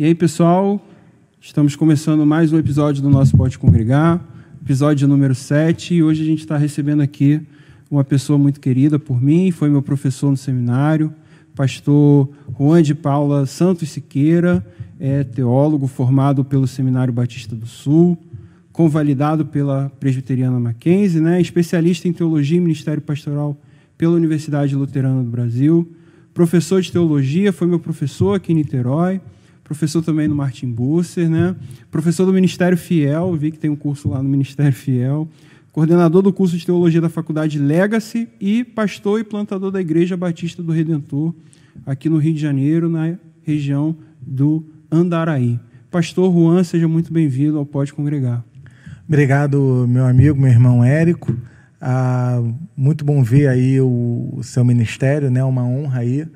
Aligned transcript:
E 0.00 0.04
aí, 0.06 0.14
pessoal, 0.14 0.82
estamos 1.42 1.76
começando 1.76 2.24
mais 2.24 2.54
um 2.54 2.58
episódio 2.58 3.02
do 3.02 3.10
nosso 3.10 3.36
Pode 3.36 3.58
Congregar, 3.58 4.18
episódio 4.62 5.06
número 5.06 5.34
7, 5.34 5.92
e 5.92 6.02
hoje 6.02 6.22
a 6.22 6.24
gente 6.24 6.38
está 6.38 6.56
recebendo 6.56 7.02
aqui 7.02 7.38
uma 7.90 8.02
pessoa 8.02 8.38
muito 8.38 8.60
querida 8.60 8.98
por 8.98 9.20
mim, 9.20 9.50
foi 9.50 9.68
meu 9.68 9.82
professor 9.82 10.30
no 10.30 10.38
seminário, 10.38 11.12
pastor 11.54 12.30
Juan 12.58 12.82
de 12.82 12.94
Paula 12.94 13.44
Santos 13.44 13.90
Siqueira, 13.90 14.66
é 14.98 15.22
teólogo 15.22 15.86
formado 15.86 16.46
pelo 16.46 16.66
Seminário 16.66 17.12
Batista 17.12 17.54
do 17.54 17.66
Sul, 17.66 18.16
convalidado 18.72 19.44
pela 19.44 19.92
Presbiteriana 20.00 20.58
Mackenzie, 20.58 21.20
né, 21.20 21.42
especialista 21.42 22.08
em 22.08 22.12
teologia 22.14 22.56
e 22.56 22.60
ministério 22.60 23.02
pastoral 23.02 23.54
pela 23.98 24.14
Universidade 24.14 24.74
Luterana 24.74 25.22
do 25.22 25.28
Brasil, 25.28 25.92
professor 26.32 26.80
de 26.80 26.90
teologia, 26.90 27.52
foi 27.52 27.68
meu 27.68 27.78
professor 27.78 28.34
aqui 28.34 28.52
em 28.52 28.54
Niterói, 28.54 29.20
professor 29.70 30.02
também 30.02 30.26
no 30.26 30.34
Martin 30.34 30.68
Busser, 30.68 31.30
né? 31.30 31.54
professor 31.92 32.26
do 32.26 32.32
Ministério 32.32 32.76
Fiel, 32.76 33.32
vi 33.36 33.52
que 33.52 33.58
tem 33.58 33.70
um 33.70 33.76
curso 33.76 34.08
lá 34.08 34.20
no 34.20 34.28
Ministério 34.28 34.72
Fiel, 34.72 35.28
coordenador 35.70 36.22
do 36.22 36.32
curso 36.32 36.58
de 36.58 36.66
teologia 36.66 37.00
da 37.00 37.08
Faculdade 37.08 37.56
Legacy 37.56 38.28
e 38.40 38.64
pastor 38.64 39.20
e 39.20 39.24
plantador 39.24 39.70
da 39.70 39.80
Igreja 39.80 40.16
Batista 40.16 40.60
do 40.60 40.72
Redentor, 40.72 41.32
aqui 41.86 42.08
no 42.08 42.16
Rio 42.16 42.34
de 42.34 42.40
Janeiro, 42.40 42.88
na 42.88 43.16
região 43.44 43.94
do 44.20 44.66
Andaraí. 44.90 45.60
Pastor 45.88 46.32
Juan, 46.34 46.64
seja 46.64 46.88
muito 46.88 47.12
bem-vindo 47.12 47.56
ao 47.56 47.64
Pode 47.64 47.92
Congregar. 47.92 48.44
Obrigado, 49.06 49.86
meu 49.88 50.04
amigo, 50.04 50.36
meu 50.36 50.50
irmão 50.50 50.82
Érico. 50.82 51.32
Ah, 51.80 52.42
muito 52.76 53.04
bom 53.04 53.22
ver 53.22 53.46
aí 53.46 53.80
o, 53.80 54.30
o 54.32 54.42
seu 54.42 54.64
ministério, 54.64 55.30
né? 55.30 55.44
Uma 55.44 55.62
honra 55.62 56.00
aí 56.00 56.26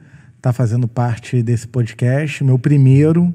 tá 0.45 0.53
fazendo 0.53 0.87
parte 0.87 1.43
desse 1.43 1.67
podcast, 1.67 2.45
meu 2.45 2.59
primeiro, 2.59 3.33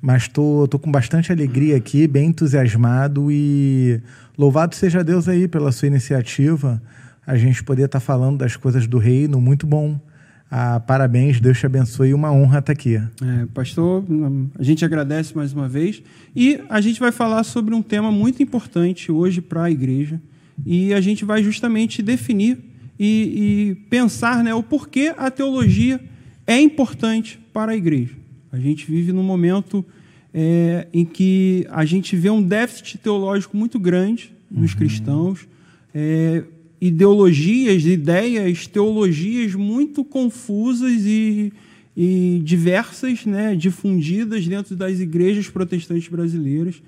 mas 0.00 0.26
tô, 0.26 0.66
tô 0.66 0.78
com 0.78 0.90
bastante 0.90 1.30
alegria 1.30 1.76
aqui, 1.76 2.06
bem 2.06 2.28
entusiasmado 2.28 3.30
e 3.30 4.00
louvado 4.38 4.74
seja 4.74 5.04
Deus 5.04 5.28
aí 5.28 5.46
pela 5.46 5.70
sua 5.70 5.88
iniciativa, 5.88 6.82
a 7.26 7.36
gente 7.36 7.62
poder 7.62 7.84
estar 7.84 8.00
tá 8.00 8.06
falando 8.06 8.38
das 8.38 8.56
coisas 8.56 8.86
do 8.86 8.96
reino, 8.96 9.38
muito 9.38 9.66
bom. 9.66 10.00
Ah, 10.50 10.80
parabéns, 10.80 11.38
Deus 11.42 11.58
te 11.58 11.66
abençoe, 11.66 12.14
uma 12.14 12.32
honra 12.32 12.60
estar 12.60 12.62
tá 12.62 12.72
aqui. 12.72 12.96
É, 12.96 13.46
pastor, 13.52 14.02
a 14.58 14.62
gente 14.62 14.82
agradece 14.82 15.36
mais 15.36 15.52
uma 15.52 15.68
vez 15.68 16.02
e 16.34 16.58
a 16.70 16.80
gente 16.80 16.98
vai 16.98 17.12
falar 17.12 17.44
sobre 17.44 17.74
um 17.74 17.82
tema 17.82 18.10
muito 18.10 18.42
importante 18.42 19.12
hoje 19.12 19.42
para 19.42 19.64
a 19.64 19.70
igreja 19.70 20.18
e 20.64 20.94
a 20.94 21.02
gente 21.02 21.22
vai 21.22 21.42
justamente 21.42 22.00
definir 22.02 22.58
e, 22.98 23.74
e 23.74 23.74
pensar 23.90 24.42
né, 24.42 24.54
o 24.54 24.62
porquê 24.62 25.12
a 25.18 25.30
teologia 25.30 26.00
é 26.50 26.60
importante 26.60 27.38
para 27.52 27.70
a 27.70 27.76
igreja. 27.76 28.16
A 28.50 28.58
gente 28.58 28.90
vive 28.90 29.12
num 29.12 29.22
momento 29.22 29.84
é, 30.34 30.88
em 30.92 31.04
que 31.04 31.64
a 31.70 31.84
gente 31.84 32.16
vê 32.16 32.28
um 32.28 32.42
déficit 32.42 32.98
teológico 32.98 33.56
muito 33.56 33.78
grande 33.78 34.32
nos 34.50 34.72
uhum. 34.72 34.78
cristãos, 34.78 35.46
é, 35.94 36.42
ideologias, 36.80 37.84
ideias, 37.84 38.66
teologias 38.66 39.54
muito 39.54 40.02
confusas 40.02 41.02
e, 41.04 41.52
e 41.96 42.40
diversas, 42.42 43.24
né, 43.24 43.54
difundidas 43.54 44.44
dentro 44.48 44.74
das 44.74 44.98
igrejas 44.98 45.48
protestantes 45.48 46.08
brasileiras. 46.08 46.82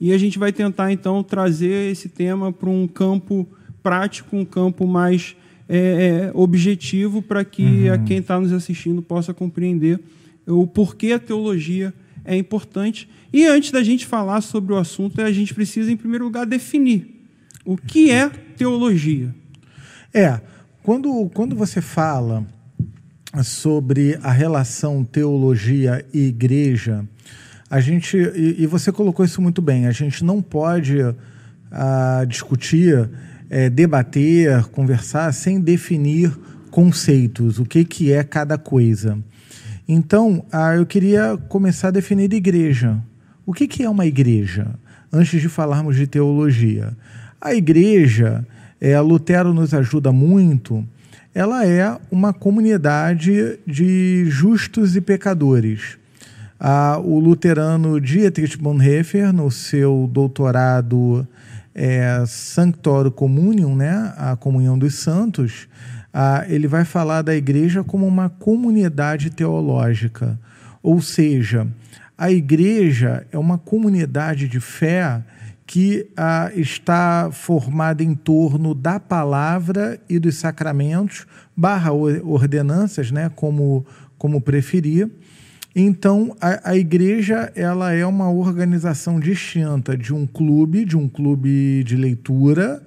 E 0.00 0.12
a 0.12 0.18
gente 0.18 0.38
vai 0.38 0.52
tentar, 0.52 0.92
então, 0.92 1.24
trazer 1.24 1.90
esse 1.90 2.08
tema 2.08 2.52
para 2.52 2.70
um 2.70 2.86
campo 2.86 3.48
prático, 3.82 4.36
um 4.36 4.44
campo 4.44 4.86
mais 4.86 5.34
é, 5.68 5.76
é, 5.78 6.30
objetivo 6.34 7.20
para 7.20 7.44
que 7.44 7.88
uhum. 7.88 7.92
a 7.92 7.98
quem 7.98 8.18
está 8.18 8.40
nos 8.40 8.52
assistindo 8.52 9.02
possa 9.02 9.34
compreender 9.34 10.00
o 10.46 10.66
porquê 10.66 11.12
a 11.12 11.18
teologia 11.18 11.92
é 12.24 12.36
importante. 12.36 13.08
E 13.32 13.44
antes 13.44 13.70
da 13.70 13.82
gente 13.82 14.06
falar 14.06 14.40
sobre 14.40 14.72
o 14.72 14.76
assunto, 14.76 15.20
a 15.20 15.30
gente 15.30 15.52
precisa, 15.52 15.92
em 15.92 15.96
primeiro 15.96 16.24
lugar, 16.24 16.46
definir 16.46 17.26
o 17.64 17.76
que 17.76 18.10
é 18.10 18.28
teologia. 18.28 19.34
É, 20.12 20.40
quando, 20.82 21.30
quando 21.34 21.54
você 21.54 21.82
fala 21.82 22.46
sobre 23.44 24.18
a 24.22 24.32
relação 24.32 25.04
teologia 25.04 26.04
e 26.14 26.28
igreja, 26.28 27.06
a 27.70 27.80
gente, 27.80 28.16
e, 28.16 28.62
e 28.62 28.66
você 28.66 28.90
colocou 28.90 29.24
isso 29.24 29.42
muito 29.42 29.60
bem, 29.60 29.86
a 29.86 29.92
gente 29.92 30.24
não 30.24 30.40
pode 30.40 30.98
uh, 31.02 32.26
discutir 32.26 33.10
é, 33.50 33.70
debater, 33.70 34.64
conversar 34.66 35.32
sem 35.32 35.60
definir 35.60 36.36
conceitos, 36.70 37.58
o 37.58 37.64
que, 37.64 37.84
que 37.84 38.12
é 38.12 38.22
cada 38.22 38.58
coisa. 38.58 39.18
Então, 39.88 40.44
ah, 40.52 40.76
eu 40.76 40.84
queria 40.84 41.38
começar 41.48 41.88
a 41.88 41.92
definir 41.92 42.32
igreja. 42.32 42.98
O 43.46 43.52
que, 43.52 43.66
que 43.66 43.82
é 43.82 43.88
uma 43.88 44.04
igreja? 44.04 44.68
Antes 45.10 45.40
de 45.40 45.48
falarmos 45.48 45.96
de 45.96 46.06
teologia. 46.06 46.94
A 47.40 47.54
igreja, 47.54 48.46
é, 48.80 49.00
Lutero 49.00 49.54
nos 49.54 49.72
ajuda 49.72 50.12
muito, 50.12 50.84
ela 51.34 51.66
é 51.66 51.96
uma 52.10 52.32
comunidade 52.32 53.58
de 53.66 54.26
justos 54.26 54.96
e 54.96 55.00
pecadores. 55.00 55.96
Ah, 56.60 56.98
o 57.02 57.18
luterano 57.18 58.00
Dietrich 58.00 58.58
Bonhoeffer, 58.58 59.32
no 59.32 59.50
seu 59.50 60.10
doutorado 60.12 61.26
é, 61.80 62.24
Sanctorum 62.26 63.12
Communion, 63.12 63.76
né, 63.76 64.12
a 64.16 64.34
comunhão 64.34 64.76
dos 64.76 64.96
santos, 64.96 65.68
ele 66.48 66.66
vai 66.66 66.84
falar 66.84 67.22
da 67.22 67.36
igreja 67.36 67.84
como 67.84 68.04
uma 68.04 68.28
comunidade 68.28 69.30
teológica. 69.30 70.36
Ou 70.82 71.00
seja, 71.00 71.68
a 72.16 72.32
igreja 72.32 73.24
é 73.30 73.38
uma 73.38 73.56
comunidade 73.56 74.48
de 74.48 74.58
fé 74.58 75.22
que 75.64 76.10
ah, 76.16 76.50
está 76.56 77.28
formada 77.30 78.02
em 78.02 78.14
torno 78.14 78.74
da 78.74 78.98
palavra 78.98 80.00
e 80.08 80.18
dos 80.18 80.34
sacramentos, 80.36 81.26
barra 81.56 81.92
ordenanças, 81.92 83.12
né, 83.12 83.30
como, 83.36 83.86
como 84.16 84.40
preferir, 84.40 85.08
então, 85.74 86.36
a, 86.40 86.70
a, 86.70 86.76
igreja 86.76 87.52
ela 87.54 87.92
é 87.92 88.04
uma 88.04 88.30
organização 88.30 89.20
distinta 89.20 89.96
de 89.96 90.12
um 90.14 90.26
clube, 90.26 90.84
de 90.84 90.96
um 90.96 91.08
clube 91.08 91.84
de 91.84 91.96
leitura, 91.96 92.82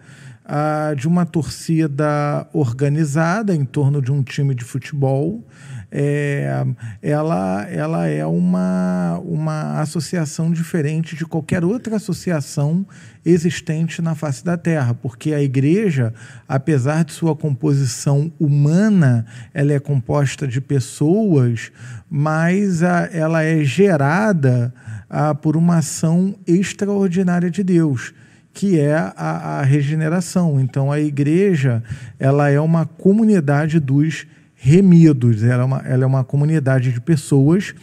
de 0.98 1.08
uma 1.08 1.26
torcida 1.26 2.46
organizada 2.52 3.56
em 3.56 3.64
torno 3.64 4.02
de 4.02 4.12
um 4.12 4.22
time 4.22 4.54
de 4.54 4.66
futebol. 4.66 5.42
É, 5.92 6.66
ela, 7.02 7.68
ela 7.70 8.08
é 8.08 8.26
uma, 8.26 9.20
uma 9.26 9.82
associação 9.82 10.50
diferente 10.50 11.18
de 11.18 11.26
qualquer 11.26 11.66
outra 11.66 11.98
associação 11.98 12.86
existente 13.26 14.02
na 14.02 14.16
face 14.16 14.44
da 14.44 14.56
Terra, 14.56 14.94
porque 14.94 15.34
a 15.34 15.42
igreja, 15.42 16.14
apesar 16.48 17.04
de 17.04 17.12
sua 17.12 17.36
composição 17.36 18.32
humana, 18.40 19.26
ela 19.54 19.74
é 19.74 19.80
composta 19.80 20.48
de 20.48 20.62
pessoas, 20.62 21.72
mas 22.10 22.82
a, 22.84 23.10
ela 23.12 23.44
é 23.44 23.62
gerada 23.64 24.74
a, 25.10 25.36
por 25.36 25.58
uma 25.58 25.80
ação 25.80 26.36
extraordinária 26.48 27.52
de 27.52 27.64
Deus 27.64 28.14
que 28.54 28.78
é 28.78 28.94
a, 28.96 29.60
a, 29.60 29.62
regeneração. 29.62 30.60
Então, 30.60 30.92
a 30.92 31.00
igreja 31.00 31.82
ela 32.20 32.50
é 32.50 32.60
uma 32.60 32.86
comunidade 32.86 33.80
dos 33.80 34.28
remidos, 34.64 35.42
ela 35.42 35.64
é 35.64 35.66
uma, 35.66 35.78
ela 35.80 36.04
é 36.04 36.06
uma 36.06 36.24
comunidade 36.24 36.94
de 36.94 37.02
pessoas, 37.02 37.74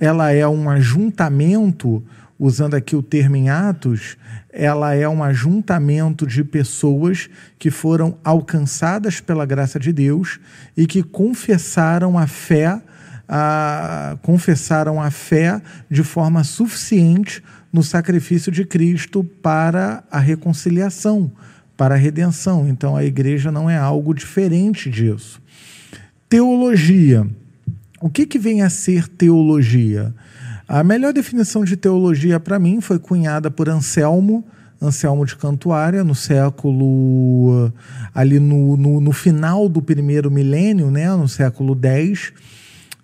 ela 0.00 0.32
é 0.32 0.46
um 0.46 0.68
ajuntamento 0.68 2.02
usando 2.36 2.74
aqui 2.74 2.96
o 2.96 3.02
termo 3.02 3.36
em 3.36 3.48
Atos, 3.48 4.16
ela 4.52 4.92
é 4.92 5.08
um 5.08 5.22
ajuntamento 5.22 6.26
de 6.26 6.42
pessoas 6.42 7.30
que 7.60 7.70
foram 7.70 8.18
alcançadas 8.24 9.20
pela 9.20 9.46
graça 9.46 9.78
de 9.78 9.92
Deus 9.92 10.40
e 10.76 10.84
que 10.84 11.00
confessaram 11.00 12.18
a 12.18 12.26
fé, 12.26 12.82
a, 13.28 14.18
confessaram 14.20 15.00
a 15.00 15.12
fé 15.12 15.62
de 15.88 16.02
forma 16.02 16.42
suficiente 16.42 17.40
no 17.72 17.84
sacrifício 17.84 18.50
de 18.50 18.64
Cristo 18.64 19.22
para 19.22 20.02
a 20.10 20.18
reconciliação, 20.18 21.30
para 21.76 21.94
a 21.94 21.98
redenção. 21.98 22.66
Então 22.66 22.96
a 22.96 23.04
igreja 23.04 23.52
não 23.52 23.70
é 23.70 23.78
algo 23.78 24.12
diferente 24.12 24.90
disso. 24.90 25.45
Teologia. 26.28 27.24
O 28.00 28.10
que, 28.10 28.26
que 28.26 28.38
vem 28.38 28.62
a 28.62 28.68
ser 28.68 29.06
teologia? 29.06 30.12
A 30.68 30.82
melhor 30.82 31.12
definição 31.12 31.64
de 31.64 31.76
teologia 31.76 32.40
para 32.40 32.58
mim 32.58 32.80
foi 32.80 32.98
cunhada 32.98 33.48
por 33.48 33.68
Anselmo, 33.68 34.44
Anselmo 34.82 35.24
de 35.24 35.36
Cantuária, 35.36 36.02
no 36.02 36.16
século. 36.16 37.72
ali 38.12 38.40
no, 38.40 38.76
no, 38.76 39.00
no 39.00 39.12
final 39.12 39.68
do 39.68 39.80
primeiro 39.80 40.28
milênio, 40.28 40.90
né, 40.90 41.08
no 41.14 41.28
século 41.28 41.78
X. 41.80 42.32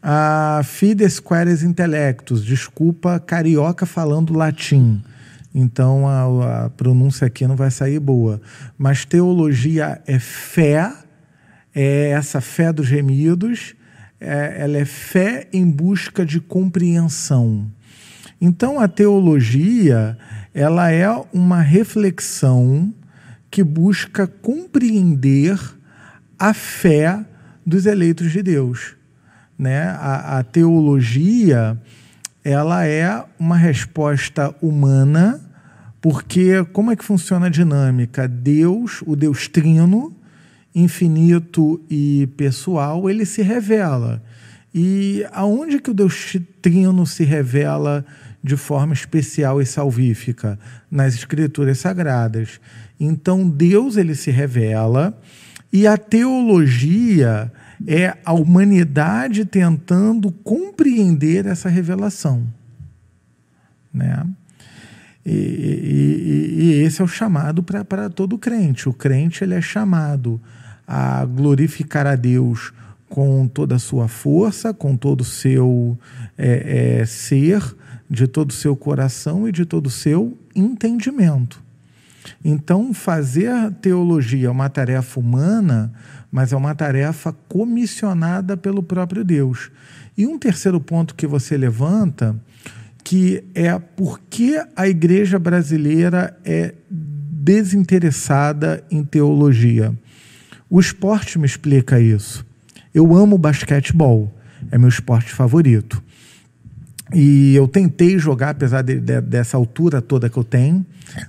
A 0.02 0.60
Fides 0.64 1.20
Quaeres 1.20 1.62
Intellectus, 1.62 2.44
desculpa, 2.44 3.20
carioca 3.20 3.86
falando 3.86 4.34
latim. 4.34 5.00
Então 5.54 6.08
a, 6.08 6.64
a 6.64 6.70
pronúncia 6.70 7.28
aqui 7.28 7.46
não 7.46 7.54
vai 7.54 7.70
sair 7.70 8.00
boa. 8.00 8.40
Mas 8.76 9.04
teologia 9.04 10.02
é 10.08 10.18
fé, 10.18 10.92
é 11.74 12.10
essa 12.10 12.40
fé 12.40 12.72
dos 12.72 12.88
remidos 12.88 13.74
é, 14.22 14.62
ela 14.62 14.78
é 14.78 14.84
fé 14.84 15.48
em 15.52 15.68
busca 15.68 16.24
de 16.24 16.40
compreensão. 16.40 17.66
Então 18.40 18.78
a 18.78 18.86
teologia, 18.86 20.16
ela 20.54 20.92
é 20.92 21.08
uma 21.32 21.60
reflexão 21.60 22.94
que 23.50 23.64
busca 23.64 24.26
compreender 24.26 25.58
a 26.38 26.54
fé 26.54 27.24
dos 27.66 27.84
eleitos 27.84 28.30
de 28.30 28.42
Deus. 28.42 28.94
Né? 29.58 29.82
A, 29.82 30.38
a 30.38 30.44
teologia 30.44 31.76
ela 32.44 32.86
é 32.86 33.24
uma 33.38 33.56
resposta 33.56 34.54
humana, 34.60 35.40
porque 36.00 36.64
como 36.72 36.90
é 36.90 36.96
que 36.96 37.04
funciona 37.04 37.46
a 37.46 37.50
dinâmica? 37.50 38.26
Deus, 38.26 39.02
o 39.06 39.14
Deus 39.14 39.46
trino, 39.46 40.14
infinito 40.74 41.80
e 41.90 42.28
pessoal, 42.36 43.08
ele 43.08 43.26
se 43.26 43.42
revela. 43.42 44.22
E 44.74 45.26
aonde 45.32 45.78
que 45.78 45.90
o 45.90 45.94
Deus 45.94 46.36
trino 46.62 47.06
se 47.06 47.24
revela 47.24 48.04
de 48.42 48.56
forma 48.56 48.94
especial 48.94 49.60
e 49.60 49.66
salvífica? 49.66 50.58
Nas 50.90 51.14
escrituras 51.14 51.78
sagradas. 51.78 52.60
Então 52.98 53.48
Deus 53.48 53.96
ele 53.96 54.14
se 54.14 54.30
revela 54.30 55.18
e 55.72 55.86
a 55.86 55.96
teologia 55.96 57.52
é 57.86 58.16
a 58.24 58.32
humanidade 58.32 59.44
tentando 59.44 60.30
compreender 60.30 61.46
essa 61.46 61.68
revelação. 61.68 62.46
Né? 63.92 64.26
E, 65.24 65.32
e, 65.32 66.62
e 66.62 66.72
esse 66.82 67.00
é 67.00 67.04
o 67.04 67.08
chamado 67.08 67.62
para 67.62 68.08
todo 68.08 68.38
crente. 68.38 68.88
O 68.88 68.92
crente 68.92 69.44
ele 69.44 69.54
é 69.54 69.60
chamado 69.60 70.40
a 70.86 71.24
glorificar 71.24 72.06
a 72.06 72.16
Deus 72.16 72.72
com 73.08 73.46
toda 73.46 73.76
a 73.76 73.78
sua 73.78 74.08
força, 74.08 74.72
com 74.72 74.96
todo 74.96 75.20
o 75.20 75.24
seu 75.24 75.98
é, 76.36 77.00
é, 77.00 77.06
ser, 77.06 77.62
de 78.08 78.26
todo 78.26 78.50
o 78.50 78.54
seu 78.54 78.74
coração 78.74 79.46
e 79.46 79.52
de 79.52 79.66
todo 79.66 79.86
o 79.86 79.90
seu 79.90 80.36
entendimento. 80.54 81.62
Então, 82.44 82.94
fazer 82.94 83.70
teologia 83.80 84.48
é 84.48 84.50
uma 84.50 84.68
tarefa 84.68 85.20
humana, 85.20 85.92
mas 86.30 86.52
é 86.52 86.56
uma 86.56 86.74
tarefa 86.74 87.34
comissionada 87.48 88.56
pelo 88.56 88.82
próprio 88.82 89.24
Deus. 89.24 89.70
E 90.16 90.26
um 90.26 90.38
terceiro 90.38 90.80
ponto 90.80 91.14
que 91.14 91.26
você 91.26 91.56
levanta, 91.56 92.36
que 93.04 93.44
é 93.54 93.78
por 93.78 94.20
que 94.30 94.58
a 94.76 94.88
igreja 94.88 95.38
brasileira 95.38 96.36
é 96.44 96.74
desinteressada 96.88 98.84
em 98.90 99.04
teologia. 99.04 99.92
O 100.72 100.80
esporte 100.80 101.38
me 101.38 101.44
explica 101.44 102.00
isso. 102.00 102.46
Eu 102.94 103.14
amo 103.14 103.36
basquetebol, 103.36 104.34
é 104.70 104.78
meu 104.78 104.88
esporte 104.88 105.30
favorito. 105.30 106.02
E 107.12 107.54
eu 107.54 107.68
tentei 107.68 108.18
jogar, 108.18 108.48
apesar 108.48 108.80
de, 108.80 108.98
de, 108.98 109.20
dessa 109.20 109.58
altura 109.58 110.00
toda 110.00 110.30
que 110.30 110.36
eu 110.38 110.42
tenho, 110.42 110.82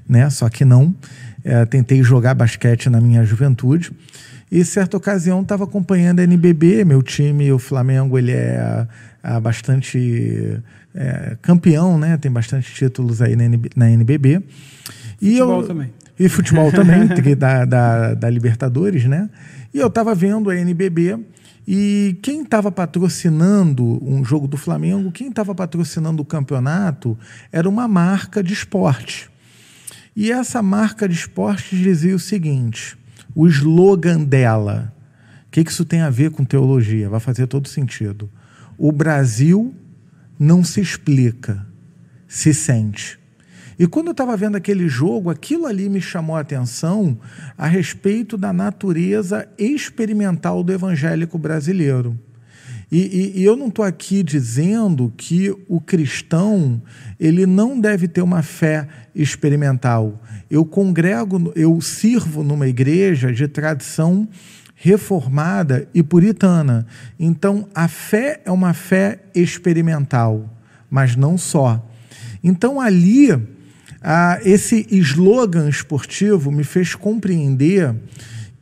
né? 0.07 0.29
Só 0.29 0.47
que 0.47 0.63
não. 0.63 0.95
É, 1.43 1.65
tentei 1.65 2.01
jogar 2.01 2.33
basquete 2.35 2.89
na 2.89 3.01
minha 3.01 3.25
juventude. 3.25 3.91
E 4.49 4.63
certa 4.63 4.95
ocasião 4.95 5.41
estava 5.41 5.65
acompanhando 5.65 6.21
a 6.21 6.23
NBB, 6.23 6.85
meu 6.85 7.03
time, 7.03 7.51
o 7.51 7.59
Flamengo, 7.59 8.17
ele 8.17 8.31
é, 8.31 8.87
é 9.21 9.39
bastante 9.41 10.57
é, 10.95 11.35
campeão, 11.41 11.99
né? 11.99 12.15
Tem 12.15 12.31
bastante 12.31 12.73
títulos 12.73 13.21
aí 13.21 13.35
na, 13.35 13.43
NB, 13.43 13.71
na 13.75 13.91
NBB. 13.91 14.41
E 15.21 15.31
futebol 15.31 15.61
eu, 15.63 15.67
também. 15.67 15.91
E 16.19 16.29
futebol 16.29 16.71
também, 16.71 17.07
da, 17.35 17.65
da, 17.65 18.13
da 18.13 18.29
Libertadores, 18.29 19.05
né? 19.05 19.29
E 19.73 19.79
eu 19.79 19.87
estava 19.87 20.13
vendo 20.13 20.49
a 20.49 20.55
NBB 20.55 21.19
e 21.67 22.17
quem 22.21 22.43
estava 22.43 22.71
patrocinando 22.71 23.83
um 24.03 24.23
jogo 24.23 24.47
do 24.47 24.57
Flamengo, 24.57 25.11
quem 25.11 25.29
estava 25.29 25.55
patrocinando 25.55 26.21
o 26.21 26.25
campeonato, 26.25 27.17
era 27.51 27.67
uma 27.69 27.87
marca 27.87 28.43
de 28.43 28.53
esporte. 28.53 29.29
E 30.15 30.31
essa 30.31 30.61
marca 30.61 31.07
de 31.07 31.15
esporte 31.15 31.77
dizia 31.77 32.15
o 32.15 32.19
seguinte: 32.19 32.97
o 33.33 33.47
slogan 33.47 34.23
dela. 34.23 34.93
O 35.47 35.51
que 35.53 35.61
isso 35.61 35.85
tem 35.85 36.01
a 36.01 36.09
ver 36.09 36.31
com 36.31 36.43
teologia? 36.43 37.09
Vai 37.09 37.19
fazer 37.19 37.47
todo 37.47 37.67
sentido. 37.67 38.29
O 38.77 38.91
Brasil 38.91 39.73
não 40.37 40.63
se 40.63 40.81
explica, 40.81 41.65
se 42.27 42.53
sente. 42.53 43.19
E 43.77 43.87
quando 43.87 44.07
eu 44.07 44.11
estava 44.11 44.37
vendo 44.37 44.55
aquele 44.55 44.87
jogo, 44.87 45.29
aquilo 45.29 45.65
ali 45.65 45.89
me 45.89 46.01
chamou 46.01 46.35
a 46.35 46.41
atenção 46.41 47.17
a 47.57 47.67
respeito 47.67 48.37
da 48.37 48.53
natureza 48.53 49.47
experimental 49.57 50.63
do 50.63 50.71
evangélico 50.71 51.37
brasileiro. 51.37 52.17
E, 52.91 53.33
e, 53.35 53.39
e 53.41 53.43
eu 53.43 53.55
não 53.55 53.69
estou 53.69 53.83
aqui 53.83 54.21
dizendo 54.21 55.11
que 55.17 55.49
o 55.67 55.81
cristão 55.81 56.79
ele 57.19 57.47
não 57.47 57.79
deve 57.79 58.07
ter 58.07 58.21
uma 58.21 58.43
fé 58.43 58.87
experimental. 59.15 60.21
Eu 60.47 60.63
congrego, 60.63 61.51
eu 61.55 61.81
sirvo 61.81 62.43
numa 62.43 62.67
igreja 62.67 63.33
de 63.33 63.47
tradição 63.47 64.27
reformada 64.75 65.87
e 65.93 66.03
puritana. 66.03 66.85
Então, 67.19 67.67
a 67.73 67.87
fé 67.87 68.41
é 68.45 68.51
uma 68.51 68.73
fé 68.73 69.21
experimental, 69.33 70.47
mas 70.87 71.15
não 71.15 71.35
só. 71.35 71.83
Então, 72.43 72.79
ali 72.79 73.29
ah, 74.03 74.37
esse 74.43 74.85
slogan 74.89 75.69
esportivo 75.69 76.51
me 76.51 76.65
fez 76.65 76.93
compreender 76.93 77.95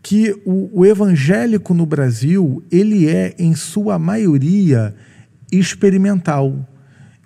que 0.03 0.39
o, 0.45 0.69
o, 0.71 0.85
evangélico 0.85 1.73
no 1.73 1.85
Brasil 1.85 2.63
ele 2.71 3.09
é 3.09 3.33
em 3.39 3.55
sua 3.55 3.97
maioria 3.97 4.93
experimental 5.51 6.67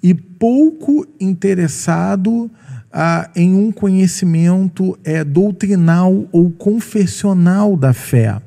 e 0.02 0.14
pouco 0.14 1.06
interessado 1.20 2.50
ah, 2.92 3.30
em 3.36 3.54
um 3.54 3.70
conhecimento 3.70 4.98
é, 5.04 5.22
doutrinal 5.22 6.26
ou 6.32 6.50
confessional 6.52 7.76
da 7.76 7.92
fé. 7.92 8.42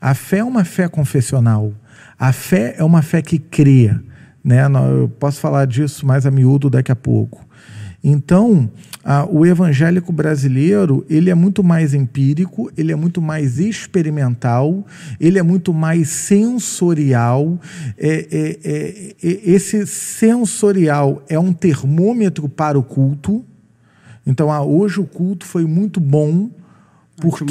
A 0.00 0.14
fé 0.14 0.38
é 0.38 0.44
uma 0.44 0.64
fé 0.64 0.88
confessional. 0.88 1.72
A 2.16 2.32
fé 2.32 2.76
é 2.78 2.84
uma 2.84 3.02
fé 3.02 3.20
que 3.20 3.38
crê. 3.38 3.92
Né? 4.44 4.62
Eu 4.64 5.08
posso 5.08 5.40
falar 5.40 5.66
disso 5.66 6.06
mais 6.06 6.24
a 6.24 6.30
miúdo 6.30 6.70
daqui 6.70 6.92
a 6.92 6.96
pouco. 6.96 7.44
Então, 8.02 8.70
ah, 9.10 9.26
o 9.26 9.46
evangélico 9.46 10.12
brasileiro 10.12 11.02
ele 11.08 11.30
é 11.30 11.34
muito 11.34 11.64
mais 11.64 11.94
empírico, 11.94 12.70
ele 12.76 12.92
é 12.92 12.94
muito 12.94 13.22
mais 13.22 13.58
experimental, 13.58 14.86
ele 15.18 15.38
é 15.38 15.42
muito 15.42 15.72
mais 15.72 16.10
sensorial. 16.10 17.58
É, 17.96 18.28
é, 18.30 18.58
é, 18.62 19.16
é 19.22 19.50
esse 19.50 19.86
sensorial 19.86 21.24
é 21.26 21.38
um 21.38 21.54
termômetro 21.54 22.50
para 22.50 22.78
o 22.78 22.82
culto. 22.82 23.42
Então, 24.26 24.52
ah, 24.52 24.62
hoje 24.62 25.00
o 25.00 25.06
culto 25.06 25.46
foi 25.46 25.64
muito 25.64 26.00
bom 26.00 26.50
porque 27.18 27.44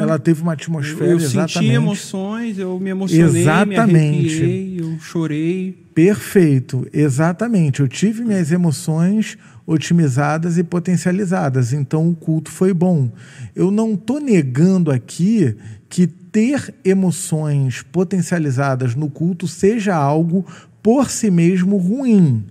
ela 0.00 0.18
teve 0.18 0.40
uma 0.40 0.54
atmosfera 0.54 1.04
eu, 1.04 1.10
eu 1.10 1.16
exatamente. 1.18 1.52
senti 1.52 1.66
emoções, 1.66 2.58
eu 2.58 2.80
me 2.80 2.90
emocionei, 2.90 3.42
exatamente. 3.42 4.42
me 4.42 4.78
eu 4.78 4.98
chorei. 4.98 5.86
Perfeito, 5.94 6.86
exatamente. 6.92 7.80
Eu 7.80 7.88
tive 7.88 8.24
minhas 8.24 8.50
emoções 8.50 9.38
otimizadas 9.66 10.56
e 10.56 10.62
potencializadas. 10.62 11.72
Então 11.72 12.08
o 12.08 12.14
culto 12.14 12.50
foi 12.50 12.72
bom. 12.72 13.10
Eu 13.54 13.70
não 13.70 13.94
estou 13.94 14.20
negando 14.20 14.90
aqui 14.90 15.56
que 15.88 16.06
ter 16.06 16.74
emoções 16.84 17.82
potencializadas 17.82 18.94
no 18.94 19.10
culto 19.10 19.48
seja 19.48 19.94
algo 19.94 20.46
por 20.82 21.10
si 21.10 21.30
mesmo 21.30 21.76
ruim. 21.76 22.44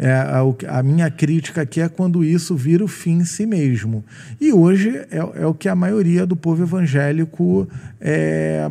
É, 0.00 0.12
a, 0.12 0.78
a, 0.78 0.82
minha 0.82 1.10
crítica 1.10 1.62
aqui 1.62 1.80
é 1.80 1.88
quando 1.88 2.22
isso 2.22 2.54
vira 2.54 2.84
o 2.84 2.88
fim 2.88 3.18
em 3.18 3.24
si 3.24 3.44
mesmo. 3.46 4.04
E 4.40 4.52
hoje 4.52 4.90
é, 5.10 5.18
é 5.34 5.46
o 5.46 5.52
que 5.52 5.68
a 5.68 5.74
maioria 5.74 6.24
do 6.24 6.36
povo 6.36 6.62
evangélico 6.62 7.68
é, 8.00 8.68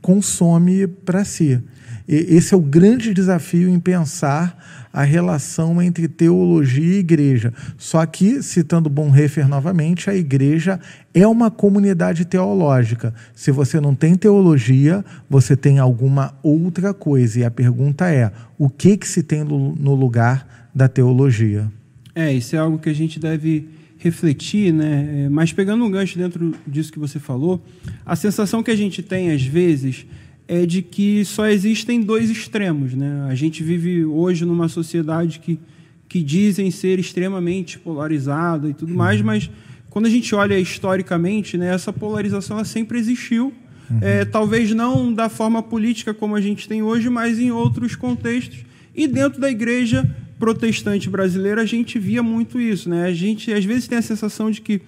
consome 0.00 0.86
para 0.86 1.24
si. 1.24 1.60
E 2.06 2.14
esse 2.36 2.54
é 2.54 2.56
o 2.56 2.60
grande 2.60 3.12
desafio 3.12 3.68
em 3.68 3.80
pensar 3.80 4.79
a 4.92 5.02
relação 5.02 5.80
entre 5.80 6.08
teologia 6.08 6.96
e 6.96 6.98
igreja. 6.98 7.52
Só 7.76 8.04
que, 8.06 8.42
citando 8.42 8.90
Bonhoeffer 8.90 9.48
novamente, 9.48 10.10
a 10.10 10.14
igreja 10.14 10.80
é 11.14 11.26
uma 11.26 11.50
comunidade 11.50 12.24
teológica. 12.24 13.14
Se 13.34 13.50
você 13.50 13.80
não 13.80 13.94
tem 13.94 14.14
teologia, 14.14 15.04
você 15.28 15.56
tem 15.56 15.78
alguma 15.78 16.34
outra 16.42 16.92
coisa. 16.92 17.40
E 17.40 17.44
a 17.44 17.50
pergunta 17.50 18.10
é: 18.10 18.32
o 18.58 18.68
que, 18.68 18.96
que 18.96 19.06
se 19.06 19.22
tem 19.22 19.44
no 19.44 19.94
lugar 19.94 20.70
da 20.74 20.88
teologia? 20.88 21.70
É, 22.14 22.32
isso 22.32 22.56
é 22.56 22.58
algo 22.58 22.78
que 22.78 22.88
a 22.88 22.94
gente 22.94 23.18
deve 23.18 23.68
refletir, 24.00 24.72
né? 24.72 25.24
É, 25.26 25.28
mas 25.28 25.52
pegando 25.52 25.84
um 25.84 25.90
gancho 25.90 26.18
dentro 26.18 26.54
disso 26.66 26.90
que 26.90 26.98
você 26.98 27.18
falou, 27.18 27.62
a 28.04 28.16
sensação 28.16 28.62
que 28.62 28.70
a 28.70 28.76
gente 28.76 29.02
tem 29.02 29.30
às 29.30 29.42
vezes 29.42 30.06
é 30.52 30.66
de 30.66 30.82
que 30.82 31.24
só 31.24 31.46
existem 31.46 32.02
dois 32.02 32.28
extremos. 32.28 32.92
Né? 32.92 33.24
A 33.28 33.36
gente 33.36 33.62
vive 33.62 34.04
hoje 34.04 34.44
numa 34.44 34.68
sociedade 34.68 35.38
que, 35.38 35.60
que 36.08 36.20
dizem 36.20 36.72
ser 36.72 36.98
extremamente 36.98 37.78
polarizada 37.78 38.68
e 38.68 38.74
tudo 38.74 38.92
mais, 38.92 39.20
uhum. 39.20 39.26
mas 39.26 39.48
quando 39.88 40.06
a 40.06 40.10
gente 40.10 40.34
olha 40.34 40.58
historicamente, 40.58 41.56
né, 41.56 41.72
essa 41.72 41.92
polarização 41.92 42.56
ela 42.56 42.64
sempre 42.64 42.98
existiu. 42.98 43.54
Uhum. 43.88 43.98
É, 44.00 44.24
talvez 44.24 44.72
não 44.72 45.14
da 45.14 45.28
forma 45.28 45.62
política 45.62 46.12
como 46.12 46.34
a 46.34 46.40
gente 46.40 46.66
tem 46.66 46.82
hoje, 46.82 47.08
mas 47.08 47.38
em 47.38 47.52
outros 47.52 47.94
contextos. 47.94 48.64
E 48.92 49.06
dentro 49.06 49.40
da 49.40 49.48
igreja 49.48 50.04
protestante 50.36 51.08
brasileiro, 51.08 51.60
a 51.60 51.64
gente 51.64 51.96
via 51.96 52.24
muito 52.24 52.60
isso. 52.60 52.90
Né? 52.90 53.04
A 53.04 53.12
gente, 53.12 53.52
às 53.52 53.64
vezes, 53.64 53.86
tem 53.86 53.98
a 53.98 54.02
sensação 54.02 54.50
de 54.50 54.60
que 54.60 54.80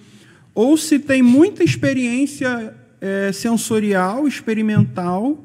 ou 0.53 0.75
se 0.75 0.99
tem 0.99 1.21
muita 1.21 1.63
experiência 1.63 2.75
é, 2.99 3.31
sensorial, 3.31 4.27
experimental, 4.27 5.41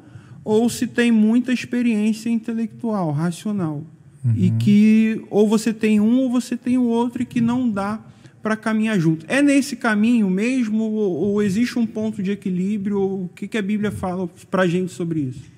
ou 0.49 0.67
se 0.71 0.87
tem 0.87 1.13
muita 1.13 1.53
experiência 1.53 2.31
intelectual, 2.31 3.13
racional. 3.13 3.85
Uhum. 4.25 4.33
E 4.35 4.51
que 4.53 5.23
ou 5.29 5.47
você 5.47 5.75
tem 5.75 6.01
um 6.01 6.21
ou 6.21 6.31
você 6.31 6.57
tem 6.57 6.79
o 6.79 6.85
outro 6.85 7.21
e 7.21 7.27
que 7.27 7.39
não 7.39 7.69
dá 7.69 8.01
para 8.43 8.57
caminhar 8.57 8.99
junto. 8.99 9.27
É 9.29 9.43
nesse 9.43 9.77
caminho 9.77 10.31
mesmo 10.31 10.85
ou, 10.85 11.13
ou, 11.17 11.43
existe 11.43 11.79
um 11.79 11.87
ponto 11.87 12.23
de 12.23 12.31
equilíbrio? 12.31 12.99
Ou 12.99 13.25
o 13.25 13.29
que, 13.29 13.47
que 13.47 13.59
a 13.59 13.63
Bíblia 13.63 13.91
fala 13.91 14.27
para 14.51 14.63
a 14.63 14.67
gente 14.67 14.91
sobre 14.91 15.21
isso? 15.21 15.58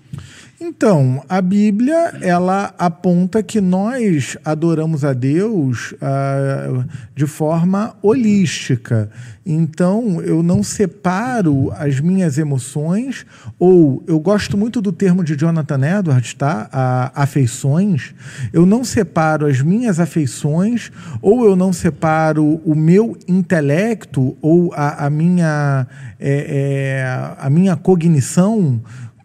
Então, 0.62 1.24
a 1.26 1.40
Bíblia 1.40 2.18
ela 2.20 2.74
aponta 2.78 3.42
que 3.42 3.62
nós 3.62 4.36
adoramos 4.44 5.06
a 5.06 5.14
Deus 5.14 5.92
uh, 5.92 6.84
de 7.14 7.26
forma 7.26 7.96
holística. 8.02 9.10
Então, 9.44 10.20
eu 10.20 10.42
não 10.42 10.62
separo 10.62 11.72
as 11.72 11.98
minhas 11.98 12.36
emoções, 12.36 13.24
ou 13.58 14.04
eu 14.06 14.20
gosto 14.20 14.54
muito 14.58 14.82
do 14.82 14.92
termo 14.92 15.24
de 15.24 15.34
Jonathan 15.34 15.98
Edwards, 15.98 16.34
tá? 16.34 16.68
A, 16.70 17.22
afeições. 17.22 18.14
Eu 18.52 18.66
não 18.66 18.84
separo 18.84 19.46
as 19.46 19.62
minhas 19.62 19.98
afeições, 19.98 20.92
ou 21.22 21.46
eu 21.46 21.56
não 21.56 21.72
separo 21.72 22.60
o 22.66 22.74
meu 22.74 23.16
intelecto, 23.26 24.36
ou 24.42 24.74
a, 24.74 25.06
a 25.06 25.10
minha, 25.10 25.86
é, 26.18 27.00
é, 27.00 27.34
a 27.38 27.48
minha 27.48 27.76
cognição 27.76 28.78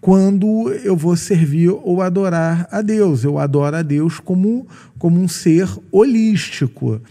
quando 0.05 0.71
eu 0.83 0.95
vou 0.95 1.15
servir 1.15 1.71
ou 1.71 2.00
adorar 2.00 2.67
a 2.71 2.83
Deus. 2.83 3.24
Eu 3.24 3.39
adoro 3.39 3.77
a 3.77 3.81
Deus 3.81 4.19
como, 4.19 4.67
como 5.00 5.19
um 5.19 5.27
ser 5.27 5.67
holístico. 5.91 7.01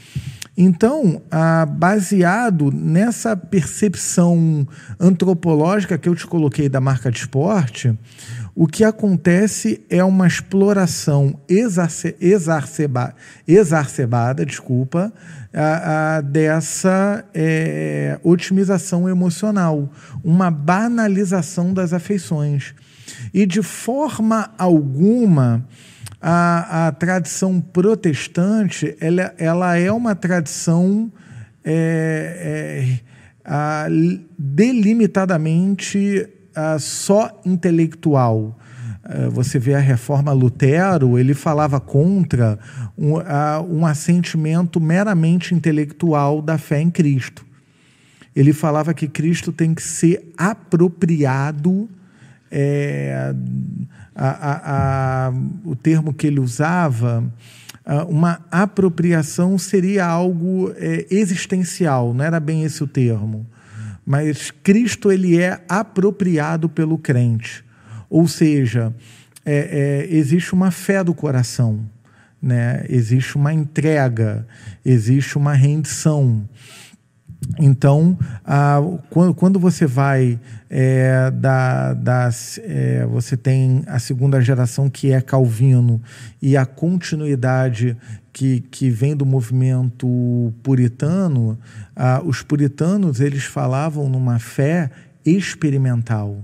Então, 0.57 1.21
ah, 1.29 1.67
baseado 1.67 2.71
nessa 2.71 3.37
percepção 3.37 4.65
antropológica 5.01 5.99
que 5.99 6.09
eu 6.09 6.15
te 6.15 6.25
coloquei 6.25 6.69
da 6.69 6.81
marca 6.81 7.11
de 7.11 7.19
esporte, 7.19 7.93
o 8.55 8.69
que 8.69 8.85
acontece 8.85 9.81
é 9.91 10.05
uma 10.05 10.29
exploração 10.29 11.37
exace, 11.49 12.15
exacerba, 12.21 13.13
exacerbada, 13.49 14.47
desculpa, 14.47 15.13
a, 15.53 16.19
a, 16.19 16.21
dessa 16.21 17.25
é, 17.35 18.21
otimização 18.23 19.09
emocional, 19.09 19.91
uma 20.23 20.49
banalização 20.49 21.75
das 21.75 21.93
afeições. 21.93 22.73
E 23.35 23.45
de 23.45 23.63
forma 23.63 24.55
alguma, 24.57 25.67
a, 26.23 26.87
a 26.87 26.93
tradição 26.93 27.61
protestante 27.61 28.97
ela, 29.01 29.35
ela 29.37 29.77
é 29.77 29.91
uma 29.91 30.15
tradição 30.15 31.13
é, 31.65 32.95
é, 32.95 33.01
a, 33.45 33.89
delimitadamente 34.39 36.29
a, 36.55 36.79
só 36.79 37.43
intelectual. 37.45 38.57
É, 39.05 39.29
você 39.29 39.59
vê 39.59 39.75
a 39.75 39.81
reforma 39.81 40.33
Lutero, 40.33 41.19
ele 41.19 41.35
falava 41.35 41.81
contra 41.81 42.57
um, 42.97 43.15
um 43.69 43.85
assentimento 43.85 44.81
meramente 44.81 45.57
intelectual 45.57 46.41
da 46.41 46.57
fé 46.57 46.81
em 46.81 46.89
Cristo. 46.89 47.45
Ele 48.35 48.53
falava 48.53 48.95
que 48.95 49.09
Cristo 49.09 49.51
tem 49.51 49.75
que 49.75 49.83
ser 49.83 50.33
apropriado 50.39 51.89
é, 52.57 53.35
a, 54.15 54.29
a, 54.29 55.27
a, 55.27 55.33
o 55.65 55.75
termo 55.75 56.15
que 56.15 56.29
ele 56.29 56.39
usava, 56.39 57.25
uma 58.09 58.41
apropriação 58.51 59.59
seria 59.59 60.07
algo 60.07 60.73
é, 60.77 61.07
existencial, 61.11 62.15
não 62.15 62.25
era 62.25 62.41
bem 62.41 62.63
esse 62.63 62.83
o 62.83 62.87
termo. 62.87 63.47
Mas 64.07 64.51
Cristo 64.51 65.11
ele 65.11 65.39
é 65.39 65.61
apropriado 65.69 66.69
pelo 66.69 66.97
crente. 66.97 67.65
Ou 68.09 68.29
seja, 68.29 68.95
é, 69.45 70.07
é, 70.11 70.17
existe 70.17 70.53
uma 70.53 70.71
fé 70.71 71.03
do 71.03 71.13
coração, 71.15 71.81
né? 72.41 72.85
existe 72.89 73.37
uma 73.37 73.53
entrega, 73.53 74.47
existe 74.85 75.37
uma 75.37 75.55
rendição. 75.55 76.49
Então, 77.59 78.19
a, 78.45 78.81
quando, 79.11 79.35
quando, 79.35 79.59
você 79.59 79.87
vai 79.87 80.39
é, 80.69 81.31
da, 81.31 81.95
da 81.95 82.31
é, 82.59 83.07
você 83.07 83.37
tem 83.37 83.83
a 83.87 83.99
segunda 83.99 84.41
geração 84.41 84.89
que 84.91 85.13
é 85.13 85.21
Calvino 85.21 86.01
e 86.41 86.57
a 86.57 86.67
continuidade 86.67 87.97
que, 88.33 88.61
que 88.61 88.91
vem 88.91 89.17
do 89.17 89.25
movimento 89.25 90.53
puritano, 90.63 91.59
os 92.25 92.43
puritanos 92.43 93.21
eles 93.21 93.45
falavam 93.45 94.09
numa 94.09 94.39
fé 94.41 94.91
experimental. 95.25 96.43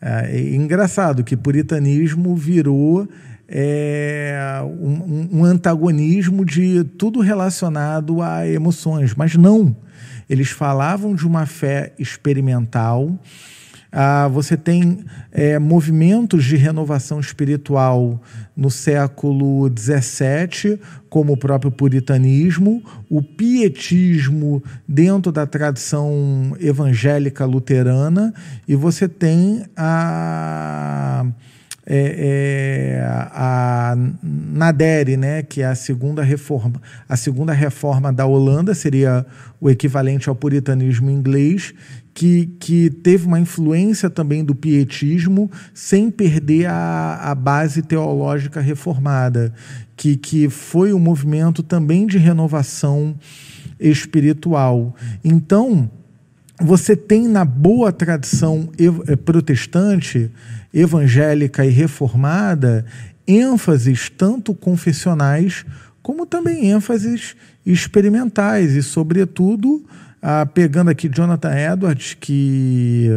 É, 0.00 0.36
é 0.36 0.54
engraçado 0.54 1.24
que 1.24 1.36
puritanismo 1.36 2.34
virou 2.36 3.08
é, 3.48 4.60
um, 4.78 5.38
um, 5.38 5.44
antagonismo 5.44 6.44
de 6.44 6.84
tudo 6.84 7.20
relacionado 7.20 8.20
a 8.20 8.46
emoções, 8.46 9.14
mas 9.14 9.34
não. 9.36 9.74
Eles 10.28 10.50
falavam 10.50 11.14
de 11.14 11.26
uma 11.26 11.46
fé 11.46 11.94
experimental. 11.98 13.18
Ah, 13.90 14.28
você 14.28 14.54
tem 14.54 15.02
é, 15.32 15.58
movimentos 15.58 16.44
de 16.44 16.56
renovação 16.56 17.18
espiritual 17.20 18.20
no 18.54 18.70
século 18.70 19.66
XVII, 19.74 20.78
como 21.08 21.32
o 21.32 21.36
próprio 21.38 21.70
puritanismo, 21.70 22.82
o 23.08 23.22
pietismo 23.22 24.62
dentro 24.86 25.32
da 25.32 25.46
tradição 25.46 26.54
evangélica 26.60 27.46
luterana, 27.46 28.34
e 28.66 28.76
você 28.76 29.08
tem 29.08 29.64
a 29.74 31.24
é, 31.90 32.98
é, 32.98 33.02
a 33.32 33.96
Nadere, 34.22 35.16
né, 35.16 35.42
que 35.42 35.62
é 35.62 35.66
a 35.66 35.74
segunda 35.74 36.22
reforma, 36.22 36.82
a 37.08 37.16
segunda 37.16 37.54
reforma 37.54 38.12
da 38.12 38.26
Holanda 38.26 38.74
seria 38.74 39.24
o 39.58 39.70
equivalente 39.70 40.28
ao 40.28 40.34
puritanismo 40.34 41.10
inglês, 41.10 41.72
que, 42.12 42.46
que 42.60 42.90
teve 42.90 43.26
uma 43.26 43.40
influência 43.40 44.10
também 44.10 44.44
do 44.44 44.54
pietismo, 44.54 45.50
sem 45.72 46.10
perder 46.10 46.66
a, 46.66 47.30
a 47.30 47.34
base 47.34 47.80
teológica 47.80 48.60
reformada, 48.60 49.54
que, 49.96 50.14
que 50.14 50.50
foi 50.50 50.92
um 50.92 50.98
movimento 50.98 51.62
também 51.62 52.06
de 52.06 52.18
renovação 52.18 53.16
espiritual. 53.80 54.94
Então, 55.24 55.90
você 56.60 56.96
tem 56.96 57.28
na 57.28 57.44
boa 57.44 57.92
tradição 57.92 58.68
eh, 58.78 59.16
protestante 59.16 60.30
evangélica 60.72 61.64
e 61.64 61.70
reformada 61.70 62.84
ênfases 63.26 64.10
tanto 64.10 64.54
confessionais 64.54 65.64
como 66.02 66.24
também 66.24 66.70
ênfases 66.70 67.36
experimentais 67.64 68.74
e, 68.74 68.82
sobretudo, 68.82 69.84
ah, 70.22 70.46
pegando 70.46 70.90
aqui 70.90 71.08
Jonathan 71.08 71.54
Edwards, 71.54 72.16
que 72.18 73.10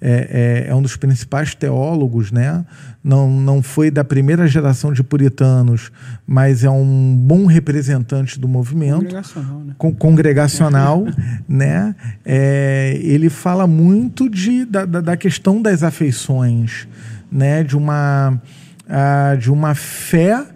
é, 0.00 0.64
é, 0.66 0.70
é, 0.70 0.74
um 0.74 0.82
dos 0.82 0.96
principais 0.96 1.54
teólogos, 1.54 2.30
né? 2.32 2.64
não, 3.02 3.28
não 3.28 3.62
foi 3.62 3.90
da 3.90 4.04
primeira 4.04 4.46
geração 4.46 4.92
de 4.92 5.02
puritanos, 5.02 5.90
mas 6.26 6.62
é 6.62 6.70
um 6.70 7.16
bom 7.16 7.46
representante 7.46 8.38
do 8.38 8.46
movimento 8.46 9.00
congregacional, 9.00 9.60
né? 9.60 9.74
Con 9.76 9.92
congregacional 9.92 11.04
né? 11.48 11.94
É, 12.24 12.98
ele 13.02 13.28
fala 13.28 13.66
muito 13.66 14.30
de, 14.30 14.64
da, 14.64 14.84
da 14.84 15.16
questão 15.16 15.60
das 15.60 15.82
afeições, 15.82 16.86
né? 17.30 17.64
de, 17.64 17.76
uma, 17.76 18.40
uh, 18.86 19.36
de 19.36 19.50
uma 19.50 19.74
fé 19.74 20.46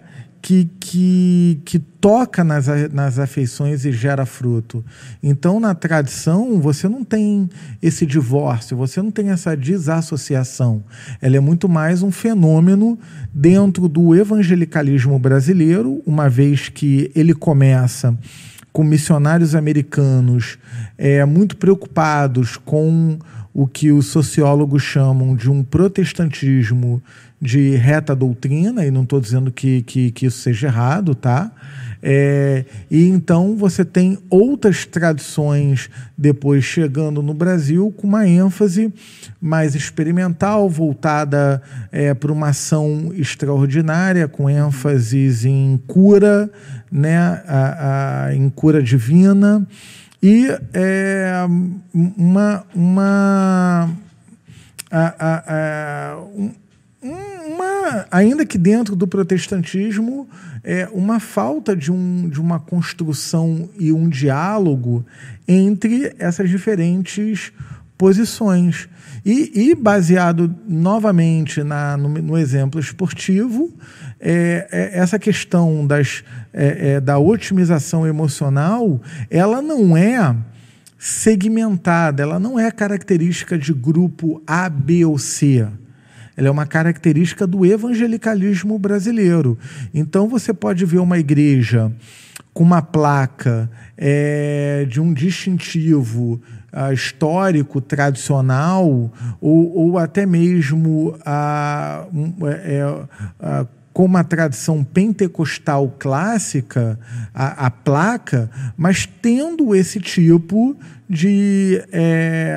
que, 0.47 0.69
que, 0.79 1.61
que 1.65 1.77
toca 1.77 2.41
nas, 2.41 2.67
nas 2.93 3.19
afeições 3.19 3.83
e 3.83 3.91
gera 3.91 4.25
fruto. 4.25 4.81
Então, 5.21 5.59
na 5.59 5.75
tradição, 5.75 6.61
você 6.61 6.87
não 6.87 7.03
tem 7.03 7.49
esse 7.81 8.05
divórcio, 8.05 8.77
você 8.77 9.01
não 9.01 9.11
tem 9.11 9.29
essa 9.29 9.57
desassociação. 9.57 10.85
Ela 11.21 11.35
é 11.35 11.39
muito 11.41 11.67
mais 11.67 12.01
um 12.01 12.11
fenômeno 12.11 12.97
dentro 13.33 13.89
do 13.89 14.15
evangelicalismo 14.15 15.19
brasileiro, 15.19 16.01
uma 16.05 16.29
vez 16.29 16.69
que 16.69 17.11
ele 17.13 17.33
começa 17.33 18.17
com 18.71 18.85
missionários 18.85 19.53
americanos 19.53 20.57
é, 20.97 21.25
muito 21.25 21.57
preocupados 21.57 22.55
com 22.55 23.19
o 23.53 23.67
que 23.67 23.91
os 23.91 24.05
sociólogos 24.05 24.83
chamam 24.83 25.35
de 25.35 25.49
um 25.49 25.61
protestantismo 25.61 27.01
de 27.39 27.75
reta 27.75 28.15
doutrina, 28.15 28.85
e 28.85 28.89
não 28.89 29.03
estou 29.03 29.21
dizendo 29.21 29.51
que, 29.51 29.83
que, 29.83 30.11
que, 30.11 30.25
isso 30.25 30.39
seja 30.39 30.67
errado, 30.67 31.13
tá? 31.13 31.51
É, 32.01 32.65
e 32.89 33.07
então 33.07 33.55
você 33.55 33.83
tem 33.83 34.17
outras 34.29 34.85
tradições 34.85 35.89
depois 36.17 36.63
chegando 36.63 37.21
no 37.21 37.33
Brasil 37.33 37.93
com 37.97 38.07
uma 38.07 38.27
ênfase 38.27 38.93
mais 39.41 39.75
experimental, 39.75 40.69
voltada 40.69 41.61
é, 41.91 42.13
para 42.13 42.31
uma 42.31 42.49
ação 42.49 43.11
extraordinária, 43.15 44.27
com 44.27 44.49
ênfases 44.49 45.45
em 45.45 45.79
cura, 45.87 46.49
né, 46.91 47.17
a, 47.47 48.25
a, 48.25 48.35
em 48.35 48.49
cura 48.49 48.81
divina, 48.81 49.67
e 50.21 50.47
é, 50.73 51.45
uma. 51.93 52.63
uma 52.73 53.89
a, 54.89 55.13
a, 55.19 56.17
um, 56.35 56.51
uma, 57.01 58.07
ainda 58.11 58.45
que 58.45 58.57
dentro 58.57 58.95
do 58.95 59.07
protestantismo, 59.07 60.27
é 60.63 60.87
uma 60.91 61.19
falta 61.19 61.75
de, 61.75 61.91
um, 61.91 62.27
de 62.27 62.41
uma 62.41 62.59
construção 62.59 63.69
e 63.79 63.91
um 63.93 64.09
diálogo 64.09 65.05
entre 65.47 66.13
essas 66.19 66.49
diferentes 66.49 67.51
posições. 67.97 68.89
E, 69.25 69.69
e 69.69 69.75
baseado 69.75 70.53
novamente 70.67 71.63
na, 71.63 71.97
no, 71.97 72.09
no 72.09 72.37
exemplo 72.37 72.79
esportivo, 72.79 73.73
é, 74.19 74.67
é, 74.71 74.99
essa 74.99 75.19
questão 75.19 75.85
das, 75.85 76.23
é, 76.53 76.93
é 76.93 77.01
da 77.01 77.19
otimização 77.19 78.07
emocional, 78.07 79.01
ela 79.29 79.61
não 79.61 79.95
é 79.97 80.35
segmentada, 80.97 82.23
ela 82.23 82.39
não 82.39 82.59
é 82.59 82.71
característica 82.71 83.57
de 83.57 83.73
grupo 83.73 84.41
A, 84.47 84.67
B 84.69 85.05
ou 85.05 85.17
C. 85.17 85.67
Ela 86.37 86.47
é 86.47 86.51
uma 86.51 86.67
característica 86.67 87.47
do 87.47 87.65
evangelicalismo 87.65 88.77
brasileiro. 88.77 89.57
Então 89.93 90.29
você 90.29 90.53
pode 90.53 90.85
ver 90.85 90.99
uma 90.99 91.17
igreja 91.17 91.91
com 92.53 92.63
uma 92.63 92.81
placa 92.81 93.69
é, 93.97 94.85
de 94.87 95.01
um 95.01 95.13
distintivo 95.13 96.39
uh, 96.73 96.93
histórico, 96.93 97.81
tradicional, 97.81 99.11
ou, 99.41 99.77
ou 99.77 99.97
até 99.97 100.25
mesmo 100.25 101.09
uh, 101.09 102.15
um, 102.15 102.47
é, 102.47 102.85
uh, 102.85 103.67
com 103.97 104.05
uma 104.05 104.23
tradição 104.23 104.83
pentecostal 104.83 105.91
clássica, 105.97 106.99
a, 107.33 107.65
a 107.65 107.71
placa, 107.71 108.47
mas 108.77 109.07
tendo 109.07 109.73
esse 109.73 109.99
tipo 109.99 110.77
de 111.09 111.83
é, 111.91 112.55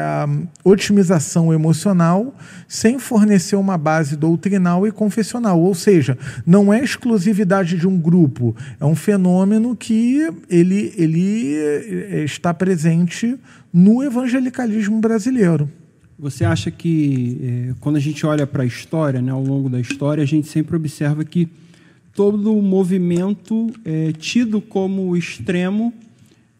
otimização 0.62 1.50
emocional 1.50 2.36
sem 2.68 2.98
fornecer 2.98 3.56
uma 3.56 3.78
base 3.78 4.16
doutrinal 4.16 4.86
e 4.86 4.92
confessional. 4.92 5.58
Ou 5.58 5.74
seja, 5.74 6.18
não 6.44 6.70
é 6.74 6.84
exclusividade 6.84 7.78
de 7.78 7.88
um 7.88 7.96
grupo, 7.96 8.54
é 8.78 8.84
um 8.84 8.94
fenômeno 8.94 9.74
que 9.74 10.28
ele, 10.46 10.92
ele 10.94 11.54
é, 11.56 12.22
está 12.22 12.52
presente 12.52 13.40
no 13.72 14.02
evangelicalismo 14.02 15.00
brasileiro. 15.00 15.70
Você 16.20 16.44
acha 16.44 16.70
que, 16.70 17.38
é, 17.42 17.74
quando 17.80 17.96
a 17.96 18.00
gente 18.00 18.26
olha 18.26 18.46
para 18.46 18.62
a 18.62 18.66
história, 18.66 19.22
né, 19.22 19.32
ao 19.32 19.42
longo 19.42 19.70
da 19.70 19.80
história, 19.80 20.22
a 20.22 20.26
gente 20.26 20.48
sempre 20.48 20.76
observa 20.76 21.24
que 21.24 21.48
todo 22.14 22.52
movimento 22.60 23.72
é, 23.82 24.12
tido 24.12 24.60
como 24.60 25.16
extremo, 25.16 25.94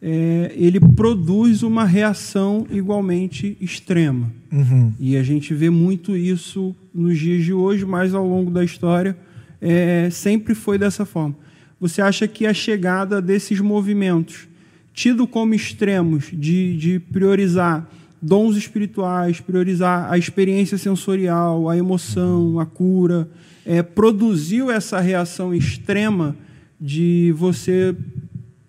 é, 0.01 0.51
ele 0.55 0.79
produz 0.79 1.61
uma 1.61 1.85
reação 1.85 2.65
igualmente 2.71 3.55
extrema. 3.61 4.31
Uhum. 4.51 4.91
E 4.99 5.15
a 5.15 5.21
gente 5.21 5.53
vê 5.53 5.69
muito 5.69 6.17
isso 6.17 6.75
nos 6.91 7.19
dias 7.19 7.45
de 7.45 7.53
hoje, 7.53 7.85
mas 7.85 8.15
ao 8.15 8.27
longo 8.27 8.49
da 8.49 8.63
história 8.63 9.15
é, 9.61 10.09
sempre 10.09 10.55
foi 10.55 10.79
dessa 10.79 11.05
forma. 11.05 11.35
Você 11.79 12.01
acha 12.01 12.27
que 12.27 12.47
a 12.47 12.53
chegada 12.53 13.21
desses 13.21 13.59
movimentos, 13.59 14.47
tido 14.91 15.27
como 15.27 15.53
extremos, 15.53 16.31
de, 16.33 16.75
de 16.77 16.99
priorizar 16.99 17.87
dons 18.21 18.55
espirituais, 18.55 19.39
priorizar 19.39 20.11
a 20.11 20.17
experiência 20.17 20.77
sensorial, 20.77 21.69
a 21.69 21.75
emoção, 21.75 22.59
a 22.59 22.65
cura, 22.65 23.27
é, 23.65 23.81
produziu 23.81 24.69
essa 24.69 24.99
reação 24.99 25.53
extrema 25.53 26.35
de 26.79 27.33
você 27.35 27.95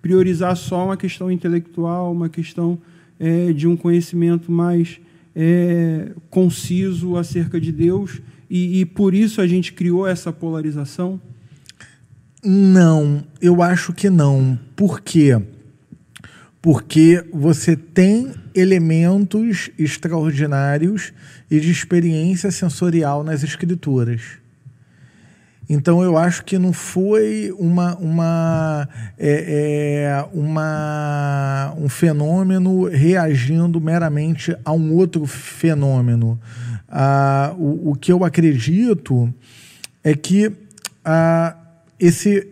priorizar 0.01 0.57
só 0.57 0.87
uma 0.87 0.97
questão 0.97 1.31
intelectual, 1.31 2.13
uma 2.13 2.29
questão 2.29 2.79
é, 3.21 3.53
de 3.53 3.69
um 3.69 3.77
conhecimento 3.77 4.51
mais 4.51 5.01
é, 5.35 6.11
conciso 6.29 7.17
acerca 7.17 7.61
de 7.61 7.71
Deus, 7.71 8.21
e, 8.51 8.81
e 8.81 8.85
por 8.85 9.15
isso 9.15 9.41
a 9.41 9.47
gente 9.47 9.73
criou 9.73 10.07
essa 10.07 10.33
polarização? 10.33 11.21
Não, 12.45 13.23
eu 13.41 13.63
acho 13.63 13.93
que 13.93 14.11
não. 14.11 14.59
Por 14.75 15.01
quê? 15.01 15.41
Porque 15.41 15.62
você 17.33 17.75
tem 17.75 18.33
elementos 18.55 19.69
extraordinários 19.77 21.13
e 21.51 21.59
de 21.59 21.71
experiência 21.71 22.53
sensorial 22.53 23.25
nas 23.25 23.43
escrituras. 23.43 24.43
Então 25.69 26.03
eu 26.03 26.17
acho 26.17 26.45
que 26.45 26.59
não 26.59 26.73
foi 26.73 27.53
uma, 27.59 27.97
uma, 27.97 28.89
é, 29.19 30.05
é, 30.07 30.29
uma, 30.33 31.75
um 31.79 31.89
fenômeno 31.89 32.85
reagindo 32.85 33.81
meramente 33.81 34.57
a 34.65 34.73
um 34.73 34.93
outro 34.93 35.27
fenômeno. 35.27 36.39
Ah, 36.89 37.55
o, 37.57 37.91
o 37.91 37.95
que 37.95 38.13
eu 38.13 38.23
acredito 38.23 39.33
é 40.05 40.15
que 40.15 40.53
ah, 41.05 41.57
esse, 41.99 42.47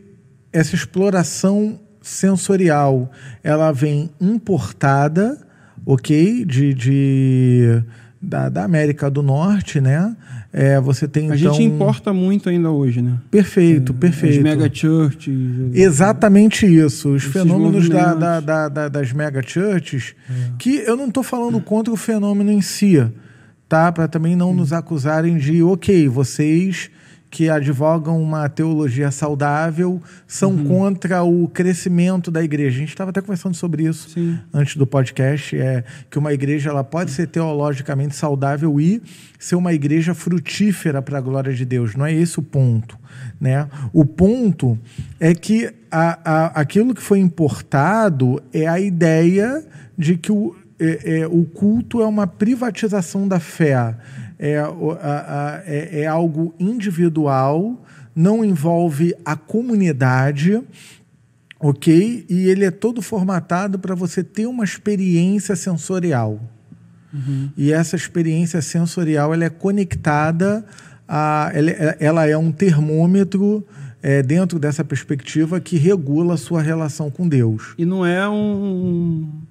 essa 0.52 0.74
exploração 0.74 1.78
sensorial 2.10 3.10
ela 3.42 3.72
vem 3.72 4.10
importada 4.20 5.38
ok? 5.84 6.44
De, 6.44 6.74
de 6.74 7.82
da, 8.20 8.48
da, 8.48 8.64
América 8.64 9.10
do 9.10 9.22
Norte, 9.22 9.80
né? 9.80 10.14
É, 10.52 10.80
você 10.80 11.06
tem 11.06 11.30
a 11.30 11.36
então... 11.36 11.54
gente 11.54 11.62
importa 11.62 12.12
muito 12.12 12.48
ainda 12.48 12.70
hoje, 12.70 13.00
né? 13.00 13.16
Perfeito, 13.30 13.92
é, 13.92 13.96
perfeito. 13.96 14.36
As 14.38 14.42
mega 14.42 14.70
churches. 14.72 15.34
Exatamente 15.72 16.66
isso. 16.66 17.10
Os 17.10 17.22
fenômenos 17.22 17.88
da, 17.88 18.14
da, 18.14 18.40
da, 18.40 18.68
da, 18.68 18.88
das 18.88 19.12
mega 19.12 19.42
churches, 19.42 20.14
é. 20.28 20.32
que 20.58 20.78
eu 20.78 20.96
não 20.96 21.08
estou 21.08 21.22
falando 21.22 21.60
contra 21.60 21.92
o 21.92 21.96
fenômeno 21.96 22.50
em 22.50 22.60
si, 22.60 23.04
tá? 23.68 23.90
Para 23.92 24.08
também 24.08 24.34
não 24.34 24.52
nos 24.52 24.72
acusarem 24.72 25.38
de, 25.38 25.62
ok, 25.62 26.08
vocês 26.08 26.90
que 27.30 27.48
advogam 27.48 28.20
uma 28.20 28.48
teologia 28.48 29.10
saudável 29.12 30.02
são 30.26 30.50
uhum. 30.50 30.64
contra 30.66 31.22
o 31.22 31.46
crescimento 31.46 32.30
da 32.30 32.42
igreja. 32.42 32.76
A 32.76 32.80
gente 32.80 32.88
estava 32.88 33.10
até 33.10 33.20
conversando 33.20 33.54
sobre 33.54 33.84
isso 33.84 34.10
Sim. 34.10 34.38
antes 34.52 34.76
do 34.76 34.86
podcast, 34.86 35.56
é 35.56 35.84
que 36.10 36.18
uma 36.18 36.32
igreja 36.32 36.70
ela 36.70 36.82
pode 36.82 37.12
ser 37.12 37.28
teologicamente 37.28 38.16
saudável 38.16 38.80
e 38.80 39.00
ser 39.38 39.54
uma 39.54 39.72
igreja 39.72 40.12
frutífera 40.12 41.00
para 41.00 41.18
a 41.18 41.20
glória 41.20 41.54
de 41.54 41.64
Deus. 41.64 41.94
Não 41.94 42.04
é 42.04 42.12
esse 42.12 42.40
o 42.40 42.42
ponto. 42.42 42.98
Né? 43.40 43.68
O 43.92 44.04
ponto 44.04 44.76
é 45.20 45.32
que 45.32 45.72
a, 45.90 46.18
a, 46.24 46.46
aquilo 46.60 46.94
que 46.94 47.02
foi 47.02 47.20
importado 47.20 48.42
é 48.52 48.66
a 48.66 48.80
ideia 48.80 49.64
de 49.96 50.16
que 50.16 50.32
o, 50.32 50.56
é, 50.80 51.20
é, 51.20 51.26
o 51.26 51.44
culto 51.44 52.00
é 52.00 52.06
uma 52.06 52.26
privatização 52.26 53.28
da 53.28 53.38
fé 53.38 53.94
é, 54.40 54.58
a, 54.58 54.66
a, 54.66 55.62
é, 55.66 56.00
é 56.00 56.06
algo 56.06 56.54
individual, 56.58 57.84
não 58.16 58.42
envolve 58.42 59.14
a 59.22 59.36
comunidade, 59.36 60.62
ok? 61.60 62.24
E 62.26 62.48
ele 62.48 62.64
é 62.64 62.70
todo 62.70 63.02
formatado 63.02 63.78
para 63.78 63.94
você 63.94 64.24
ter 64.24 64.46
uma 64.46 64.64
experiência 64.64 65.54
sensorial. 65.54 66.40
Uhum. 67.12 67.50
E 67.54 67.70
essa 67.70 67.96
experiência 67.96 68.62
sensorial 68.62 69.34
ela 69.34 69.44
é 69.44 69.50
conectada 69.50 70.64
a. 71.06 71.50
Ela, 71.52 71.70
ela 71.98 72.26
é 72.26 72.36
um 72.36 72.50
termômetro 72.50 73.66
é, 74.02 74.22
dentro 74.22 74.58
dessa 74.58 74.82
perspectiva 74.82 75.60
que 75.60 75.76
regula 75.76 76.34
a 76.34 76.38
sua 76.38 76.62
relação 76.62 77.10
com 77.10 77.28
Deus. 77.28 77.74
E 77.76 77.84
não 77.84 78.06
é 78.06 78.26
um, 78.28 79.42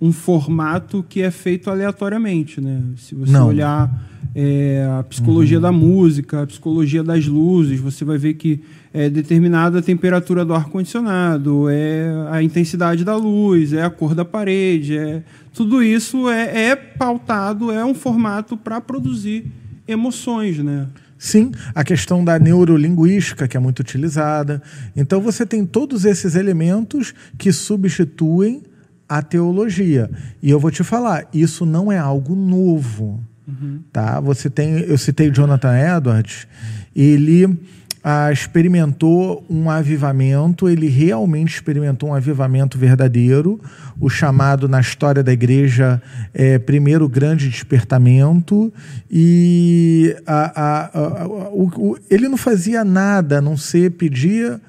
um 0.00 0.12
formato 0.12 1.04
que 1.08 1.22
é 1.22 1.30
feito 1.30 1.70
aleatoriamente, 1.70 2.60
né? 2.60 2.82
Se 2.96 3.14
você 3.14 3.32
não. 3.32 3.48
olhar 3.48 3.90
é, 4.34 4.86
a 4.98 5.02
psicologia 5.04 5.58
uhum. 5.58 5.62
da 5.62 5.72
música, 5.72 6.42
a 6.42 6.46
psicologia 6.46 7.02
das 7.02 7.26
luzes, 7.26 7.78
você 7.78 8.04
vai 8.04 8.18
ver 8.18 8.34
que 8.34 8.60
é 8.92 9.08
determinada 9.08 9.78
a 9.78 9.82
temperatura 9.82 10.44
do 10.44 10.54
ar-condicionado, 10.54 11.68
é 11.68 12.08
a 12.30 12.42
intensidade 12.42 13.04
da 13.04 13.16
luz, 13.16 13.72
é 13.72 13.82
a 13.82 13.90
cor 13.90 14.14
da 14.14 14.24
parede, 14.24 14.96
é 14.96 15.22
tudo 15.52 15.82
isso 15.82 16.28
é, 16.28 16.70
é 16.70 16.76
pautado, 16.76 17.70
é 17.70 17.84
um 17.84 17.94
formato 17.94 18.56
para 18.56 18.80
produzir 18.80 19.46
emoções, 19.86 20.58
né? 20.58 20.88
Sim, 21.16 21.52
a 21.74 21.82
questão 21.84 22.24
da 22.24 22.38
neurolinguística, 22.38 23.48
que 23.48 23.56
é 23.56 23.60
muito 23.60 23.80
utilizada. 23.80 24.60
Então, 24.94 25.20
você 25.20 25.46
tem 25.46 25.64
todos 25.64 26.04
esses 26.04 26.34
elementos 26.34 27.14
que 27.38 27.50
substituem 27.52 28.62
a 29.08 29.22
teologia. 29.22 30.10
E 30.42 30.50
eu 30.50 30.58
vou 30.58 30.70
te 30.70 30.82
falar, 30.82 31.28
isso 31.32 31.64
não 31.64 31.90
é 31.90 31.98
algo 31.98 32.34
novo. 32.34 33.22
Uhum. 33.46 33.80
Tá? 33.92 34.20
Você 34.20 34.48
tem, 34.48 34.78
eu 34.80 34.96
citei 34.96 35.30
Jonathan 35.30 35.76
Edwards 35.76 36.46
ele 36.94 37.58
ah, 38.02 38.30
experimentou 38.30 39.44
um 39.48 39.70
avivamento, 39.70 40.68
ele 40.68 40.88
realmente 40.88 41.54
experimentou 41.54 42.10
um 42.10 42.14
avivamento 42.14 42.78
verdadeiro, 42.78 43.58
o 43.98 44.10
chamado 44.10 44.68
na 44.68 44.80
história 44.80 45.22
da 45.22 45.32
igreja 45.32 46.00
é, 46.32 46.58
primeiro 46.58 47.08
grande 47.08 47.48
despertamento, 47.48 48.72
e 49.10 50.14
a, 50.26 50.62
a, 50.62 51.00
a, 51.00 51.26
o, 51.26 51.70
o, 51.76 51.98
ele 52.10 52.28
não 52.28 52.36
fazia 52.36 52.84
nada 52.84 53.38
a 53.38 53.42
não 53.42 53.56
ser 53.56 53.92
pedir 53.92 54.60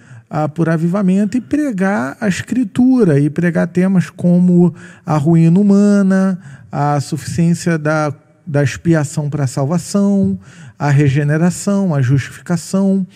por 0.54 0.70
avivamento 0.70 1.38
e 1.38 1.42
pregar 1.42 2.18
a 2.20 2.28
escritura, 2.28 3.20
e 3.20 3.30
pregar 3.30 3.68
temas 3.68 4.10
como 4.10 4.74
a 5.06 5.18
ruína 5.18 5.60
humana, 5.60 6.40
a 6.72 7.00
suficiência 7.00 7.78
da, 7.78 8.14
da 8.46 8.62
expiação 8.62 9.30
para 9.30 9.46
a 9.46 9.48
salvação, 9.48 10.38
a 10.78 10.90
regeneração, 10.90 11.96
a 11.96 12.02
justificação. 12.02 13.08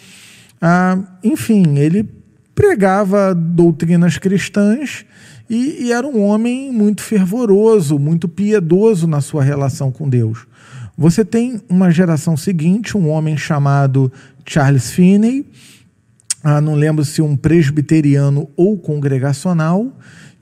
Ah, 0.62 0.98
enfim, 1.24 1.78
ele 1.78 2.08
pregava 2.56 3.34
doutrinas 3.34 4.18
cristãs 4.18 5.06
e, 5.50 5.86
e, 5.86 5.92
era 5.92 6.06
um 6.06 6.22
homem 6.22 6.72
muito 6.72 7.02
fervoroso, 7.02 7.98
muito 7.98 8.28
piedoso 8.28 9.08
na 9.08 9.20
sua 9.20 9.44
relação 9.44 9.92
com 9.92 10.08
Deus. 10.08 10.46
Você 10.98 11.24
tem 11.24 11.62
uma 11.70 11.90
geração 11.90 12.36
seguinte, 12.38 12.98
um 12.98 13.10
homem 13.10 13.38
chamado 13.38 14.12
Charles 14.46 14.92
Finney, 14.92 15.46
ah, 16.44 16.62
não 16.62 16.76
lembro 16.76 17.04
se 17.04 17.22
um 17.22 17.36
presbiteriano 17.36 18.50
ou 18.56 18.78
congregacional, 18.78 19.92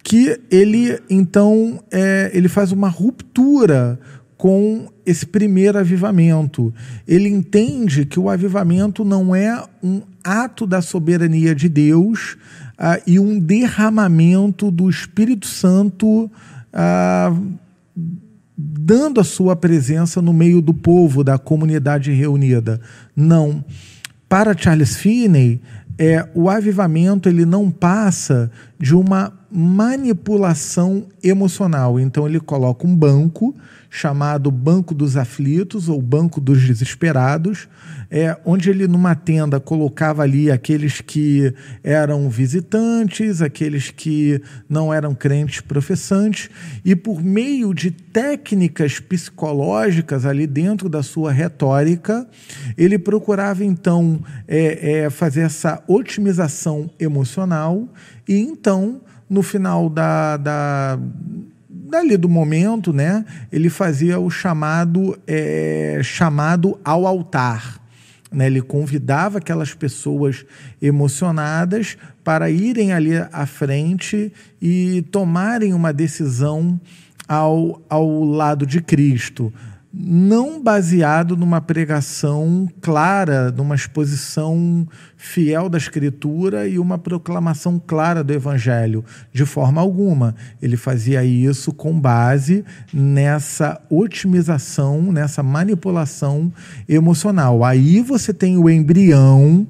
que 0.03 0.39
ele 0.49 0.99
então 1.09 1.83
é, 1.91 2.31
ele 2.33 2.47
faz 2.47 2.71
uma 2.71 2.87
ruptura 2.87 3.99
com 4.37 4.87
esse 5.05 5.25
primeiro 5.25 5.79
avivamento. 5.79 6.73
Ele 7.07 7.27
entende 7.27 8.05
que 8.05 8.19
o 8.19 8.29
avivamento 8.29 9.03
não 9.03 9.35
é 9.35 9.63
um 9.83 10.01
ato 10.23 10.67
da 10.67 10.81
soberania 10.81 11.55
de 11.55 11.67
Deus 11.67 12.37
ah, 12.77 12.99
e 13.07 13.19
um 13.19 13.39
derramamento 13.39 14.69
do 14.69 14.89
Espírito 14.89 15.47
Santo 15.47 16.29
ah, 16.71 17.35
dando 18.57 19.19
a 19.19 19.23
sua 19.23 19.55
presença 19.55 20.21
no 20.21 20.33
meio 20.33 20.61
do 20.61 20.73
povo, 20.73 21.23
da 21.23 21.37
comunidade 21.37 22.11
reunida. 22.11 22.79
Não. 23.15 23.63
Para 24.29 24.57
Charles 24.57 24.97
Finney, 24.97 25.61
é, 25.97 26.27
o 26.33 26.49
avivamento 26.49 27.27
ele 27.27 27.45
não 27.45 27.71
passa 27.71 28.51
de 28.79 28.95
uma 28.95 29.33
manipulação 29.51 31.07
emocional. 31.23 31.99
Então 31.99 32.27
ele 32.27 32.39
coloca 32.39 32.85
um 32.85 32.95
banco 32.95 33.55
chamado 33.97 34.51
Banco 34.51 34.93
dos 34.93 35.17
Aflitos 35.17 35.89
ou 35.89 35.99
Banco 35.99 36.39
dos 36.39 36.63
Desesperados, 36.63 37.67
é, 38.11 38.37
onde 38.45 38.69
ele 38.69 38.87
numa 38.87 39.15
tenda 39.15 39.59
colocava 39.59 40.21
ali 40.21 40.51
aqueles 40.51 41.01
que 41.01 41.51
eram 41.83 42.29
visitantes, 42.29 43.41
aqueles 43.41 43.89
que 43.89 44.39
não 44.69 44.93
eram 44.93 45.15
crentes 45.15 45.61
professantes, 45.61 46.47
e 46.85 46.95
por 46.95 47.23
meio 47.23 47.73
de 47.73 47.89
técnicas 47.89 48.99
psicológicas 48.99 50.25
ali 50.25 50.45
dentro 50.45 50.87
da 50.87 51.01
sua 51.01 51.31
retórica, 51.31 52.27
ele 52.77 52.99
procurava 52.99 53.65
então 53.65 54.21
é, 54.47 55.05
é, 55.05 55.09
fazer 55.09 55.41
essa 55.41 55.83
otimização 55.87 56.87
emocional 56.99 57.87
e 58.27 58.35
então 58.37 59.01
no 59.27 59.41
final 59.41 59.89
da, 59.89 60.37
da 60.37 60.99
dali 61.89 62.17
do 62.17 62.29
momento, 62.29 62.91
né, 62.91 63.25
ele 63.51 63.69
fazia 63.69 64.19
o 64.19 64.29
chamado 64.29 65.17
é, 65.25 65.99
chamado 66.03 66.79
ao 66.83 67.07
altar. 67.07 67.81
Né? 68.31 68.47
Ele 68.47 68.61
convidava 68.61 69.37
aquelas 69.37 69.73
pessoas 69.73 70.45
emocionadas 70.81 71.97
para 72.23 72.49
irem 72.49 72.91
ali 72.91 73.13
à 73.31 73.45
frente 73.45 74.31
e 74.61 75.01
tomarem 75.11 75.73
uma 75.73 75.93
decisão 75.93 76.79
ao, 77.27 77.81
ao 77.89 78.23
lado 78.23 78.65
de 78.65 78.81
Cristo 78.81 79.53
não 79.93 80.61
baseado 80.61 81.37
numa 81.37 81.61
pregação 81.61 82.67
clara, 82.81 83.51
numa 83.51 83.75
exposição 83.75 84.87
fiel 85.15 85.69
da 85.69 85.77
Escritura 85.77 86.67
e 86.67 86.77
uma 86.77 86.97
proclamação 86.97 87.81
clara 87.85 88.23
do 88.23 88.33
Evangelho, 88.33 89.03
de 89.31 89.45
forma 89.45 89.81
alguma. 89.81 90.35
Ele 90.61 90.77
fazia 90.77 91.23
isso 91.23 91.73
com 91.73 91.99
base 91.99 92.63
nessa 92.93 93.81
otimização, 93.89 95.11
nessa 95.11 95.41
manipulação 95.41 96.51
emocional. 96.87 97.63
Aí 97.63 98.01
você 98.01 98.33
tem 98.33 98.57
o 98.57 98.69
embrião 98.69 99.67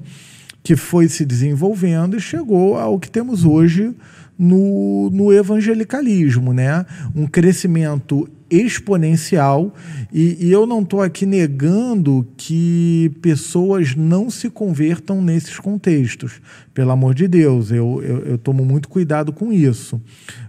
que 0.62 0.76
foi 0.76 1.08
se 1.08 1.24
desenvolvendo 1.24 2.16
e 2.16 2.20
chegou 2.20 2.76
ao 2.76 2.98
que 2.98 3.10
temos 3.10 3.44
hoje 3.44 3.94
no, 4.38 5.10
no 5.10 5.32
evangelicalismo, 5.32 6.52
né? 6.52 6.84
Um 7.14 7.26
crescimento 7.26 8.28
exponencial 8.50 9.74
e, 10.12 10.46
e 10.46 10.50
eu 10.50 10.66
não 10.66 10.80
estou 10.80 11.02
aqui 11.02 11.26
negando 11.26 12.26
que 12.36 13.12
pessoas 13.20 13.94
não 13.94 14.30
se 14.30 14.48
convertam 14.48 15.20
nesses 15.22 15.58
contextos, 15.58 16.40
pelo 16.72 16.90
amor 16.90 17.14
de 17.14 17.28
Deus, 17.28 17.70
eu, 17.70 18.02
eu, 18.02 18.18
eu 18.24 18.38
tomo 18.38 18.64
muito 18.64 18.88
cuidado 18.88 19.32
com 19.32 19.52
isso. 19.52 20.00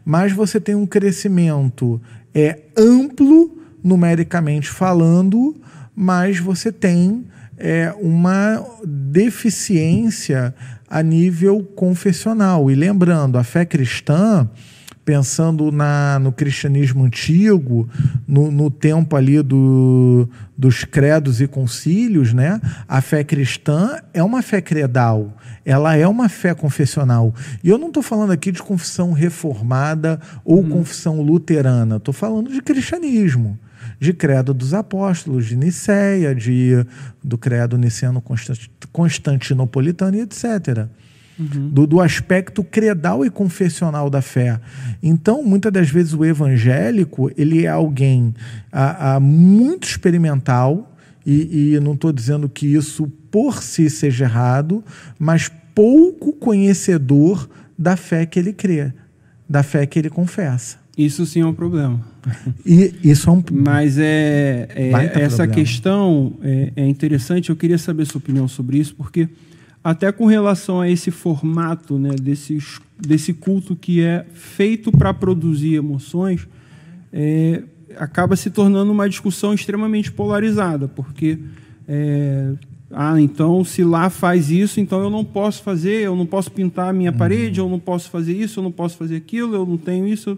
Mas 0.06 0.32
você 0.32 0.60
tem 0.60 0.76
um 0.76 0.86
crescimento 0.86 2.02
é 2.34 2.60
amplo, 2.78 3.58
numericamente 3.84 4.70
falando, 4.70 5.56
mas 5.96 6.40
você 6.40 6.72
tem 6.72 7.26
é, 7.58 7.94
uma 8.00 8.66
deficiência 8.86 10.54
a 10.90 11.04
nível 11.04 11.64
confessional. 11.76 12.72
E 12.72 12.76
lembrando, 12.76 13.38
a 13.38 13.44
fé 13.44 13.66
cristã, 13.66 14.50
pensando 15.10 15.72
na, 15.72 16.20
no 16.20 16.32
cristianismo 16.32 17.04
antigo, 17.04 17.90
no, 18.28 18.52
no 18.52 18.70
tempo 18.70 19.16
ali 19.16 19.42
do, 19.42 20.30
dos 20.56 20.84
credos 20.84 21.42
e 21.42 21.48
concílios, 21.48 22.32
né? 22.32 22.62
a 22.88 23.02
fé 23.02 23.24
cristã 23.24 24.00
é 24.14 24.22
uma 24.22 24.44
fé 24.44 24.62
credal, 24.62 25.36
ela 25.66 25.96
é 25.96 26.08
uma 26.08 26.30
fé 26.30 26.54
confessional. 26.54 27.34
E 27.64 27.70
eu 27.70 27.80
não 27.80 27.88
estou 27.88 28.04
falando 28.04 28.32
aqui 28.32 28.52
de 28.52 28.62
confissão 28.62 29.12
reformada 29.12 30.20
ou 30.46 30.60
hum. 30.60 30.70
confissão 30.70 31.24
luterana, 31.24 31.96
estou 31.96 32.14
falando 32.14 32.52
de 32.52 32.62
cristianismo 32.62 33.58
de 34.00 34.14
credo 34.14 34.54
dos 34.54 34.76
apóstolos, 34.76 35.48
de 35.48 35.58
Nicéia, 35.58 36.36
de, 36.36 36.86
do 37.22 37.38
credo 37.38 37.78
niceno 37.78 38.24
constantinopolitano 38.94 40.16
e 40.16 40.22
etc. 40.22 40.88
Uhum. 41.40 41.70
Do, 41.70 41.88
do, 41.88 42.02
aspecto 42.02 42.64
credal 42.64 43.26
e 43.26 43.30
confessional 43.30 44.10
da 44.10 44.22
fé. 44.22 44.60
Então, 45.02 45.42
muitas 45.42 45.72
das 45.72 45.90
vezes 45.90 46.14
o 46.14 46.26
evangélico 46.26 47.32
ele 47.38 47.66
é 47.66 47.70
alguém 47.70 48.36
a, 48.70 49.16
a 49.16 49.20
muito 49.22 49.88
experimental 49.88 50.94
e, 51.26 51.76
e 51.76 51.80
não 51.80 51.94
estou 51.94 52.12
dizendo 52.12 52.50
que 52.50 52.68
isso 52.68 53.08
por 53.32 53.64
si 53.64 53.90
seja 53.90 54.26
errado, 54.26 54.84
mas 55.18 55.50
pouco 55.74 56.34
conhecedor 56.34 57.50
da 57.78 57.96
fé 57.96 58.26
que 58.26 58.38
ele 58.38 58.52
crê, 58.52 58.92
da 59.48 59.64
fé 59.64 59.86
que 59.86 59.98
ele 59.98 60.10
confessa. 60.10 60.78
Isso 60.98 61.26
sim 61.26 61.40
é 61.40 61.46
um 61.46 61.54
problema. 61.54 62.02
E 62.66 62.94
isso 63.02 63.30
é 63.30 63.34
um. 63.34 63.42
Mas 63.64 63.98
é, 63.98 64.68
é 64.76 64.90
essa 64.92 65.38
problema. 65.38 65.48
questão 65.48 66.34
é, 66.42 66.74
é, 66.76 66.86
interessante. 66.86 67.50
Eu 67.50 67.56
queria 67.56 67.78
saber 67.78 68.06
sua 68.06 68.20
opinião 68.20 68.50
sobre 68.50 68.80
isso, 68.80 68.94
porque 68.96 69.30
até 69.84 70.12
com 70.12 70.26
relação 70.26 70.82
a 70.82 70.90
esse 70.90 71.12
formato, 71.12 71.98
né, 71.98 72.12
desse, 72.22 72.58
desse 73.00 73.34
culto 73.34 73.76
que 73.76 74.02
é 74.02 74.26
feito 74.34 74.92
para 74.92 75.14
produzir 75.14 75.76
emoções, 75.76 76.48
é, 77.12 77.64
acaba 77.98 78.36
se 78.36 78.50
tornando 78.50 78.92
uma 78.92 79.08
discussão 79.10 79.54
extremamente 79.54 80.12
polarizada, 80.12 80.88
porque 80.88 81.40
é, 81.88 82.54
ah, 82.92 83.20
então 83.22 83.64
se 83.64 83.84
lá 83.84 84.10
faz 84.10 84.50
isso, 84.50 84.80
então 84.80 85.02
eu 85.02 85.10
não 85.10 85.24
posso 85.24 85.64
fazer, 85.64 86.02
eu 86.02 86.16
não 86.16 86.26
posso 86.26 86.52
pintar 86.52 86.90
a 86.90 86.94
minha 86.94 87.12
uhum. 87.12 87.18
parede, 87.18 87.60
eu 87.60 87.70
não 87.70 87.80
posso 87.80 88.10
fazer 88.10 88.34
isso, 88.34 88.60
eu 88.60 88.64
não 88.64 88.72
posso 88.72 88.98
fazer 88.98 89.16
aquilo, 89.16 89.56
eu 89.56 89.66
não 89.66 89.78
tenho 89.78 90.08
isso. 90.08 90.38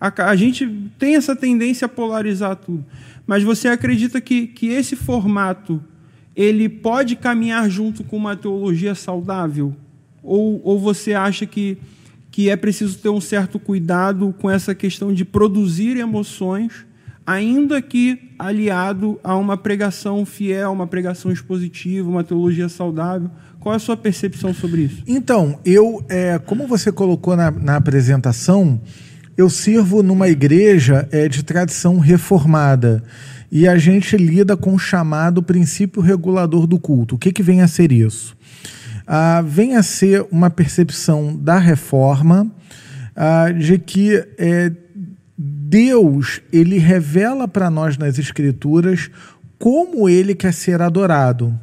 A, 0.00 0.30
a 0.30 0.36
gente 0.36 0.66
tem 0.98 1.16
essa 1.16 1.36
tendência 1.36 1.84
a 1.84 1.88
polarizar 1.88 2.56
tudo. 2.56 2.84
Mas 3.26 3.42
você 3.42 3.68
acredita 3.68 4.20
que, 4.20 4.46
que 4.46 4.68
esse 4.68 4.96
formato 4.96 5.80
ele 6.34 6.68
pode 6.68 7.16
caminhar 7.16 7.68
junto 7.68 8.04
com 8.04 8.16
uma 8.16 8.36
teologia 8.36 8.94
saudável? 8.94 9.74
Ou, 10.22 10.60
ou 10.64 10.78
você 10.78 11.14
acha 11.14 11.46
que, 11.46 11.78
que 12.30 12.48
é 12.48 12.56
preciso 12.56 12.98
ter 12.98 13.08
um 13.08 13.20
certo 13.20 13.58
cuidado 13.58 14.34
com 14.38 14.50
essa 14.50 14.74
questão 14.74 15.12
de 15.12 15.24
produzir 15.24 15.96
emoções, 15.96 16.86
ainda 17.26 17.80
que 17.80 18.30
aliado 18.38 19.18
a 19.22 19.36
uma 19.36 19.56
pregação 19.56 20.24
fiel, 20.24 20.72
uma 20.72 20.86
pregação 20.86 21.30
expositiva, 21.30 22.08
uma 22.08 22.24
teologia 22.24 22.68
saudável? 22.68 23.30
Qual 23.58 23.74
é 23.74 23.76
a 23.76 23.80
sua 23.80 23.96
percepção 23.96 24.54
sobre 24.54 24.82
isso? 24.82 25.02
Então, 25.06 25.60
eu, 25.64 26.02
é, 26.08 26.38
como 26.38 26.66
você 26.66 26.90
colocou 26.90 27.36
na, 27.36 27.50
na 27.50 27.76
apresentação, 27.76 28.80
eu 29.36 29.48
sirvo 29.50 30.02
numa 30.02 30.28
igreja 30.28 31.08
é, 31.10 31.28
de 31.28 31.42
tradição 31.42 31.98
reformada. 31.98 33.02
E 33.50 33.66
a 33.66 33.76
gente 33.76 34.16
lida 34.16 34.56
com 34.56 34.74
o 34.74 34.78
chamado 34.78 35.42
princípio 35.42 36.00
regulador 36.00 36.66
do 36.66 36.78
culto. 36.78 37.16
O 37.16 37.18
que, 37.18 37.32
que 37.32 37.42
vem 37.42 37.62
a 37.62 37.68
ser 37.68 37.90
isso? 37.90 38.36
Ah, 39.06 39.42
vem 39.44 39.76
a 39.76 39.82
ser 39.82 40.24
uma 40.30 40.48
percepção 40.50 41.36
da 41.36 41.58
reforma 41.58 42.50
ah, 43.16 43.50
de 43.50 43.76
que 43.78 44.24
é, 44.38 44.70
Deus 45.36 46.40
ele 46.52 46.78
revela 46.78 47.48
para 47.48 47.68
nós 47.68 47.98
nas 47.98 48.18
Escrituras 48.18 49.10
como 49.58 50.08
ele 50.08 50.34
quer 50.34 50.52
ser 50.52 50.80
adorado. 50.80 51.58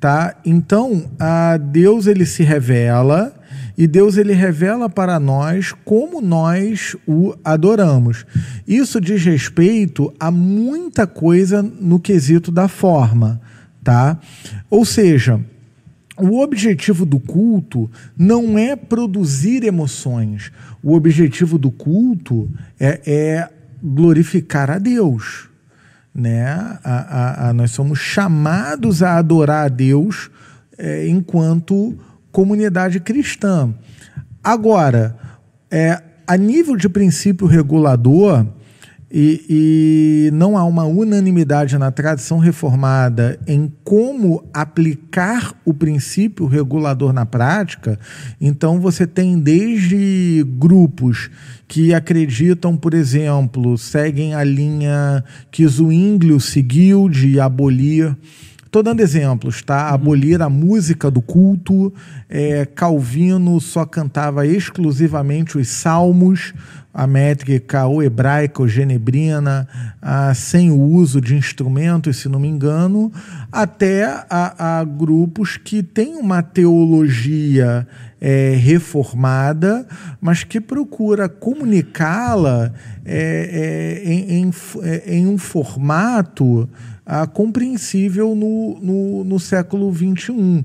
Tá? 0.00 0.34
Então, 0.44 1.10
a 1.18 1.56
Deus 1.56 2.06
ele 2.06 2.26
se 2.26 2.42
revela 2.42 3.34
e 3.76 3.86
Deus 3.86 4.16
ele 4.16 4.32
revela 4.32 4.88
para 4.88 5.18
nós 5.18 5.72
como 5.84 6.20
nós 6.20 6.96
o 7.06 7.34
adoramos. 7.44 8.24
Isso 8.66 9.00
diz 9.00 9.24
respeito 9.24 10.12
a 10.18 10.30
muita 10.30 11.06
coisa 11.06 11.62
no 11.62 11.98
quesito 11.98 12.52
da 12.52 12.68
forma, 12.68 13.40
tá? 13.82 14.18
Ou 14.70 14.84
seja, 14.84 15.40
o 16.16 16.40
objetivo 16.40 17.04
do 17.04 17.18
culto 17.18 17.90
não 18.16 18.56
é 18.56 18.76
produzir 18.76 19.64
emoções. 19.64 20.52
O 20.82 20.94
objetivo 20.94 21.58
do 21.58 21.70
culto 21.70 22.48
é, 22.78 23.00
é 23.04 23.48
glorificar 23.82 24.70
a 24.70 24.78
Deus. 24.78 25.48
Né? 26.14 26.44
A, 26.44 26.78
a, 26.84 27.48
a, 27.48 27.52
nós 27.52 27.72
somos 27.72 27.98
chamados 27.98 29.02
a 29.02 29.16
adorar 29.16 29.66
a 29.66 29.68
Deus 29.68 30.30
é, 30.78 31.08
enquanto 31.08 31.98
comunidade 32.34 32.98
cristã. 32.98 33.72
Agora, 34.42 35.16
é, 35.70 36.02
a 36.26 36.36
nível 36.36 36.76
de 36.76 36.88
princípio 36.88 37.46
regulador, 37.46 38.44
e, 39.16 40.26
e, 40.28 40.30
não 40.32 40.58
há 40.58 40.64
uma 40.64 40.82
unanimidade 40.84 41.78
na 41.78 41.92
tradição 41.92 42.38
reformada 42.38 43.38
em 43.46 43.72
como 43.84 44.44
aplicar 44.52 45.54
o 45.64 45.72
princípio 45.72 46.46
regulador 46.46 47.12
na 47.12 47.24
prática, 47.24 47.96
então 48.40 48.80
você 48.80 49.06
tem 49.06 49.38
desde 49.38 50.44
grupos 50.58 51.30
que 51.68 51.94
acreditam, 51.94 52.76
por 52.76 52.92
exemplo, 52.92 53.78
seguem 53.78 54.34
a 54.34 54.42
linha 54.42 55.22
que 55.52 55.64
Zwinglio 55.64 56.40
seguiu 56.40 57.08
de 57.08 57.38
abolir 57.38 58.16
Estou 58.74 58.82
dando 58.82 59.02
exemplos, 59.02 59.62
tá? 59.62 59.86
Uhum. 59.86 59.94
Abolir 59.94 60.42
a 60.42 60.50
música 60.50 61.08
do 61.08 61.22
culto. 61.22 61.94
É, 62.28 62.66
Calvino 62.66 63.60
só 63.60 63.86
cantava 63.86 64.44
exclusivamente 64.44 65.56
os 65.56 65.68
salmos, 65.68 66.52
a 66.92 67.06
métrica 67.06 67.86
ou 67.86 68.02
hebraica 68.02 68.62
ou 68.62 68.66
genebrina, 68.66 69.68
a, 70.02 70.34
sem 70.34 70.72
o 70.72 70.80
uso 70.80 71.20
de 71.20 71.36
instrumentos, 71.36 72.16
se 72.16 72.28
não 72.28 72.40
me 72.40 72.48
engano, 72.48 73.12
até 73.52 74.06
a, 74.28 74.80
a 74.80 74.84
grupos 74.84 75.56
que 75.56 75.80
têm 75.80 76.16
uma 76.16 76.42
teologia 76.42 77.86
é, 78.20 78.56
reformada, 78.56 79.86
mas 80.20 80.42
que 80.42 80.60
procura 80.60 81.28
comunicá-la 81.28 82.72
é, 83.04 84.02
é, 84.02 84.12
em, 84.12 84.42
em, 84.42 84.50
é, 84.82 85.14
em 85.14 85.28
um 85.28 85.38
formato 85.38 86.68
ah, 87.06 87.26
compreensível 87.26 88.34
no, 88.34 88.78
no, 88.80 89.24
no 89.24 89.40
século 89.40 89.92
XXI. 89.92 90.64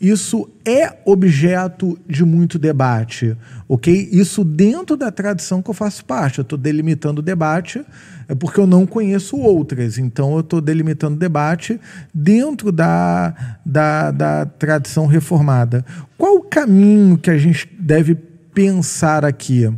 Isso 0.00 0.48
é 0.64 0.96
objeto 1.04 1.98
de 2.08 2.24
muito 2.24 2.58
debate, 2.58 3.36
ok? 3.68 4.08
Isso 4.10 4.42
dentro 4.42 4.96
da 4.96 5.10
tradição 5.10 5.60
que 5.60 5.68
eu 5.68 5.74
faço 5.74 6.04
parte. 6.06 6.38
Eu 6.38 6.42
estou 6.42 6.58
delimitando 6.58 7.20
o 7.20 7.22
debate 7.22 7.84
é 8.26 8.34
porque 8.34 8.60
eu 8.60 8.66
não 8.66 8.86
conheço 8.86 9.36
outras. 9.36 9.98
Então, 9.98 10.34
eu 10.34 10.40
estou 10.40 10.60
delimitando 10.60 11.16
o 11.16 11.18
debate 11.18 11.78
dentro 12.14 12.72
da, 12.72 13.58
da, 13.66 14.10
da 14.10 14.46
tradição 14.46 15.04
reformada. 15.06 15.84
Qual 16.16 16.36
o 16.36 16.44
caminho 16.44 17.18
que 17.18 17.28
a 17.28 17.36
gente 17.36 17.68
deve 17.78 18.14
pensar 18.54 19.24
aqui? 19.24 19.68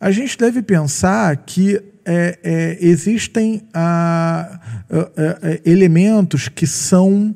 A 0.00 0.10
gente 0.10 0.36
deve 0.38 0.60
pensar 0.60 1.36
que 1.36 1.80
é, 2.06 2.38
é, 2.42 2.78
existem 2.80 3.62
ah, 3.74 4.60
ah, 4.88 5.10
ah, 5.16 5.60
elementos 5.64 6.48
que 6.48 6.66
são 6.66 7.34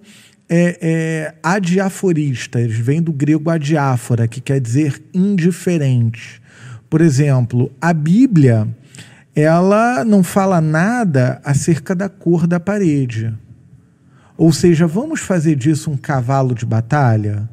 é, 0.49 0.79
é, 0.81 1.35
adiaforistas, 1.43 2.73
vem 2.73 3.03
do 3.03 3.13
grego 3.13 3.51
adiáfora, 3.51 4.29
que 4.29 4.41
quer 4.41 4.61
dizer 4.61 5.03
indiferente. 5.13 6.41
Por 6.89 7.01
exemplo, 7.01 7.71
a 7.81 7.93
Bíblia 7.93 8.69
ela 9.35 10.05
não 10.05 10.23
fala 10.23 10.61
nada 10.61 11.41
acerca 11.45 11.95
da 11.95 12.09
cor 12.09 12.47
da 12.47 12.61
parede. 12.61 13.33
Ou 14.37 14.53
seja, 14.53 14.87
vamos 14.87 15.21
fazer 15.21 15.55
disso 15.57 15.91
um 15.91 15.97
cavalo 15.97 16.55
de 16.55 16.65
batalha? 16.65 17.49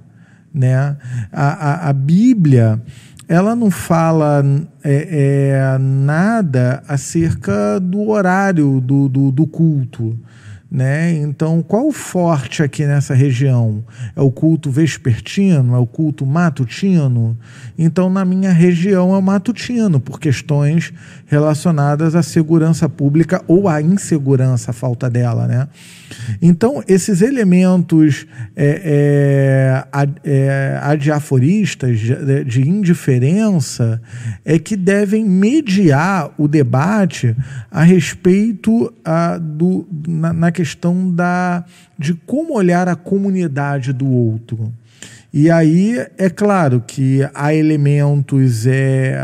Né? 0.53 0.75
A, 0.75 0.97
a, 1.31 1.89
a 1.89 1.93
Bíblia 1.93 2.81
ela 3.27 3.55
não 3.55 3.69
fala 3.69 4.43
é, 4.83 5.49
é, 5.51 5.77
nada 5.77 6.81
acerca 6.87 7.79
do 7.79 8.09
horário 8.09 8.79
do, 8.79 9.09
do, 9.09 9.31
do 9.31 9.45
culto. 9.45 10.17
Né? 10.69 11.13
Então, 11.13 11.63
qual 11.65 11.87
o 11.87 11.93
forte 11.93 12.61
aqui 12.61 12.85
nessa 12.85 13.13
região? 13.13 13.85
É 14.13 14.21
o 14.21 14.29
culto 14.29 14.69
vespertino? 14.69 15.73
É 15.73 15.77
o 15.77 15.87
culto 15.87 16.25
matutino? 16.25 17.37
Então, 17.77 18.09
na 18.09 18.25
minha 18.25 18.51
região 18.51 19.15
é 19.15 19.17
o 19.17 19.21
matutino, 19.21 19.97
por 19.97 20.19
questões 20.19 20.91
relacionadas 21.25 22.15
à 22.15 22.23
segurança 22.23 22.89
pública 22.89 23.41
ou 23.47 23.69
à 23.69 23.81
insegurança, 23.81 24.71
a 24.71 24.73
falta 24.73 25.09
dela. 25.09 25.47
Né? 25.47 25.67
Então, 26.41 26.83
esses 26.85 27.21
elementos 27.21 28.25
é, 28.55 29.83
é, 29.93 30.07
é, 30.25 30.79
adiaforistas 30.81 31.99
de, 31.99 32.43
de 32.43 32.67
indiferença 32.67 34.01
é 34.43 34.59
que 34.59 34.75
devem 34.75 35.23
mediar 35.23 36.29
o 36.37 36.47
debate 36.47 37.35
a 37.71 37.83
respeito 37.83 38.93
a, 39.03 39.37
do, 39.37 39.87
na, 40.07 40.33
na 40.33 40.51
questão 40.57 41.11
da, 41.11 41.63
de 41.99 42.15
como 42.15 42.55
olhar 42.55 42.89
a 42.89 42.95
comunidade 42.95 43.93
do 43.93 44.07
outro. 44.07 44.73
E 45.31 45.51
aí 45.51 46.03
é 46.17 46.31
claro 46.31 46.83
que 46.85 47.19
há 47.31 47.53
elementos 47.53 48.65
é, 48.65 49.15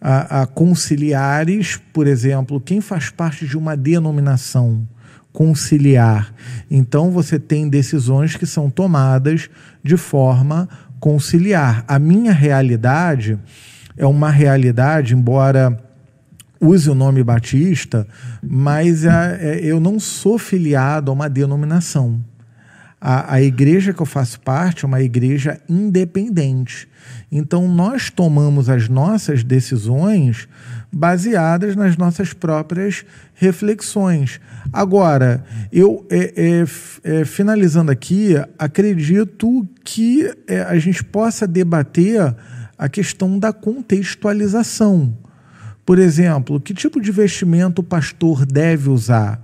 a, 0.00 0.42
a 0.42 0.46
conciliares, 0.46 1.80
por 1.92 2.06
exemplo, 2.06 2.60
quem 2.60 2.80
faz 2.80 3.10
parte 3.10 3.44
de 3.44 3.58
uma 3.58 3.76
denominação 3.76 4.86
conciliar. 5.32 6.32
Então 6.70 7.10
você 7.10 7.40
tem 7.40 7.68
decisões 7.68 8.36
que 8.36 8.46
são 8.46 8.70
tomadas 8.70 9.50
de 9.82 9.96
forma 9.96 10.68
conciliar. 11.00 11.84
A 11.88 11.98
minha 11.98 12.32
realidade 12.32 13.36
é 13.96 14.06
uma 14.06 14.30
realidade, 14.30 15.12
embora 15.12 15.76
use 16.66 16.90
o 16.90 16.94
nome 16.94 17.22
batista, 17.22 18.06
mas 18.42 19.06
a, 19.06 19.32
é, 19.32 19.60
eu 19.62 19.78
não 19.80 20.00
sou 20.00 20.38
filiado 20.38 21.10
a 21.10 21.14
uma 21.14 21.28
denominação. 21.28 22.20
A, 23.00 23.34
a 23.34 23.42
igreja 23.42 23.92
que 23.92 24.00
eu 24.00 24.06
faço 24.06 24.40
parte 24.40 24.84
é 24.84 24.88
uma 24.88 25.02
igreja 25.02 25.60
independente. 25.68 26.88
Então, 27.30 27.68
nós 27.68 28.10
tomamos 28.10 28.68
as 28.68 28.88
nossas 28.88 29.44
decisões 29.44 30.48
baseadas 30.92 31.76
nas 31.76 31.96
nossas 31.96 32.32
próprias 32.32 33.04
reflexões. 33.34 34.40
Agora, 34.72 35.44
eu, 35.70 36.06
é, 36.10 36.32
é, 36.36 36.64
é, 37.20 37.24
finalizando 37.24 37.90
aqui, 37.90 38.34
acredito 38.58 39.68
que 39.84 40.32
é, 40.46 40.62
a 40.62 40.78
gente 40.78 41.04
possa 41.04 41.46
debater 41.46 42.34
a 42.78 42.88
questão 42.88 43.38
da 43.38 43.52
contextualização. 43.52 45.16
Por 45.86 46.00
exemplo, 46.00 46.58
que 46.60 46.74
tipo 46.74 47.00
de 47.00 47.12
vestimento 47.12 47.78
o 47.78 47.84
pastor 47.84 48.44
deve 48.44 48.90
usar? 48.90 49.40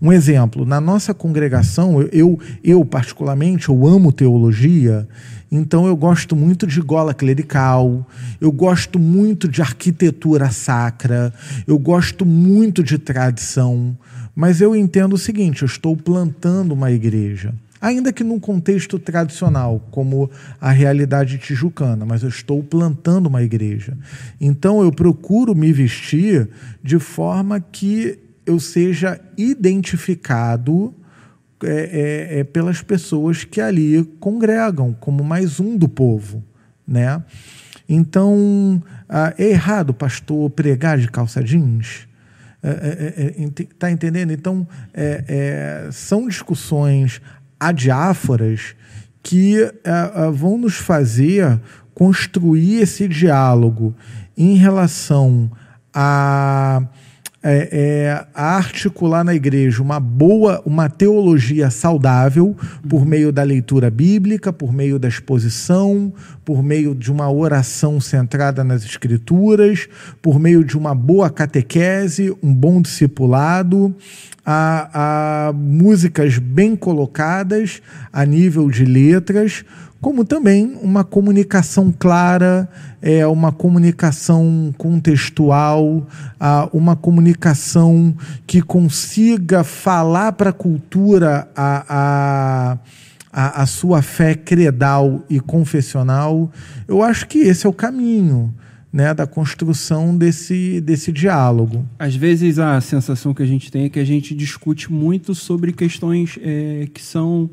Um 0.00 0.12
exemplo, 0.12 0.66
na 0.66 0.78
nossa 0.78 1.14
congregação, 1.14 2.02
eu, 2.12 2.38
eu 2.62 2.84
particularmente, 2.84 3.70
eu 3.70 3.86
amo 3.86 4.12
teologia, 4.12 5.08
então 5.50 5.86
eu 5.86 5.96
gosto 5.96 6.36
muito 6.36 6.66
de 6.66 6.82
gola 6.82 7.14
clerical, 7.14 8.06
eu 8.38 8.52
gosto 8.52 8.98
muito 8.98 9.48
de 9.48 9.62
arquitetura 9.62 10.50
sacra, 10.50 11.32
eu 11.66 11.78
gosto 11.78 12.26
muito 12.26 12.82
de 12.82 12.98
tradição, 12.98 13.96
mas 14.34 14.60
eu 14.60 14.76
entendo 14.76 15.14
o 15.14 15.18
seguinte: 15.18 15.62
eu 15.62 15.66
estou 15.66 15.96
plantando 15.96 16.72
uma 16.72 16.92
igreja 16.92 17.54
ainda 17.80 18.12
que 18.12 18.22
num 18.22 18.38
contexto 18.38 18.98
tradicional, 18.98 19.80
como 19.90 20.30
a 20.60 20.70
realidade 20.70 21.38
tijucana, 21.38 22.04
mas 22.04 22.22
eu 22.22 22.28
estou 22.28 22.62
plantando 22.62 23.26
uma 23.26 23.42
igreja. 23.42 23.96
Então 24.40 24.82
eu 24.82 24.92
procuro 24.92 25.54
me 25.54 25.72
vestir 25.72 26.48
de 26.82 26.98
forma 26.98 27.60
que 27.60 28.18
eu 28.44 28.60
seja 28.60 29.20
identificado 29.36 30.94
é, 31.62 31.68
é, 31.68 32.38
é 32.40 32.44
pelas 32.44 32.82
pessoas 32.82 33.44
que 33.44 33.60
ali 33.60 34.02
congregam, 34.18 34.94
como 34.98 35.22
mais 35.22 35.60
um 35.60 35.76
do 35.76 35.88
povo, 35.88 36.42
né? 36.86 37.22
Então, 37.88 38.80
ah, 39.08 39.34
é 39.36 39.48
errado, 39.48 39.92
pastor, 39.92 40.48
pregar 40.50 40.96
de 40.96 41.08
calça 41.08 41.42
jeans? 41.42 42.08
Está 43.58 43.88
é, 43.88 43.90
é, 43.90 43.92
entendendo? 43.92 44.32
Então, 44.32 44.66
são 45.90 46.28
discussões 46.28 47.20
adiáforas 47.60 48.74
que 49.22 49.56
vão 50.34 50.56
nos 50.56 50.76
fazer 50.76 51.60
construir 51.94 52.80
esse 52.80 53.06
diálogo 53.06 53.94
em 54.36 54.56
relação 54.56 55.50
a 55.92 56.82
é, 57.42 57.68
é, 57.72 58.26
articular 58.34 59.24
na 59.24 59.34
igreja 59.34 59.82
uma 59.82 59.98
boa, 59.98 60.62
uma 60.66 60.90
teologia 60.90 61.70
saudável 61.70 62.54
por 62.88 63.06
meio 63.06 63.32
da 63.32 63.42
leitura 63.42 63.90
bíblica, 63.90 64.52
por 64.52 64.72
meio 64.72 64.98
da 64.98 65.08
exposição, 65.08 66.12
por 66.44 66.62
meio 66.62 66.94
de 66.94 67.10
uma 67.10 67.30
oração 67.30 68.00
centrada 68.00 68.62
nas 68.62 68.84
escrituras, 68.84 69.88
por 70.20 70.38
meio 70.38 70.62
de 70.62 70.76
uma 70.76 70.94
boa 70.94 71.30
catequese, 71.30 72.36
um 72.42 72.54
bom 72.54 72.82
discipulado, 72.82 73.94
a, 74.44 75.48
a 75.48 75.52
músicas 75.52 76.38
bem 76.38 76.76
colocadas 76.76 77.80
a 78.12 78.24
nível 78.26 78.68
de 78.68 78.84
letras, 78.84 79.64
como 80.00 80.24
também 80.24 80.78
uma 80.82 81.04
comunicação 81.04 81.94
clara, 81.96 82.68
é, 83.02 83.26
uma 83.26 83.52
comunicação 83.52 84.74
contextual, 84.78 86.06
uma 86.72 86.96
comunicação 86.96 88.14
que 88.46 88.62
consiga 88.62 89.62
falar 89.62 90.32
para 90.32 90.50
a 90.50 90.54
cultura 90.54 91.48
a, 91.54 92.78
a, 93.30 93.62
a 93.62 93.66
sua 93.66 94.00
fé 94.00 94.34
credal 94.34 95.22
e 95.28 95.38
confessional. 95.38 96.50
Eu 96.88 97.02
acho 97.02 97.28
que 97.28 97.38
esse 97.38 97.66
é 97.66 97.68
o 97.68 97.72
caminho. 97.72 98.54
Né, 98.92 99.14
da 99.14 99.24
construção 99.24 100.18
desse, 100.18 100.80
desse 100.80 101.12
diálogo. 101.12 101.86
Às 101.96 102.16
vezes 102.16 102.58
a 102.58 102.80
sensação 102.80 103.32
que 103.32 103.40
a 103.40 103.46
gente 103.46 103.70
tem 103.70 103.84
é 103.84 103.88
que 103.88 104.00
a 104.00 104.04
gente 104.04 104.34
discute 104.34 104.92
muito 104.92 105.32
sobre 105.32 105.72
questões 105.72 106.36
é, 106.42 106.88
que 106.92 107.00
são 107.00 107.48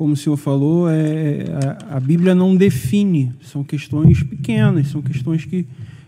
como 0.00 0.14
o 0.14 0.16
senhor 0.16 0.38
falou, 0.38 0.88
é, 0.88 1.44
a, 1.90 1.96
a, 1.98 2.00
Bíblia 2.00 2.34
não 2.34 2.56
define, 2.56 3.34
são 3.42 3.62
questões 3.62 4.22
pequenas, 4.22 4.88
são 4.88 5.02
questões 5.02 5.44
que, 5.44 5.66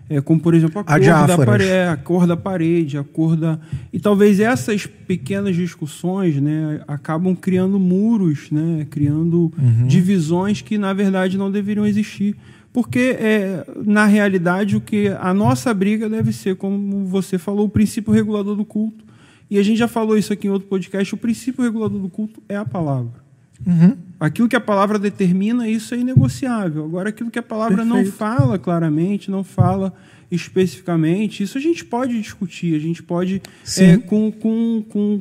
é, 0.09 0.19
como 0.19 0.41
por 0.41 0.55
exemplo 0.55 0.79
a 0.79 0.83
cor, 0.83 1.27
da 1.27 1.37
parede, 1.37 1.71
a 1.71 1.97
cor 1.99 2.27
da 2.27 2.35
parede, 2.35 2.97
a 2.97 3.05
cor 3.05 3.37
da. 3.37 3.59
E 3.93 4.01
talvez 4.01 4.41
essas 4.41 4.87
pequenas 4.87 5.55
discussões 5.55 6.41
né, 6.41 6.83
acabam 6.89 7.37
criando 7.37 7.79
muros, 7.79 8.51
né, 8.51 8.87
criando 8.89 9.53
uhum. 9.59 9.87
divisões 9.87 10.63
que 10.63 10.79
na 10.79 10.95
verdade 10.95 11.37
não 11.37 11.51
deveriam 11.51 11.87
existir. 11.87 12.35
Porque, 12.73 13.15
é, 13.21 13.63
na 13.85 14.07
realidade, 14.07 14.75
o 14.75 14.81
que 14.81 15.09
a 15.09 15.35
nossa 15.35 15.75
briga 15.75 16.09
deve 16.09 16.33
ser, 16.33 16.57
como 16.57 17.05
você 17.05 17.37
falou, 17.37 17.67
o 17.67 17.69
princípio 17.69 18.11
regulador 18.11 18.57
do 18.57 18.65
culto. 18.65 19.05
E 19.51 19.59
a 19.59 19.63
gente 19.63 19.77
já 19.77 19.87
falou 19.87 20.17
isso 20.17 20.33
aqui 20.33 20.47
em 20.47 20.51
outro 20.51 20.67
podcast: 20.67 21.13
o 21.13 21.19
princípio 21.19 21.63
regulador 21.63 22.01
do 22.01 22.09
culto 22.09 22.43
é 22.49 22.57
a 22.57 22.65
palavra. 22.65 23.22
Uhum. 23.67 23.97
Aquilo 24.19 24.49
que 24.49 24.57
a 24.57 24.61
palavra 24.61 24.99
determina, 24.99 25.69
isso 25.69 25.95
é 25.95 25.99
inegociável. 25.99 26.85
Agora, 26.85 27.09
aquilo 27.09 27.31
que 27.31 27.39
a 27.39 27.43
palavra 27.43 27.85
Perfeito. 27.85 28.05
não 28.05 28.13
fala 28.13 28.59
claramente, 28.59 29.31
não 29.31 29.43
fala 29.43 29.93
especificamente, 30.31 31.43
isso 31.43 31.59
a 31.59 31.61
gente 31.61 31.85
pode 31.85 32.19
discutir, 32.21 32.75
a 32.75 32.79
gente 32.79 33.03
pode 33.03 33.43
é, 33.77 33.99
com, 33.99 34.33
com, 34.33 34.83
com, 34.89 35.21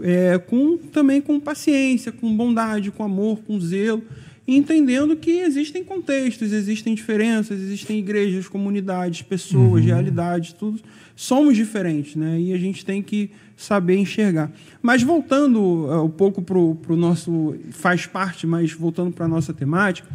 é, 0.00 0.38
com 0.38 0.78
também 0.78 1.20
com 1.20 1.40
paciência, 1.40 2.12
com 2.12 2.36
bondade, 2.36 2.92
com 2.92 3.02
amor, 3.02 3.40
com 3.40 3.58
zelo, 3.60 4.02
entendendo 4.56 5.14
que 5.14 5.30
existem 5.30 5.84
contextos, 5.84 6.52
existem 6.52 6.94
diferenças, 6.94 7.60
existem 7.60 7.98
igrejas, 7.98 8.48
comunidades, 8.48 9.20
pessoas, 9.20 9.82
uhum. 9.82 9.86
realidades, 9.86 10.54
tudo. 10.54 10.80
Somos 11.14 11.54
diferentes, 11.54 12.16
né? 12.16 12.40
E 12.40 12.52
a 12.54 12.58
gente 12.58 12.84
tem 12.84 13.02
que 13.02 13.30
saber 13.56 13.96
enxergar. 13.96 14.50
Mas 14.80 15.02
voltando 15.02 15.60
uh, 15.60 16.04
um 16.04 16.08
pouco 16.10 16.40
para 16.40 16.56
o 16.58 16.96
nosso. 16.96 17.56
faz 17.72 18.06
parte, 18.06 18.46
mas 18.46 18.72
voltando 18.72 19.10
para 19.10 19.26
a 19.26 19.28
nossa 19.28 19.52
temática, 19.52 20.08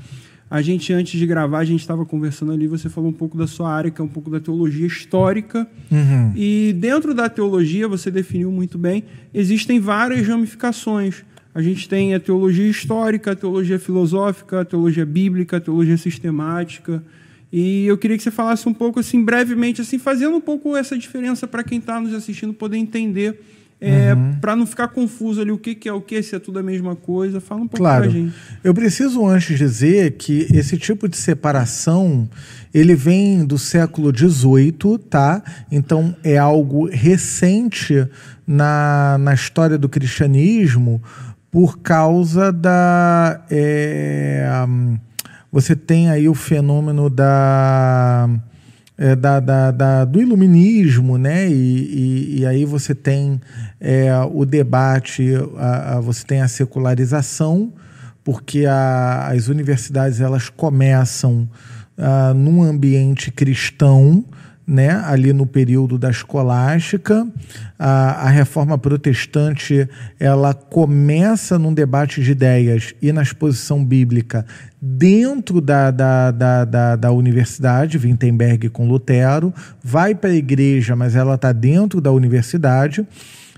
a 0.50 0.62
gente, 0.62 0.94
antes 0.94 1.20
de 1.20 1.26
gravar, 1.26 1.60
a 1.60 1.66
gente 1.66 1.82
estava 1.82 2.06
conversando 2.06 2.52
ali, 2.52 2.68
você 2.68 2.88
falou 2.88 3.10
um 3.10 3.14
pouco 3.14 3.38
da 3.38 3.48
sua 3.48 3.72
área, 3.72 3.92
que 3.92 4.00
é 4.00 4.04
um 4.04 4.08
pouco 4.08 4.30
da 4.30 4.40
teologia 4.40 4.86
histórica. 4.86 5.68
Uhum. 5.92 6.32
E 6.36 6.74
dentro 6.78 7.14
da 7.14 7.28
teologia, 7.30 7.88
você 7.88 8.10
definiu 8.10 8.52
muito 8.52 8.78
bem, 8.78 9.04
existem 9.34 9.80
várias 9.80 10.28
ramificações. 10.28 11.24
A 11.56 11.62
gente 11.62 11.88
tem 11.88 12.16
a 12.16 12.20
teologia 12.20 12.68
histórica, 12.68 13.32
a 13.32 13.36
teologia 13.36 13.78
filosófica, 13.78 14.62
a 14.62 14.66
teologia 14.66 15.06
bíblica, 15.06 15.58
a 15.58 15.62
teologia 15.62 15.98
sistemática. 15.98 17.04
E 17.52 17.86
eu 17.86 17.96
queria 17.96 18.18
que 18.18 18.24
você 18.24 18.32
falasse 18.32 18.68
um 18.68 18.74
pouco, 18.74 19.00
assim, 19.00 19.24
brevemente, 19.24 19.80
assim, 19.80 20.00
fazendo 20.00 20.36
um 20.36 20.42
pouco 20.42 20.76
essa 20.76 20.98
diferença 20.98 21.46
para 21.46 21.64
quem 21.64 21.78
está 21.78 22.02
nos 22.02 22.12
assistindo 22.12 22.52
poder 22.52 22.78
entender, 22.78 23.40
é, 23.80 24.14
uhum. 24.14 24.40
para 24.40 24.56
não 24.56 24.66
ficar 24.66 24.88
confuso 24.88 25.42
ali 25.42 25.52
o 25.52 25.58
que, 25.58 25.76
que 25.76 25.88
é 25.88 25.94
o 25.94 26.02
que, 26.02 26.24
se 26.24 26.36
é 26.36 26.40
tudo 26.40 26.58
a 26.58 26.64
mesma 26.64 26.96
coisa. 26.96 27.40
Fala 27.40 27.62
um 27.62 27.68
pouco 27.68 27.84
claro. 27.84 28.10
gente. 28.10 28.34
Eu 28.64 28.74
preciso 28.74 29.24
antes 29.24 29.56
dizer 29.56 30.14
que 30.14 30.48
esse 30.52 30.78
tipo 30.78 31.08
de 31.08 31.18
separação 31.18 32.28
ele 32.74 32.96
vem 32.96 33.46
do 33.46 33.60
século 33.60 34.12
XVIII, 34.16 34.98
tá? 35.08 35.44
Então 35.72 36.16
é 36.24 36.38
algo 36.40 36.88
recente 36.90 38.08
na, 38.48 39.18
na 39.20 39.34
história 39.34 39.78
do 39.78 39.88
cristianismo 39.88 41.00
por 41.54 41.78
causa 41.78 42.52
da. 42.52 43.40
É, 43.52 44.44
você 45.52 45.76
tem 45.76 46.10
aí 46.10 46.28
o 46.28 46.34
fenômeno 46.34 47.12
da, 47.12 48.28
é, 48.98 49.16
da, 49.16 49.40
da, 49.40 49.70
da, 49.70 50.04
do 50.04 50.20
iluminismo, 50.20 51.16
né? 51.16 51.48
E, 51.48 51.54
e, 51.54 52.40
e 52.40 52.46
aí 52.48 52.66
você 52.66 52.96
tem 52.96 53.40
é, 53.80 54.12
o 54.34 54.46
debate, 54.46 55.30
a, 55.56 55.98
a, 55.98 56.00
você 56.02 56.26
tem 56.26 56.42
a 56.42 56.48
secularização, 56.48 57.72
porque 58.24 58.66
a, 58.66 59.28
as 59.28 59.48
universidades 59.48 60.22
elas 60.22 60.50
começam 60.50 61.48
uh, 62.00 62.34
num 62.34 62.64
ambiente 62.64 63.30
cristão, 63.30 64.26
né, 64.66 64.92
ali 65.06 65.34
no 65.34 65.46
período 65.46 65.98
da 65.98 66.10
escolástica. 66.10 67.28
A, 67.78 68.28
a, 68.28 68.30
reforma 68.30 68.78
protestante 68.78 69.88
ela 70.20 70.54
começa 70.54 71.60
num 71.60 71.74
debate 71.74 72.24
de 72.24 72.32
ideias 72.32 72.94
e 73.02 73.12
na 73.12 73.22
exposição 73.22 73.84
bíblica 73.84 74.46
dentro 74.82 75.62
da, 75.62 75.92
da, 75.92 76.32
da, 76.32 76.66
da, 76.66 76.96
da 76.96 77.12
universidade, 77.12 77.98
Wittenberg 77.98 78.70
com 78.70 78.88
Lutero, 78.88 79.54
vai 79.82 80.14
para 80.14 80.30
a 80.30 80.36
igreja, 80.36 80.96
mas 80.96 81.16
ela 81.16 81.36
está 81.36 81.54
dentro 81.54 82.02
da 82.02 82.12
universidade. 82.12 83.06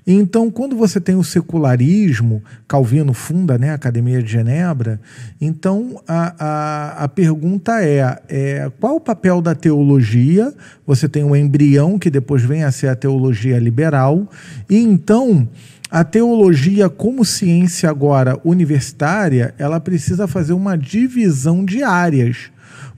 Então, 0.08 0.52
quando 0.52 0.76
você 0.76 1.02
tem 1.02 1.16
o 1.16 1.24
secularismo, 1.24 2.44
Calvino 2.68 3.12
funda 3.12 3.58
né, 3.58 3.72
a 3.72 3.74
Academia 3.74 4.22
de 4.22 4.32
Genebra, 4.32 5.02
então 5.42 6.00
a, 6.08 6.36
a, 6.38 7.04
a 7.06 7.08
pergunta 7.08 7.84
é, 7.84 8.22
é 8.30 8.72
qual 8.80 8.98
o 8.98 9.02
papel 9.02 9.42
da 9.42 9.56
teologia? 9.56 10.54
Você 10.86 11.10
tem 11.10 11.24
o 11.24 11.36
embrião, 11.36 11.98
que 11.98 12.12
depois 12.12 12.44
vem 12.44 12.64
a 12.64 12.72
ser 12.72 12.88
a 12.88 12.96
teologia 12.96 13.58
liberal, 13.58 14.30
e 14.70 14.78
então 14.78 15.50
a 15.90 16.04
teologia 16.04 16.88
como 16.88 17.26
ciência 17.26 17.90
agora 17.90 18.40
universitária, 18.44 19.56
ela 19.58 19.80
precisa 19.80 20.28
fazer 20.28 20.54
uma 20.54 20.78
divisão 20.78 21.66
de 21.66 21.82
áreas. 21.82 22.52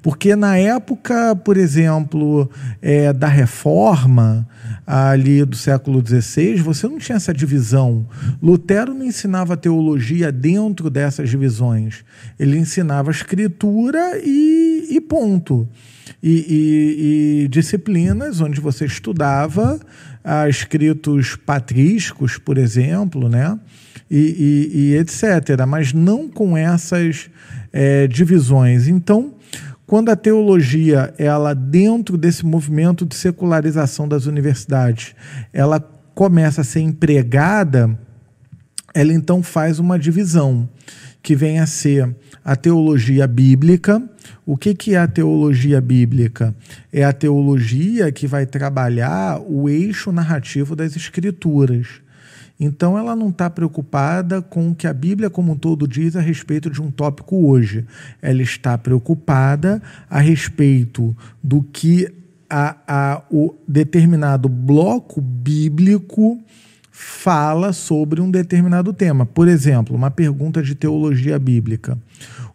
Porque 0.08 0.38
na 0.38 0.58
época, 0.58 1.36
por 1.36 1.58
exemplo, 1.58 2.50
é, 2.82 3.12
da 3.12 3.28
reforma, 3.28 4.48
ali 4.86 5.44
do 5.44 5.58
século 5.58 6.02
XVI, 6.02 6.56
você 6.62 6.88
não 6.88 6.98
tinha 6.98 7.18
essa 7.18 7.34
divisão. 7.34 8.08
Lutero 8.42 8.94
não 8.94 9.04
ensinava 9.04 9.58
teologia 9.58 10.32
dentro 10.32 10.90
dessas 10.90 11.30
divisões. 11.30 12.06
Ele 12.40 12.58
ensinava 12.58 13.12
escritura 13.12 14.18
e, 14.24 14.88
e 14.92 15.02
ponto. 15.02 15.68
E, 16.24 16.32
e, 16.32 17.44
e, 17.44 17.48
disciplinas 17.50 18.40
onde 18.40 18.62
você 18.62 18.86
estudava 18.86 19.78
ah, 20.24 20.48
escritos 20.48 21.36
patrísticos, 21.36 22.38
por 22.38 22.58
exemplo, 22.58 23.28
né? 23.28 23.60
e, 24.10 24.72
e 24.74 24.96
etc. 24.96 25.66
Mas 25.68 25.92
não 25.92 26.30
com 26.30 26.58
essas 26.58 27.30
é, 27.74 28.08
divisões. 28.08 28.88
Então, 28.88 29.34
quando 29.88 30.10
a 30.10 30.18
teologia, 30.18 31.14
ela 31.18 31.54
dentro 31.54 32.18
desse 32.18 32.46
movimento 32.46 33.06
de 33.06 33.16
secularização 33.16 34.06
das 34.06 34.26
universidades, 34.26 35.16
ela 35.54 35.80
começa 36.14 36.60
a 36.60 36.64
ser 36.66 36.82
empregada, 36.82 37.98
ela 38.94 39.14
então 39.14 39.42
faz 39.42 39.80
uma 39.80 39.98
divisão 39.98 40.68
que 41.24 41.38
vem 41.38 41.60
a 41.60 41.66
ser 41.66 42.14
a 42.44 42.54
teologia 42.56 43.26
bíblica. 43.28 44.04
O 44.46 44.58
que, 44.58 44.76
que 44.76 44.94
é 44.94 44.98
a 44.98 45.08
teologia 45.08 45.80
bíblica? 45.80 46.54
É 46.92 47.06
a 47.06 47.14
teologia 47.14 48.12
que 48.12 48.28
vai 48.28 48.46
trabalhar 48.46 49.40
o 49.40 49.70
eixo 49.70 50.12
narrativo 50.12 50.76
das 50.76 50.98
escrituras. 50.98 52.02
Então 52.60 52.98
ela 52.98 53.16
não 53.16 53.30
está 53.30 53.50
preocupada 53.50 54.42
com 54.42 54.70
o 54.70 54.76
que 54.76 54.88
a 54.88 54.94
Bíblia 54.94 55.30
como 55.30 55.52
um 55.52 55.56
todo 55.56 55.88
diz 55.88 56.16
a 56.16 56.22
respeito 56.22 56.70
de 56.70 56.82
um 56.82 56.90
tópico 56.90 57.48
hoje. 57.48 57.86
Ela 58.22 58.42
está 58.42 58.78
preocupada 58.78 59.82
a 60.10 60.20
respeito 60.20 61.16
do 61.44 61.62
que 61.62 62.12
a, 62.50 62.76
a, 62.88 63.22
o 63.30 63.54
determinado 63.68 64.50
bloco 64.50 65.22
bíblico 65.22 66.40
fala 66.90 67.74
sobre 67.74 68.20
um 68.20 68.32
determinado 68.32 68.92
tema. 68.92 69.24
Por 69.24 69.48
exemplo, 69.48 69.96
uma 69.96 70.10
pergunta 70.10 70.64
de 70.64 70.74
teologia 70.74 71.38
bíblica. 71.38 71.96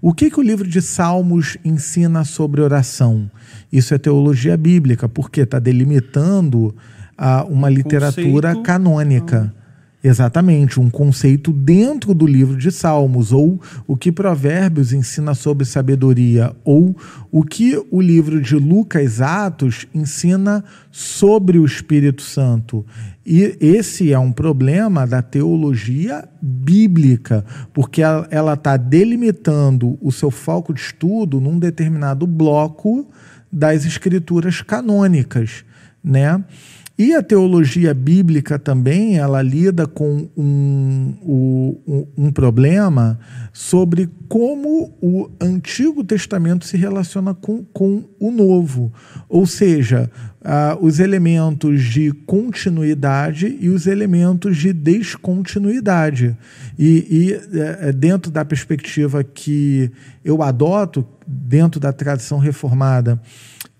O 0.00 0.12
que, 0.12 0.28
que 0.28 0.40
o 0.40 0.42
livro 0.42 0.66
de 0.66 0.82
Salmos 0.82 1.56
ensina 1.64 2.24
sobre 2.24 2.60
oração? 2.60 3.30
Isso 3.72 3.94
é 3.94 3.98
teologia 3.98 4.56
bíblica, 4.56 5.08
porque 5.08 5.42
está 5.42 5.60
delimitando 5.60 6.74
uma 7.48 7.70
literatura 7.70 8.48
Conceito. 8.48 8.62
canônica. 8.64 9.54
Exatamente, 10.04 10.80
um 10.80 10.90
conceito 10.90 11.52
dentro 11.52 12.12
do 12.12 12.26
livro 12.26 12.56
de 12.56 12.72
Salmos, 12.72 13.30
ou 13.30 13.60
o 13.86 13.96
que 13.96 14.10
Provérbios 14.10 14.92
ensina 14.92 15.32
sobre 15.32 15.64
sabedoria, 15.64 16.56
ou 16.64 16.96
o 17.30 17.44
que 17.44 17.80
o 17.88 18.00
livro 18.00 18.40
de 18.40 18.56
Lucas 18.56 19.20
Atos 19.20 19.86
ensina 19.94 20.64
sobre 20.90 21.56
o 21.56 21.64
Espírito 21.64 22.20
Santo. 22.20 22.84
E 23.24 23.56
esse 23.60 24.12
é 24.12 24.18
um 24.18 24.32
problema 24.32 25.06
da 25.06 25.22
teologia 25.22 26.28
bíblica, 26.42 27.44
porque 27.72 28.02
ela 28.02 28.54
está 28.54 28.76
delimitando 28.76 29.96
o 30.00 30.10
seu 30.10 30.32
foco 30.32 30.74
de 30.74 30.80
estudo 30.80 31.40
num 31.40 31.60
determinado 31.60 32.26
bloco 32.26 33.06
das 33.52 33.84
escrituras 33.84 34.62
canônicas, 34.62 35.64
né? 36.02 36.42
E 37.02 37.16
a 37.16 37.20
teologia 37.20 37.92
bíblica 37.92 38.60
também 38.60 39.18
ela 39.18 39.42
lida 39.42 39.88
com 39.88 40.28
um, 40.36 41.14
um, 41.20 42.06
um, 42.16 42.30
problema 42.30 43.18
sobre 43.52 44.08
como 44.28 44.96
o 45.02 45.28
Antigo 45.40 46.04
Testamento 46.04 46.64
se 46.64 46.76
relaciona 46.76 47.34
com, 47.34 47.64
com 47.72 48.04
o 48.20 48.30
Novo. 48.30 48.92
Ou 49.28 49.46
seja, 49.46 50.08
uh, 50.42 50.78
os 50.80 51.00
elementos 51.00 51.82
de 51.82 52.12
continuidade 52.24 53.58
e 53.60 53.68
os 53.68 53.88
elementos 53.88 54.56
de 54.56 54.72
descontinuidade. 54.72 56.36
E, 56.78 57.06
e 57.10 57.32
uh, 57.32 57.92
dentro 57.92 58.30
da 58.30 58.44
perspectiva 58.44 59.24
que 59.24 59.90
eu 60.24 60.40
adoto, 60.40 61.04
dentro 61.26 61.80
da 61.80 61.92
tradição 61.92 62.38
reformada, 62.38 63.20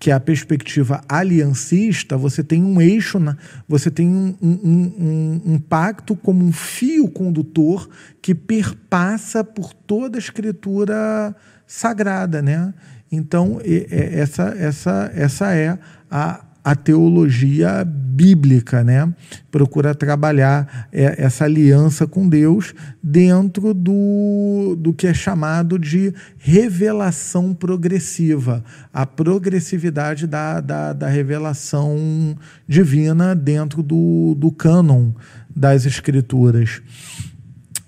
que 0.03 0.11
é 0.11 0.13
a 0.13 0.19
perspectiva 0.19 1.01
aliancista, 1.07 2.17
você 2.17 2.43
tem 2.43 2.61
um 2.61 2.81
eixo, 2.81 3.17
você 3.65 3.89
tem 3.89 4.09
um, 4.09 4.35
um, 4.41 4.49
um, 4.51 5.53
um, 5.53 5.59
pacto 5.59 6.13
como 6.13 6.43
um 6.43 6.51
fio 6.51 7.07
condutor 7.07 7.89
que 8.21 8.35
perpassa 8.35 9.45
por 9.45 9.73
toda 9.73 10.17
a 10.17 10.19
escritura 10.19 11.33
sagrada, 11.65 12.41
né? 12.41 12.73
Então 13.09 13.61
essa, 13.89 14.53
essa, 14.57 15.11
essa 15.15 15.55
é 15.55 15.79
a 16.11 16.43
a 16.63 16.75
teologia 16.75 17.83
bíblica, 17.85 18.83
né? 18.83 19.11
Procura 19.51 19.93
trabalhar 19.93 20.87
é, 20.91 21.21
essa 21.23 21.43
aliança 21.43 22.07
com 22.07 22.29
Deus 22.29 22.73
dentro 23.01 23.73
do, 23.73 24.75
do 24.79 24.93
que 24.93 25.07
é 25.07 25.13
chamado 25.13 25.77
de 25.77 26.13
revelação 26.37 27.53
progressiva, 27.53 28.63
a 28.93 29.05
progressividade 29.05 30.25
da, 30.25 30.61
da, 30.61 30.93
da 30.93 31.07
revelação 31.09 32.37
divina 32.67 33.35
dentro 33.35 33.83
do, 33.83 34.35
do 34.37 34.51
cânon 34.51 35.11
das 35.53 35.85
Escrituras. 35.85 36.81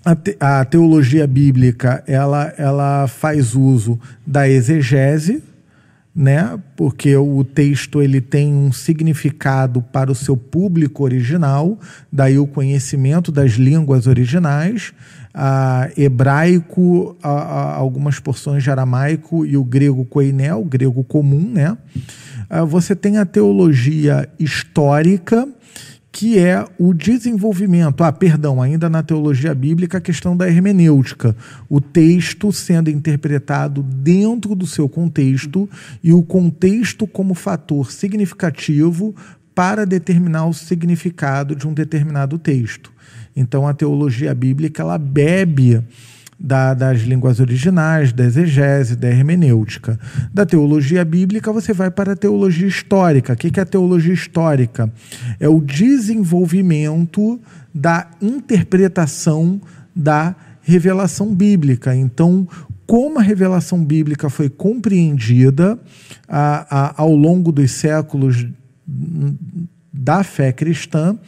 A, 0.04 0.14
te, 0.14 0.36
a 0.38 0.64
teologia 0.64 1.26
bíblica 1.26 2.04
ela, 2.06 2.52
ela 2.56 3.08
faz 3.08 3.54
uso 3.54 3.98
da 4.24 4.48
exegese, 4.48 5.42
né? 6.16 6.58
Porque 6.74 7.14
o 7.14 7.44
texto 7.44 8.00
ele 8.00 8.22
tem 8.22 8.54
um 8.54 8.72
significado 8.72 9.82
para 9.82 10.10
o 10.10 10.14
seu 10.14 10.34
público 10.34 11.04
original, 11.04 11.78
daí 12.10 12.38
o 12.38 12.46
conhecimento 12.46 13.30
das 13.30 13.52
línguas 13.52 14.06
originais, 14.06 14.94
a 15.34 15.90
hebraico, 15.94 17.14
a, 17.22 17.30
a, 17.30 17.74
algumas 17.74 18.18
porções 18.18 18.62
de 18.62 18.70
aramaico 18.70 19.44
e 19.44 19.58
o 19.58 19.62
grego 19.62 20.06
koiné, 20.06 20.54
o 20.54 20.64
grego 20.64 21.04
comum, 21.04 21.50
né? 21.52 21.76
Ah, 22.48 22.64
você 22.64 22.96
tem 22.96 23.18
a 23.18 23.26
teologia 23.26 24.26
histórica, 24.38 25.46
que 26.16 26.38
é 26.38 26.64
o 26.78 26.94
desenvolvimento, 26.94 28.02
ah, 28.02 28.10
perdão, 28.10 28.62
ainda 28.62 28.88
na 28.88 29.02
teologia 29.02 29.54
bíblica, 29.54 29.98
a 29.98 30.00
questão 30.00 30.34
da 30.34 30.48
hermenêutica, 30.48 31.36
o 31.68 31.78
texto 31.78 32.50
sendo 32.50 32.88
interpretado 32.88 33.82
dentro 33.82 34.54
do 34.54 34.66
seu 34.66 34.88
contexto 34.88 35.68
e 36.02 36.14
o 36.14 36.22
contexto 36.22 37.06
como 37.06 37.34
fator 37.34 37.92
significativo 37.92 39.14
para 39.54 39.84
determinar 39.84 40.46
o 40.46 40.54
significado 40.54 41.54
de 41.54 41.68
um 41.68 41.74
determinado 41.74 42.38
texto. 42.38 42.90
Então 43.36 43.68
a 43.68 43.74
teologia 43.74 44.34
bíblica 44.34 44.80
ela 44.80 44.96
bebe 44.96 45.84
da, 46.38 46.74
das 46.74 47.00
línguas 47.00 47.40
originais, 47.40 48.12
da 48.12 48.24
exegese, 48.24 48.94
da 48.94 49.08
hermenêutica. 49.08 49.98
Da 50.32 50.44
teologia 50.44 51.04
bíblica, 51.04 51.52
você 51.52 51.72
vai 51.72 51.90
para 51.90 52.12
a 52.12 52.16
teologia 52.16 52.68
histórica. 52.68 53.32
O 53.32 53.36
que 53.36 53.58
é 53.58 53.62
a 53.62 53.66
teologia 53.66 54.12
histórica? 54.12 54.92
É 55.40 55.48
o 55.48 55.60
desenvolvimento 55.60 57.40
da 57.74 58.08
interpretação 58.20 59.60
da 59.94 60.34
revelação 60.62 61.34
bíblica. 61.34 61.94
Então, 61.94 62.46
como 62.86 63.18
a 63.18 63.22
revelação 63.22 63.84
bíblica 63.84 64.28
foi 64.28 64.48
compreendida 64.48 65.78
a, 66.28 66.78
a, 66.78 67.02
ao 67.02 67.14
longo 67.14 67.50
dos 67.50 67.70
séculos 67.70 68.46
da 69.92 70.22
fé 70.22 70.52
cristã 70.52 71.18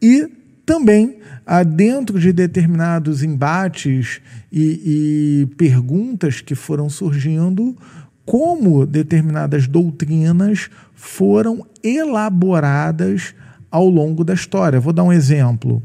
e 0.00 0.28
também 0.64 1.18
dentro 1.64 2.18
de 2.18 2.32
determinados 2.32 3.22
embates 3.22 4.20
e, 4.50 5.44
e 5.44 5.54
perguntas 5.56 6.40
que 6.40 6.54
foram 6.54 6.90
surgindo, 6.90 7.76
como 8.24 8.84
determinadas 8.84 9.68
doutrinas 9.68 10.68
foram 10.94 11.64
elaboradas 11.82 13.34
ao 13.70 13.88
longo 13.88 14.24
da 14.24 14.34
história. 14.34 14.80
Vou 14.80 14.92
dar 14.92 15.04
um 15.04 15.12
exemplo. 15.12 15.82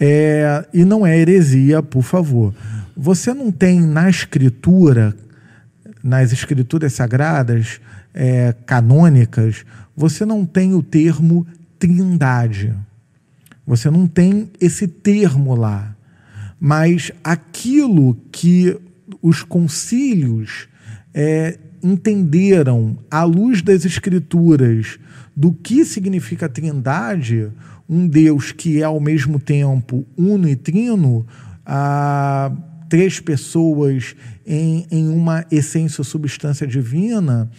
É, 0.00 0.66
e 0.72 0.84
não 0.84 1.06
é 1.06 1.18
heresia, 1.18 1.82
por 1.82 2.02
favor. 2.02 2.54
Você 2.96 3.34
não 3.34 3.52
tem 3.52 3.80
na 3.80 4.08
escritura, 4.08 5.14
nas 6.02 6.32
escrituras 6.32 6.94
sagradas, 6.94 7.80
é, 8.14 8.54
canônicas, 8.64 9.64
você 9.94 10.24
não 10.24 10.46
tem 10.46 10.72
o 10.72 10.82
termo 10.82 11.46
trindade. 11.78 12.74
Você 13.66 13.90
não 13.90 14.06
tem 14.06 14.50
esse 14.60 14.86
termo 14.86 15.54
lá. 15.54 15.96
Mas 16.58 17.10
aquilo 17.22 18.16
que 18.30 18.78
os 19.20 19.42
concílios 19.42 20.68
é, 21.12 21.58
entenderam, 21.82 22.98
à 23.10 23.24
luz 23.24 23.60
das 23.62 23.84
Escrituras, 23.84 24.98
do 25.34 25.52
que 25.52 25.84
significa 25.84 26.48
trindade, 26.48 27.50
um 27.88 28.06
Deus 28.06 28.52
que 28.52 28.80
é 28.80 28.84
ao 28.84 29.00
mesmo 29.00 29.38
tempo 29.38 30.06
uno 30.16 30.48
e 30.48 30.56
trino, 30.56 31.26
a 31.64 32.52
três 32.88 33.18
pessoas 33.20 34.14
em, 34.46 34.86
em 34.90 35.08
uma 35.08 35.44
essência 35.50 36.00
ou 36.00 36.04
substância 36.04 36.66
divina, 36.66 37.50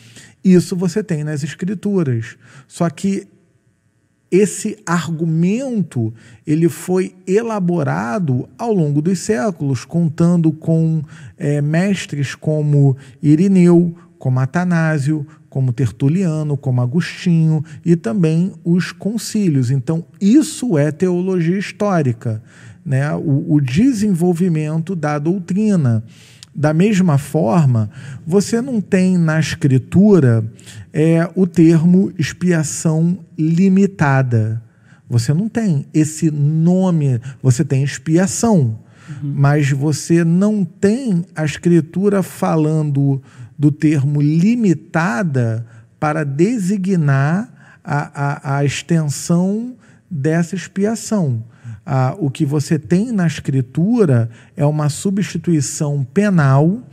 isso 0.43 0.75
você 0.75 1.03
tem 1.03 1.23
nas 1.23 1.43
Escrituras. 1.43 2.37
Só 2.67 2.89
que 2.89 3.27
esse 4.31 4.77
argumento 4.85 6.13
ele 6.45 6.67
foi 6.67 7.15
elaborado 7.25 8.47
ao 8.57 8.73
longo 8.73 9.01
dos 9.01 9.19
séculos, 9.19 9.85
contando 9.85 10.51
com 10.51 11.01
é, 11.37 11.61
mestres 11.61 12.35
como 12.35 12.97
Irineu, 13.21 13.95
como 14.19 14.39
Atanásio, 14.39 15.25
como 15.49 15.71
Tertuliano, 15.71 16.57
como 16.57 16.81
Agostinho 16.81 17.63
e 17.85 17.95
também 17.95 18.51
os 18.63 18.91
concílios. 18.91 19.71
Então, 19.71 20.05
isso 20.19 20.77
é 20.77 20.91
teologia 20.91 21.57
histórica, 21.57 22.43
né? 22.85 23.13
o, 23.15 23.53
o 23.53 23.61
desenvolvimento 23.61 24.95
da 24.95 25.17
doutrina. 25.17 26.03
Da 26.57 26.73
mesma 26.73 27.19
forma, 27.19 27.87
você 28.25 28.59
não 28.59 28.81
tem 28.81 29.15
na 29.15 29.39
escritura 29.39 30.43
é, 30.91 31.29
o 31.35 31.45
termo 31.45 32.11
expiação 32.17 33.19
limitada. 33.37 34.59
Você 35.07 35.35
não 35.35 35.47
tem 35.47 35.85
esse 35.93 36.31
nome, 36.31 37.21
você 37.43 37.63
tem 37.63 37.83
expiação, 37.83 38.79
uhum. 39.07 39.33
mas 39.35 39.69
você 39.69 40.23
não 40.23 40.65
tem 40.65 41.23
a 41.35 41.45
escritura 41.45 42.23
falando 42.23 43.21
do 43.55 43.71
termo 43.71 44.19
limitada 44.19 45.63
para 45.99 46.23
designar 46.23 47.79
a, 47.83 48.55
a, 48.55 48.57
a 48.57 48.65
extensão 48.65 49.75
dessa 50.09 50.55
expiação 50.55 51.43
ah, 51.89 52.17
o 52.19 52.29
que 52.29 52.45
você 52.45 52.77
tem 52.77 53.13
na 53.13 53.25
escritura 53.25 54.29
é 54.57 54.65
uma 54.65 54.89
substituição 54.89 56.03
penal 56.03 56.83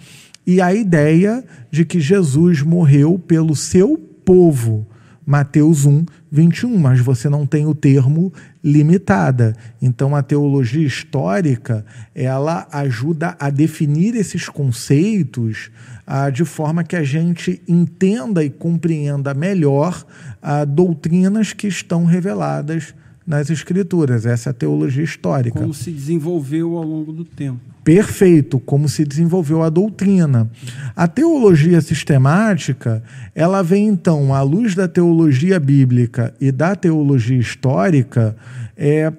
e 0.46 0.60
a 0.60 0.72
ideia 0.72 1.44
de 1.68 1.84
que 1.84 1.98
Jesus 1.98 2.62
morreu 2.62 3.18
pelo 3.18 3.56
seu 3.56 3.98
povo. 4.24 4.86
Mateus 5.26 5.84
1, 5.84 6.04
21, 6.30 6.78
mas 6.78 7.00
você 7.00 7.28
não 7.28 7.44
tem 7.44 7.66
o 7.66 7.74
termo 7.74 8.32
limitada. 8.62 9.56
Então 9.82 10.14
a 10.14 10.22
teologia 10.22 10.86
histórica, 10.86 11.84
ela 12.14 12.68
ajuda 12.70 13.36
a 13.40 13.50
definir 13.50 14.14
esses 14.14 14.48
conceitos 14.48 15.72
ah, 16.06 16.30
de 16.30 16.44
forma 16.44 16.84
que 16.84 16.94
a 16.94 17.02
gente 17.02 17.60
entenda 17.66 18.44
e 18.44 18.50
compreenda 18.50 19.34
melhor 19.34 20.06
ah, 20.40 20.64
doutrinas 20.64 21.52
que 21.52 21.66
estão 21.66 22.04
reveladas 22.04 22.94
nas 23.26 23.50
escrituras. 23.50 24.26
Essa 24.26 24.50
é 24.50 24.52
a 24.52 24.54
teologia 24.54 25.02
histórica. 25.02 25.58
Como 25.58 25.74
se 25.74 25.90
desenvolveu 25.90 26.76
ao 26.76 26.84
longo 26.84 27.12
do 27.12 27.24
tempo. 27.24 27.60
Perfeito, 27.82 28.58
como 28.58 28.88
se 28.88 29.04
desenvolveu 29.04 29.62
a 29.62 29.68
doutrina. 29.68 30.50
A 30.96 31.06
teologia 31.06 31.80
sistemática, 31.80 33.02
ela 33.34 33.62
vem 33.62 33.88
então 33.88 34.34
à 34.34 34.40
luz 34.40 34.74
da 34.74 34.88
teologia 34.88 35.60
bíblica 35.60 36.34
e 36.40 36.50
da 36.50 36.74
teologia 36.74 37.38
histórica, 37.38 38.34
é 38.76 39.12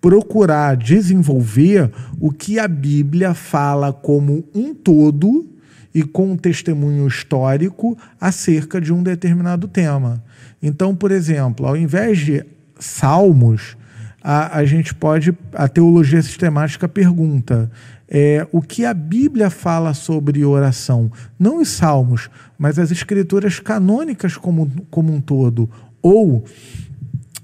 procurar 0.00 0.76
desenvolver 0.76 1.90
o 2.20 2.30
que 2.30 2.58
a 2.58 2.68
Bíblia 2.68 3.34
fala 3.34 3.92
como 3.92 4.44
um 4.54 4.72
todo 4.72 5.46
e 5.92 6.04
com 6.04 6.32
um 6.32 6.36
testemunho 6.36 7.06
histórico 7.08 7.98
acerca 8.20 8.80
de 8.80 8.92
um 8.92 9.02
determinado 9.02 9.66
tema. 9.66 10.22
Então, 10.62 10.94
por 10.94 11.10
exemplo, 11.10 11.66
ao 11.66 11.76
invés 11.76 12.18
de 12.18 12.44
salmos, 12.78 13.76
a, 14.22 14.58
a 14.58 14.64
gente 14.64 14.94
pode. 14.94 15.36
A 15.52 15.68
teologia 15.68 16.20
sistemática 16.22 16.88
pergunta 16.88 17.70
é, 18.08 18.46
o 18.50 18.62
que 18.62 18.84
a 18.84 18.94
Bíblia 18.94 19.50
fala 19.50 19.92
sobre 19.92 20.44
oração. 20.44 21.12
Não 21.38 21.60
os 21.60 21.68
salmos, 21.68 22.30
mas 22.58 22.78
as 22.78 22.90
escrituras 22.90 23.60
canônicas 23.60 24.36
como, 24.36 24.70
como 24.90 25.12
um 25.12 25.20
todo. 25.20 25.70
Ou 26.00 26.44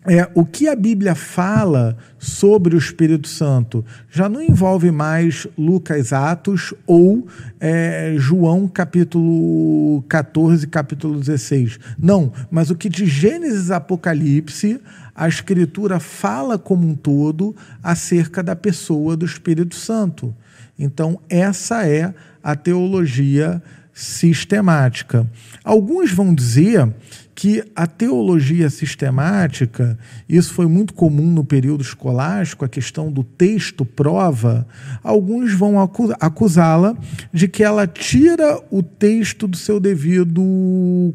é, 0.07 0.29
o 0.35 0.45
que 0.45 0.69
a 0.69 0.77
Bíblia 0.77 1.15
fala 1.15 1.97
sobre 2.19 2.75
o 2.75 2.79
Espírito 2.79 3.27
Santo 3.27 3.85
já 4.11 4.29
não 4.29 4.43
envolve 4.43 4.91
mais 4.91 5.47
Lucas 5.57 6.13
Atos 6.13 6.75
ou 6.87 7.27
é, 7.59 8.15
João 8.19 8.69
capítulo 8.69 10.03
14, 10.03 10.67
capítulo 10.67 11.19
16. 11.19 11.79
Não, 11.99 12.31
mas 12.51 12.71
o 12.71 12.77
que 12.77 12.89
de 12.89 13.07
Gênesis 13.07 13.71
Apocalipse 13.71 14.79
a 15.15 15.27
Escritura 15.27 15.99
fala 15.99 16.59
como 16.59 16.87
um 16.87 16.95
todo 16.95 17.57
acerca 17.83 18.43
da 18.43 18.55
pessoa 18.55 19.17
do 19.17 19.25
Espírito 19.25 19.75
Santo. 19.75 20.35
Então, 20.79 21.21
essa 21.31 21.87
é 21.87 22.13
a 22.43 22.55
teologia 22.55 23.63
sistemática. 23.93 25.27
Alguns 25.63 26.11
vão 26.11 26.35
dizer 26.35 26.93
que 27.35 27.65
a 27.75 27.87
teologia 27.87 28.71
sistemática, 28.71 29.99
isso 30.29 30.55
foi 30.55 30.67
muito 30.67 30.95
comum 30.95 31.31
no 31.31 31.45
período 31.45 31.83
escolástico, 31.83 32.65
a 32.65 32.69
questão 32.69 33.11
do 33.11 33.25
texto 33.25 33.85
prova, 33.85 34.67
alguns 35.03 35.53
vão 35.53 35.75
acusá-la 36.21 36.97
de 37.33 37.49
que 37.49 37.65
ela 37.65 37.87
tira 37.87 38.61
o 38.71 38.83
texto 38.83 39.49
do 39.49 39.57
seu 39.57 39.81
devido 39.81 40.43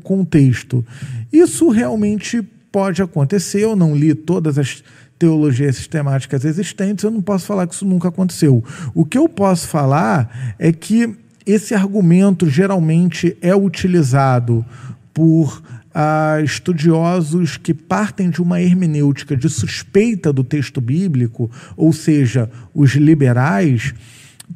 contexto. 0.03 0.85
Isso 1.31 1.69
realmente 1.69 2.41
pode 2.71 3.01
acontecer, 3.01 3.63
eu 3.63 3.75
não 3.75 3.95
li 3.95 4.13
todas 4.13 4.57
as 4.57 4.83
teologias 5.17 5.75
sistemáticas 5.75 6.45
existentes, 6.45 7.03
eu 7.03 7.11
não 7.11 7.21
posso 7.21 7.45
falar 7.45 7.67
que 7.67 7.73
isso 7.73 7.85
nunca 7.85 8.09
aconteceu. 8.09 8.63
O 8.93 9.05
que 9.05 9.17
eu 9.17 9.27
posso 9.27 9.67
falar 9.67 10.55
é 10.59 10.71
que 10.71 11.15
esse 11.45 11.73
argumento 11.73 12.49
geralmente 12.49 13.35
é 13.41 13.55
utilizado 13.55 14.65
por 15.13 15.61
a 15.93 16.39
estudiosos 16.43 17.57
que 17.57 17.73
partem 17.73 18.29
de 18.29 18.41
uma 18.41 18.61
hermenêutica 18.61 19.35
de 19.35 19.49
suspeita 19.49 20.31
do 20.31 20.43
texto 20.43 20.79
bíblico, 20.79 21.49
ou 21.75 21.91
seja, 21.91 22.49
os 22.73 22.91
liberais, 22.91 23.93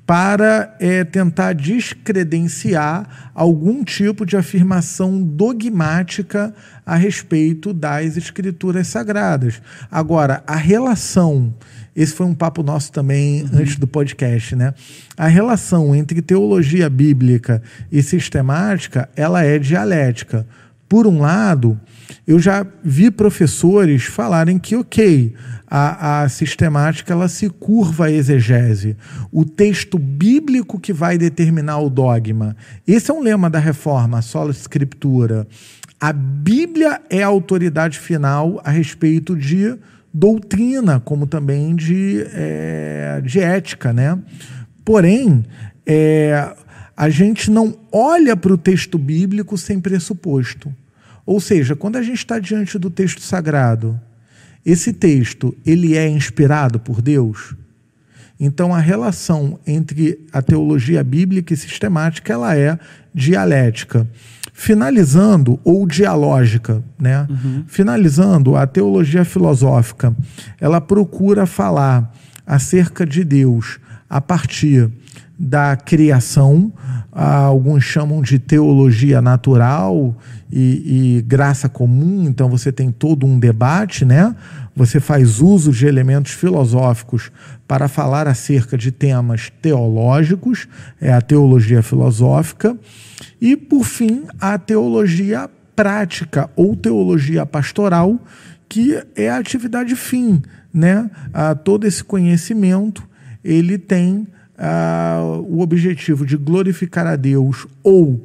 para 0.06 0.76
é, 0.80 1.04
tentar 1.04 1.54
descredenciar 1.54 3.32
algum 3.34 3.84
tipo 3.84 4.26
de 4.26 4.36
afirmação 4.36 5.22
dogmática 5.22 6.54
a 6.86 6.96
respeito 6.96 7.74
das 7.74 8.18
escrituras 8.18 8.88
sagradas. 8.88 9.62
Agora, 9.92 10.44
a 10.48 10.56
relação. 10.56 11.54
Esse 11.96 12.14
foi 12.14 12.26
um 12.26 12.34
papo 12.34 12.64
nosso 12.64 12.92
também 12.92 13.44
uhum. 13.44 13.60
antes 13.60 13.76
do 13.76 13.86
podcast, 13.86 14.56
né? 14.56 14.74
A 15.16 15.28
relação 15.28 15.94
entre 15.94 16.24
teologia 16.24 16.90
bíblica 16.90 17.62
e 17.92 18.02
sistemática, 18.02 19.08
ela 19.16 19.44
é 19.44 19.60
dialética. 19.60 20.46
Por 20.94 21.08
um 21.08 21.22
lado, 21.22 21.82
eu 22.28 22.39
já 22.39 22.64
vi 22.84 23.10
professores 23.10 24.04
falarem 24.04 24.60
que, 24.60 24.76
ok, 24.76 25.34
a, 25.66 26.22
a, 26.22 26.30
sistemática 26.30 27.12
ela 27.12 27.28
se 27.28 27.50
curva 27.50 28.06
à 28.06 28.12
exegese. 28.12 28.96
O 29.32 29.44
texto 29.44 29.98
bíblico 29.98 30.80
que 30.80 30.94
vai 30.94 31.18
determinar 31.18 31.80
o 31.80 31.89
dogma. 31.89 32.56
Esse 32.88 33.10
é 33.10 33.14
um 33.16 33.24
lema 33.24 33.50
da 33.50 33.58
reforma, 33.58 34.20
a 34.20 34.22
sola 34.22 34.52
escritura. 34.52 35.48
A 36.00 36.14
Bíblia 36.14 37.02
é 37.10 37.24
a 37.24 37.28
autoridade 37.28 37.98
final 37.98 38.62
a 38.64 38.70
respeito 38.70 39.36
de 39.36 39.76
doutrina, 40.14 41.00
como 41.00 41.26
também 41.26 41.76
de, 41.76 42.24
é, 42.36 43.20
de 43.26 43.39
ética. 43.39 43.91
Né? 43.91 44.16
Porém, 44.86 45.44
é, 45.88 46.54
a 46.96 47.10
gente 47.10 47.50
não 47.50 47.80
olha 47.91 48.38
para 48.38 48.54
o 48.54 48.60
texto 48.60 49.00
bíblico 49.00 49.58
sem 49.58 49.80
pressuposto. 49.80 50.72
Ou 51.26 51.40
seja, 51.40 51.76
quando 51.76 51.98
a 51.98 52.02
gente 52.02 52.18
está 52.18 52.40
diante 52.40 52.78
do 52.78 52.90
texto 52.90 53.22
sagrado, 53.22 54.00
esse 54.66 54.94
texto 54.94 55.56
ele 55.66 55.96
é 55.96 56.08
inspirado 56.08 56.80
por 56.80 57.02
Deus. 57.02 57.56
Então 58.40 58.74
a 58.74 58.80
relação 58.80 59.60
entre 59.66 60.20
a 60.32 60.42
teologia 60.42 61.04
bíblica 61.04 61.54
e 61.54 61.58
sistemática 61.58 62.34
ela 62.34 62.56
é 62.58 62.78
dialética. 63.14 64.08
Finalizando 64.52 65.60
ou 65.64 65.88
dialógica, 65.88 66.84
né? 67.00 67.26
Uhum. 67.30 67.64
Finalizando 67.68 68.56
a 68.56 68.68
teologia 68.68 69.26
filosófica, 69.26 70.16
ela 70.60 70.80
procura 70.80 71.46
falar 71.46 72.14
acerca 72.46 73.06
de 73.06 73.24
Deus 73.24 73.80
a 74.10 74.22
partir 74.22 74.92
da 75.38 75.76
criação, 75.76 76.72
alguns 77.12 77.84
chamam 77.84 78.22
de 78.22 78.38
teologia 78.38 79.22
natural 79.22 80.16
e, 80.52 81.18
e, 81.18 81.22
graça 81.24 81.68
comum, 81.68 82.26
então 82.28 82.50
você 82.50 82.72
tem 82.72 82.92
todo 82.92 83.26
um 83.26 83.40
debate, 83.40 84.06
né? 84.06 84.36
Você 84.76 85.00
faz 85.00 85.40
uso 85.40 85.72
de 85.72 85.86
elementos 85.86 86.32
filosóficos 86.32 87.32
para 87.68 87.88
falar 87.88 88.28
acerca 88.28 88.78
de 88.78 88.92
temas 88.92 89.52
teológicos, 89.62 90.68
é 91.02 91.12
a 91.12 91.22
teologia 91.22 91.82
filosófica, 91.82 92.78
e 93.42 93.56
por 93.56 93.84
fim 93.84 94.26
a 94.40 94.58
teologia 94.58 95.50
prática 95.76 96.50
ou 96.56 96.76
teologia 96.76 97.46
pastoral, 97.46 98.20
que 98.70 99.02
é 99.16 99.30
a 99.30 99.38
atividade 99.38 99.96
fim, 99.96 100.42
né? 100.74 101.10
A 101.34 101.56
todo 101.56 101.86
esse 101.86 102.04
conhecimento 102.04 103.08
ele 103.44 103.78
tem 103.78 104.28
uh, 104.64 105.41
o 105.41 105.61
objetivo 105.61 106.26
de 106.26 106.38
glorificar 106.38 107.05
a 107.05 107.18
Deus 107.18 107.68
ou 107.84 108.24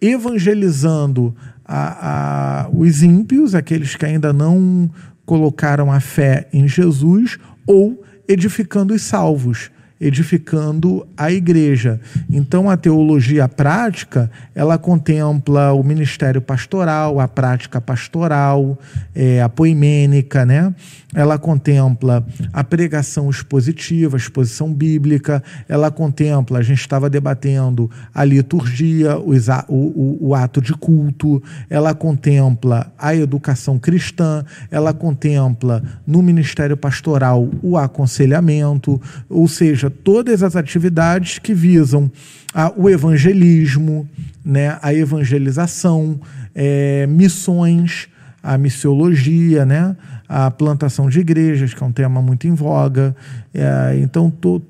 evangelizando 0.00 1.34
a, 1.64 2.64
a, 2.64 2.68
os 2.70 3.02
ímpios, 3.02 3.54
aqueles 3.54 3.96
que 3.96 4.06
ainda 4.06 4.32
não 4.32 4.90
colocaram 5.26 5.90
a 5.90 6.00
fé 6.00 6.48
em 6.52 6.68
Jesus, 6.68 7.38
ou 7.66 8.02
edificando 8.28 8.94
os 8.94 9.02
salvos 9.02 9.70
edificando 10.02 11.06
a 11.16 11.30
igreja. 11.30 12.00
Então 12.28 12.68
a 12.68 12.76
teologia 12.76 13.48
prática, 13.48 14.28
ela 14.52 14.76
contempla 14.76 15.72
o 15.72 15.84
ministério 15.84 16.40
pastoral, 16.40 17.20
a 17.20 17.28
prática 17.28 17.80
pastoral, 17.80 18.76
é, 19.14 19.40
a 19.40 19.48
poimênica, 19.48 20.44
né? 20.44 20.74
Ela 21.14 21.38
contempla 21.38 22.26
a 22.52 22.64
pregação 22.64 23.30
expositiva, 23.30 24.16
a 24.16 24.18
exposição 24.18 24.72
bíblica, 24.72 25.42
ela 25.68 25.90
contempla, 25.90 26.58
a 26.58 26.62
gente 26.62 26.80
estava 26.80 27.08
debatendo 27.08 27.90
a 28.14 28.24
liturgia, 28.24 29.18
o, 29.18 29.34
o, 29.68 30.28
o 30.28 30.34
ato 30.34 30.60
de 30.60 30.72
culto, 30.72 31.42
ela 31.68 31.94
contempla 31.94 32.90
a 32.98 33.14
educação 33.14 33.78
cristã, 33.78 34.44
ela 34.70 34.92
contempla 34.94 35.82
no 36.06 36.22
ministério 36.22 36.76
pastoral 36.76 37.48
o 37.62 37.76
aconselhamento, 37.76 39.00
ou 39.28 39.46
seja, 39.46 39.91
todas 39.92 40.42
as 40.42 40.56
atividades 40.56 41.38
que 41.38 41.54
visam 41.54 42.10
a, 42.54 42.72
o 42.76 42.88
evangelismo, 42.88 44.08
né, 44.44 44.78
a 44.82 44.92
evangelização, 44.92 46.20
é, 46.54 47.06
missões, 47.06 48.08
a 48.42 48.58
missiologia, 48.58 49.64
né, 49.64 49.96
a 50.28 50.50
plantação 50.50 51.08
de 51.08 51.20
igrejas, 51.20 51.72
que 51.74 51.82
é 51.82 51.86
um 51.86 51.92
tema 51.92 52.20
muito 52.20 52.46
em 52.46 52.54
voga. 52.54 53.14
É, 53.54 53.98
então, 54.00 54.30
to, 54.30 54.62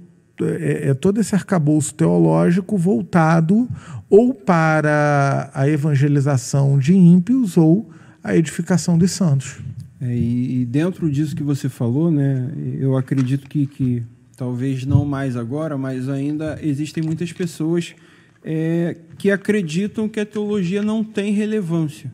é, 0.43 0.91
é 0.91 0.95
todo 0.95 1.21
esse 1.21 1.35
arcabouço 1.35 1.95
teológico 1.95 2.77
voltado 2.77 3.69
ou 4.11 4.35
para 4.35 5.51
a 5.55 5.69
evangelização 5.69 6.79
de 6.79 6.95
ímpios 6.95 7.57
ou 7.57 7.91
a 8.23 8.37
edificação 8.37 8.99
dos 8.99 9.11
santos. 9.13 9.61
É, 10.01 10.15
e, 10.15 10.63
e, 10.63 10.65
dentro 10.67 11.11
disso 11.11 11.35
que 11.35 11.43
você 11.43 11.69
falou, 11.69 12.11
né, 12.11 12.51
eu 12.79 12.97
acredito 12.97 13.49
que, 13.49 13.67
que 13.67 14.03
talvez 14.43 14.85
não 14.85 15.05
mais 15.05 15.37
agora, 15.37 15.79
mas 15.79 16.09
ainda 16.09 16.59
existem 16.61 17.01
muitas 17.01 17.33
pessoas 17.33 17.95
é, 18.43 18.97
que 19.17 19.31
acreditam 19.31 20.09
que 20.09 20.19
a 20.19 20.27
teologia 20.27 20.83
não 20.83 21.05
tem 21.05 21.33
relevância. 21.33 22.13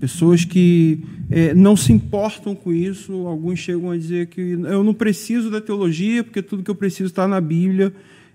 Pessoas 0.00 0.44
que 0.44 0.98
é, 1.30 1.54
não 1.54 1.76
se 1.76 1.92
importam 1.92 2.56
com 2.56 2.72
isso, 2.72 3.12
alguns 3.28 3.60
chegam 3.60 3.92
a 3.92 3.96
dizer 3.96 4.26
que 4.26 4.40
eu 4.40 4.82
não 4.82 4.92
preciso 4.92 5.48
da 5.48 5.60
teologia, 5.60 6.24
porque 6.24 6.42
tudo 6.42 6.64
que 6.64 6.70
eu 6.72 6.74
preciso 6.74 7.10
está 7.10 7.28
na 7.28 7.40
Bíblia. 7.40 7.92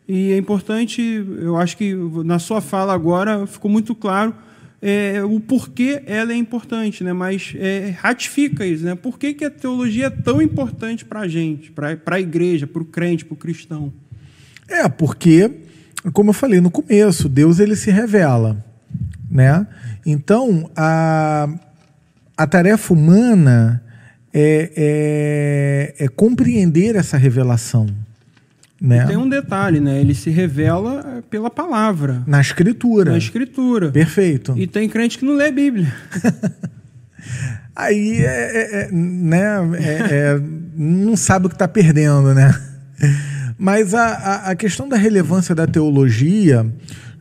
E 0.07 0.31
é 0.31 0.37
importante, 0.37 1.01
eu 1.01 1.57
acho 1.57 1.75
que 1.75 1.93
na 2.23 2.39
sua 2.39 2.61
fala 2.61 2.93
agora 2.93 3.45
ficou 3.45 3.69
muito 3.69 3.93
claro 3.93 4.33
é, 4.85 5.23
o 5.23 5.39
porquê 5.39 6.03
ela 6.05 6.33
é 6.33 6.35
importante, 6.35 7.05
né? 7.05 7.13
mas 7.13 7.53
é, 7.57 7.95
ratifica 7.97 8.65
isso. 8.65 8.83
Né? 8.83 8.95
Por 8.95 9.17
que, 9.17 9.33
que 9.33 9.45
a 9.45 9.49
teologia 9.49 10.07
é 10.07 10.09
tão 10.09 10.41
importante 10.41 11.05
para 11.05 11.21
a 11.21 11.27
gente, 11.27 11.71
para 11.71 11.97
a 12.05 12.19
igreja, 12.19 12.67
para 12.67 12.81
o 12.81 12.85
crente, 12.85 13.23
para 13.23 13.33
o 13.33 13.37
cristão? 13.37 13.93
É, 14.67 14.89
porque, 14.89 15.49
como 16.11 16.31
eu 16.31 16.33
falei 16.33 16.59
no 16.59 16.69
começo, 16.69 17.29
Deus 17.29 17.61
ele 17.61 17.77
se 17.77 17.91
revela. 17.91 18.61
Né? 19.31 19.65
Então, 20.05 20.69
a, 20.75 21.47
a 22.35 22.45
tarefa 22.45 22.93
humana 22.93 23.81
é, 24.33 25.93
é, 25.97 26.05
é 26.05 26.07
compreender 26.09 26.97
essa 26.97 27.15
revelação. 27.15 27.87
Né? 28.83 29.05
E 29.05 29.07
tem 29.07 29.15
um 29.15 29.29
detalhe, 29.29 29.79
né? 29.79 30.01
Ele 30.01 30.13
se 30.13 30.29
revela 30.29 31.23
pela 31.29 31.49
palavra. 31.49 32.21
Na 32.27 32.41
escritura. 32.41 33.11
Na 33.11 33.17
escritura. 33.17 33.89
Perfeito. 33.89 34.53
E 34.57 34.67
tem 34.67 34.89
crente 34.89 35.17
que 35.17 35.23
não 35.23 35.35
lê 35.35 35.47
a 35.47 35.51
Bíblia. 35.53 35.87
Aí 37.73 38.17
é, 38.17 38.25
é, 38.25 38.81
é 38.81 38.91
né, 38.91 39.55
é, 39.79 39.89
é, 40.11 40.41
não 40.75 41.15
sabe 41.15 41.45
o 41.45 41.49
que 41.49 41.55
está 41.55 41.67
perdendo, 41.67 42.33
né? 42.33 42.53
Mas 43.57 43.93
a, 43.93 44.05
a, 44.05 44.51
a, 44.51 44.55
questão 44.55 44.89
da 44.89 44.97
relevância 44.97 45.55
da 45.55 45.65
teologia, 45.65 46.65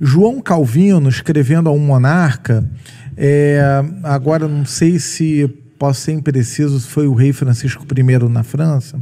João 0.01 0.41
Calvino, 0.41 1.09
escrevendo 1.09 1.69
a 1.69 1.73
um 1.73 1.79
monarca, 1.79 2.69
é, 3.17 3.63
agora 4.03 4.49
não 4.49 4.65
sei 4.65 4.99
se 4.99 5.49
posso 5.79 6.01
ser 6.03 6.13
impreciso, 6.13 6.79
se 6.81 6.89
foi 6.89 7.07
o 7.07 7.15
rei 7.15 7.33
Francisco 7.33 7.87
I 7.97 8.29
na 8.29 8.43
França, 8.43 8.99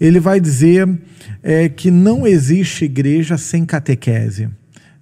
ele 0.00 0.20
vai 0.20 0.40
dizer 0.40 0.88
é, 1.42 1.68
que 1.68 1.90
não 1.90 2.26
existe 2.26 2.84
igreja 2.84 3.36
sem 3.36 3.64
catequese. 3.64 4.48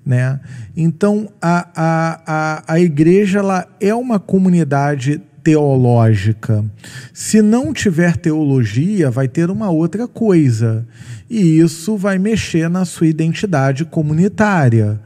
Né? 0.05 0.39
Então, 0.77 1.29
a, 1.43 1.69
a, 1.75 2.23
a, 2.27 2.75
a 2.75 2.81
igreja 2.81 3.41
ela 3.41 3.67
é 3.81 3.95
uma 3.95 4.21
comunidade 4.21 5.21
teológica. 5.43 6.65
Se 7.13 7.41
não 7.41 7.73
tiver 7.73 8.17
teologia, 8.17 9.11
vai 9.11 9.29
ter 9.29 9.51
uma 9.51 9.71
outra 9.71 10.09
coisa. 10.09 10.87
E 11.29 11.59
isso 11.61 11.97
vai 11.97 12.19
mexer 12.19 12.69
na 12.69 12.85
sua 12.85 13.07
identidade 13.07 13.85
comunitária. 13.85 15.01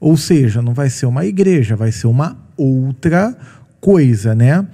Ou 0.00 0.16
seja, 0.16 0.62
não 0.62 0.74
vai 0.74 0.90
ser 0.90 1.06
uma 1.06 1.24
igreja, 1.24 1.74
vai 1.74 1.90
ser 1.90 2.06
uma 2.06 2.36
outra 2.56 3.36
coisa, 3.80 4.34
né? 4.34 4.66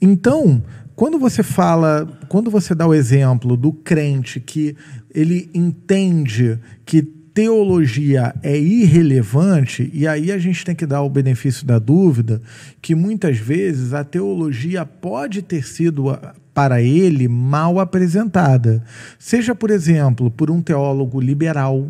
Então, 0.00 0.62
quando 1.00 1.18
você 1.18 1.42
fala, 1.42 2.06
quando 2.28 2.50
você 2.50 2.74
dá 2.74 2.86
o 2.86 2.92
exemplo 2.92 3.56
do 3.56 3.72
crente 3.72 4.38
que 4.38 4.76
ele 5.14 5.48
entende 5.54 6.58
que 6.84 7.00
teologia 7.00 8.34
é 8.42 8.58
irrelevante, 8.58 9.90
e 9.94 10.06
aí 10.06 10.30
a 10.30 10.36
gente 10.36 10.62
tem 10.62 10.74
que 10.74 10.84
dar 10.84 11.00
o 11.00 11.08
benefício 11.08 11.64
da 11.64 11.78
dúvida, 11.78 12.42
que 12.82 12.94
muitas 12.94 13.38
vezes 13.38 13.94
a 13.94 14.04
teologia 14.04 14.84
pode 14.84 15.40
ter 15.40 15.66
sido 15.66 16.14
para 16.52 16.82
ele 16.82 17.28
mal 17.28 17.80
apresentada. 17.80 18.84
Seja, 19.18 19.54
por 19.54 19.70
exemplo, 19.70 20.30
por 20.30 20.50
um 20.50 20.60
teólogo 20.60 21.18
liberal, 21.18 21.88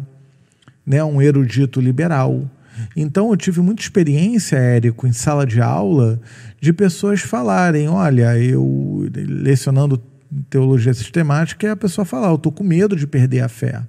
né, 0.86 1.02
um 1.02 1.20
erudito 1.20 1.80
liberal, 1.80 2.48
então 2.96 3.30
eu 3.30 3.36
tive 3.36 3.60
muita 3.60 3.82
experiência, 3.82 4.56
Érico, 4.56 5.06
em 5.06 5.12
sala 5.12 5.46
de 5.46 5.60
aula, 5.60 6.20
de 6.60 6.72
pessoas 6.72 7.20
falarem: 7.20 7.88
olha, 7.88 8.36
eu 8.38 9.08
lecionando 9.14 10.00
teologia 10.48 10.94
sistemática, 10.94 11.66
e 11.66 11.70
a 11.70 11.76
pessoa 11.76 12.04
falar: 12.04 12.28
eu 12.28 12.36
estou 12.36 12.52
com 12.52 12.64
medo 12.64 12.96
de 12.96 13.06
perder 13.06 13.40
a 13.40 13.48
fé. 13.48 13.82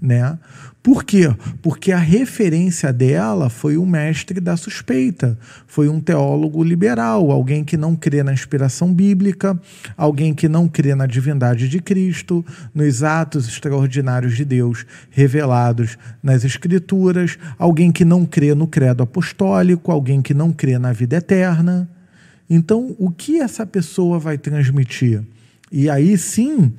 Né? 0.00 0.38
Por 0.82 1.02
quê? 1.02 1.34
Porque 1.62 1.90
a 1.90 1.98
referência 1.98 2.92
dela 2.92 3.50
foi 3.50 3.76
o 3.76 3.84
mestre 3.84 4.38
da 4.38 4.56
suspeita, 4.56 5.36
foi 5.66 5.88
um 5.88 6.00
teólogo 6.00 6.62
liberal, 6.62 7.32
alguém 7.32 7.64
que 7.64 7.76
não 7.76 7.96
crê 7.96 8.22
na 8.22 8.32
inspiração 8.32 8.94
bíblica, 8.94 9.60
alguém 9.96 10.32
que 10.32 10.48
não 10.48 10.68
crê 10.68 10.94
na 10.94 11.06
divindade 11.06 11.68
de 11.68 11.80
Cristo, 11.80 12.44
nos 12.72 13.02
atos 13.02 13.48
extraordinários 13.48 14.36
de 14.36 14.44
Deus 14.44 14.86
revelados 15.10 15.98
nas 16.22 16.44
Escrituras, 16.44 17.36
alguém 17.58 17.90
que 17.90 18.04
não 18.04 18.24
crê 18.24 18.54
no 18.54 18.68
credo 18.68 19.02
apostólico, 19.02 19.90
alguém 19.90 20.22
que 20.22 20.34
não 20.34 20.52
crê 20.52 20.78
na 20.78 20.92
vida 20.92 21.16
eterna. 21.16 21.88
Então, 22.48 22.94
o 22.96 23.10
que 23.10 23.40
essa 23.40 23.66
pessoa 23.66 24.20
vai 24.20 24.38
transmitir? 24.38 25.24
E 25.70 25.90
aí 25.90 26.16
sim, 26.16 26.72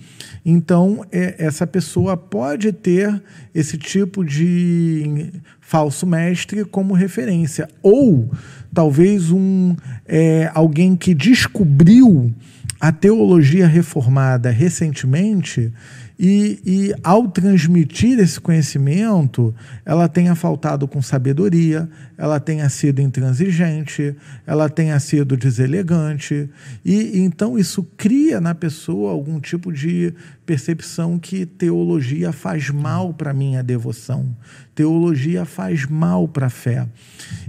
então 0.46 1.06
é, 1.12 1.36
essa 1.38 1.68
pessoa 1.68 2.16
pode 2.16 2.72
ter 2.72 3.22
esse 3.54 3.78
tipo 3.78 4.24
de 4.24 5.32
falso 5.60 6.08
mestre 6.08 6.64
como 6.64 6.94
referência. 6.94 7.68
Ou 7.84 8.32
talvez 8.74 9.30
um 9.30 9.76
é, 10.06 10.50
alguém 10.54 10.96
que 10.96 11.14
descobriu 11.14 12.34
a 12.80 12.92
teologia 12.92 13.68
reformada 13.68 14.52
recentemente 14.52 15.74
e, 16.20 16.60
e, 16.66 16.96
ao 17.04 17.28
transmitir 17.28 18.18
esse 18.20 18.42
conhecimento, 18.42 19.54
ela 19.86 20.08
tenha 20.08 20.34
faltado 20.34 20.88
com 20.88 21.00
sabedoria, 21.00 21.88
ela 22.18 22.40
tenha 22.40 22.68
sido 22.70 23.00
intransigente, 23.02 24.16
ela 24.46 24.68
tenha 24.68 25.00
sido 25.00 25.38
deselegante. 25.38 26.50
E 26.84 27.20
então 27.20 27.58
isso 27.58 27.84
cria 27.96 28.42
na 28.42 28.56
pessoa 28.56 29.12
algum 29.12 29.40
tipo 29.40 29.72
de 29.72 30.12
percepção 30.44 31.20
que 31.20 31.46
teologia 31.46 32.32
faz 32.32 32.72
mal 32.72 33.14
para 33.14 33.32
minha 33.32 33.62
devoção, 33.62 34.36
teologia 34.74 35.46
faz 35.46 35.86
mal 35.86 36.28
para 36.28 36.48
a 36.48 36.50
fé. 36.50 36.88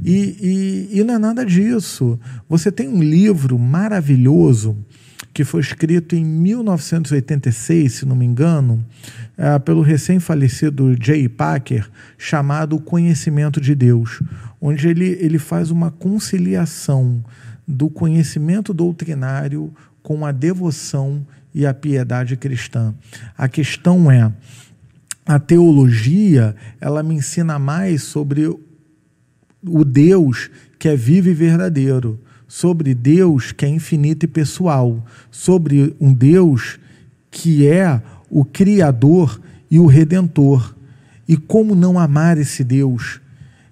E, 0.04 0.88
e, 0.92 0.98
e 0.98 1.04
não 1.04 1.14
é 1.14 1.18
nada 1.18 1.46
disso. 1.46 2.20
Você 2.46 2.70
tem 2.70 2.86
um 2.86 3.02
livro 3.02 3.58
maravilhoso 3.58 4.76
que 5.38 5.44
foi 5.44 5.60
escrito 5.60 6.16
em 6.16 6.24
1986, 6.24 7.92
se 7.92 8.04
não 8.04 8.16
me 8.16 8.26
engano, 8.26 8.84
é, 9.36 9.56
pelo 9.60 9.82
recém-falecido 9.82 10.96
Jay 11.00 11.28
Packer, 11.28 11.88
chamado 12.18 12.74
O 12.74 12.80
Conhecimento 12.80 13.60
de 13.60 13.72
Deus, 13.72 14.20
onde 14.60 14.88
ele, 14.88 15.16
ele 15.20 15.38
faz 15.38 15.70
uma 15.70 15.92
conciliação 15.92 17.24
do 17.68 17.88
conhecimento 17.88 18.74
doutrinário 18.74 19.72
com 20.02 20.26
a 20.26 20.32
devoção 20.32 21.24
e 21.54 21.64
a 21.64 21.72
piedade 21.72 22.36
cristã. 22.36 22.92
A 23.36 23.46
questão 23.46 24.10
é, 24.10 24.32
a 25.24 25.38
teologia, 25.38 26.56
ela 26.80 27.00
me 27.00 27.14
ensina 27.14 27.60
mais 27.60 28.02
sobre 28.02 28.48
o 29.62 29.84
Deus 29.84 30.50
que 30.80 30.88
é 30.88 30.96
vivo 30.96 31.28
e 31.28 31.32
verdadeiro 31.32 32.18
sobre 32.48 32.94
Deus 32.94 33.52
que 33.52 33.66
é 33.66 33.68
infinito 33.68 34.24
e 34.24 34.26
pessoal, 34.26 35.04
sobre 35.30 35.94
um 36.00 36.12
Deus 36.12 36.80
que 37.30 37.68
é 37.68 38.02
o 38.30 38.44
Criador 38.44 39.38
e 39.70 39.78
o 39.78 39.86
Redentor. 39.86 40.74
E 41.28 41.36
como 41.36 41.74
não 41.74 41.98
amar 41.98 42.38
esse 42.38 42.64
Deus 42.64 43.20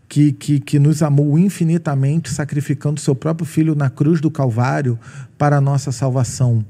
que, 0.06 0.30
que, 0.30 0.60
que 0.60 0.78
nos 0.78 1.02
amou 1.02 1.38
infinitamente, 1.38 2.30
sacrificando 2.30 3.00
seu 3.00 3.14
próprio 3.14 3.46
Filho 3.46 3.74
na 3.74 3.88
cruz 3.88 4.20
do 4.20 4.30
Calvário 4.30 4.98
para 5.38 5.56
a 5.56 5.60
nossa 5.60 5.90
salvação? 5.90 6.64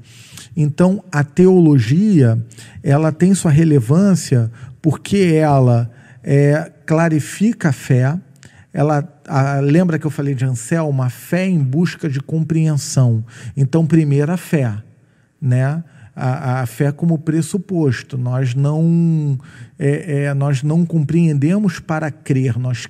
Então, 0.55 1.03
a 1.11 1.23
teologia 1.23 2.41
ela 2.81 3.11
tem 3.11 3.35
sua 3.35 3.51
relevância 3.51 4.49
porque 4.81 5.33
ela 5.35 5.91
é, 6.23 6.71
clarifica 6.85 7.69
a 7.69 7.73
fé, 7.73 8.17
ela 8.73 9.01
a, 9.27 9.59
lembra 9.59 9.99
que 9.99 10.07
eu 10.07 10.11
falei 10.11 10.33
de 10.33 10.45
Anselmo, 10.45 11.03
a 11.03 11.09
fé 11.09 11.45
em 11.45 11.59
busca 11.59 12.09
de 12.09 12.19
compreensão. 12.19 13.23
Então, 13.55 13.85
primeiro 13.85 14.31
a 14.31 14.37
fé, 14.37 14.73
né? 15.41 15.83
A, 16.15 16.61
a 16.61 16.65
fé 16.65 16.91
como 16.91 17.19
pressuposto. 17.19 18.17
Nós 18.17 18.55
não, 18.55 19.37
é, 19.77 20.23
é, 20.23 20.33
nós 20.33 20.63
não 20.63 20.85
compreendemos 20.85 21.79
para 21.79 22.09
crer, 22.09 22.57
nós, 22.57 22.87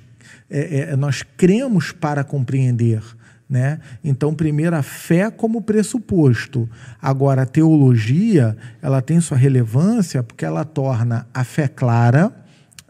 é, 0.48 0.92
é 0.92 0.96
nós 0.96 1.22
cremos 1.36 1.92
para 1.92 2.24
compreender. 2.24 3.02
Né? 3.48 3.80
Então, 4.04 4.34
primeiro 4.34 4.76
a 4.76 4.82
fé 4.82 5.30
como 5.30 5.62
pressuposto. 5.62 6.68
Agora, 7.00 7.42
a 7.42 7.46
teologia 7.46 8.56
ela 8.80 9.00
tem 9.00 9.20
sua 9.20 9.38
relevância 9.38 10.22
porque 10.22 10.44
ela 10.44 10.64
torna 10.64 11.26
a 11.32 11.44
fé 11.44 11.66
clara, 11.66 12.30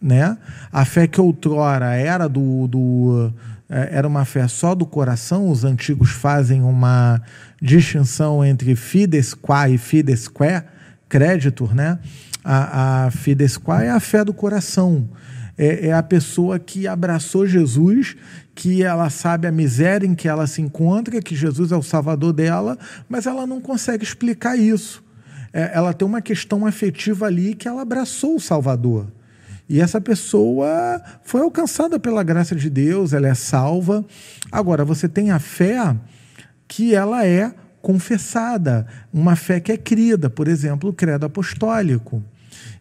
né? 0.01 0.37
A 0.73 0.85
fé 0.85 1.07
que 1.07 1.21
outrora 1.21 1.95
era 1.95 2.29
do, 2.29 2.67
do, 2.67 3.33
é, 3.69 3.91
era 3.93 4.09
uma 4.09 4.25
fé 4.25 4.47
só 4.49 4.75
do 4.75 4.87
coração, 4.87 5.51
os 5.51 5.65
antigos 5.65 6.11
fazem 6.11 6.63
uma 6.63 7.21
distinção 7.61 8.45
entre 8.45 8.75
fides 8.75 9.35
qua 9.35 9.69
e 9.69 9.77
fides 9.77 10.29
que, 10.29 10.65
creditor, 11.09 11.75
né? 11.75 11.99
A, 12.45 13.07
a 13.07 13.11
fides 13.11 13.57
qua 13.57 13.83
é 13.83 13.91
a 13.91 14.01
fé 14.01 14.25
do 14.25 14.33
coração, 14.33 15.09
é, 15.57 15.89
é 15.89 15.93
a 15.93 16.03
pessoa 16.03 16.59
que 16.59 16.87
abraçou 16.87 17.47
Jesus, 17.47 18.17
que 18.55 18.83
ela 18.83 19.11
sabe 19.11 19.47
a 19.47 19.53
miséria 19.53 20.07
em 20.07 20.15
que 20.15 20.29
ela 20.29 20.47
se 20.47 20.63
encontra, 20.63 21.21
que 21.21 21.35
Jesus 21.37 21.71
é 21.71 21.77
o 21.77 21.83
salvador 21.83 22.33
dela, 22.33 22.79
mas 23.09 23.27
ela 23.27 23.47
não 23.47 23.61
consegue 23.61 24.03
explicar 24.05 24.57
isso. 24.57 25.05
É, 25.53 25.71
ela 25.75 25.93
tem 25.93 26.07
uma 26.07 26.21
questão 26.21 26.67
afetiva 26.67 27.27
ali 27.27 27.55
que 27.55 27.69
ela 27.69 27.83
abraçou 27.83 28.37
o 28.37 28.41
Salvador. 28.41 29.11
E 29.69 29.81
essa 29.81 30.01
pessoa 30.01 31.03
foi 31.23 31.43
alcançada 31.43 31.99
pela 31.99 32.23
graça 32.23 32.55
de 32.55 32.71
Deus, 32.71 33.13
ela 33.13 33.29
é 33.29 33.35
salva. 33.35 34.05
Agora, 34.51 34.85
você 34.85 35.09
tem 35.09 35.31
a 35.31 35.39
fé 35.39 35.95
que 36.67 36.95
ela 36.95 37.27
é 37.27 37.53
confessada, 37.83 38.87
uma 39.13 39.37
fé 39.37 39.61
que 39.61 39.71
é 39.71 39.77
crida, 39.77 40.29
por 40.29 40.49
exemplo, 40.49 40.91
o 40.91 40.93
credo 40.93 41.27
apostólico. 41.27 42.23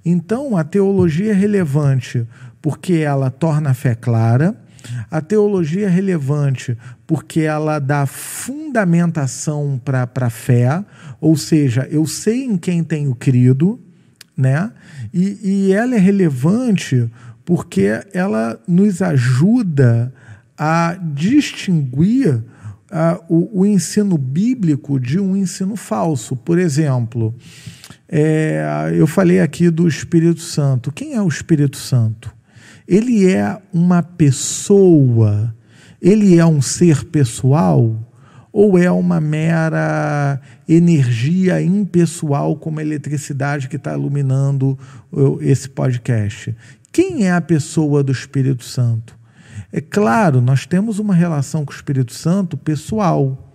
Então, 0.03 0.55
a 0.55 0.63
teologia 0.63 1.31
é 1.31 1.35
relevante 1.35 2.25
porque 2.61 2.93
ela 2.93 3.29
torna 3.29 3.71
a 3.71 3.73
fé 3.73 3.93
clara, 3.93 4.55
a 5.11 5.21
teologia 5.21 5.88
é 5.88 5.89
relevante 5.89 6.77
porque 7.05 7.41
ela 7.41 7.79
dá 7.79 8.05
fundamentação 8.05 9.79
para 9.83 10.09
a 10.15 10.29
fé, 10.29 10.83
ou 11.19 11.35
seja, 11.35 11.88
eu 11.91 12.05
sei 12.05 12.43
em 12.43 12.57
quem 12.57 12.83
tenho 12.83 13.13
crido, 13.13 13.79
né? 14.38 14.71
E, 15.11 15.39
e 15.43 15.73
ela 15.73 15.95
é 15.95 15.99
relevante 15.99 17.09
porque 17.43 18.01
ela 18.13 18.59
nos 18.67 19.01
ajuda 19.01 20.13
a 20.57 20.97
distinguir 21.01 22.35
uh, 22.35 23.23
o, 23.27 23.61
o, 23.61 23.65
ensino 23.65 24.17
bíblico 24.17 24.99
de 24.99 25.19
um 25.19 25.35
ensino 25.35 25.75
falso. 25.75 26.35
Por 26.35 26.59
exemplo, 26.59 27.33
é, 28.07 28.91
eu 28.93 29.07
falei 29.07 29.39
aqui 29.39 29.69
do 29.69 29.88
Espírito 29.88 30.41
Santo. 30.41 30.91
Quem 30.91 31.13
é 31.13 31.21
o 31.21 31.27
Espírito 31.27 31.77
Santo? 31.77 32.35
Ele 32.88 33.29
é 33.29 33.59
uma 33.73 34.01
pessoa, 34.01 35.53
ele 36.01 36.38
é 36.38 36.45
um 36.45 36.61
ser 36.61 37.05
pessoal 37.05 38.07
ou 38.60 38.76
é 38.76 38.89
uma 38.89 39.22
mera 39.22 40.41
energia 40.68 41.62
impessoal 41.62 42.55
como 42.55 42.80
a 42.80 42.82
eletricidade 42.82 43.70
que 43.70 43.76
está 43.76 43.93
iluminando 43.93 44.76
esse 45.41 45.70
podcast? 45.70 46.58
Quem 46.91 47.28
é 47.28 47.32
a 47.32 47.39
pessoa 47.39 48.03
do 48.03 48.12
Espírito 48.12 48.64
Santo? 48.64 49.16
É 49.72 49.80
claro, 49.80 50.41
nós 50.41 50.66
temos 50.66 50.97
uma 50.97 51.14
relação 51.14 51.64
com 51.64 51.72
o 51.72 51.76
Espírito 51.76 52.16
Santo 52.16 52.58
pessoal, 52.58 53.53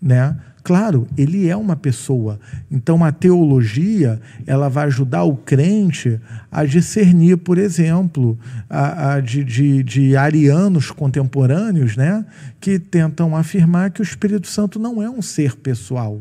né? 0.00 0.34
Claro, 0.70 1.08
ele 1.18 1.48
é 1.48 1.56
uma 1.56 1.74
pessoa. 1.74 2.38
Então 2.70 3.04
a 3.04 3.10
teologia 3.10 4.20
ela 4.46 4.68
vai 4.68 4.84
ajudar 4.86 5.24
o 5.24 5.34
crente 5.34 6.20
a 6.48 6.64
discernir, 6.64 7.38
por 7.38 7.58
exemplo, 7.58 8.38
a, 8.68 9.14
a 9.14 9.20
de, 9.20 9.42
de, 9.42 9.82
de, 9.82 10.16
arianos 10.16 10.92
contemporâneos, 10.92 11.96
né, 11.96 12.24
que 12.60 12.78
tentam 12.78 13.34
afirmar 13.34 13.90
que 13.90 14.00
o 14.00 14.04
Espírito 14.04 14.46
Santo 14.46 14.78
não 14.78 15.02
é 15.02 15.10
um 15.10 15.20
ser 15.20 15.56
pessoal. 15.56 16.20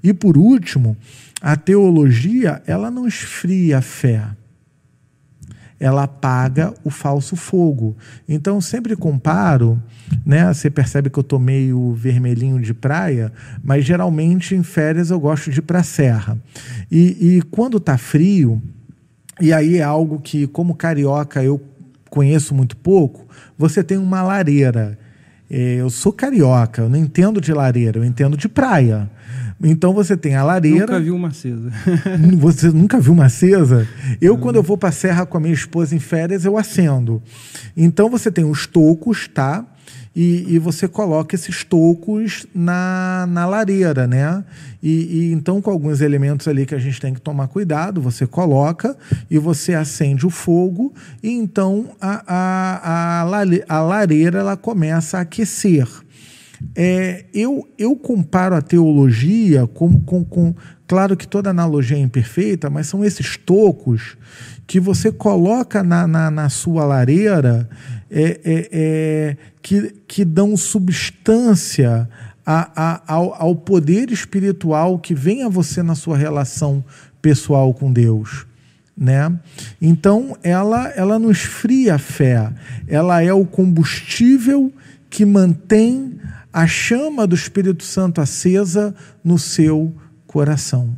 E 0.00 0.12
por 0.12 0.38
último, 0.38 0.96
a 1.42 1.56
teologia 1.56 2.62
ela 2.68 2.92
não 2.92 3.04
esfria 3.04 3.78
a 3.78 3.82
fé 3.82 4.22
ela 5.80 6.04
apaga 6.04 6.74
o 6.84 6.90
falso 6.90 7.36
fogo. 7.36 7.96
Então, 8.28 8.60
sempre 8.60 8.96
comparo, 8.96 9.80
né? 10.26 10.52
Você 10.52 10.70
percebe 10.70 11.08
que 11.08 11.18
eu 11.18 11.22
tô 11.22 11.38
meio 11.38 11.92
vermelhinho 11.94 12.60
de 12.60 12.74
praia, 12.74 13.32
mas 13.62 13.84
geralmente 13.84 14.54
em 14.54 14.62
férias 14.62 15.10
eu 15.10 15.20
gosto 15.20 15.50
de 15.50 15.60
ir 15.60 15.62
para 15.62 15.80
a 15.80 15.84
serra. 15.84 16.36
E, 16.90 17.36
e 17.36 17.42
quando 17.42 17.78
tá 17.78 17.96
frio, 17.96 18.60
e 19.40 19.52
aí 19.52 19.76
é 19.76 19.82
algo 19.82 20.18
que, 20.20 20.46
como 20.48 20.74
carioca, 20.74 21.42
eu 21.42 21.60
conheço 22.10 22.54
muito 22.54 22.76
pouco, 22.76 23.26
você 23.56 23.84
tem 23.84 23.98
uma 23.98 24.22
lareira. 24.22 24.98
É, 25.50 25.76
eu 25.76 25.88
sou 25.88 26.12
carioca, 26.12 26.82
eu 26.82 26.88
não 26.88 26.98
entendo 26.98 27.40
de 27.40 27.52
lareira, 27.52 27.98
eu 27.98 28.04
entendo 28.04 28.36
de 28.36 28.48
praia. 28.48 29.08
Então 29.62 29.92
você 29.92 30.16
tem 30.16 30.36
a 30.36 30.44
lareira. 30.44 30.86
Nunca 30.86 31.00
viu 31.00 31.16
uma 31.16 31.28
acesa. 31.28 31.72
você 32.38 32.68
nunca 32.68 33.00
viu 33.00 33.12
uma 33.12 33.26
acesa? 33.26 33.88
Eu, 34.20 34.34
não. 34.34 34.40
quando 34.40 34.56
eu 34.56 34.62
vou 34.62 34.78
para 34.78 34.90
a 34.90 34.92
serra 34.92 35.26
com 35.26 35.36
a 35.36 35.40
minha 35.40 35.54
esposa 35.54 35.94
em 35.94 35.98
férias, 35.98 36.44
eu 36.44 36.56
acendo. 36.56 37.22
Então 37.76 38.08
você 38.08 38.30
tem 38.30 38.44
os 38.44 38.66
tocos, 38.66 39.26
tá? 39.26 39.66
E, 40.16 40.54
e, 40.54 40.58
você 40.58 40.88
coloca 40.88 41.36
esses 41.36 41.62
tocos 41.62 42.44
na, 42.52 43.24
na 43.28 43.46
lareira, 43.46 44.04
né? 44.04 44.42
E, 44.82 44.90
e, 44.90 45.32
então, 45.32 45.62
com 45.62 45.70
alguns 45.70 46.00
elementos 46.00 46.48
ali 46.48 46.66
que 46.66 46.74
a 46.74 46.78
gente 46.78 47.00
tem 47.00 47.14
que 47.14 47.20
tomar 47.20 47.46
cuidado, 47.46 48.00
você 48.00 48.26
coloca 48.26 48.96
e 49.30 49.38
você 49.38 49.74
acende 49.74 50.26
o 50.26 50.30
fogo, 50.30 50.92
e 51.22 51.30
então 51.30 51.90
a, 52.00 52.24
a, 52.26 53.22
a, 53.22 53.76
a 53.76 53.82
lareira 53.82 54.40
ela 54.40 54.56
começa 54.56 55.18
a 55.18 55.20
aquecer. 55.20 55.86
É, 56.74 57.24
eu, 57.32 57.68
eu 57.78 57.94
comparo 57.96 58.54
a 58.54 58.62
teologia 58.62 59.66
com, 59.66 60.00
com, 60.00 60.24
com. 60.24 60.54
Claro 60.86 61.16
que 61.16 61.26
toda 61.26 61.50
analogia 61.50 61.96
é 61.96 62.00
imperfeita, 62.00 62.68
mas 62.68 62.86
são 62.86 63.04
esses 63.04 63.36
tocos 63.36 64.16
que 64.66 64.80
você 64.80 65.10
coloca 65.10 65.82
na, 65.82 66.06
na, 66.06 66.30
na 66.30 66.48
sua 66.48 66.84
lareira 66.84 67.68
é, 68.10 68.40
é, 68.44 68.68
é, 68.72 69.36
que, 69.62 69.94
que 70.06 70.24
dão 70.24 70.56
substância 70.56 72.08
a, 72.44 72.70
a, 72.74 73.14
ao, 73.14 73.34
ao 73.34 73.54
poder 73.54 74.10
espiritual 74.10 74.98
que 74.98 75.14
vem 75.14 75.42
a 75.42 75.48
você 75.48 75.82
na 75.82 75.94
sua 75.94 76.16
relação 76.16 76.84
pessoal 77.20 77.72
com 77.74 77.92
Deus. 77.92 78.46
Né? 78.96 79.38
Então, 79.80 80.36
ela, 80.42 80.88
ela 80.88 81.18
não 81.18 81.30
esfria 81.30 81.94
a 81.94 81.98
fé, 81.98 82.50
ela 82.88 83.22
é 83.22 83.32
o 83.32 83.44
combustível 83.44 84.72
que 85.08 85.24
mantém 85.24 86.18
a 86.58 86.66
chama 86.66 87.24
do 87.24 87.36
Espírito 87.36 87.84
Santo 87.84 88.20
acesa 88.20 88.92
no 89.22 89.38
seu 89.38 89.94
coração. 90.26 90.96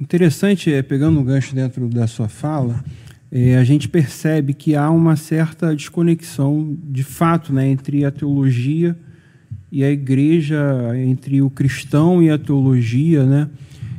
Interessante, 0.00 0.72
é, 0.72 0.82
pegando 0.82 1.20
um 1.20 1.24
gancho 1.24 1.54
dentro 1.54 1.88
da 1.88 2.08
sua 2.08 2.28
fala, 2.28 2.82
é, 3.30 3.56
a 3.56 3.62
gente 3.62 3.88
percebe 3.88 4.52
que 4.52 4.74
há 4.74 4.90
uma 4.90 5.14
certa 5.14 5.72
desconexão, 5.72 6.76
de 6.82 7.04
fato, 7.04 7.52
né, 7.52 7.68
entre 7.68 8.04
a 8.04 8.10
teologia 8.10 8.98
e 9.70 9.84
a 9.84 9.90
igreja, 9.90 10.58
entre 10.96 11.40
o 11.42 11.48
cristão 11.48 12.20
e 12.20 12.28
a 12.28 12.36
teologia, 12.36 13.24
né? 13.24 13.48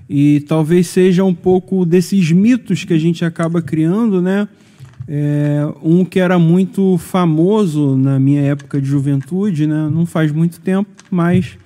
E 0.10 0.42
talvez 0.50 0.88
seja 0.88 1.24
um 1.24 1.34
pouco 1.34 1.86
desses 1.86 2.30
mitos 2.30 2.84
que 2.84 2.94
a 2.94 3.00
gente 3.00 3.24
acaba 3.24 3.62
criando, 3.62 4.22
né? 4.22 4.50
É, 5.12 5.68
um 5.82 6.06
que 6.06 6.20
era 6.20 6.38
muito 6.38 6.96
famoso 7.00 7.98
na 7.98 8.20
minha 8.20 8.42
época 8.42 8.80
de 8.80 8.88
juventude, 8.88 9.66
né? 9.66 9.90
não 9.92 10.06
faz 10.06 10.32
muito 10.32 10.60
tempo, 10.60 10.88
mas 11.10 11.58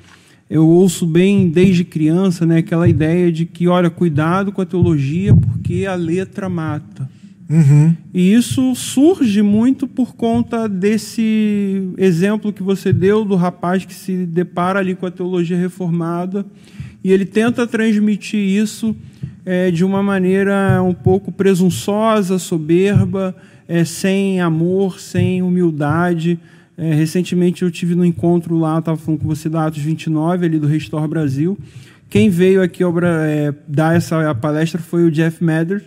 eu 0.50 0.66
ouço 0.66 1.06
bem 1.06 1.50
desde 1.50 1.84
criança 1.84 2.46
né? 2.46 2.60
aquela 2.60 2.88
ideia 2.88 3.30
de 3.30 3.46
que, 3.46 3.68
olha, 3.68 3.90
cuidado 3.90 4.54
com 4.54 4.62
a 4.62 4.66
teologia 4.66 5.36
porque 5.36 5.86
a 5.86 5.94
letra 5.94 6.48
mata. 6.48 7.10
Uhum. 7.50 7.94
E 8.14 8.34
isso 8.34 8.74
surge 8.76 9.42
muito 9.42 9.88
por 9.88 10.16
conta 10.16 10.70
desse 10.70 11.92
exemplo 11.98 12.54
que 12.54 12.64
você 12.64 12.94
deu 12.94 13.26
do 13.26 13.36
rapaz 13.36 13.84
que 13.84 13.94
se 13.94 14.26
depara 14.26 14.80
ali 14.80 14.96
com 14.96 15.06
a 15.06 15.12
teologia 15.12 15.58
reformada 15.58 16.46
e 17.04 17.12
ele 17.12 17.26
tenta 17.26 17.68
transmitir 17.68 18.40
isso 18.40 18.96
é, 19.46 19.72
de 19.72 19.84
uma 19.84 20.02
maneira 20.02 20.82
um 20.82 20.94
pouco 20.94 21.32
presunçosa, 21.32 22.40
soberba, 22.40 23.36
é, 23.68 23.84
sem 23.84 24.40
amor, 24.42 25.00
sem 25.00 25.42
humildade. 25.42 26.40
É, 26.78 26.94
recentemente 26.94 27.62
eu 27.62 27.72
tive 27.72 27.96
no 27.96 28.06
encontro 28.06 28.58
lá, 28.58 28.80
estava 28.80 28.98
falando 28.98 29.22
com 29.22 29.28
você 29.28 29.50
da 29.50 29.66
Atos 29.66 29.82
29, 29.82 30.46
ali 30.46 30.60
do 30.60 30.68
Restore 30.68 31.08
Brasil. 31.08 31.58
Quem 32.10 32.30
veio 32.30 32.62
aqui 32.62 32.84
é, 32.84 33.54
dar 33.68 33.96
essa 33.96 34.34
palestra 34.36 34.80
foi 34.80 35.04
o 35.04 35.12
Jeff 35.12 35.44
Mathers, 35.44 35.84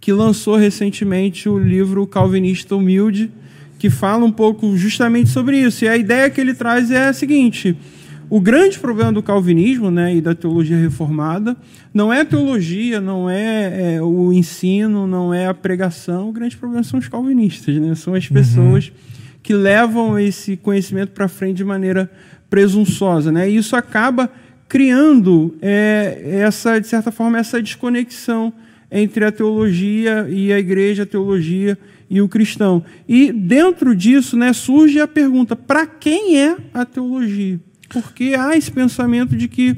que 0.00 0.12
lançou 0.12 0.56
recentemente 0.56 1.48
o 1.48 1.58
livro 1.58 2.06
Calvinista 2.06 2.74
Humilde, 2.74 3.30
que 3.78 3.88
fala 3.88 4.24
um 4.24 4.32
pouco 4.32 4.76
justamente 4.76 5.30
sobre 5.30 5.58
isso. 5.58 5.84
E 5.84 5.88
a 5.88 5.96
ideia 5.96 6.28
que 6.30 6.40
ele 6.40 6.54
traz 6.54 6.90
é 6.90 7.08
a 7.08 7.12
seguinte: 7.12 7.76
o 8.30 8.40
grande 8.40 8.78
problema 8.78 9.12
do 9.12 9.22
calvinismo 9.22 9.90
né, 9.90 10.16
e 10.16 10.20
da 10.20 10.34
teologia 10.34 10.76
reformada 10.76 11.56
não 11.94 12.12
é 12.12 12.20
a 12.20 12.24
teologia, 12.24 13.00
não 13.00 13.28
é, 13.28 13.94
é, 13.94 14.02
o 14.02 14.32
ensino, 14.32 15.06
não 15.06 15.32
é 15.32 15.46
a 15.46 15.54
pregação. 15.54 16.28
O 16.28 16.32
grande 16.32 16.56
problema 16.56 16.82
são 16.82 16.98
os 16.98 17.08
calvinistas, 17.08 17.74
né? 17.76 17.94
são 17.94 18.14
as 18.14 18.28
pessoas 18.28 18.88
uhum. 18.88 18.92
que 19.42 19.54
levam 19.54 20.18
esse 20.18 20.56
conhecimento 20.56 21.12
para 21.12 21.26
frente 21.26 21.56
de 21.56 21.64
maneira 21.64 22.10
presunçosa. 22.50 23.32
Né? 23.32 23.50
E 23.50 23.56
isso 23.56 23.74
acaba 23.74 24.30
criando 24.68 25.56
é, 25.62 26.40
essa, 26.42 26.78
de 26.78 26.86
certa 26.86 27.10
forma, 27.10 27.38
essa 27.38 27.62
desconexão 27.62 28.52
entre 28.90 29.24
a 29.24 29.32
teologia 29.32 30.26
e 30.28 30.52
a 30.52 30.58
igreja, 30.58 31.04
a 31.04 31.06
teologia 31.06 31.78
e 32.10 32.20
o 32.20 32.28
cristão. 32.28 32.84
E 33.08 33.32
dentro 33.32 33.94
disso 33.94 34.36
né, 34.36 34.52
surge 34.52 35.00
a 35.00 35.08
pergunta: 35.08 35.56
para 35.56 35.86
quem 35.86 36.38
é 36.38 36.56
a 36.74 36.84
teologia? 36.84 37.58
Porque 37.88 38.34
há 38.38 38.56
esse 38.56 38.70
pensamento 38.70 39.36
de 39.36 39.48
que 39.48 39.74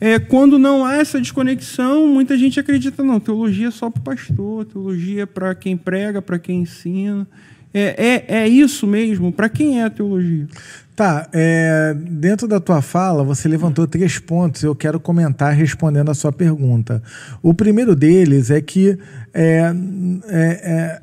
é, 0.00 0.18
quando 0.18 0.58
não 0.58 0.84
há 0.84 0.96
essa 0.96 1.18
desconexão, 1.18 2.06
muita 2.06 2.36
gente 2.36 2.60
acredita, 2.60 3.02
não, 3.02 3.18
teologia 3.18 3.68
é 3.68 3.70
só 3.70 3.88
para 3.88 4.00
o 4.00 4.04
pastor, 4.04 4.66
teologia 4.66 5.22
é 5.22 5.26
para 5.26 5.54
quem 5.54 5.76
prega, 5.76 6.20
para 6.20 6.38
quem 6.38 6.60
ensina. 6.60 7.26
É, 7.72 8.24
é, 8.28 8.36
é 8.42 8.48
isso 8.48 8.86
mesmo? 8.86 9.32
Para 9.32 9.48
quem 9.48 9.80
é 9.80 9.84
a 9.84 9.90
teologia? 9.90 10.46
Tá, 10.94 11.28
é, 11.32 11.92
dentro 11.94 12.46
da 12.46 12.60
tua 12.60 12.80
fala, 12.80 13.24
você 13.24 13.48
levantou 13.48 13.84
três 13.86 14.18
pontos. 14.20 14.62
Eu 14.62 14.76
quero 14.76 15.00
comentar 15.00 15.52
respondendo 15.52 16.10
a 16.10 16.14
sua 16.14 16.30
pergunta. 16.30 17.02
O 17.42 17.52
primeiro 17.52 17.96
deles 17.96 18.50
é 18.50 18.60
que 18.60 18.96
é, 19.32 19.74
é, 20.28 20.38
é 20.38 21.02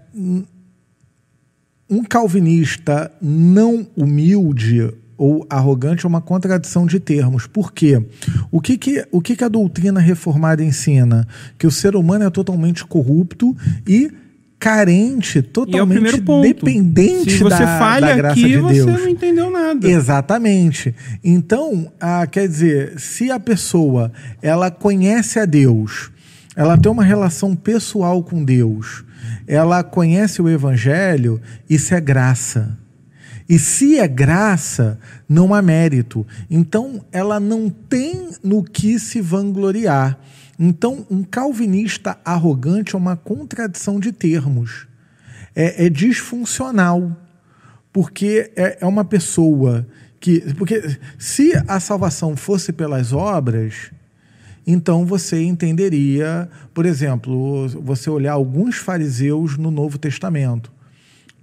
um 1.90 2.04
calvinista 2.06 3.12
não 3.22 3.86
humilde 3.98 4.94
ou 5.22 5.46
arrogante 5.48 6.04
é 6.04 6.10
uma 6.10 6.20
contradição 6.20 6.88
de 6.88 7.00
termos. 7.00 7.46
Por 7.46 7.72
quê? 7.72 8.04
O 8.50 8.60
que, 8.60 8.76
que, 8.76 9.06
o 9.12 9.22
que, 9.22 9.36
que 9.36 9.44
a 9.44 9.48
doutrina 9.48 10.00
reformada 10.00 10.64
ensina? 10.64 11.28
Que 11.60 11.68
o 11.68 11.72
ser 11.72 11.96
humano 11.96 12.26
é 12.26 12.30
totalmente 12.32 12.84
corrupto 12.84 13.56
e 13.86 14.12
carente, 14.58 15.44
totalmente 15.44 16.16
é 16.16 16.42
dependente 16.42 17.38
Se 17.38 17.44
você 17.44 17.60
da, 17.60 17.78
falha 17.78 18.08
da 18.08 18.16
graça 18.16 18.40
aqui, 18.40 18.48
de 18.48 18.50
Deus. 18.50 18.78
Você 18.78 19.04
não 19.04 19.08
entendeu 19.08 19.52
nada. 19.52 19.88
Exatamente. 19.88 20.96
Então, 21.24 21.92
ah, 22.00 22.26
quer 22.26 22.48
dizer, 22.48 23.00
se 23.00 23.30
a 23.30 23.40
pessoa 23.40 24.12
ela 24.42 24.72
conhece 24.72 25.38
a 25.38 25.46
Deus, 25.46 26.10
ela 26.56 26.80
tem 26.80 26.92
uma 26.92 27.04
relação 27.04 27.56
pessoal 27.56 28.24
com 28.24 28.44
Deus, 28.44 29.04
ela 29.48 29.84
conhece 29.84 30.42
o 30.42 30.50
Evangelho, 30.50 31.40
isso 31.70 31.94
é 31.94 32.02
graça. 32.02 32.81
E 33.52 33.60
se 33.60 34.00
é 34.00 34.08
graça, 34.08 34.98
não 35.28 35.54
há 35.54 35.62
mérito. 35.62 36.26
Então, 36.50 37.04
ela 37.12 37.38
não 37.38 37.70
tem 37.70 38.30
no 38.42 38.64
que 38.64 38.98
se 38.98 39.20
vangloriar. 39.20 40.18
Então, 40.58 41.06
um 41.12 41.22
calvinista 41.22 42.18
arrogante 42.24 42.96
é 42.96 42.98
uma 42.98 43.18
contradição 43.18 44.00
de 44.00 44.14
termos. 44.14 44.88
É, 45.54 45.88
é 45.88 45.90
disfuncional. 45.90 47.14
Porque 47.92 48.54
é, 48.56 48.78
é 48.80 48.86
uma 48.86 49.04
pessoa 49.04 49.86
que. 50.18 50.40
Porque 50.54 50.98
se 51.20 51.52
a 51.68 51.78
salvação 51.82 52.38
fosse 52.38 52.72
pelas 52.72 53.12
obras, 53.12 53.92
então 54.66 55.06
você 55.06 55.44
entenderia, 55.44 56.50
por 56.74 56.86
exemplo, 56.86 57.68
você 57.84 58.10
olhar 58.10 58.32
alguns 58.32 58.78
fariseus 58.78 59.58
no 59.58 59.70
Novo 59.70 59.98
Testamento 59.98 60.72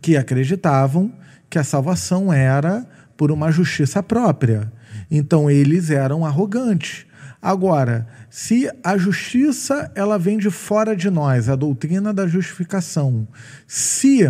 que 0.01 0.17
acreditavam 0.17 1.13
que 1.49 1.59
a 1.59 1.65
salvação 1.65 2.33
era 2.33 2.87
por 3.17 3.31
uma 3.31 3.51
justiça 3.51 4.03
própria. 4.03 4.73
Então 5.11 5.51
eles 5.51 5.91
eram 5.91 6.25
arrogantes. 6.25 7.07
Agora, 7.41 8.07
se 8.29 8.69
a 8.83 8.97
justiça 8.97 9.91
ela 9.95 10.19
vem 10.19 10.39
de 10.39 10.51
fora 10.51 10.97
de 10.97 11.09
nós, 11.09 11.49
a 11.49 11.55
doutrina 11.55 12.13
da 12.13 12.27
justificação, 12.27 13.29
se 13.67 14.29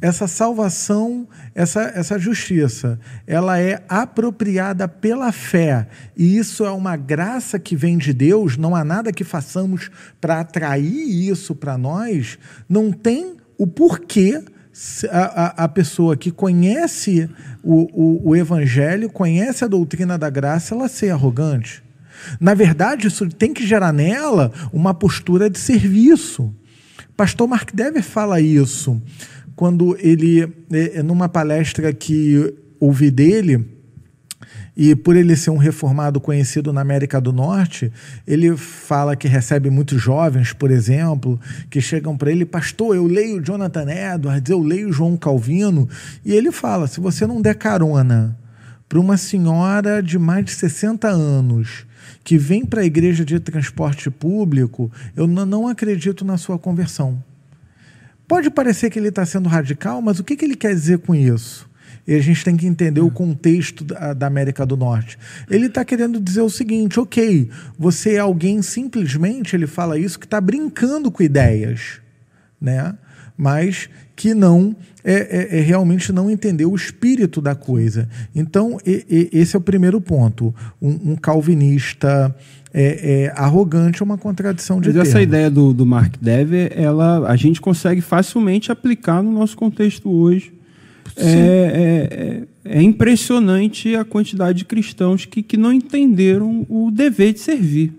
essa 0.00 0.28
salvação, 0.28 1.28
essa, 1.54 1.82
essa 1.94 2.18
justiça, 2.18 2.98
ela 3.26 3.58
é 3.58 3.82
apropriada 3.88 4.86
pela 4.86 5.32
fé, 5.32 5.88
e 6.16 6.38
isso 6.38 6.64
é 6.64 6.70
uma 6.70 6.96
graça 6.96 7.58
que 7.58 7.74
vem 7.74 7.98
de 7.98 8.12
Deus, 8.12 8.56
não 8.56 8.76
há 8.76 8.84
nada 8.84 9.12
que 9.12 9.24
façamos 9.24 9.90
para 10.20 10.40
atrair 10.40 11.28
isso 11.28 11.54
para 11.54 11.76
nós, 11.76 12.38
não 12.68 12.92
tem 12.92 13.36
o 13.58 13.66
porquê 13.66 14.42
a, 15.10 15.64
a, 15.64 15.68
pessoa 15.68 16.16
que 16.16 16.30
conhece 16.30 17.28
o, 17.62 17.88
o, 17.92 18.28
o 18.30 18.36
evangelho, 18.36 19.10
conhece 19.10 19.64
a 19.64 19.68
doutrina 19.68 20.16
da 20.16 20.30
graça, 20.30 20.74
ela 20.74 20.88
ser 20.88 21.10
arrogante. 21.10 21.82
Na 22.40 22.54
verdade, 22.54 23.06
isso 23.06 23.28
tem 23.28 23.52
que 23.52 23.66
gerar 23.66 23.92
nela 23.92 24.52
uma 24.72 24.94
postura 24.94 25.48
de 25.48 25.58
serviço. 25.58 26.54
Pastor 27.16 27.48
Mark 27.48 27.70
Dever 27.72 28.02
fala 28.02 28.40
isso 28.40 29.00
quando 29.56 29.96
ele, 29.98 30.48
é, 30.70 31.02
numa 31.02 31.28
palestra 31.28 31.92
que 31.92 32.54
ouvi 32.78 33.10
dele, 33.10 33.64
e 34.80 34.94
por 34.94 35.16
ele 35.16 35.34
ser 35.34 35.50
um 35.50 35.56
reformado 35.56 36.20
conhecido 36.20 36.72
na 36.72 36.80
América 36.80 37.20
do 37.20 37.32
Norte, 37.32 37.92
ele 38.24 38.56
fala 38.56 39.16
que 39.16 39.26
recebe 39.26 39.68
muitos 39.68 40.00
jovens, 40.00 40.52
por 40.52 40.70
exemplo, 40.70 41.40
que 41.68 41.80
chegam 41.80 42.16
para 42.16 42.30
ele, 42.30 42.46
pastor, 42.46 42.94
eu 42.94 43.04
leio 43.04 43.42
Jonathan 43.44 43.90
Edwards, 43.90 44.48
eu 44.48 44.60
leio 44.60 44.92
João 44.92 45.16
Calvino, 45.16 45.88
e 46.24 46.32
ele 46.32 46.52
fala: 46.52 46.86
se 46.86 47.00
você 47.00 47.26
não 47.26 47.42
der 47.42 47.56
carona 47.56 48.38
para 48.88 49.00
uma 49.00 49.16
senhora 49.16 50.00
de 50.00 50.16
mais 50.16 50.44
de 50.44 50.52
60 50.52 51.08
anos 51.08 51.84
que 52.22 52.38
vem 52.38 52.64
para 52.64 52.82
a 52.82 52.86
igreja 52.86 53.24
de 53.24 53.40
transporte 53.40 54.08
público, 54.08 54.92
eu 55.16 55.26
não 55.26 55.66
acredito 55.66 56.24
na 56.24 56.38
sua 56.38 56.56
conversão. 56.56 57.20
Pode 58.28 58.48
parecer 58.48 58.90
que 58.90 58.98
ele 58.98 59.08
está 59.08 59.26
sendo 59.26 59.48
radical, 59.48 60.00
mas 60.00 60.20
o 60.20 60.24
que, 60.24 60.36
que 60.36 60.44
ele 60.44 60.54
quer 60.54 60.72
dizer 60.72 60.98
com 60.98 61.16
isso? 61.16 61.67
E 62.08 62.14
a 62.14 62.20
gente 62.20 62.42
tem 62.42 62.56
que 62.56 62.66
entender 62.66 63.02
o 63.02 63.10
contexto 63.10 63.84
da, 63.84 64.14
da 64.14 64.26
América 64.26 64.64
do 64.64 64.78
Norte. 64.78 65.18
Ele 65.50 65.66
está 65.66 65.84
querendo 65.84 66.18
dizer 66.18 66.40
o 66.40 66.48
seguinte: 66.48 66.98
ok, 66.98 67.50
você 67.78 68.14
é 68.14 68.18
alguém 68.18 68.62
simplesmente, 68.62 69.54
ele 69.54 69.66
fala 69.66 69.98
isso, 69.98 70.18
que 70.18 70.24
está 70.24 70.40
brincando 70.40 71.10
com 71.10 71.22
ideias, 71.22 72.00
né? 72.58 72.94
mas 73.38 73.88
que 74.16 74.34
não 74.34 74.74
é, 75.04 75.14
é, 75.14 75.58
é, 75.58 75.60
realmente 75.60 76.12
não 76.12 76.28
entendeu 76.28 76.72
o 76.72 76.74
espírito 76.74 77.40
da 77.40 77.54
coisa. 77.54 78.08
Então, 78.34 78.78
e, 78.84 79.30
e, 79.32 79.38
esse 79.38 79.54
é 79.54 79.58
o 79.58 79.62
primeiro 79.62 80.00
ponto. 80.00 80.52
Um, 80.82 81.12
um 81.12 81.16
calvinista 81.16 82.34
é, 82.74 83.26
é, 83.26 83.32
arrogante 83.36 84.02
é 84.02 84.04
uma 84.04 84.18
contradição 84.18 84.80
de 84.80 84.88
Mas 84.88 85.08
essa 85.08 85.22
ideia 85.22 85.48
do, 85.48 85.72
do 85.72 85.86
Mark 85.86 86.16
Dever, 86.20 86.72
ela, 86.74 87.28
a 87.28 87.36
gente 87.36 87.60
consegue 87.60 88.00
facilmente 88.00 88.72
aplicar 88.72 89.22
no 89.22 89.30
nosso 89.30 89.56
contexto 89.56 90.10
hoje. 90.10 90.57
É, 91.18 92.44
é, 92.64 92.74
é, 92.74 92.78
é, 92.78 92.82
impressionante 92.82 93.94
a 93.96 94.04
quantidade 94.04 94.58
de 94.58 94.64
cristãos 94.64 95.24
que, 95.24 95.42
que 95.42 95.56
não 95.56 95.72
entenderam 95.72 96.64
o 96.68 96.90
dever 96.90 97.32
de 97.32 97.40
servir. 97.40 97.92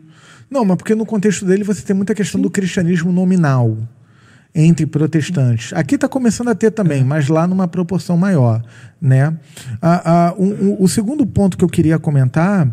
Não, 0.49 0.63
mas 0.63 0.78
porque 0.78 0.95
no 0.95 1.05
contexto 1.05 1.45
dele 1.45 1.63
você 1.63 1.82
tem 1.82 1.95
muita 1.95 2.15
questão 2.15 2.39
Sim. 2.39 2.43
do 2.43 2.49
cristianismo 2.49 3.11
nominal 3.11 3.78
entre 4.53 4.86
protestantes. 4.86 5.74
Aqui 5.74 5.95
está 5.95 6.07
começando 6.07 6.47
a 6.47 6.55
ter 6.55 6.72
também, 6.72 7.01
é. 7.01 7.03
mas 7.03 7.28
lá 7.28 7.45
numa 7.45 7.67
proporção 7.67 8.17
maior. 8.17 8.63
Né? 9.01 9.38
Ah, 9.82 10.01
ah, 10.05 10.36
um, 10.38 10.47
um, 10.47 10.78
o 10.80 10.88
segundo 10.88 11.26
ponto 11.26 11.57
que 11.57 11.63
eu 11.63 11.70
queria 11.70 11.99
comentar 11.99 12.67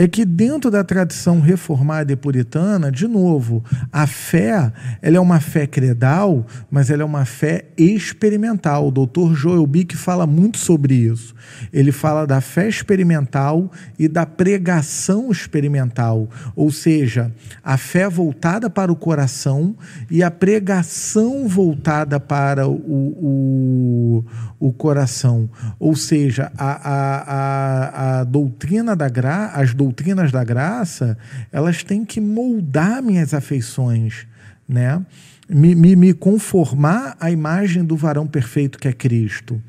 é 0.00 0.08
que 0.08 0.24
dentro 0.24 0.70
da 0.70 0.82
tradição 0.82 1.40
reformada 1.40 2.10
e 2.10 2.16
puritana, 2.16 2.90
de 2.90 3.06
novo, 3.06 3.62
a 3.92 4.06
fé, 4.06 4.72
ela 5.02 5.18
é 5.18 5.20
uma 5.20 5.40
fé 5.40 5.66
credal, 5.66 6.46
mas 6.70 6.88
ela 6.88 7.02
é 7.02 7.04
uma 7.04 7.26
fé 7.26 7.66
experimental. 7.76 8.88
O 8.88 8.90
doutor 8.90 9.34
Joel 9.34 9.66
Bick 9.66 9.94
fala 9.94 10.26
muito 10.26 10.56
sobre 10.56 10.94
isso. 10.94 11.34
Ele 11.70 11.92
fala 11.92 12.26
da 12.26 12.40
fé 12.40 12.66
experimental 12.66 13.70
e 13.98 14.08
da 14.08 14.24
pregação 14.24 15.30
experimental, 15.30 16.30
ou 16.56 16.70
seja, 16.70 17.30
a 17.62 17.76
fé 17.76 18.08
voltada 18.08 18.70
para 18.70 18.90
o 18.90 18.96
coração 18.96 19.76
e 20.10 20.22
a 20.22 20.30
pregação 20.30 21.46
voltada 21.46 22.18
para 22.18 22.66
o, 22.66 22.72
o, 22.72 24.24
o 24.58 24.72
coração. 24.72 25.50
Ou 25.78 25.94
seja, 25.94 26.50
a, 26.56 26.90
a, 26.90 27.16
a, 27.20 28.20
a 28.20 28.24
doutrina 28.24 28.96
da 28.96 29.06
graça, 29.06 29.60
as 29.60 29.74
doutrinas 29.74 29.89
da 30.32 30.44
graça, 30.44 31.16
elas 31.52 31.82
têm 31.82 32.04
que 32.04 32.20
moldar 32.20 33.02
minhas 33.02 33.34
afeições, 33.34 34.26
né? 34.68 35.04
Me, 35.48 35.74
me, 35.74 35.96
me, 35.96 36.14
conformar 36.14 37.16
à 37.18 37.28
imagem 37.28 37.84
do 37.84 37.96
varão 37.96 38.24
perfeito 38.24 38.78
que 38.78 38.86
é 38.86 38.92
Cristo. 38.92 39.60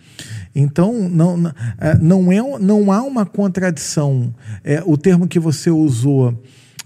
Então, 0.53 1.09
não, 1.09 1.35
não, 1.99 2.31
é, 2.31 2.59
não 2.59 2.91
há 2.91 3.01
uma 3.01 3.25
contradição. 3.25 4.31
É, 4.63 4.83
o 4.85 4.95
termo 4.95 5.27
que 5.27 5.39
você 5.39 5.71
usou, 5.71 6.39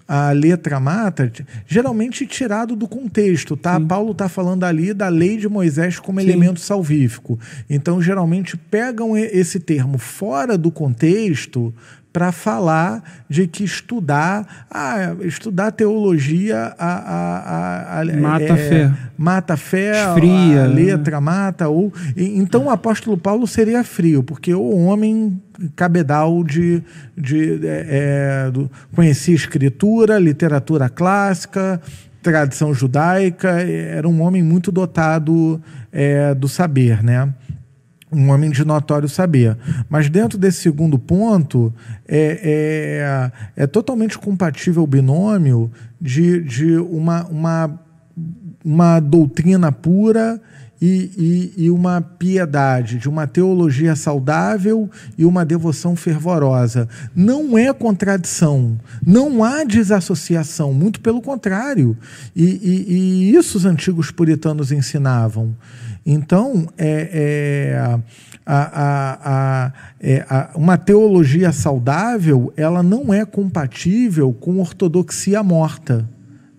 a 0.07 0.31
letra 0.31 0.79
mata, 0.79 1.31
geralmente 1.65 2.25
tirado 2.27 2.75
do 2.75 2.87
contexto, 2.87 3.57
tá? 3.57 3.77
Sim. 3.77 3.87
Paulo 3.87 4.11
está 4.11 4.29
falando 4.29 4.63
ali 4.63 4.93
da 4.93 5.09
lei 5.09 5.35
de 5.35 5.49
Moisés 5.49 5.99
como 5.99 6.21
Sim. 6.21 6.27
elemento 6.27 6.59
salvífico. 6.59 7.39
Então, 7.69 8.01
geralmente 8.01 8.55
pegam 8.55 9.17
esse 9.17 9.59
termo 9.59 9.97
fora 9.97 10.57
do 10.57 10.71
contexto 10.71 11.73
para 12.15 12.31
falar 12.31 13.03
de 13.27 13.45
que 13.45 13.65
estudar, 13.65 14.65
ah, 14.71 15.13
estudar 15.23 15.69
teologia 15.73 16.73
a, 16.79 16.87
a, 16.87 18.01
a, 18.01 18.05
mata 18.05 18.53
é, 18.53 18.55
fé. 18.55 18.91
Mata 19.17 19.57
fé, 19.57 20.13
Fria, 20.13 20.63
a, 20.63 20.65
letra 20.65 21.19
mata. 21.19 21.67
Ou, 21.67 21.91
então 22.15 22.67
o 22.67 22.69
apóstolo 22.69 23.17
Paulo 23.17 23.45
seria 23.45 23.83
frio, 23.83 24.23
porque 24.23 24.53
o 24.53 24.85
homem 24.85 25.41
cabedal 25.75 26.41
de, 26.41 26.81
de 27.17 27.59
é, 27.67 28.45
é, 28.47 28.49
do, 28.49 28.71
conhecia 28.95 29.35
escritura, 29.35 30.17
literatura 30.17 30.87
clássica, 30.87 31.81
tradição 32.23 32.73
judaica, 32.73 33.49
era 33.59 34.07
um 34.07 34.21
homem 34.21 34.41
muito 34.41 34.71
dotado 34.71 35.61
é, 35.91 36.33
do 36.33 36.47
saber, 36.47 37.03
né? 37.03 37.33
Um 38.15 38.29
homem 38.29 38.49
de 38.49 38.63
notório 38.63 39.09
saber. 39.09 39.57
Mas 39.89 40.09
dentro 40.09 40.37
desse 40.37 40.61
segundo 40.61 40.97
ponto, 40.97 41.73
é, 42.07 43.31
é, 43.55 43.63
é 43.63 43.67
totalmente 43.67 44.17
compatível 44.17 44.83
o 44.83 44.87
binômio 44.87 45.69
de, 45.99 46.41
de 46.41 46.77
uma, 46.77 47.25
uma, 47.25 47.79
uma 48.63 48.99
doutrina 48.99 49.71
pura 49.71 50.41
e, 50.81 51.53
e, 51.57 51.65
e, 51.65 51.71
uma 51.71 52.01
piedade, 52.01 52.97
de 52.97 53.07
uma 53.07 53.25
teologia 53.25 53.95
saudável 53.95 54.89
e 55.17 55.25
uma 55.25 55.45
devoção 55.45 55.95
fervorosa. 55.95 56.87
Não 57.15 57.57
é 57.57 57.73
contradição, 57.73 58.77
não 59.05 59.43
há 59.43 59.63
desassociação, 59.63 60.73
muito 60.73 60.99
pelo 60.99 61.21
contrário. 61.21 61.97
E, 62.35 62.43
e 62.43 63.35
isso 63.35 63.57
os 63.57 63.65
antigos 63.65 64.11
puritanos 64.11 64.71
ensinavam. 64.71 65.55
Então, 66.05 66.67
é, 66.77 67.71
é 67.73 68.01
a, 68.45 68.55
a, 68.55 69.19
a, 69.25 69.71
é, 69.99 70.25
uma 70.53 70.77
teologia 70.77 71.51
saudável 71.51 72.53
ela 72.55 72.83
não 72.83 73.11
é 73.11 73.25
compatível 73.25 74.31
com 74.31 74.59
ortodoxia 74.59 75.41
morta. 75.41 76.07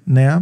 Né? 0.05 0.41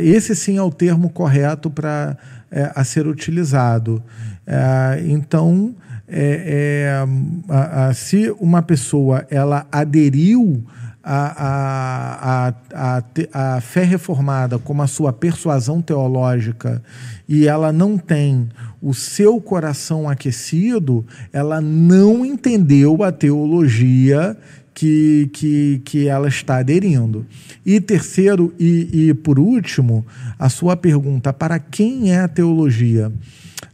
esse 0.00 0.34
sim 0.34 0.56
é 0.56 0.62
o 0.62 0.70
termo 0.70 1.10
correto 1.10 1.70
para 1.70 2.16
é, 2.50 2.70
a 2.74 2.84
ser 2.84 3.06
utilizado. 3.06 4.02
É, 4.46 5.02
então, 5.06 5.74
é, 6.06 7.04
é 7.50 7.92
se 7.94 8.30
uma 8.38 8.62
pessoa 8.62 9.26
ela 9.30 9.66
aderiu 9.72 10.64
a, 11.02 12.48
a, 12.48 12.54
a, 12.72 13.56
a, 13.56 13.60
fé 13.60 13.84
reformada 13.84 14.58
como 14.58 14.82
a 14.82 14.86
sua 14.86 15.12
persuasão 15.12 15.82
teológica 15.82 16.82
e 17.28 17.46
ela 17.46 17.72
não 17.72 17.96
tem 17.96 18.48
o 18.80 18.92
seu 18.92 19.40
coração 19.40 20.08
aquecido, 20.08 21.04
ela 21.32 21.60
não 21.60 22.24
entendeu 22.24 23.02
a 23.02 23.10
teologia 23.10 24.36
que, 24.74 25.30
que, 25.32 25.80
que 25.84 26.08
ela 26.08 26.28
está 26.28 26.56
aderindo. 26.56 27.24
E 27.64 27.80
terceiro 27.80 28.52
e, 28.58 29.08
e 29.08 29.14
por 29.14 29.38
último, 29.38 30.04
a 30.38 30.48
sua 30.48 30.76
pergunta: 30.76 31.32
para 31.32 31.58
quem 31.58 32.12
é 32.12 32.20
a 32.20 32.28
teologia? 32.28 33.10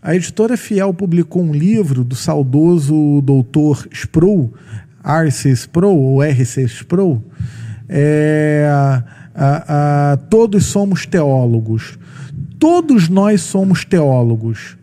A 0.03 0.15
editora 0.15 0.57
Fiel 0.57 0.95
publicou 0.95 1.43
um 1.43 1.53
livro 1.53 2.05
do 2.05 2.15
saudoso 2.15 3.21
doutor 3.23 3.87
Sproul, 3.93 4.53
R.C. 5.05 5.51
Sproul, 5.51 5.99
ou 5.99 6.23
R.C. 6.23 6.63
Sproul. 6.65 7.23
É, 7.89 8.69
a, 9.35 10.13
a, 10.13 10.17
todos 10.17 10.67
somos 10.67 11.07
teólogos. 11.07 11.99
Todos 12.61 13.09
nós 13.09 13.41
somos 13.41 13.87
teólogos. 13.87 14.77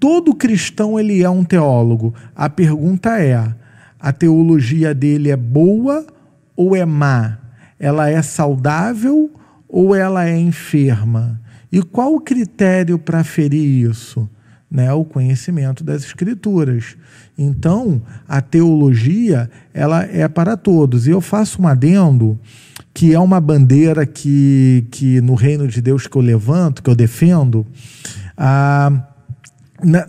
Todo 0.00 0.34
cristão 0.34 0.98
ele 0.98 1.22
é 1.22 1.30
um 1.30 1.44
teólogo. 1.44 2.12
A 2.34 2.50
pergunta 2.50 3.16
é: 3.22 3.54
a 4.00 4.12
teologia 4.12 4.92
dele 4.92 5.30
é 5.30 5.36
boa 5.36 6.04
ou 6.56 6.74
é 6.74 6.84
má? 6.84 7.38
Ela 7.78 8.10
é 8.10 8.20
saudável 8.20 9.30
ou 9.68 9.94
ela 9.94 10.28
é 10.28 10.36
enferma? 10.36 11.40
E 11.70 11.80
qual 11.80 12.12
o 12.12 12.20
critério 12.20 12.98
para 12.98 13.20
aferir 13.20 13.88
isso? 13.88 14.28
Né, 14.74 14.90
o 14.90 15.04
conhecimento 15.04 15.84
das 15.84 16.02
escrituras. 16.02 16.96
Então, 17.36 18.00
a 18.26 18.40
teologia 18.40 19.50
ela 19.74 20.02
é 20.02 20.26
para 20.26 20.56
todos. 20.56 21.06
E 21.06 21.10
eu 21.10 21.20
faço 21.20 21.60
um 21.60 21.68
adendo 21.68 22.40
que 22.94 23.12
é 23.12 23.18
uma 23.18 23.38
bandeira 23.38 24.06
que, 24.06 24.86
que 24.90 25.20
no 25.20 25.34
reino 25.34 25.68
de 25.68 25.82
Deus 25.82 26.06
que 26.06 26.16
eu 26.16 26.22
levanto, 26.22 26.82
que 26.82 26.88
eu 26.88 26.94
defendo. 26.94 27.66
Ah, 28.36 29.08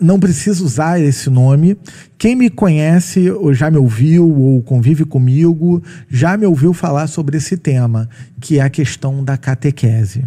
não 0.00 0.20
preciso 0.20 0.64
usar 0.64 1.00
esse 1.00 1.28
nome. 1.28 1.76
Quem 2.16 2.36
me 2.36 2.48
conhece, 2.48 3.30
ou 3.30 3.52
já 3.52 3.70
me 3.70 3.76
ouviu, 3.76 4.28
ou 4.28 4.62
convive 4.62 5.04
comigo, 5.04 5.82
já 6.08 6.36
me 6.36 6.46
ouviu 6.46 6.72
falar 6.72 7.06
sobre 7.06 7.36
esse 7.36 7.56
tema, 7.56 8.08
que 8.40 8.58
é 8.58 8.62
a 8.62 8.70
questão 8.70 9.24
da 9.24 9.36
catequese. 9.36 10.24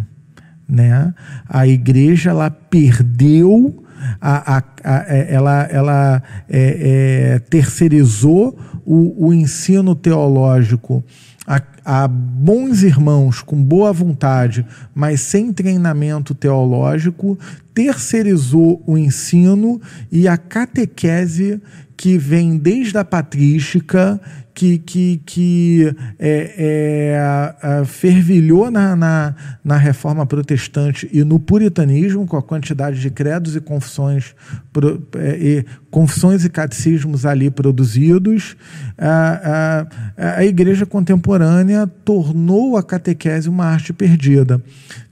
Né? 0.68 1.14
A 1.48 1.66
igreja 1.66 2.30
ela 2.30 2.50
perdeu, 2.50 3.82
a, 4.20 4.56
a, 4.56 4.62
a 4.84 5.04
é, 5.08 5.34
ela, 5.34 5.62
ela 5.64 6.22
é, 6.48 7.34
é, 7.34 7.38
terceirizou 7.38 8.58
o, 8.84 9.28
o 9.28 9.34
ensino 9.34 9.94
teológico 9.94 11.04
a, 11.48 11.62
a, 11.82 12.06
bons 12.06 12.82
irmãos 12.82 13.40
com 13.40 13.56
boa 13.62 13.90
vontade, 13.90 14.66
mas 14.94 15.22
sem 15.22 15.50
treinamento 15.50 16.34
teológico, 16.34 17.38
terceirizou 17.72 18.82
o 18.86 18.98
ensino 18.98 19.80
e 20.12 20.28
a 20.28 20.36
catequese 20.36 21.58
que 21.96 22.18
vem 22.18 22.58
desde 22.58 22.98
a 22.98 23.04
patrística 23.04 24.20
que, 24.58 24.76
que, 24.78 25.22
que 25.24 25.94
é, 26.18 27.54
é, 27.62 27.84
fervilhou 27.84 28.72
na, 28.72 28.96
na, 28.96 29.34
na, 29.62 29.76
reforma 29.76 30.26
protestante 30.26 31.08
e 31.12 31.22
no 31.22 31.38
puritanismo, 31.38 32.26
com 32.26 32.36
a 32.36 32.42
quantidade 32.42 33.00
de 33.00 33.08
credos 33.08 33.54
e 33.54 33.60
confissões, 33.60 34.34
é, 35.16 35.38
e, 35.40 35.64
confissões 35.92 36.44
e 36.44 36.50
catecismos 36.50 37.24
ali 37.24 37.50
produzidos, 37.50 38.56
a, 38.98 39.86
a, 40.16 40.38
a 40.38 40.44
igreja 40.44 40.84
contemporânea 40.84 41.86
tornou 41.86 42.76
a 42.76 42.82
catequese 42.82 43.48
uma 43.48 43.64
arte 43.64 43.92
perdida. 43.92 44.60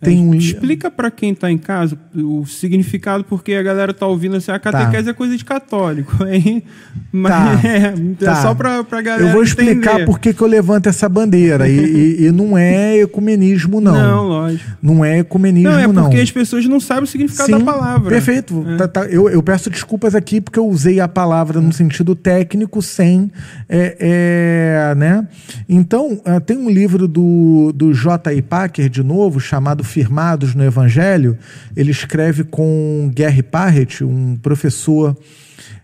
Tem 0.00 0.20
um... 0.20 0.34
Explica 0.34 0.90
para 0.90 1.08
quem 1.08 1.32
está 1.32 1.50
em 1.50 1.58
casa 1.58 1.96
o 2.14 2.44
significado, 2.46 3.22
porque 3.22 3.54
a 3.54 3.62
galera 3.62 3.92
está 3.92 4.06
ouvindo 4.06 4.36
assim, 4.36 4.50
a 4.50 4.58
catequese 4.58 5.04
tá. 5.04 5.10
é 5.10 5.14
coisa 5.14 5.36
de 5.36 5.44
católico, 5.44 6.12
hein? 6.26 6.64
Mas 7.12 7.62
tá. 7.62 7.68
é, 7.68 7.92
tá. 8.18 8.32
é 8.32 8.34
só 8.42 8.54
para 8.54 8.80
a 8.80 9.02
galera 9.02 9.35
vou 9.36 9.42
explicar 9.44 9.92
entender. 9.92 10.06
por 10.06 10.18
que, 10.18 10.34
que 10.34 10.42
eu 10.42 10.46
levanto 10.46 10.88
essa 10.88 11.08
bandeira. 11.08 11.68
e, 11.68 11.78
e, 11.78 12.26
e, 12.26 12.32
não 12.32 12.56
é 12.56 12.98
ecumenismo, 12.98 13.80
não. 13.80 13.94
Não, 13.94 14.28
lógico. 14.28 14.70
Não 14.82 15.04
é 15.04 15.18
ecumenismo, 15.18 15.70
não. 15.70 15.78
É 15.78 15.86
porque 15.86 16.16
não. 16.16 16.22
as 16.22 16.30
pessoas 16.30 16.66
não 16.66 16.80
sabem 16.80 17.04
o 17.04 17.06
significado 17.06 17.50
Sim, 17.50 17.58
da 17.58 17.64
palavra. 17.64 18.08
Perfeito. 18.08 18.64
É. 18.68 18.76
Tá, 18.76 18.88
tá, 18.88 19.06
eu, 19.06 19.28
eu, 19.28 19.42
peço 19.42 19.70
desculpas 19.70 20.14
aqui 20.14 20.40
porque 20.40 20.58
eu 20.58 20.66
usei 20.66 21.00
a 21.00 21.08
palavra 21.08 21.60
no 21.60 21.72
sentido 21.72 22.14
técnico 22.14 22.82
sem. 22.82 23.30
É, 23.68 23.96
é, 23.98 24.94
né? 24.94 25.26
Então, 25.68 26.14
uh, 26.14 26.40
tem 26.40 26.56
um 26.56 26.70
livro 26.70 27.08
do, 27.08 27.72
do 27.74 27.92
J.I. 27.92 28.42
Packer, 28.42 28.88
de 28.88 29.02
novo, 29.02 29.40
chamado 29.40 29.84
Firmados 29.84 30.54
no 30.54 30.64
Evangelho. 30.64 31.36
Ele 31.76 31.90
escreve 31.90 32.44
com 32.44 33.10
Gary 33.14 33.42
Parrett, 33.42 34.04
um 34.04 34.36
professor 34.36 35.16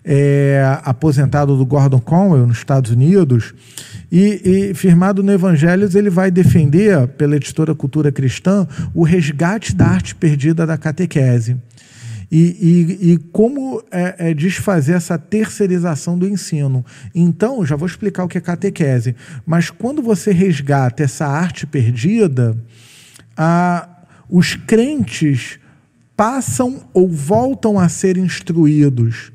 é, 0.05 0.79
aposentado 0.85 1.57
do 1.57 1.65
Gordon 1.65 2.01
Conwell, 2.01 2.47
nos 2.47 2.59
Estados 2.59 2.91
Unidos, 2.91 3.55
e, 4.11 4.71
e, 4.71 4.75
firmado 4.75 5.23
no 5.23 5.33
Evangelhos, 5.33 5.95
ele 5.95 6.11
vai 6.11 6.31
defender, 6.31 7.07
pela 7.09 7.37
editora 7.37 7.75
Cultura 7.75 8.13
Cristã, 8.13 8.67
o 8.95 9.05
resgate 9.05 9.75
da 9.75 9.87
arte 9.87 10.15
perdida 10.15 10.67
da 10.67 10.77
catequese. 10.77 11.57
E, 12.31 12.99
e, 13.01 13.13
e 13.13 13.19
como 13.31 13.83
é, 13.91 14.31
é 14.31 14.35
desfazer 14.35 14.95
essa 14.95 15.19
terceirização 15.19 16.19
do 16.19 16.27
ensino. 16.27 16.85
Então, 17.15 17.65
já 17.65 17.77
vou 17.77 17.87
explicar 17.87 18.25
o 18.25 18.29
que 18.29 18.39
é 18.39 18.41
catequese, 18.41 19.15
mas 19.45 19.71
quando 19.71 20.03
você 20.03 20.33
resgata 20.33 21.03
essa 21.03 21.27
arte 21.27 21.67
perdida, 21.67 22.57
a, 23.37 23.87
os 24.31 24.55
crentes 24.55 25.59
passam 26.17 26.85
ou 26.95 27.09
voltam 27.09 27.79
a 27.79 27.89
ser 27.89 28.17
instruídos 28.17 29.32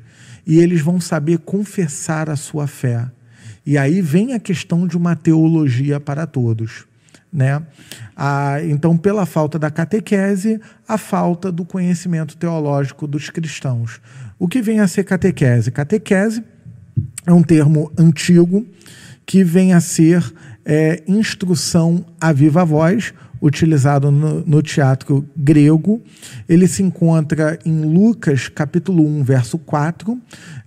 e 0.48 0.58
eles 0.58 0.80
vão 0.80 0.98
saber 0.98 1.40
confessar 1.40 2.30
a 2.30 2.34
sua 2.34 2.66
fé. 2.66 3.06
E 3.66 3.76
aí 3.76 4.00
vem 4.00 4.32
a 4.32 4.40
questão 4.40 4.86
de 4.86 4.96
uma 4.96 5.14
teologia 5.14 6.00
para 6.00 6.26
todos. 6.26 6.86
Né? 7.30 7.62
Ah, 8.16 8.56
então, 8.64 8.96
pela 8.96 9.26
falta 9.26 9.58
da 9.58 9.70
catequese, 9.70 10.58
a 10.88 10.96
falta 10.96 11.52
do 11.52 11.66
conhecimento 11.66 12.34
teológico 12.34 13.06
dos 13.06 13.28
cristãos. 13.28 14.00
O 14.38 14.48
que 14.48 14.62
vem 14.62 14.80
a 14.80 14.88
ser 14.88 15.04
catequese? 15.04 15.70
Catequese 15.70 16.42
é 17.26 17.32
um 17.32 17.42
termo 17.42 17.92
antigo 17.98 18.66
que 19.26 19.44
vem 19.44 19.74
a 19.74 19.80
ser 19.82 20.24
é, 20.64 21.02
instrução 21.06 22.06
a 22.18 22.32
viva 22.32 22.64
voz 22.64 23.12
utilizado 23.40 24.10
no, 24.10 24.44
no, 24.44 24.62
teatro 24.62 25.26
grego. 25.36 26.02
Ele 26.48 26.66
se 26.66 26.82
encontra 26.82 27.58
em 27.64 27.80
Lucas, 27.82 28.48
capítulo 28.48 29.06
1, 29.06 29.22
verso 29.24 29.58
4. 29.58 30.18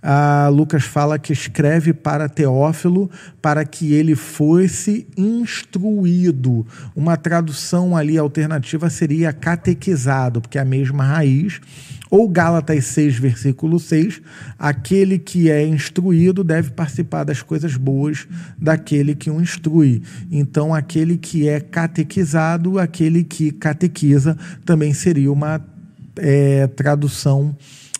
Ah, 0.02 0.48
Lucas 0.52 0.84
fala 0.84 1.18
que 1.18 1.32
escreve 1.32 1.92
para 1.92 2.28
Teófilo 2.28 3.10
para 3.40 3.64
que 3.64 3.92
ele 3.92 4.14
fosse 4.14 5.06
instruído. 5.16 6.66
Uma 6.94 7.16
tradução 7.16 7.96
ali 7.96 8.18
alternativa 8.18 8.90
seria 8.90 9.32
catequizado, 9.32 10.40
porque 10.40 10.58
é 10.58 10.60
a 10.60 10.64
mesma 10.64 11.04
raiz 11.04 11.60
Ou 12.12 12.28
Gálatas 12.28 12.84
6, 12.84 13.18
versículo 13.18 13.80
6, 13.80 14.20
aquele 14.58 15.18
que 15.18 15.50
é 15.50 15.66
instruído 15.66 16.44
deve 16.44 16.70
participar 16.70 17.24
das 17.24 17.40
coisas 17.40 17.74
boas 17.74 18.28
daquele 18.58 19.14
que 19.14 19.30
o 19.30 19.40
instrui. 19.40 20.02
Então, 20.30 20.74
aquele 20.74 21.16
que 21.16 21.48
é 21.48 21.58
catequizado, 21.58 22.78
aquele 22.78 23.24
que 23.24 23.50
catequiza, 23.50 24.36
também 24.62 24.92
seria 24.92 25.32
uma 25.32 25.58
é, 26.16 26.66
tradução 26.66 27.56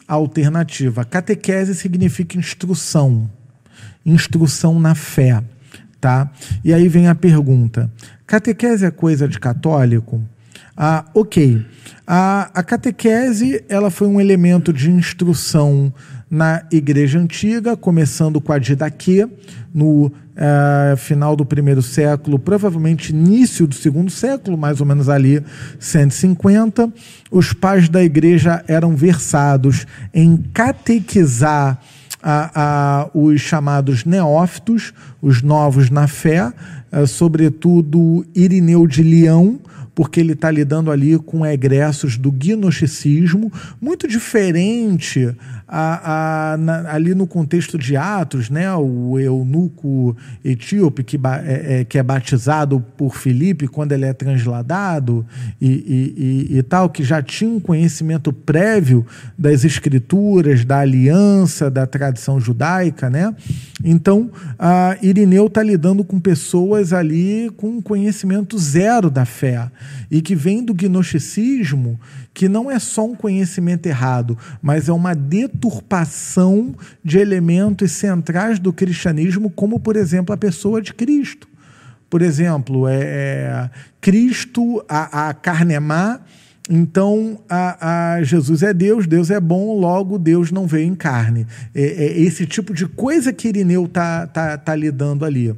alternativa. 0.06 1.06
Catequese 1.06 1.74
significa 1.74 2.36
instrução, 2.36 3.30
instrução 4.04 4.78
na 4.78 4.94
fé. 4.94 5.42
Tá? 5.98 6.30
E 6.62 6.74
aí 6.74 6.86
vem 6.86 7.08
a 7.08 7.14
pergunta: 7.14 7.90
catequese 8.26 8.84
é 8.84 8.90
coisa 8.90 9.26
de 9.26 9.40
católico? 9.40 10.22
Ah, 10.76 11.04
ok. 11.14 11.64
A, 12.06 12.50
a 12.54 12.62
catequese 12.62 13.64
ela 13.68 13.90
foi 13.90 14.08
um 14.08 14.20
elemento 14.20 14.72
de 14.72 14.90
instrução 14.90 15.92
na 16.30 16.62
Igreja 16.72 17.18
Antiga, 17.18 17.76
começando 17.76 18.40
com 18.40 18.52
a 18.52 18.58
didaquê, 18.58 19.28
no 19.74 20.06
uh, 20.06 20.96
final 20.96 21.36
do 21.36 21.44
primeiro 21.44 21.82
século, 21.82 22.38
provavelmente 22.38 23.10
início 23.10 23.66
do 23.66 23.74
segundo 23.74 24.10
século, 24.10 24.56
mais 24.56 24.80
ou 24.80 24.86
menos 24.86 25.10
ali 25.10 25.42
150. 25.78 26.90
Os 27.30 27.52
pais 27.52 27.88
da 27.88 28.02
Igreja 28.02 28.64
eram 28.66 28.96
versados 28.96 29.86
em 30.12 30.38
catequizar 30.54 31.78
os 33.12 33.40
chamados 33.40 34.04
neófitos, 34.04 34.94
os 35.20 35.42
novos 35.42 35.90
na 35.90 36.06
fé, 36.06 36.52
uh, 36.92 37.06
sobretudo 37.06 38.24
Irineu 38.34 38.86
de 38.86 39.02
Leão, 39.02 39.58
porque 39.94 40.20
ele 40.20 40.32
está 40.32 40.50
lidando 40.50 40.90
ali 40.90 41.18
com 41.18 41.44
egressos 41.44 42.16
do 42.16 42.30
gnosticismo, 42.30 43.52
muito 43.80 44.08
diferente 44.08 45.34
a, 45.74 46.52
a, 46.52 46.56
na, 46.58 46.92
ali 46.92 47.14
no 47.14 47.26
contexto 47.26 47.78
de 47.78 47.96
Atos, 47.96 48.50
né, 48.50 48.70
o 48.74 49.18
eunuco 49.18 50.14
etíope 50.44 51.02
que, 51.02 51.16
é, 51.16 51.80
é, 51.80 51.84
que 51.86 51.96
é 51.96 52.02
batizado 52.02 52.78
por 52.94 53.16
Filipe 53.16 53.66
quando 53.66 53.92
ele 53.92 54.04
é 54.04 54.12
transladado 54.12 55.24
e, 55.58 55.66
e, 55.70 56.52
e, 56.52 56.58
e, 56.58 56.62
tal, 56.62 56.90
que 56.90 57.02
já 57.02 57.22
tinha 57.22 57.50
um 57.50 57.58
conhecimento 57.58 58.34
prévio 58.34 59.06
das 59.38 59.64
escrituras, 59.64 60.62
da 60.62 60.80
aliança, 60.80 61.70
da 61.70 61.86
tradição 61.86 62.38
judaica, 62.38 63.08
né? 63.08 63.34
Então, 63.82 64.30
Irineu 65.00 65.46
está 65.46 65.62
lidando 65.62 66.04
com 66.04 66.20
pessoas 66.20 66.92
ali 66.92 67.50
com 67.56 67.80
conhecimento 67.80 68.58
zero 68.58 69.10
da 69.10 69.24
fé 69.24 69.70
e 70.10 70.20
que 70.20 70.34
vem 70.34 70.62
do 70.62 70.74
gnosticismo, 70.74 71.98
que 72.34 72.48
não 72.48 72.70
é 72.70 72.78
só 72.78 73.04
um 73.04 73.14
conhecimento 73.14 73.86
errado, 73.86 74.36
mas 74.60 74.88
é 74.88 74.92
uma 74.92 75.14
deturpação 75.14 76.74
de 77.04 77.18
elementos 77.18 77.92
centrais 77.92 78.58
do 78.58 78.72
cristianismo, 78.72 79.50
como, 79.50 79.78
por 79.78 79.96
exemplo, 79.96 80.34
a 80.34 80.38
pessoa 80.38 80.80
de 80.80 80.94
Cristo. 80.94 81.48
Por 82.08 82.22
exemplo, 82.22 82.88
é, 82.88 83.02
é 83.02 83.70
Cristo, 84.00 84.84
a, 84.88 85.28
a 85.28 85.34
carne 85.34 85.74
é 85.74 85.80
má, 85.80 86.20
então, 86.70 87.40
a, 87.48 88.14
a, 88.14 88.22
Jesus 88.22 88.62
é 88.62 88.72
Deus, 88.72 89.06
Deus 89.06 89.30
é 89.30 89.40
bom, 89.40 89.78
logo 89.78 90.16
Deus 90.16 90.52
não 90.52 90.66
veio 90.66 90.86
em 90.86 90.94
carne. 90.94 91.46
É, 91.74 91.82
é 91.82 92.20
esse 92.20 92.46
tipo 92.46 92.72
de 92.72 92.86
coisa 92.86 93.32
que 93.32 93.48
Irineu 93.48 93.84
está 93.86 94.26
tá, 94.28 94.56
tá 94.56 94.74
lidando 94.74 95.24
ali. 95.24 95.54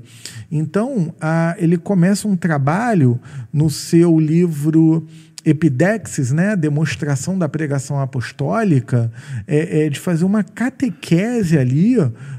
Então, 0.50 1.14
a, 1.20 1.54
ele 1.58 1.76
começa 1.76 2.26
um 2.26 2.36
trabalho 2.36 3.20
no 3.52 3.68
seu 3.68 4.18
livro 4.18 5.06
Epidexis, 5.44 6.32
né, 6.32 6.56
demonstração 6.56 7.38
da 7.38 7.48
pregação 7.48 8.00
apostólica, 8.00 9.12
é, 9.46 9.86
é 9.86 9.90
de 9.90 10.00
fazer 10.00 10.24
uma 10.24 10.42
catequese 10.42 11.58
ali 11.58 11.96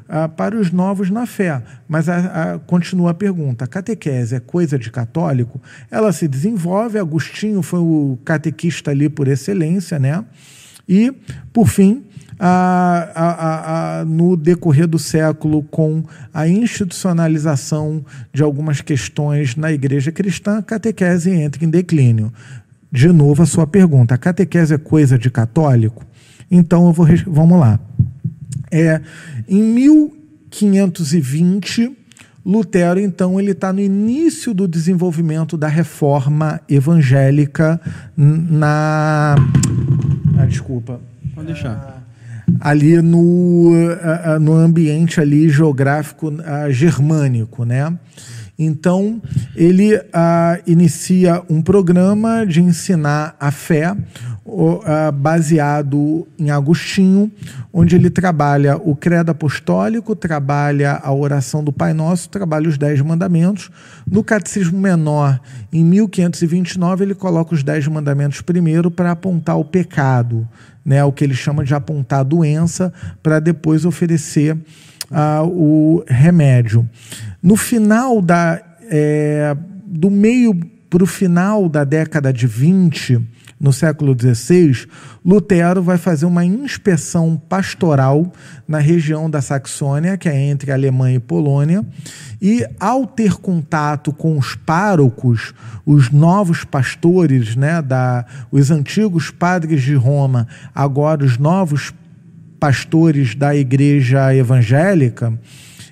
ah, 0.09 0.27
para 0.27 0.57
os 0.57 0.71
novos 0.71 1.09
na 1.09 1.25
fé. 1.25 1.61
Mas 1.87 2.09
a, 2.09 2.53
a, 2.53 2.59
continua 2.59 3.11
a 3.11 3.13
pergunta: 3.13 3.65
a 3.65 3.67
catequese 3.67 4.35
é 4.35 4.39
coisa 4.39 4.79
de 4.79 4.89
católico? 4.89 5.61
Ela 5.91 6.11
se 6.11 6.27
desenvolve, 6.27 6.97
Agostinho 6.97 7.61
foi 7.61 7.79
o 7.79 8.17
catequista 8.25 8.91
ali 8.91 9.07
por 9.07 9.27
excelência, 9.27 9.99
né? 9.99 10.23
E, 10.87 11.11
por 11.51 11.67
fim, 11.67 12.05
a, 12.39 13.09
a, 13.15 13.99
a, 13.99 14.05
no 14.05 14.35
decorrer 14.35 14.87
do 14.87 14.99
século, 14.99 15.63
com 15.63 16.03
a 16.33 16.47
institucionalização 16.47 18.05
de 18.33 18.43
algumas 18.43 18.81
questões 18.81 19.55
na 19.55 19.71
igreja 19.71 20.11
cristã, 20.11 20.57
a 20.57 20.63
catequese 20.63 21.31
entra 21.31 21.63
em 21.63 21.69
declínio. 21.69 22.31
De 22.95 23.09
novo, 23.09 23.43
a 23.43 23.45
sua 23.45 23.67
pergunta: 23.67 24.15
a 24.15 24.17
catequese 24.17 24.73
é 24.73 24.77
coisa 24.77 25.19
de 25.19 25.29
católico? 25.29 26.05
Então, 26.49 26.87
eu 26.87 26.93
vou, 26.93 27.05
vamos 27.27 27.59
lá. 27.59 27.77
É, 28.71 29.01
em 29.49 29.61
1520, 29.61 31.91
Lutero, 32.45 33.01
então, 33.01 33.37
ele 33.37 33.51
está 33.51 33.73
no 33.73 33.81
início 33.81 34.53
do 34.53 34.65
desenvolvimento 34.65 35.57
da 35.57 35.67
reforma 35.67 36.61
evangélica 36.69 37.81
na. 38.15 39.35
Ah, 40.37 40.45
desculpa. 40.45 41.01
Pode 41.33 41.47
deixar. 41.47 42.01
ali 42.61 43.01
no, 43.01 43.73
no 44.39 44.53
ambiente 44.53 45.19
ali 45.19 45.49
geográfico 45.49 46.31
germânico, 46.69 47.65
né? 47.65 47.93
Então, 48.57 49.21
ele 49.55 50.01
ah, 50.13 50.59
inicia 50.65 51.43
um 51.49 51.61
programa 51.61 52.45
de 52.45 52.61
ensinar 52.61 53.35
a 53.37 53.51
fé 53.51 53.95
ah, 54.85 55.11
baseado 55.11 56.25
em 56.39 56.49
Agostinho, 56.51 57.29
onde 57.73 57.95
ele 57.95 58.09
trabalha 58.09 58.77
o 58.77 58.95
credo 58.95 59.31
apostólico, 59.31 60.15
trabalha 60.15 61.01
a 61.03 61.13
oração 61.13 61.61
do 61.61 61.73
Pai 61.73 61.93
Nosso, 61.93 62.29
trabalha 62.29 62.69
os 62.69 62.77
Dez 62.77 63.01
Mandamentos. 63.01 63.69
No 64.09 64.23
Catecismo 64.23 64.79
Menor, 64.79 65.39
em 65.73 65.83
1529, 65.83 67.03
ele 67.03 67.15
coloca 67.15 67.53
os 67.53 67.63
Dez 67.63 67.85
Mandamentos 67.87 68.39
primeiro 68.39 68.89
para 68.89 69.11
apontar 69.11 69.57
o 69.57 69.65
pecado, 69.65 70.47
né, 70.85 71.03
o 71.03 71.11
que 71.11 71.23
ele 71.23 71.35
chama 71.35 71.65
de 71.65 71.73
apontar 71.73 72.19
a 72.19 72.23
doença, 72.23 72.93
para 73.21 73.39
depois 73.39 73.83
oferecer 73.83 74.57
uh, 75.11 75.45
o 75.47 76.03
remédio. 76.07 76.87
No 77.41 77.55
final 77.55 78.21
da. 78.21 78.61
É, 78.87 79.55
do 79.85 80.11
meio 80.11 80.53
para 80.89 81.03
o 81.03 81.07
final 81.07 81.67
da 81.67 81.83
década 81.83 82.31
de 82.31 82.45
20, 82.45 83.19
no 83.59 83.71
século 83.71 84.15
XVI, 84.17 84.87
Lutero 85.23 85.81
vai 85.81 85.97
fazer 85.97 86.25
uma 86.25 86.45
inspeção 86.45 87.41
pastoral 87.49 88.31
na 88.67 88.79
região 88.79 89.29
da 89.29 89.41
Saxônia, 89.41 90.17
que 90.17 90.27
é 90.27 90.37
entre 90.37 90.71
Alemanha 90.71 91.15
e 91.15 91.19
Polônia, 91.19 91.83
e 92.41 92.65
ao 92.79 93.07
ter 93.07 93.33
contato 93.35 94.13
com 94.13 94.37
os 94.37 94.55
párocos, 94.55 95.53
os 95.85 96.11
novos 96.11 96.63
pastores, 96.63 97.55
né, 97.55 97.81
da, 97.81 98.25
os 98.51 98.71
antigos 98.71 99.31
padres 99.31 99.81
de 99.81 99.95
Roma, 99.95 100.47
agora 100.73 101.23
os 101.23 101.37
novos 101.37 101.93
pastores 102.65 103.35
da 103.35 103.55
igreja 103.55 104.33
evangélica, 104.33 105.31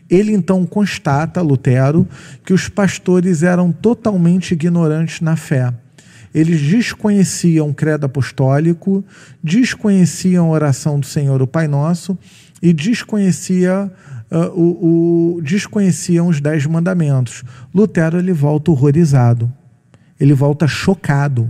ele 0.10 0.34
então 0.34 0.66
constata, 0.66 1.40
Lutero, 1.40 2.08
que 2.44 2.52
os 2.52 2.68
pastores 2.68 3.44
eram 3.44 3.72
totalmente 3.72 4.54
ignorantes 4.54 5.22
na 5.22 5.36
fé. 5.36 5.72
Eles 6.34 6.60
desconheciam 6.60 7.70
o 7.70 7.74
credo 7.76 8.08
apostólico, 8.08 9.06
desconheciam 9.44 10.48
a 10.48 10.50
oração 10.50 11.00
do 11.00 11.06
Senhor, 11.06 11.44
o 11.44 11.48
Pai 11.48 11.68
Nosso, 11.68 12.18
e 12.60 12.74
desconhecia, 12.74 13.92
uh, 14.32 14.38
o, 14.60 15.36
o, 15.36 15.42
desconheciam 15.44 16.28
os 16.28 16.42
dez 16.42 16.66
mandamentos. 16.66 17.44
Lutero 17.72 18.18
ele 18.18 18.34
volta 18.34 18.72
horrorizado, 18.72 19.54
ele 20.20 20.34
volta 20.34 20.68
chocado 20.68 21.48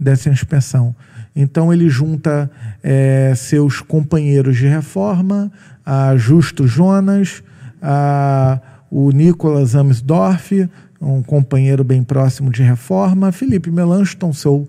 dessa 0.00 0.30
inspeção. 0.30 0.96
Então 1.34 1.72
ele 1.72 1.88
junta 1.88 2.50
é, 2.82 3.32
seus 3.34 3.80
companheiros 3.80 4.56
de 4.56 4.66
reforma, 4.66 5.50
a 5.84 6.16
Justo 6.16 6.66
Jonas, 6.66 7.42
a, 7.80 8.60
o 8.90 9.10
Nicolas 9.10 9.74
Amsdorff, 9.74 10.68
um 11.00 11.22
companheiro 11.22 11.82
bem 11.82 12.04
próximo 12.04 12.50
de 12.50 12.62
reforma, 12.62 13.32
Felipe 13.32 13.70
Melanchthon, 13.70 14.32
seu 14.32 14.68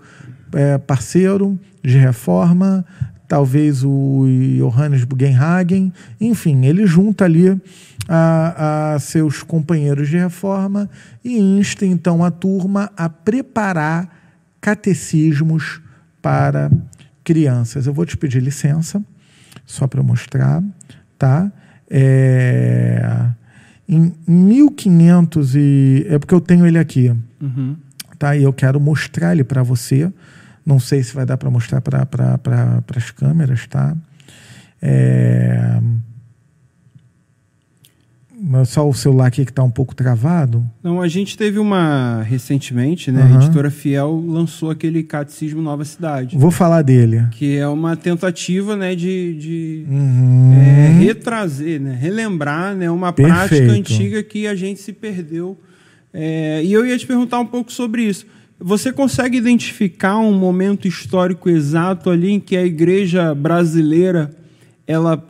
é, 0.54 0.78
parceiro 0.78 1.60
de 1.84 1.98
reforma, 1.98 2.86
talvez 3.28 3.84
o 3.84 4.26
Johannes 4.58 5.04
Bugenhagen, 5.04 5.92
enfim, 6.20 6.66
ele 6.66 6.86
junta 6.86 7.26
ali 7.26 7.60
a, 8.08 8.94
a, 8.94 9.00
seus 9.00 9.44
companheiros 9.44 10.10
de 10.10 10.18
reforma 10.18 10.90
e 11.24 11.38
insta 11.38 11.86
então 11.86 12.24
a 12.24 12.32
turma 12.32 12.92
a 12.96 13.10
preparar 13.10 14.10
catecismos 14.60 15.82
para 16.24 16.72
crianças. 17.24 17.86
Eu 17.86 17.94
vou 17.94 18.06
te 18.06 18.16
pedir 18.16 18.42
licença, 18.42 19.04
só 19.66 19.86
para 19.86 20.02
mostrar, 20.02 20.64
tá? 21.20 21.52
É, 21.90 23.30
em 23.88 24.16
1500 24.26 25.56
e... 25.56 26.08
É 26.10 26.18
porque 26.18 26.34
eu 26.34 26.42
tenho 26.42 26.66
ele 26.66 26.80
aqui, 26.80 27.14
uhum. 27.42 27.76
tá? 28.18 28.36
E 28.36 28.44
eu 28.44 28.54
quero 28.54 28.80
mostrar 28.80 29.34
ele 29.34 29.44
para 29.44 29.62
você, 29.62 30.12
Não 30.66 30.80
sei 30.80 31.04
se 31.04 31.14
vai 31.14 31.26
dar 31.26 31.38
para 31.38 31.52
mostrar 31.52 31.82
para 31.82 32.06
pra, 32.06 32.82
as 32.96 33.12
câmeras, 33.12 33.68
tá? 33.68 33.96
É... 34.82 35.80
Só 38.66 38.88
o 38.88 38.94
celular 38.94 39.28
aqui 39.28 39.46
que 39.46 39.52
está 39.52 39.64
um 39.64 39.72
pouco 39.72 39.96
travado. 39.96 40.70
Não, 40.84 41.02
a 41.02 41.08
gente 41.08 41.38
teve 41.38 41.60
uma 41.60 42.22
recentemente, 42.24 43.12
né? 43.12 43.24
Uhum. 43.24 43.34
A 43.34 43.44
editora 43.44 43.72
Fiel 43.72 44.24
lançou 44.28 44.70
aquele 44.70 45.02
Catecismo 45.02 45.62
Nova 45.62 45.86
Cidade. 45.86 46.38
Vou 46.38 46.52
falar 46.52 46.82
dele. 46.82 47.26
Que 47.32 47.58
é 47.58 47.68
uma 47.68 47.96
tentativa, 47.96 48.76
né, 48.76 48.96
de, 48.96 49.36
de 49.36 49.86
uhum. 49.90 50.54
é, 50.54 50.88
retrazer, 51.00 51.80
né, 51.80 51.98
relembrar, 52.00 52.76
né, 52.76 52.92
uma 52.92 53.14
Perfeito. 53.14 53.38
prática 53.38 53.72
antiga 53.72 54.24
que 54.24 54.46
a 54.46 54.56
gente 54.56 54.82
se 54.82 54.92
perdeu. 54.92 55.58
É, 56.14 56.62
e 56.64 56.74
eu 56.74 56.86
ia 56.86 56.98
te 56.98 57.08
perguntar 57.08 57.40
um 57.40 57.46
pouco 57.46 57.72
sobre 57.72 58.04
isso. 58.04 58.26
Você 58.60 58.92
consegue 58.92 59.38
identificar 59.38 60.18
um 60.18 60.38
momento 60.38 60.88
histórico 60.88 61.50
exato 61.50 62.10
ali 62.10 62.32
em 62.32 62.40
que 62.40 62.56
a 62.56 62.64
igreja 62.64 63.34
brasileira, 63.34 64.32
ela, 64.86 65.22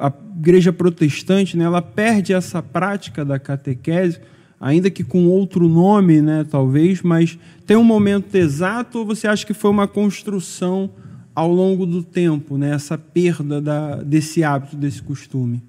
igreja 0.43 0.73
protestante, 0.73 1.55
né, 1.55 1.63
ela 1.63 1.81
perde 1.81 2.33
essa 2.33 2.61
prática 2.61 3.23
da 3.23 3.39
catequese, 3.39 4.19
ainda 4.59 4.89
que 4.89 5.01
com 5.01 5.25
outro 5.27 5.69
nome, 5.69 6.21
né, 6.21 6.45
talvez, 6.49 7.01
mas 7.01 7.39
tem 7.65 7.77
um 7.77 7.83
momento 7.83 8.35
exato 8.35 8.99
ou 8.99 9.05
você 9.05 9.25
acha 9.25 9.45
que 9.45 9.53
foi 9.53 9.71
uma 9.71 9.87
construção 9.87 10.89
ao 11.33 11.49
longo 11.49 11.85
do 11.85 12.03
tempo, 12.03 12.57
né, 12.57 12.71
essa 12.75 12.97
perda 12.97 13.61
da, 13.61 13.95
desse 14.03 14.43
hábito, 14.43 14.75
desse 14.75 15.01
costume? 15.01 15.63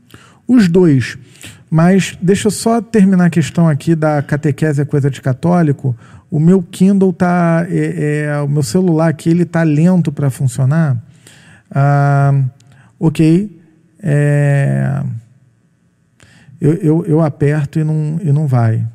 Os 0.46 0.68
dois. 0.68 1.16
Mas 1.70 2.18
deixa 2.20 2.48
eu 2.48 2.50
só 2.50 2.82
terminar 2.82 3.26
a 3.26 3.30
questão 3.30 3.68
aqui 3.68 3.94
da 3.94 4.22
catequese 4.22 4.82
é 4.82 4.84
coisa 4.84 5.08
de 5.08 5.22
católico. 5.22 5.96
O 6.30 6.38
meu 6.40 6.60
Kindle 6.62 7.12
tá, 7.12 7.64
é, 7.70 8.26
é 8.26 8.40
o 8.40 8.48
meu 8.48 8.62
celular 8.62 9.08
aqui 9.08 9.30
ele 9.30 9.44
tá 9.44 9.62
lento 9.62 10.12
para 10.12 10.28
funcionar. 10.30 11.02
Ah, 11.70 12.44
ok, 13.00 13.63
é, 14.06 15.02
eu, 16.60 16.74
eu, 16.74 17.06
eu, 17.06 17.20
aperto 17.22 17.78
e 17.78 17.84
não, 17.84 18.18
e 18.22 18.30
não 18.30 18.46
vai. 18.46 18.86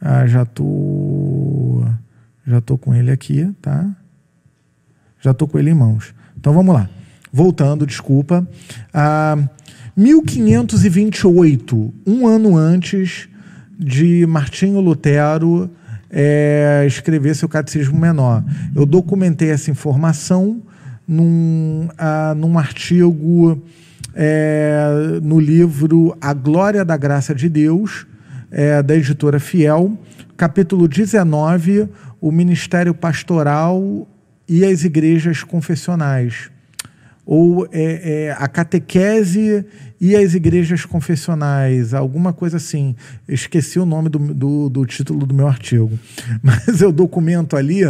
Ah, 0.00 0.26
já 0.26 0.46
tô, 0.46 1.84
já 2.46 2.58
tô 2.62 2.78
com 2.78 2.94
ele 2.94 3.10
aqui, 3.10 3.52
tá? 3.60 3.86
Já 5.20 5.34
tô 5.34 5.46
com 5.46 5.58
ele 5.58 5.70
em 5.70 5.74
mãos. 5.74 6.14
Então 6.38 6.54
vamos 6.54 6.74
lá. 6.74 6.88
Voltando, 7.30 7.86
desculpa. 7.86 8.48
Ah, 8.94 9.36
1528, 9.94 11.94
um 12.06 12.26
ano 12.26 12.56
antes 12.56 13.28
de 13.78 14.24
Martinho 14.26 14.80
Lutero 14.80 15.70
é, 16.10 16.84
escrever 16.86 17.36
seu 17.36 17.48
catecismo 17.48 17.98
menor. 17.98 18.42
Eu 18.74 18.86
documentei 18.86 19.50
essa 19.50 19.70
informação 19.70 20.62
num, 21.06 21.90
ah, 21.98 22.34
num 22.34 22.58
artigo 22.58 23.62
é, 24.14 25.18
no 25.22 25.40
livro 25.40 26.16
A 26.20 26.32
Glória 26.32 26.84
da 26.84 26.96
Graça 26.96 27.34
de 27.34 27.48
Deus, 27.48 28.06
é, 28.50 28.82
da 28.82 28.94
editora 28.94 29.40
Fiel, 29.40 29.98
capítulo 30.36 30.86
19, 30.86 31.88
o 32.20 32.30
Ministério 32.30 32.94
Pastoral 32.94 34.08
e 34.48 34.64
as 34.64 34.84
Igrejas 34.84 35.42
Confessionais. 35.42 36.50
Ou 37.26 37.66
é, 37.72 38.26
é, 38.26 38.36
a 38.38 38.46
catequese 38.46 39.64
e 39.98 40.14
as 40.14 40.34
igrejas 40.34 40.84
confessionais, 40.84 41.94
alguma 41.94 42.34
coisa 42.34 42.58
assim. 42.58 42.94
esqueci 43.26 43.78
o 43.78 43.86
nome 43.86 44.10
do, 44.10 44.18
do, 44.18 44.68
do 44.68 44.84
título 44.84 45.24
do 45.24 45.34
meu 45.34 45.48
artigo. 45.48 45.90
Mas 46.42 46.82
eu 46.82 46.92
documento 46.92 47.56
ali 47.56 47.80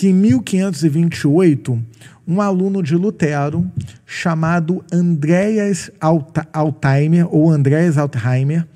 que 0.00 0.08
em 0.08 0.14
1528 0.14 1.78
um 2.26 2.40
aluno 2.40 2.82
de 2.82 2.96
Lutero 2.96 3.70
chamado 4.06 4.82
Andreas 4.90 5.90
Altheimer, 6.54 7.28
ou 7.30 7.50
Andreas 7.50 7.98
Altheimer, 7.98 8.66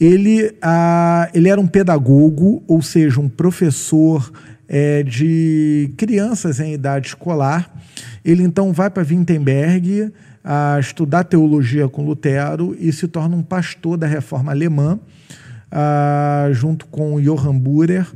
ele, 0.00 0.56
ah, 0.62 1.28
ele 1.34 1.50
era 1.50 1.60
um 1.60 1.66
pedagogo, 1.66 2.64
ou 2.66 2.80
seja, 2.80 3.20
um 3.20 3.28
professor 3.28 4.32
é, 4.66 5.02
de 5.02 5.92
crianças 5.98 6.58
em 6.60 6.72
idade 6.72 7.08
escolar. 7.08 7.70
Ele 8.24 8.42
então 8.42 8.72
vai 8.72 8.88
para 8.88 9.02
Wittenberg 9.02 10.10
a 10.42 10.78
estudar 10.80 11.24
teologia 11.24 11.90
com 11.90 12.06
Lutero 12.06 12.74
e 12.80 12.90
se 12.90 13.06
torna 13.06 13.36
um 13.36 13.42
pastor 13.42 13.98
da 13.98 14.06
reforma 14.06 14.50
alemã, 14.50 14.98
ah, 15.70 16.48
junto 16.52 16.86
com 16.86 17.20
Johann 17.20 17.58
Burer, 17.58 18.06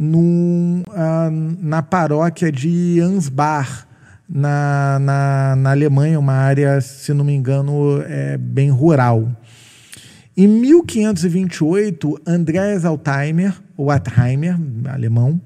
num, 0.00 0.84
ah, 0.90 1.28
na 1.32 1.82
paróquia 1.82 2.52
de 2.52 3.00
Ansbach, 3.00 3.84
na, 4.28 4.96
na, 5.00 5.56
na 5.56 5.70
Alemanha, 5.72 6.20
uma 6.20 6.34
área, 6.34 6.80
se 6.80 7.12
não 7.12 7.24
me 7.24 7.34
engano, 7.34 8.00
é 8.06 8.36
bem 8.36 8.70
rural. 8.70 9.28
Em 10.36 10.46
1528, 10.46 12.20
Andreas 12.24 12.84
Altheimer, 12.84 13.52
ou 13.76 13.90
Altheimer, 13.90 14.56
alemão, 14.88 15.40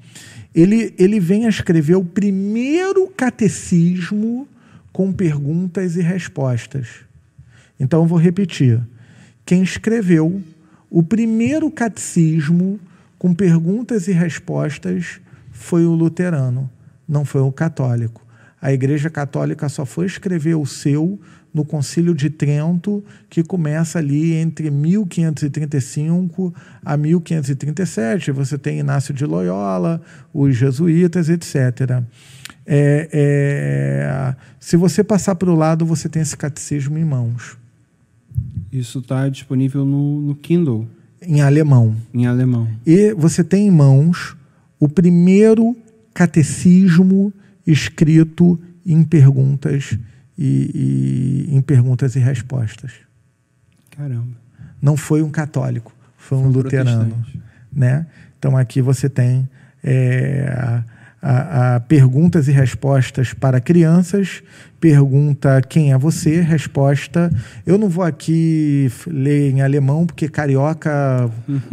ele, 0.55 0.93
ele 0.99 1.19
vem 1.19 1.47
a 1.47 1.49
escrever 1.49 1.95
o 1.95 2.05
primeiro 2.05 3.09
catecismo 3.09 4.47
com 4.93 5.11
perguntas 5.11 5.97
e 5.97 6.03
respostas. 6.03 6.89
Então, 7.81 8.03
eu 8.03 8.07
vou 8.07 8.19
repetir. 8.19 8.79
Quem 9.47 9.63
escreveu 9.63 10.43
o 10.91 11.03
primeiro 11.03 11.71
catecismo 11.71 12.79
com 13.23 13.33
perguntas 13.33 14.09
e 14.09 14.13
respostas 14.13 15.21
foi 15.53 15.87
o 15.87 15.93
luterano, 15.93 16.69
não 17.09 17.25
foi 17.25 17.41
o 17.41 17.53
católico. 17.53 18.27
A 18.61 18.73
Igreja 18.73 19.09
Católica 19.09 19.69
só 19.69 19.87
foi 19.87 20.07
escrever 20.07 20.57
o 20.57 20.67
seu 20.67 21.21
no 21.55 21.65
Concílio 21.65 22.17
de 22.17 22.29
Trento, 22.29 23.05
que 23.31 23.45
começa 23.45 24.01
ali 24.01 24.33
entre 24.33 24.73
1535 24.73 26.53
a 26.85 26.97
1537. 26.97 28.33
Você 28.33 28.59
tem 28.59 28.81
Inácio 28.81 29.15
de 29.15 29.25
Loyola, 29.25 30.03
os 30.35 30.57
jesuítas, 30.57 31.29
etc. 31.29 32.03
É, 32.67 33.09
é, 33.13 34.37
se 34.59 34.77
você 34.77 35.05
passar 35.05 35.37
para 35.37 35.49
o 35.49 35.55
lado, 35.55 35.87
você 35.87 36.09
tem 36.09 36.23
esse 36.23 36.37
catecismo 36.37 36.99
em 36.99 37.05
mãos. 37.05 37.57
Isso 38.73 38.99
está 38.99 39.29
disponível 39.29 39.85
no, 39.85 40.21
no 40.23 40.35
Kindle. 40.35 40.89
Em 41.23 41.41
alemão. 41.41 41.97
Em 42.13 42.27
alemão. 42.27 42.69
E 42.87 43.13
você 43.15 43.43
tem 43.45 43.67
em 43.67 43.71
mãos 43.71 44.37
o 44.79 44.89
primeiro 44.89 45.77
catecismo 46.13 47.33
escrito 47.67 48.59
em 48.85 49.05
perguntas 49.05 49.99
e, 50.37 51.47
e, 51.49 51.57
em 51.57 51.61
perguntas 51.61 52.17
e 52.17 52.19
respostas. 52.19 52.93
Caramba. 53.91 54.37
Não 54.81 54.97
foi 54.97 55.23
um 55.23 55.31
católico, 55.31 55.95
foi, 56.17 56.39
foi 56.39 56.47
um 56.47 56.51
luterano, 56.51 57.25
né? 57.73 58.07
Então 58.39 58.57
aqui 58.57 58.83
você 58.83 59.09
tem 59.09 59.49
é, 59.85 60.83
a, 61.23 61.77
a, 61.77 61.81
perguntas 61.81 62.49
e 62.49 62.53
respostas 62.53 63.33
para 63.33 63.61
crianças. 63.61 64.43
Pergunta 64.81 65.63
quem 65.63 65.93
é 65.93 65.99
você? 65.99 66.41
Resposta. 66.41 67.31
Eu 67.65 67.79
não 67.79 67.89
vou 67.89 68.05
aqui 68.05 68.91
ler 69.07 69.53
em 69.53 69.63
alemão, 69.63 70.05
porque 70.05 70.29
carioca, 70.29 71.31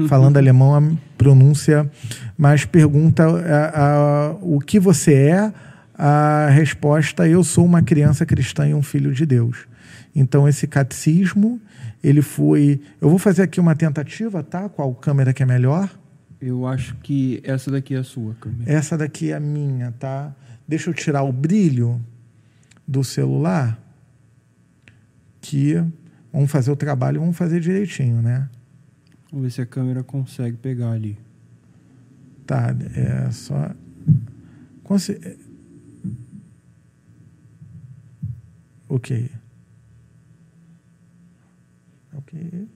falando 0.08 0.38
alemão, 0.38 0.76
a 0.76 0.84
pronúncia, 1.18 1.90
mas 2.38 2.64
pergunta 2.64 3.26
a, 3.26 4.28
a, 4.28 4.32
o 4.42 4.60
que 4.60 4.80
você 4.80 5.14
é 5.14 5.54
a 6.02 6.48
resposta 6.50 7.28
eu 7.28 7.44
sou 7.44 7.66
uma 7.66 7.82
criança 7.82 8.26
cristã 8.26 8.66
e 8.66 8.74
um 8.74 8.82
filho 8.82 9.12
de 9.12 9.26
Deus. 9.26 9.68
Então 10.16 10.48
esse 10.48 10.66
catecismo, 10.66 11.60
ele 12.02 12.22
foi, 12.22 12.80
eu 13.02 13.10
vou 13.10 13.20
fazer 13.20 13.42
aqui 13.42 13.60
uma 13.60 13.76
tentativa, 13.76 14.42
tá? 14.42 14.70
Qual 14.70 14.96
câmera 14.96 15.34
que 15.34 15.44
é 15.44 15.46
melhor? 15.46 15.90
Eu 16.42 16.66
acho 16.66 16.96
que 16.98 17.42
essa 17.44 17.70
daqui 17.70 17.96
é 17.96 17.98
a 17.98 18.04
sua 18.04 18.34
câmera. 18.36 18.72
Essa 18.72 18.98
daqui 18.98 19.32
é 19.32 19.36
a 19.36 19.40
minha, 19.40 19.92
tá? 19.92 20.34
Deixa 20.68 20.90
eu 20.90 20.94
tirar 20.94 21.24
o 21.24 21.34
brilho 21.34 22.00
do 22.88 23.04
celular 23.04 23.80
que 25.42 25.76
vamos 26.32 26.50
fazer 26.50 26.72
o 26.72 26.76
trabalho, 26.76 27.20
vamos 27.20 27.38
fazer 27.38 27.60
direitinho, 27.60 28.22
né? 28.22 28.50
Vamos 29.32 29.46
ver 29.46 29.52
se 29.52 29.62
a 29.62 29.66
câmera 29.66 30.04
consegue 30.04 30.58
pegar 30.58 30.92
ali. 30.92 31.18
Tá, 32.46 32.76
é 32.96 33.30
só 33.32 33.72
Ok. 38.90 39.30
Ok. 42.14 42.68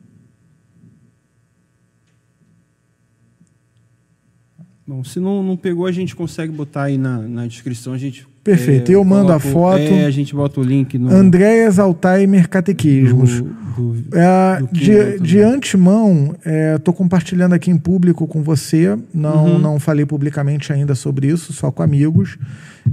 Bom, 4.85 5.03
se 5.03 5.19
não, 5.19 5.41
não 5.41 5.55
pegou, 5.55 5.85
a 5.85 5.91
gente 5.91 6.15
consegue 6.15 6.51
botar 6.51 6.83
aí 6.83 6.97
na, 6.97 7.19
na 7.19 7.47
descrição. 7.47 7.93
A 7.93 7.97
gente 7.97 8.27
Perfeito. 8.43 8.91
É, 8.91 8.95
eu 8.95 9.03
mando 9.05 9.31
a 9.31 9.39
foto. 9.39 9.79
É, 9.79 10.05
a 10.05 10.11
gente 10.11 10.35
bota 10.35 10.59
o 10.59 10.63
link 10.63 10.97
no. 10.97 11.09
Andréas 11.09 11.79
Alzheimer 11.79 12.49
Catequismos. 12.49 13.41
Do, 13.41 13.93
do, 13.93 14.17
é, 14.17 14.59
do 14.59 14.67
de, 14.67 15.19
de 15.19 15.39
antemão, 15.39 16.35
estou 16.75 16.93
é, 16.93 16.97
compartilhando 16.97 17.53
aqui 17.53 17.71
em 17.71 17.77
público 17.77 18.27
com 18.27 18.43
você. 18.43 18.97
Não, 19.13 19.45
uhum. 19.45 19.59
não 19.59 19.79
falei 19.79 20.05
publicamente 20.05 20.73
ainda 20.73 20.93
sobre 20.93 21.27
isso, 21.27 21.53
só 21.53 21.71
com 21.71 21.81
amigos. 21.81 22.37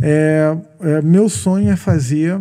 É, 0.01 0.57
é, 0.81 1.03
meu 1.03 1.29
sonho 1.29 1.69
é 1.69 1.75
fazer 1.75 2.41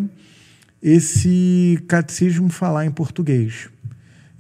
esse 0.82 1.84
catecismo 1.88 2.48
falar 2.50 2.86
em 2.86 2.92
português. 2.92 3.70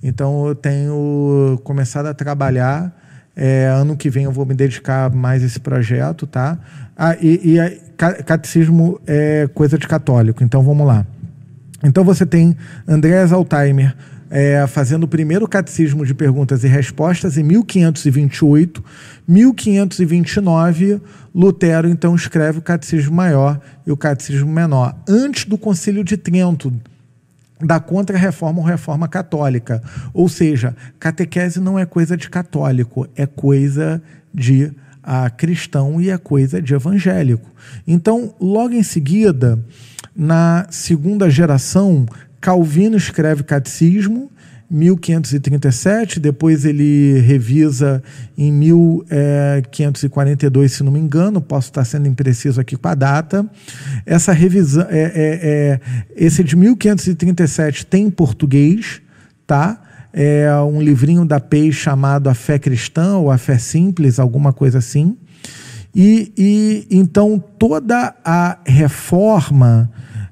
Então 0.01 0.47
eu 0.47 0.53
tenho 0.53 1.59
começado 1.63 2.05
a 2.05 2.13
trabalhar. 2.13 2.95
É, 3.41 3.67
ano 3.67 3.95
que 3.95 4.09
vem 4.09 4.25
eu 4.25 4.33
vou 4.33 4.45
me 4.45 4.53
dedicar 4.53 5.09
mais 5.15 5.41
a 5.41 5.45
esse 5.45 5.61
projeto, 5.61 6.27
tá? 6.27 6.59
Ah, 6.97 7.15
e, 7.21 7.55
e 7.55 7.79
catecismo 8.25 8.99
é 9.07 9.47
coisa 9.53 9.77
de 9.77 9.87
católico, 9.87 10.43
então 10.43 10.61
vamos 10.61 10.85
lá. 10.85 11.07
Então 11.81 12.03
você 12.03 12.25
tem 12.25 12.57
Andréas 12.85 13.31
Alzheimer 13.31 13.95
é, 14.29 14.67
fazendo 14.67 15.03
o 15.03 15.07
primeiro 15.07 15.47
catecismo 15.47 16.05
de 16.05 16.13
perguntas 16.13 16.65
e 16.65 16.67
respostas 16.67 17.37
em 17.37 17.43
1528. 17.43 18.83
1529, 19.25 21.01
Lutero 21.33 21.87
então 21.87 22.15
escreve 22.15 22.59
o 22.59 22.61
catecismo 22.61 23.15
maior 23.15 23.57
e 23.87 23.91
o 23.91 23.95
catecismo 23.95 24.51
menor, 24.51 24.95
antes 25.07 25.45
do 25.45 25.57
concílio 25.57 26.03
de 26.03 26.17
Trento, 26.17 26.73
da 27.61 27.79
contra-reforma 27.79 28.59
ou 28.59 28.65
reforma 28.65 29.07
católica. 29.07 29.81
Ou 30.13 30.29
seja, 30.29 30.75
catequese 30.99 31.59
não 31.59 31.77
é 31.77 31.85
coisa 31.85 32.15
de 32.15 32.29
católico, 32.29 33.07
é 33.15 33.25
coisa 33.25 34.01
de 34.33 34.71
a 35.03 35.29
cristão 35.29 35.99
e 35.99 36.09
é 36.09 36.17
coisa 36.17 36.61
de 36.61 36.73
evangélico. 36.73 37.49
Então, 37.87 38.33
logo 38.39 38.73
em 38.73 38.83
seguida, 38.83 39.59
na 40.15 40.67
segunda 40.69 41.29
geração, 41.29 42.05
Calvino 42.39 42.97
escreve 42.97 43.43
Catecismo, 43.43 44.31
1537, 44.69 46.19
depois 46.19 46.63
ele 46.63 47.19
revisa 47.21 48.03
em 48.37 48.51
1542, 48.51 50.71
se 50.71 50.83
não 50.83 50.91
me 50.91 50.99
engano, 50.99 51.41
posso 51.41 51.69
estar 51.69 51.83
sendo 51.83 52.07
impreciso 52.07 52.61
aqui 52.61 52.77
com 52.77 52.87
a 52.87 52.93
data. 52.93 53.49
Essa 54.05 54.31
revisão, 54.31 54.85
é, 54.89 55.01
é, 55.01 55.11
é, 55.15 55.79
esse 56.15 56.43
de 56.43 56.55
1537 56.55 57.87
tem 57.87 58.05
em 58.05 58.11
português, 58.11 59.01
tá? 59.47 59.81
É 60.13 60.47
um 60.61 60.79
livrinho 60.81 61.25
da 61.25 61.39
PEI 61.39 61.71
chamado 61.71 62.29
A 62.29 62.33
Fé 62.33 62.59
Cristã 62.59 63.17
ou 63.17 63.31
A 63.31 63.37
Fé 63.37 63.57
Simples, 63.57 64.19
alguma 64.19 64.51
coisa 64.53 64.79
assim. 64.79 65.17
E, 65.93 66.31
e 66.37 66.87
então 66.91 67.43
toda 67.57 68.13
a 68.23 68.59
reforma 68.65 69.89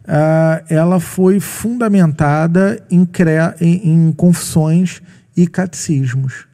uh, 0.07 0.65
ela 0.69 0.99
foi 0.99 1.39
fundamentada 1.39 2.84
em, 2.89 3.05
crea, 3.05 3.55
em, 3.59 3.91
em 3.91 4.11
confissões 4.11 5.01
e 5.35 5.45
catecismos. 5.45 6.47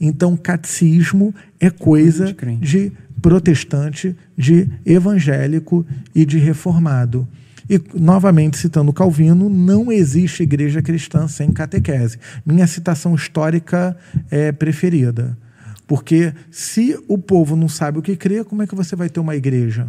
Então, 0.00 0.36
catecismo 0.36 1.34
é 1.60 1.70
coisa 1.70 2.32
de, 2.32 2.56
de 2.56 2.92
protestante, 3.20 4.16
de 4.36 4.68
evangélico 4.84 5.86
e 6.14 6.24
de 6.24 6.38
reformado. 6.38 7.28
E, 7.70 7.80
novamente 7.94 8.58
citando 8.58 8.92
Calvino, 8.92 9.48
não 9.48 9.92
existe 9.92 10.42
igreja 10.42 10.82
cristã 10.82 11.28
sem 11.28 11.52
catequese. 11.52 12.18
Minha 12.44 12.66
citação 12.66 13.14
histórica 13.14 13.96
é 14.30 14.50
preferida. 14.50 15.38
Porque 15.86 16.32
se 16.50 16.98
o 17.06 17.16
povo 17.16 17.54
não 17.54 17.68
sabe 17.68 17.98
o 17.98 18.02
que 18.02 18.16
crê, 18.16 18.42
como 18.42 18.62
é 18.62 18.66
que 18.66 18.74
você 18.74 18.96
vai 18.96 19.08
ter 19.08 19.20
uma 19.20 19.36
igreja? 19.36 19.88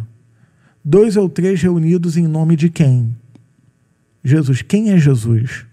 Dois 0.84 1.16
ou 1.16 1.28
três 1.28 1.62
reunidos 1.62 2.16
em 2.16 2.26
nome 2.26 2.56
de 2.56 2.68
quem? 2.68 3.16
Jesus. 4.22 4.60
Quem 4.62 4.90
é 4.90 4.98
Jesus? 4.98 5.64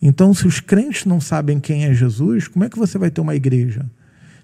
Então, 0.00 0.32
se 0.32 0.46
os 0.46 0.60
crentes 0.60 1.04
não 1.04 1.20
sabem 1.20 1.58
quem 1.58 1.84
é 1.84 1.92
Jesus, 1.92 2.48
como 2.48 2.64
é 2.64 2.68
que 2.68 2.78
você 2.78 2.96
vai 2.96 3.10
ter 3.10 3.20
uma 3.20 3.34
igreja? 3.34 3.84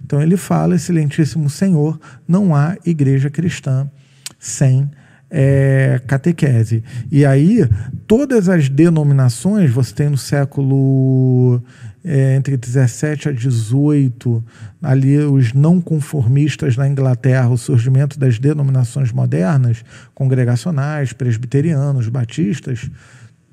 Então, 0.05 0.21
ele 0.21 0.37
fala, 0.37 0.75
excelentíssimo 0.75 1.49
Senhor, 1.49 1.99
não 2.29 2.55
há 2.55 2.77
igreja 2.85 3.31
cristã 3.31 3.91
sem 4.39 4.91
é, 5.31 6.01
catequese. 6.07 6.85
E 7.11 7.25
aí, 7.25 7.67
todas 8.07 8.49
as 8.49 8.69
denominações, 8.69 9.71
você 9.71 9.95
tem 9.95 10.11
no 10.11 10.19
século 10.19 11.63
é, 12.05 12.37
entre 12.37 12.57
17 12.57 13.31
a 13.31 13.33
18, 13.33 14.45
ali 14.83 15.19
os 15.19 15.55
não 15.55 15.81
conformistas 15.81 16.77
na 16.77 16.87
Inglaterra, 16.87 17.49
o 17.49 17.57
surgimento 17.57 18.19
das 18.19 18.39
denominações 18.39 19.11
modernas, 19.11 19.83
congregacionais, 20.15 21.15
presbiterianos, 21.15 22.09
batistas, 22.09 22.91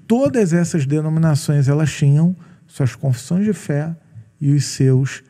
todas 0.05 0.51
essas 0.51 0.85
denominações 0.85 1.69
elas 1.69 1.93
tinham 1.93 2.35
suas 2.67 2.93
confissões 2.93 3.45
de 3.45 3.53
fé 3.53 3.95
e 4.39 4.51
os 4.51 4.65
seus 4.65 5.23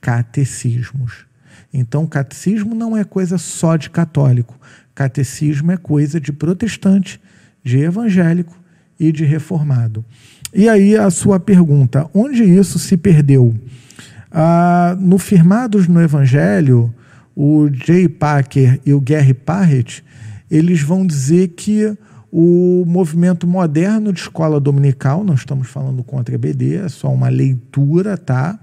catecismos. 0.00 1.26
Então, 1.72 2.06
catecismo 2.06 2.74
não 2.74 2.96
é 2.96 3.02
coisa 3.02 3.36
só 3.38 3.76
de 3.76 3.90
católico. 3.90 4.58
Catecismo 4.94 5.72
é 5.72 5.76
coisa 5.76 6.20
de 6.20 6.32
protestante, 6.32 7.20
de 7.62 7.78
evangélico 7.78 8.58
e 8.98 9.12
de 9.12 9.24
reformado. 9.24 10.04
E 10.54 10.68
aí 10.68 10.96
a 10.96 11.10
sua 11.10 11.38
pergunta: 11.38 12.08
onde 12.14 12.42
isso 12.42 12.78
se 12.78 12.96
perdeu? 12.96 13.54
Ah, 14.30 14.96
no 14.98 15.18
Firmados 15.18 15.88
no 15.88 16.00
Evangelho, 16.00 16.92
o 17.34 17.68
Jay 17.72 18.08
Packer 18.08 18.80
e 18.84 18.92
o 18.92 19.00
Gary 19.00 19.34
Parrett, 19.34 20.04
eles 20.50 20.82
vão 20.82 21.06
dizer 21.06 21.48
que 21.48 21.96
o 22.30 22.84
movimento 22.86 23.46
moderno 23.46 24.12
de 24.12 24.20
escola 24.20 24.60
dominical, 24.60 25.24
não 25.24 25.34
estamos 25.34 25.68
falando 25.68 26.02
contra 26.04 26.34
a 26.34 26.36
EBD, 26.36 26.76
é 26.76 26.88
só 26.88 27.12
uma 27.12 27.28
leitura, 27.28 28.18
tá? 28.18 28.58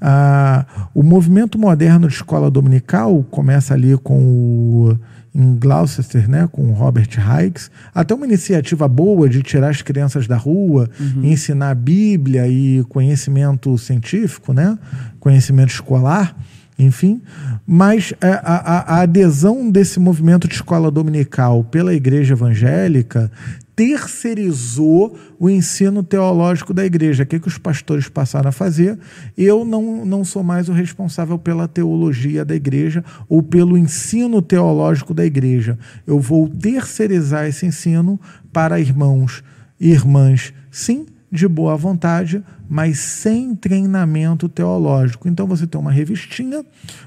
Ah, 0.00 0.88
o 0.94 1.02
movimento 1.02 1.58
moderno 1.58 2.08
de 2.08 2.14
escola 2.14 2.50
dominical 2.50 3.24
começa 3.30 3.74
ali 3.74 3.96
com 3.98 4.18
o 4.18 4.98
em 5.38 5.54
Gloucester, 5.56 6.28
né, 6.28 6.48
com 6.50 6.72
Robert 6.72 7.08
Hikes, 7.08 7.70
até 7.94 8.12
uma 8.12 8.26
iniciativa 8.26 8.88
boa 8.88 9.28
de 9.28 9.40
tirar 9.40 9.68
as 9.68 9.80
crianças 9.80 10.26
da 10.26 10.36
rua, 10.36 10.90
uhum. 10.98 11.24
ensinar 11.24 11.70
a 11.70 11.74
Bíblia 11.74 12.48
e 12.48 12.84
conhecimento 12.88 13.78
científico, 13.78 14.52
né, 14.52 14.76
conhecimento 15.20 15.70
escolar, 15.70 16.36
enfim. 16.76 17.22
Mas 17.64 18.12
a, 18.20 18.26
é, 18.26 18.32
a, 18.42 18.96
a 18.96 19.00
adesão 19.02 19.70
desse 19.70 20.00
movimento 20.00 20.48
de 20.48 20.54
escola 20.54 20.90
dominical 20.90 21.62
pela 21.62 21.94
igreja 21.94 22.34
evangélica 22.34 23.30
terceirizou 23.78 25.16
o 25.38 25.48
ensino 25.48 26.02
teológico 26.02 26.74
da 26.74 26.84
igreja. 26.84 27.22
O 27.22 27.26
que, 27.26 27.38
que 27.38 27.46
os 27.46 27.58
pastores 27.58 28.08
passaram 28.08 28.48
a 28.48 28.52
fazer? 28.52 28.98
Eu 29.36 29.64
não, 29.64 30.04
não 30.04 30.24
sou 30.24 30.42
mais 30.42 30.68
o 30.68 30.72
responsável 30.72 31.38
pela 31.38 31.68
teologia 31.68 32.44
da 32.44 32.56
igreja 32.56 33.04
ou 33.28 33.40
pelo 33.40 33.78
ensino 33.78 34.42
teológico 34.42 35.14
da 35.14 35.24
igreja. 35.24 35.78
Eu 36.04 36.18
vou 36.18 36.48
terceirizar 36.48 37.46
esse 37.46 37.66
ensino 37.66 38.20
para 38.52 38.80
irmãos 38.80 39.44
e 39.78 39.92
irmãs, 39.92 40.52
sim, 40.72 41.06
de 41.30 41.46
boa 41.46 41.76
vontade, 41.76 42.42
mas 42.68 42.98
sem 42.98 43.54
treinamento 43.54 44.48
teológico. 44.48 45.28
Então 45.28 45.46
você 45.46 45.66
tem 45.66 45.80
uma 45.80 45.90
revistinha, 45.90 46.64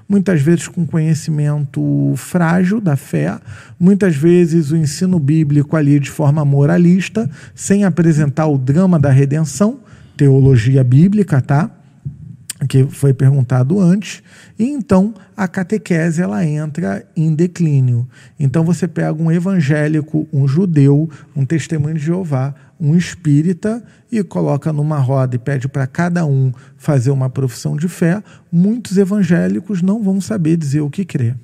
muitas 0.07 0.41
vezes 0.41 0.67
com 0.67 0.85
conhecimento 0.85 2.13
frágil 2.15 2.81
da 2.81 2.95
fé, 2.95 3.39
muitas 3.79 4.15
vezes 4.15 4.71
o 4.71 4.77
ensino 4.77 5.19
bíblico 5.19 5.75
ali 5.75 5.99
de 5.99 6.09
forma 6.09 6.43
moralista, 6.43 7.29
sem 7.53 7.83
apresentar 7.83 8.47
o 8.47 8.57
drama 8.57 8.99
da 8.99 9.09
redenção, 9.09 9.79
teologia 10.17 10.83
bíblica, 10.83 11.41
tá? 11.41 11.69
Que 12.69 12.85
foi 12.85 13.11
perguntado 13.11 13.79
antes, 13.79 14.21
e 14.57 14.65
então 14.65 15.15
a 15.35 15.47
catequese 15.47 16.21
ela 16.21 16.45
entra 16.45 17.03
em 17.15 17.33
declínio. 17.33 18.07
Então 18.39 18.63
você 18.63 18.87
pega 18.87 19.13
um 19.13 19.31
evangélico, 19.31 20.27
um 20.31 20.47
judeu, 20.47 21.09
um 21.35 21.43
testemunho 21.43 21.95
de 21.95 22.05
Jeová, 22.05 22.53
um 22.79 22.95
espírita 22.95 23.83
e 24.11 24.23
coloca 24.23 24.73
numa 24.73 24.97
roda 24.97 25.35
e 25.35 25.39
pede 25.39 25.67
para 25.67 25.85
cada 25.85 26.25
um 26.25 26.51
fazer 26.77 27.11
uma 27.11 27.29
profissão 27.29 27.77
de 27.77 27.87
fé, 27.87 28.21
muitos 28.51 28.97
evangélicos 28.97 29.81
não 29.81 30.01
vão 30.03 30.19
saber 30.19 30.57
dizer 30.57 30.81
o 30.81 30.89
que 30.89 31.05
crê. 31.05 31.35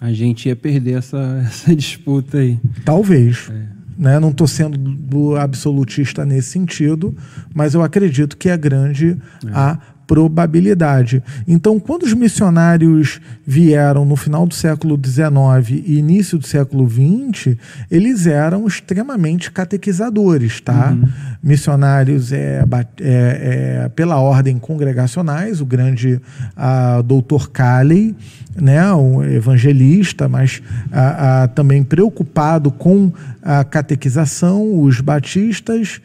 A 0.00 0.12
gente 0.12 0.48
ia 0.48 0.56
perder 0.56 0.98
essa, 0.98 1.18
essa 1.46 1.74
disputa 1.74 2.38
aí. 2.38 2.58
Talvez. 2.84 3.50
É. 3.50 3.80
Né? 3.98 4.18
Não 4.18 4.30
estou 4.30 4.46
sendo 4.46 5.36
absolutista 5.36 6.24
nesse 6.24 6.48
sentido, 6.48 7.14
mas 7.54 7.74
eu 7.74 7.82
acredito 7.82 8.36
que 8.36 8.48
é 8.48 8.56
grande 8.56 9.16
é. 9.44 9.50
a 9.52 9.78
probabilidade. 10.10 11.22
Então, 11.46 11.78
quando 11.78 12.02
os 12.02 12.12
missionários 12.12 13.20
vieram 13.46 14.04
no 14.04 14.16
final 14.16 14.44
do 14.44 14.52
século 14.52 15.00
XIX 15.00 15.84
e 15.86 15.98
início 16.00 16.36
do 16.36 16.44
século 16.44 16.84
XX, 16.90 17.56
eles 17.88 18.26
eram 18.26 18.66
extremamente 18.66 19.52
catequizadores, 19.52 20.60
tá? 20.60 20.90
Uhum. 20.90 21.08
Missionários 21.42 22.32
é, 22.32 22.62
é, 22.62 22.64
é, 23.00 23.88
pela 23.94 24.18
ordem 24.18 24.58
congregacionais, 24.58 25.60
o 25.60 25.66
grande 25.66 26.20
a, 26.54 27.00
doutor 27.02 27.50
Calley, 27.50 28.14
né, 28.54 28.92
um 28.92 29.22
evangelista, 29.22 30.28
mas 30.28 30.62
a, 30.92 31.44
a, 31.44 31.48
também 31.48 31.82
preocupado 31.82 32.70
com 32.70 33.10
a 33.42 33.64
catequização, 33.64 34.82
os 34.82 35.00
batistas, 35.00 36.00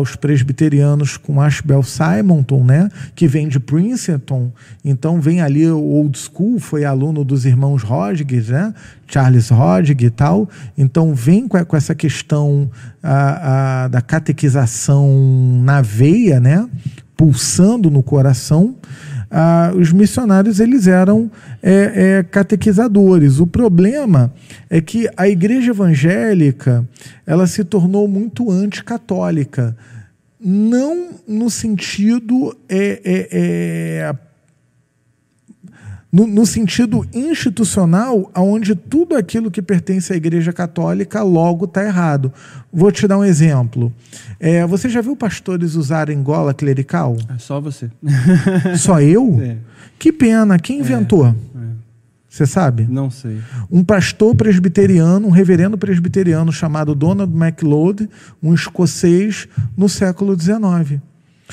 os 0.00 0.16
presbiterianos 0.16 1.16
com 1.16 1.40
Ashbel 1.40 1.82
Simonton, 1.82 2.64
né, 2.64 2.88
que 3.14 3.28
vem 3.28 3.48
de 3.48 3.60
Princeton, 3.60 4.50
então 4.84 5.20
vem 5.20 5.40
ali 5.40 5.68
o 5.68 5.80
old 5.80 6.18
school, 6.18 6.58
foi 6.58 6.84
aluno 6.84 7.24
dos 7.24 7.44
irmãos 7.44 7.82
Rodrigues, 7.82 8.48
né, 8.48 8.74
Charles 9.06 9.48
Rodrigues 9.50 10.06
e 10.06 10.10
tal, 10.10 10.48
então 10.76 11.14
vem 11.14 11.46
com, 11.46 11.62
com 11.64 11.76
essa 11.76 11.94
questão 11.94 12.70
da 13.90 14.00
catequização 14.00 15.60
na 15.62 15.82
veia, 15.82 16.40
né, 16.40 16.68
pulsando 17.16 17.90
no 17.90 18.02
coração, 18.02 18.76
ah, 19.36 19.72
os 19.74 19.92
missionários 19.92 20.60
eles 20.60 20.86
eram 20.86 21.28
é, 21.60 22.18
é, 22.18 22.22
catequizadores. 22.22 23.40
O 23.40 23.46
problema 23.48 24.32
é 24.70 24.80
que 24.80 25.10
a 25.16 25.28
igreja 25.28 25.72
evangélica 25.72 26.88
ela 27.26 27.48
se 27.48 27.64
tornou 27.64 28.06
muito 28.06 28.48
anticatólica. 28.48 29.76
Não 30.38 31.14
no 31.26 31.50
sentido 31.50 32.56
é, 32.68 33.00
é, 33.04 33.28
é 33.32 34.14
no, 36.14 36.28
no, 36.28 36.46
sentido 36.46 37.04
institucional, 37.12 38.30
onde 38.36 38.76
tudo 38.76 39.16
aquilo 39.16 39.50
que 39.50 39.60
pertence 39.60 40.12
à 40.12 40.16
Igreja 40.16 40.52
Católica 40.52 41.24
logo 41.24 41.64
está 41.64 41.84
errado. 41.84 42.32
Vou 42.72 42.92
te 42.92 43.08
dar 43.08 43.18
um 43.18 43.24
exemplo. 43.24 43.92
É, 44.38 44.64
você 44.64 44.88
já 44.88 45.00
viu 45.00 45.16
pastores 45.16 45.74
usarem 45.74 46.22
gola 46.22 46.54
clerical? 46.54 47.16
É 47.34 47.36
só 47.38 47.60
você. 47.60 47.90
Só 48.78 49.00
eu? 49.00 49.40
É. 49.42 49.56
Que 49.98 50.12
pena. 50.12 50.56
Quem 50.56 50.78
inventou? 50.78 51.26
É, 51.26 51.30
é. 51.30 51.34
Você 52.28 52.46
sabe? 52.46 52.86
Não 52.88 53.10
sei. 53.10 53.40
Um 53.68 53.82
pastor 53.82 54.36
presbiteriano, 54.36 55.26
um 55.26 55.32
reverendo 55.32 55.76
presbiteriano 55.76 56.52
chamado 56.52 56.94
Donald 56.94 57.34
MacLeod, 57.34 58.08
um 58.40 58.54
escocês, 58.54 59.48
no 59.76 59.88
século 59.88 60.40
XIX. 60.40 61.00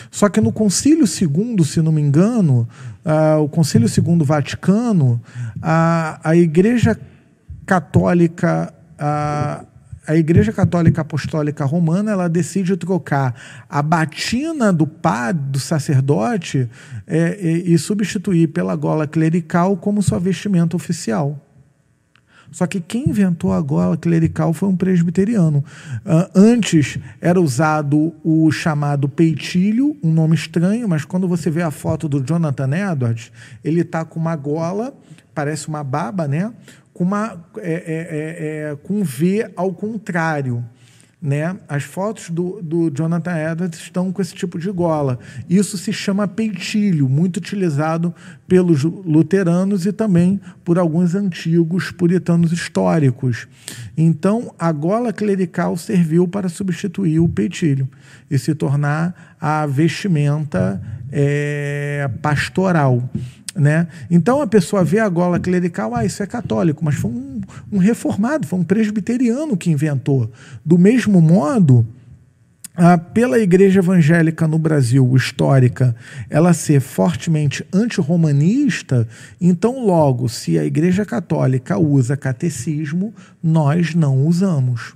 Só 0.09 0.29
que 0.29 0.41
no 0.41 0.51
Concílio 0.51 1.05
II, 1.05 1.63
se 1.63 1.81
não 1.81 1.91
me 1.91 2.01
engano, 2.01 2.67
uh, 3.05 3.41
o 3.41 3.49
Concílio 3.49 3.87
II 3.87 4.23
Vaticano, 4.23 5.21
a, 5.61 6.19
a 6.23 6.35
Igreja 6.35 6.97
Católica. 7.65 8.73
Uh, 8.99 9.71
a 10.07 10.15
Igreja 10.15 10.51
Católica 10.51 11.01
Apostólica 11.01 11.63
Romana 11.63 12.11
ela 12.11 12.27
decide 12.27 12.75
trocar 12.75 13.35
a 13.69 13.81
batina 13.83 14.73
do 14.73 14.87
padre, 14.87 15.43
do 15.51 15.59
sacerdote, 15.59 16.67
é, 17.05 17.37
e, 17.39 17.73
e 17.73 17.77
substituir 17.77 18.47
pela 18.47 18.75
gola 18.75 19.07
clerical 19.07 19.77
como 19.77 20.01
sua 20.01 20.19
vestimenta 20.19 20.75
oficial. 20.75 21.39
Só 22.51 22.67
que 22.67 22.81
quem 22.81 23.09
inventou 23.09 23.53
a 23.53 23.61
gola 23.61 23.95
clerical 23.95 24.53
foi 24.53 24.67
um 24.67 24.75
presbiteriano. 24.75 25.63
Uh, 26.05 26.29
antes 26.35 26.99
era 27.21 27.39
usado 27.39 28.13
o 28.23 28.51
chamado 28.51 29.07
peitilho, 29.07 29.95
um 30.03 30.11
nome 30.11 30.35
estranho, 30.35 30.87
mas 30.87 31.05
quando 31.05 31.27
você 31.27 31.49
vê 31.49 31.61
a 31.61 31.71
foto 31.71 32.09
do 32.09 32.21
Jonathan 32.21 32.69
Edwards, 32.91 33.31
ele 33.63 33.81
está 33.81 34.03
com 34.03 34.19
uma 34.19 34.35
gola, 34.35 34.93
parece 35.33 35.69
uma 35.69 35.83
baba, 35.83 36.27
né? 36.27 36.53
Com, 36.93 37.05
uma, 37.05 37.41
é, 37.57 37.71
é, 37.71 38.67
é, 38.67 38.71
é 38.71 38.75
com 38.83 39.01
V 39.01 39.49
ao 39.55 39.71
contrário. 39.71 40.63
Né? 41.21 41.55
As 41.69 41.83
fotos 41.83 42.31
do, 42.31 42.59
do 42.63 42.89
Jonathan 42.89 43.37
Edwards 43.51 43.79
estão 43.79 44.11
com 44.11 44.23
esse 44.23 44.33
tipo 44.33 44.57
de 44.57 44.71
gola. 44.71 45.19
Isso 45.47 45.77
se 45.77 45.93
chama 45.93 46.27
peitilho, 46.27 47.07
muito 47.07 47.37
utilizado 47.37 48.13
pelos 48.47 48.83
luteranos 48.83 49.85
e 49.85 49.93
também 49.93 50.41
por 50.65 50.79
alguns 50.79 51.13
antigos 51.13 51.91
puritanos 51.91 52.51
históricos. 52.51 53.47
Então, 53.95 54.51
a 54.57 54.71
gola 54.71 55.13
clerical 55.13 55.77
serviu 55.77 56.27
para 56.27 56.49
substituir 56.49 57.19
o 57.19 57.29
peitilho 57.29 57.87
e 58.29 58.39
se 58.39 58.55
tornar 58.55 59.35
a 59.39 59.67
vestimenta 59.67 60.81
é, 61.11 62.09
pastoral. 62.21 63.07
Né? 63.55 63.87
Então 64.09 64.41
a 64.41 64.47
pessoa 64.47 64.83
vê 64.83 64.99
a 64.99 65.09
gola 65.09 65.39
clerical, 65.39 65.93
ah, 65.93 66.05
isso 66.05 66.23
é 66.23 66.27
católico, 66.27 66.85
mas 66.85 66.95
foi 66.95 67.11
um, 67.11 67.41
um 67.71 67.77
reformado, 67.79 68.47
foi 68.47 68.57
um 68.57 68.63
presbiteriano 68.63 69.57
que 69.57 69.69
inventou. 69.69 70.31
Do 70.63 70.77
mesmo 70.77 71.19
modo, 71.19 71.85
ah, 72.73 72.97
pela 72.97 73.37
igreja 73.37 73.79
evangélica 73.79 74.47
no 74.47 74.57
Brasil, 74.57 75.13
histórica, 75.15 75.93
ela 76.29 76.53
ser 76.53 76.79
fortemente 76.79 77.65
antirromanista, 77.73 79.05
então, 79.41 79.85
logo, 79.85 80.29
se 80.29 80.57
a 80.57 80.63
igreja 80.63 81.05
católica 81.05 81.77
usa 81.77 82.15
catecismo, 82.15 83.13
nós 83.43 83.93
não 83.93 84.25
usamos. 84.25 84.93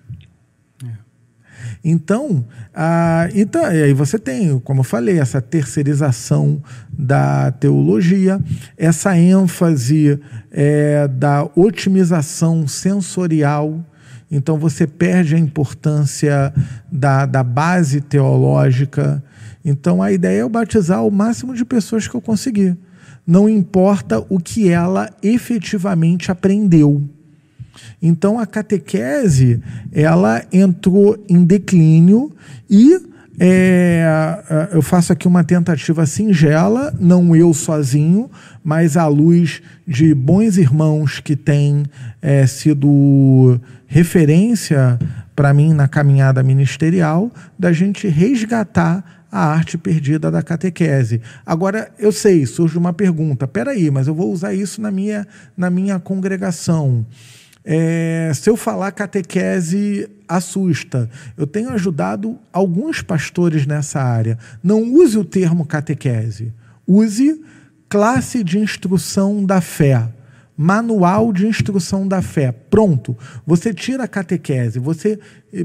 Então, 1.83 2.45
ah, 2.73 3.29
então, 3.33 3.63
aí 3.65 3.93
você 3.93 4.17
tem, 4.17 4.59
como 4.59 4.81
eu 4.81 4.83
falei, 4.83 5.19
essa 5.19 5.41
terceirização 5.41 6.61
da 6.91 7.51
teologia, 7.51 8.39
essa 8.77 9.17
ênfase 9.17 10.19
é, 10.51 11.07
da 11.07 11.47
otimização 11.55 12.67
sensorial. 12.67 13.83
Então, 14.31 14.57
você 14.57 14.87
perde 14.87 15.35
a 15.35 15.39
importância 15.39 16.53
da, 16.91 17.25
da 17.25 17.43
base 17.43 18.01
teológica. 18.01 19.23
Então, 19.63 20.01
a 20.01 20.11
ideia 20.11 20.39
é 20.39 20.41
eu 20.41 20.49
batizar 20.49 21.05
o 21.05 21.11
máximo 21.11 21.53
de 21.53 21.63
pessoas 21.63 22.07
que 22.07 22.15
eu 22.15 22.21
conseguir. 22.21 22.77
Não 23.25 23.49
importa 23.49 24.23
o 24.29 24.39
que 24.39 24.69
ela 24.69 25.09
efetivamente 25.23 26.31
aprendeu. 26.31 27.14
Então 28.01 28.39
a 28.39 28.45
catequese 28.45 29.61
ela 29.91 30.43
entrou 30.51 31.17
em 31.27 31.43
declínio 31.43 32.31
e 32.69 32.99
é, 33.37 34.69
eu 34.71 34.81
faço 34.81 35.11
aqui 35.11 35.27
uma 35.27 35.43
tentativa 35.43 36.05
singela, 36.05 36.93
não 36.99 37.35
eu 37.35 37.53
sozinho, 37.53 38.29
mas 38.63 38.95
à 38.95 39.07
luz 39.07 39.61
de 39.85 40.13
bons 40.13 40.57
irmãos 40.57 41.19
que 41.19 41.35
têm 41.35 41.83
é, 42.21 42.47
sido 42.47 43.59
referência 43.87 44.97
para 45.35 45.53
mim 45.53 45.73
na 45.73 45.87
caminhada 45.87 46.41
ministerial, 46.41 47.29
da 47.59 47.73
gente 47.73 48.07
resgatar 48.07 49.25
a 49.29 49.47
arte 49.47 49.77
perdida 49.77 50.31
da 50.31 50.41
catequese. 50.41 51.21
Agora, 51.45 51.91
eu 51.99 52.11
sei, 52.11 52.45
surge 52.45 52.77
uma 52.77 52.93
pergunta: 52.93 53.45
peraí, 53.45 53.91
mas 53.91 54.07
eu 54.07 54.15
vou 54.15 54.31
usar 54.31 54.53
isso 54.53 54.81
na 54.81 54.89
minha, 54.89 55.27
na 55.57 55.69
minha 55.69 55.99
congregação. 55.99 57.05
É, 57.67 58.31
se 58.35 58.47
eu 58.47 58.55
falar 58.55 58.91
catequese, 58.91 60.07
assusta. 60.27 61.09
Eu 61.35 61.47
tenho 61.47 61.69
ajudado 61.69 62.37
alguns 62.53 63.01
pastores 63.01 63.65
nessa 63.65 63.99
área. 63.99 64.37
Não 64.63 64.83
use 64.83 65.17
o 65.17 65.25
termo 65.25 65.65
catequese. 65.65 66.53
Use 66.87 67.41
classe 67.89 68.43
de 68.43 68.59
instrução 68.59 69.43
da 69.43 69.61
fé. 69.61 70.07
Manual 70.55 71.33
de 71.33 71.47
instrução 71.47 72.07
da 72.07 72.21
fé. 72.21 72.51
Pronto. 72.51 73.17
Você 73.47 73.73
tira 73.73 74.03
a 74.03 74.07
catequese. 74.07 74.77
Você, 74.77 75.19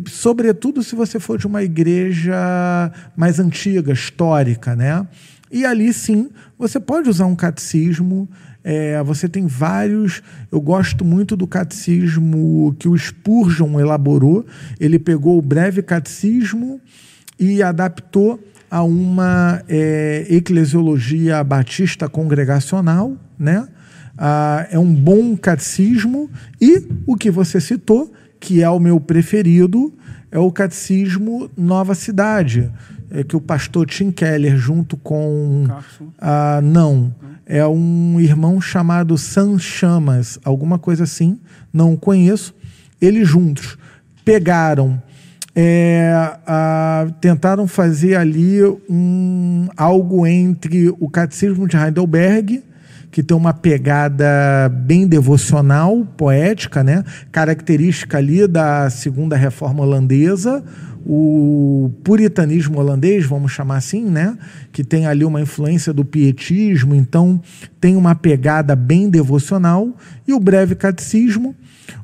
sobretudo 0.07 0.83
se 0.83 0.97
você 0.97 1.21
for 1.21 1.39
de 1.39 1.47
uma 1.47 1.63
igreja 1.63 2.91
mais 3.15 3.39
antiga, 3.39 3.93
histórica, 3.93 4.75
né? 4.75 5.07
E 5.51 5.67
ali 5.67 5.93
sim, 5.93 6.31
você 6.59 6.81
pode 6.81 7.11
usar 7.11 7.27
um 7.27 7.37
catecismo 7.37 8.29
é, 8.63 9.03
você 9.03 9.29
tem 9.29 9.47
vários. 9.47 10.23
Eu 10.51 10.61
gosto 10.61 11.05
muito 11.05 11.37
do 11.37 11.47
catecismo 11.47 12.75
que 12.79 12.89
o 12.89 12.97
Spurgeon 12.97 13.81
elaborou. 13.81 14.45
Ele 14.79 14.99
pegou 14.99 15.39
o 15.39 15.43
breve 15.43 15.83
catecismo 15.83 16.81
e 17.39 17.63
adaptou 17.63 18.39
a 18.71 18.83
uma 18.83 19.63
é, 19.69 20.27
eclesiologia 20.29 21.43
batista 21.43 22.09
congregacional, 22.09 23.17
né? 23.39 23.67
Ah, 24.17 24.67
é 24.71 24.79
um 24.79 24.95
bom 24.95 25.37
catecismo 25.37 26.31
e 26.61 26.87
o 27.07 27.17
que 27.17 27.31
você 27.31 27.61
citou, 27.61 28.13
que 28.39 28.63
é 28.63 28.69
o 28.69 28.79
meu 28.79 29.01
preferido, 29.01 29.93
é 30.31 30.39
o 30.39 30.53
catecismo 30.53 31.51
Nova 31.57 31.95
Cidade, 31.95 32.71
é 33.11 33.25
que 33.25 33.37
o 33.37 33.41
pastor 33.41 33.87
Tim 33.87 34.11
Keller 34.11 34.57
junto 34.57 34.97
com 34.97 35.67
ah, 36.19 36.61
não 36.63 37.13
é 37.51 37.67
um 37.67 38.21
irmão 38.21 38.61
chamado 38.61 39.19
San 39.19 39.59
Chamas, 39.59 40.39
alguma 40.45 40.79
coisa 40.79 41.03
assim, 41.03 41.37
não 41.73 41.97
conheço. 41.97 42.55
Eles 43.01 43.27
juntos 43.27 43.77
pegaram, 44.25 45.03
é, 45.53 46.13
a, 46.47 47.09
tentaram 47.21 47.67
fazer 47.67 48.15
ali 48.15 48.63
um, 48.89 49.67
algo 49.77 50.25
entre 50.29 50.91
o 51.01 51.11
Catecismo 51.11 51.67
de 51.67 51.77
Heidelberg, 51.77 52.63
que 53.11 53.23
tem 53.23 53.37
uma 53.37 53.53
pegada 53.53 54.69
bem 54.69 55.07
devocional, 55.07 56.07
poética, 56.17 56.85
né? 56.85 57.05
característica 57.33 58.19
ali 58.19 58.47
da 58.47 58.89
segunda 58.89 59.37
reforma 59.37 59.83
holandesa, 59.83 60.63
o 61.05 61.91
puritanismo 62.05 62.79
holandês, 62.79 63.25
vamos 63.25 63.53
chamar 63.53 63.79
assim, 63.79 64.05
né? 64.05 64.37
que 64.71 64.85
tem 64.85 65.07
ali 65.07 65.25
uma 65.25 65.41
influência 65.41 65.93
do 65.93 66.05
pietismo, 66.05 66.95
então 66.95 67.41
tem 67.81 67.97
uma 67.97 68.15
pegada 68.15 68.77
bem 68.77 69.11
devocional, 69.11 69.97
e 70.27 70.33
o 70.33 70.39
breve 70.39 70.75
catecismo, 70.75 71.55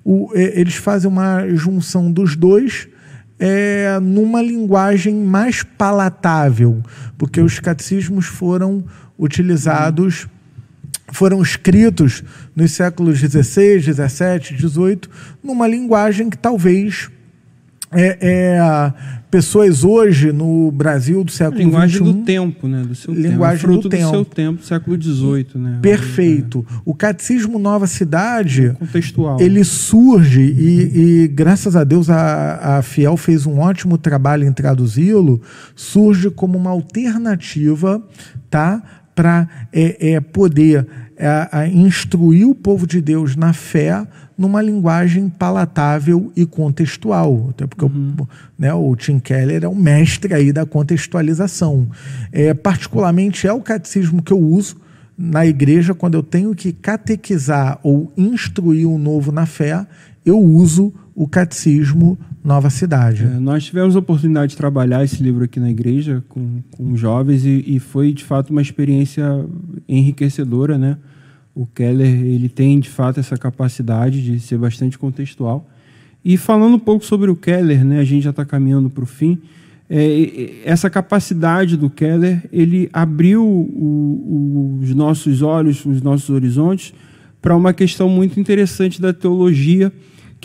o, 0.04 0.30
eles 0.34 0.74
fazem 0.74 1.08
uma 1.08 1.46
junção 1.54 2.10
dos 2.10 2.34
dois 2.34 2.88
é, 3.38 3.98
numa 4.00 4.42
linguagem 4.42 5.14
mais 5.14 5.62
palatável, 5.62 6.82
porque 7.16 7.40
os 7.40 7.60
catecismos 7.60 8.26
foram 8.26 8.84
utilizados, 9.18 10.26
foram 11.12 11.40
escritos 11.42 12.22
nos 12.54 12.72
séculos 12.72 13.18
XVI, 13.18 13.80
XVII, 13.80 14.58
XVIII, 14.58 15.00
numa 15.42 15.66
linguagem 15.66 16.28
que 16.28 16.38
talvez 16.38 17.08
é, 17.92 18.18
é, 18.20 18.92
pessoas 19.30 19.84
hoje 19.84 20.32
no 20.32 20.70
Brasil 20.72 21.22
do 21.22 21.30
século. 21.30 21.58
Linguagem 21.58 22.02
do 22.02 22.14
tempo, 22.24 22.66
né? 22.66 22.82
Do 22.82 22.94
seu 22.94 23.14
linguagem 23.14 23.60
tempo. 23.60 23.72
Fruto 23.72 23.88
do, 23.88 23.90
tempo. 23.90 24.04
do 24.04 24.10
seu 24.10 24.24
tempo, 24.24 24.64
século 24.64 25.00
XVIII, 25.00 25.46
né? 25.54 25.78
Perfeito. 25.80 26.66
O 26.84 26.94
Catecismo 26.94 27.58
Nova 27.58 27.86
Cidade... 27.86 28.74
Contextual. 28.78 29.40
Ele 29.40 29.62
surge 29.62 30.42
e, 30.42 31.22
e 31.24 31.28
graças 31.28 31.76
a 31.76 31.84
Deus 31.84 32.10
a, 32.10 32.78
a 32.78 32.82
Fiel 32.82 33.16
fez 33.16 33.46
um 33.46 33.60
ótimo 33.60 33.96
trabalho 33.96 34.44
em 34.44 34.52
traduzi-lo, 34.52 35.40
surge 35.74 36.28
como 36.30 36.58
uma 36.58 36.70
alternativa, 36.70 38.02
tá? 38.50 38.82
Para 39.16 39.48
é, 39.72 40.12
é, 40.12 40.20
poder 40.20 40.86
é, 41.16 41.66
instruir 41.66 42.46
o 42.46 42.54
povo 42.54 42.86
de 42.86 43.00
Deus 43.00 43.34
na 43.34 43.52
fé 43.52 44.06
numa 44.36 44.60
linguagem 44.60 45.28
palatável 45.28 46.30
e 46.36 46.44
contextual. 46.44 47.48
Até 47.50 47.66
porque 47.66 47.84
uhum. 47.84 48.14
o, 48.20 48.28
né, 48.58 48.72
o 48.72 48.94
Tim 48.94 49.18
Keller 49.18 49.64
é 49.64 49.68
o 49.68 49.74
mestre 49.74 50.34
aí 50.34 50.52
da 50.52 50.66
contextualização. 50.66 51.88
É, 52.30 52.52
particularmente 52.52 53.46
é 53.46 53.52
o 53.52 53.60
catecismo 53.60 54.22
que 54.22 54.32
eu 54.32 54.38
uso 54.38 54.76
na 55.16 55.46
igreja 55.46 55.94
quando 55.94 56.14
eu 56.14 56.22
tenho 56.22 56.54
que 56.54 56.72
catequizar 56.72 57.78
ou 57.82 58.12
instruir 58.16 58.86
um 58.86 58.98
novo 58.98 59.32
na 59.32 59.46
fé, 59.46 59.86
eu 60.26 60.40
uso 60.40 60.92
o 61.14 61.28
catecismo 61.28 62.18
Nova 62.44 62.68
Cidade. 62.68 63.24
É, 63.24 63.38
nós 63.38 63.64
tivemos 63.64 63.94
a 63.94 64.00
oportunidade 64.00 64.50
de 64.50 64.56
trabalhar 64.56 65.04
esse 65.04 65.22
livro 65.22 65.44
aqui 65.44 65.60
na 65.60 65.70
igreja 65.70 66.22
com, 66.28 66.60
com 66.72 66.96
jovens 66.96 67.46
e, 67.46 67.64
e 67.66 67.78
foi 67.78 68.12
de 68.12 68.24
fato 68.24 68.50
uma 68.50 68.60
experiência 68.60 69.24
enriquecedora, 69.88 70.76
né? 70.76 70.98
O 71.54 71.64
Keller 71.64 72.06
ele 72.06 72.48
tem 72.48 72.78
de 72.78 72.90
fato 72.90 73.18
essa 73.18 73.36
capacidade 73.36 74.22
de 74.22 74.38
ser 74.40 74.58
bastante 74.58 74.98
contextual. 74.98 75.66
E 76.24 76.36
falando 76.36 76.74
um 76.74 76.78
pouco 76.78 77.04
sobre 77.04 77.30
o 77.30 77.36
Keller, 77.36 77.84
né, 77.84 78.00
a 78.00 78.04
gente 78.04 78.24
já 78.24 78.30
está 78.30 78.44
caminhando 78.44 78.90
para 78.90 79.04
o 79.04 79.06
fim. 79.06 79.38
É, 79.88 80.62
essa 80.64 80.90
capacidade 80.90 81.76
do 81.76 81.88
Keller 81.88 82.42
ele 82.52 82.90
abriu 82.92 83.42
o, 83.42 84.78
o, 84.78 84.78
os 84.82 84.92
nossos 84.92 85.40
olhos, 85.40 85.86
os 85.86 86.02
nossos 86.02 86.28
horizontes 86.28 86.92
para 87.40 87.56
uma 87.56 87.72
questão 87.72 88.08
muito 88.08 88.40
interessante 88.40 89.00
da 89.00 89.12
teologia, 89.12 89.92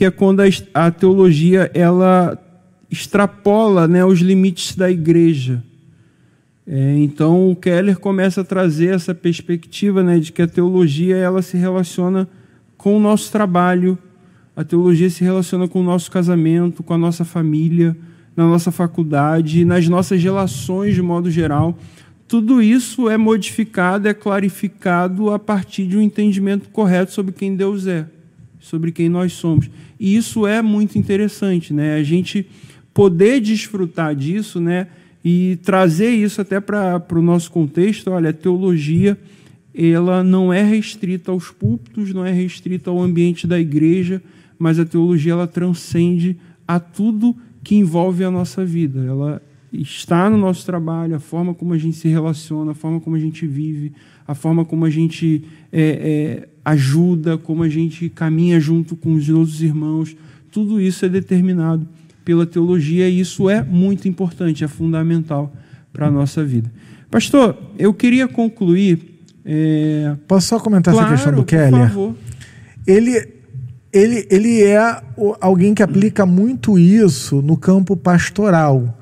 que 0.01 0.05
é 0.05 0.09
quando 0.09 0.41
a, 0.73 0.89
teologia 0.89 1.69
ela 1.75 2.35
extrapola 2.89 3.87
né, 3.87 4.03
os 4.03 4.19
limites 4.19 4.75
da 4.75 4.89
igreja. 4.89 5.63
É, 6.65 6.97
então 6.97 7.51
o 7.51 7.55
Keller 7.55 7.99
começa 7.99 8.41
a 8.41 8.43
trazer 8.43 8.95
essa 8.95 9.13
perspectiva 9.13 10.01
né, 10.01 10.17
de 10.17 10.31
que 10.31 10.41
a 10.41 10.47
teologia 10.47 11.15
ela 11.17 11.43
se 11.43 11.55
relaciona 11.55 12.27
com 12.75 12.97
o 12.97 12.99
nosso 12.99 13.31
trabalho, 13.31 13.95
a 14.55 14.63
teologia 14.63 15.07
se 15.07 15.23
relaciona 15.23 15.67
com 15.67 15.81
o 15.81 15.83
nosso 15.83 16.09
casamento, 16.09 16.81
com 16.81 16.95
a 16.95 16.97
nossa 16.97 17.23
família, 17.23 17.95
na 18.35 18.47
nossa 18.47 18.71
faculdade, 18.71 19.63
nas 19.63 19.87
nossas 19.87 20.23
relações 20.23 20.95
de 20.95 21.01
modo 21.03 21.29
geral. 21.29 21.77
Tudo 22.27 22.59
isso 22.59 23.07
é 23.07 23.17
modificado, 23.17 24.07
é 24.07 24.15
clarificado 24.15 25.29
a 25.29 25.37
partir 25.37 25.85
de 25.85 25.95
um 25.95 26.01
entendimento 26.01 26.69
correto 26.69 27.11
sobre 27.11 27.33
quem 27.33 27.55
Deus 27.55 27.85
é, 27.85 28.07
sobre 28.61 28.93
quem 28.93 29.09
nós 29.09 29.33
somos. 29.33 29.69
E 29.99 30.15
isso 30.15 30.47
é 30.47 30.61
muito 30.61 30.97
interessante, 30.97 31.73
né? 31.73 31.95
A 31.95 32.03
gente 32.03 32.47
poder 32.93 33.41
desfrutar 33.41 34.15
disso, 34.15 34.61
né? 34.61 34.87
e 35.23 35.59
trazer 35.63 36.09
isso 36.09 36.41
até 36.41 36.59
para 36.59 37.05
o 37.11 37.21
nosso 37.21 37.51
contexto. 37.51 38.09
Olha, 38.09 38.31
a 38.31 38.33
teologia 38.33 39.17
ela 39.73 40.23
não 40.23 40.51
é 40.51 40.63
restrita 40.63 41.31
aos 41.31 41.49
púlpitos, 41.49 42.13
não 42.13 42.25
é 42.25 42.31
restrita 42.31 42.89
ao 42.89 43.01
ambiente 43.01 43.47
da 43.47 43.59
igreja, 43.59 44.21
mas 44.59 44.79
a 44.79 44.85
teologia 44.85 45.31
ela 45.31 45.47
transcende 45.47 46.35
a 46.67 46.79
tudo 46.79 47.35
que 47.63 47.75
envolve 47.75 48.23
a 48.23 48.31
nossa 48.31 48.65
vida. 48.65 49.03
Ela 49.05 49.41
está 49.71 50.29
no 50.29 50.37
nosso 50.37 50.65
trabalho, 50.65 51.15
a 51.15 51.19
forma 51.19 51.53
como 51.53 51.73
a 51.73 51.77
gente 51.77 51.95
se 51.95 52.09
relaciona, 52.09 52.71
a 52.71 52.75
forma 52.75 52.99
como 52.99 53.15
a 53.15 53.19
gente 53.19 53.47
vive, 53.47 53.93
a 54.31 54.35
forma 54.35 54.63
como 54.63 54.85
a 54.85 54.89
gente 54.89 55.43
é, 55.73 55.81
é, 55.81 56.49
ajuda, 56.63 57.37
como 57.37 57.63
a 57.63 57.69
gente 57.69 58.07
caminha 58.07 58.61
junto 58.61 58.95
com 58.95 59.13
os 59.13 59.27
nossos 59.27 59.61
irmãos. 59.61 60.15
Tudo 60.49 60.79
isso 60.79 61.05
é 61.05 61.09
determinado 61.09 61.85
pela 62.23 62.45
teologia, 62.45 63.09
e 63.09 63.19
isso 63.19 63.49
é 63.49 63.61
muito 63.61 64.07
importante, 64.07 64.63
é 64.63 64.69
fundamental 64.69 65.51
para 65.91 66.07
a 66.07 66.11
nossa 66.11 66.45
vida. 66.45 66.71
Pastor, 67.09 67.57
eu 67.77 67.93
queria 67.93 68.25
concluir. 68.25 69.19
É... 69.43 70.15
Posso 70.29 70.47
só 70.47 70.59
comentar 70.61 70.93
claro, 70.93 71.13
essa 71.13 71.15
questão 71.15 71.35
do 71.37 71.43
Keller? 71.43 71.71
Por 71.71 71.87
favor. 71.89 72.15
Ele, 72.87 73.27
ele, 73.91 74.27
ele 74.31 74.63
é 74.63 75.03
alguém 75.41 75.73
que 75.73 75.83
aplica 75.83 76.25
muito 76.25 76.79
isso 76.79 77.41
no 77.41 77.57
campo 77.57 77.97
pastoral, 77.97 78.97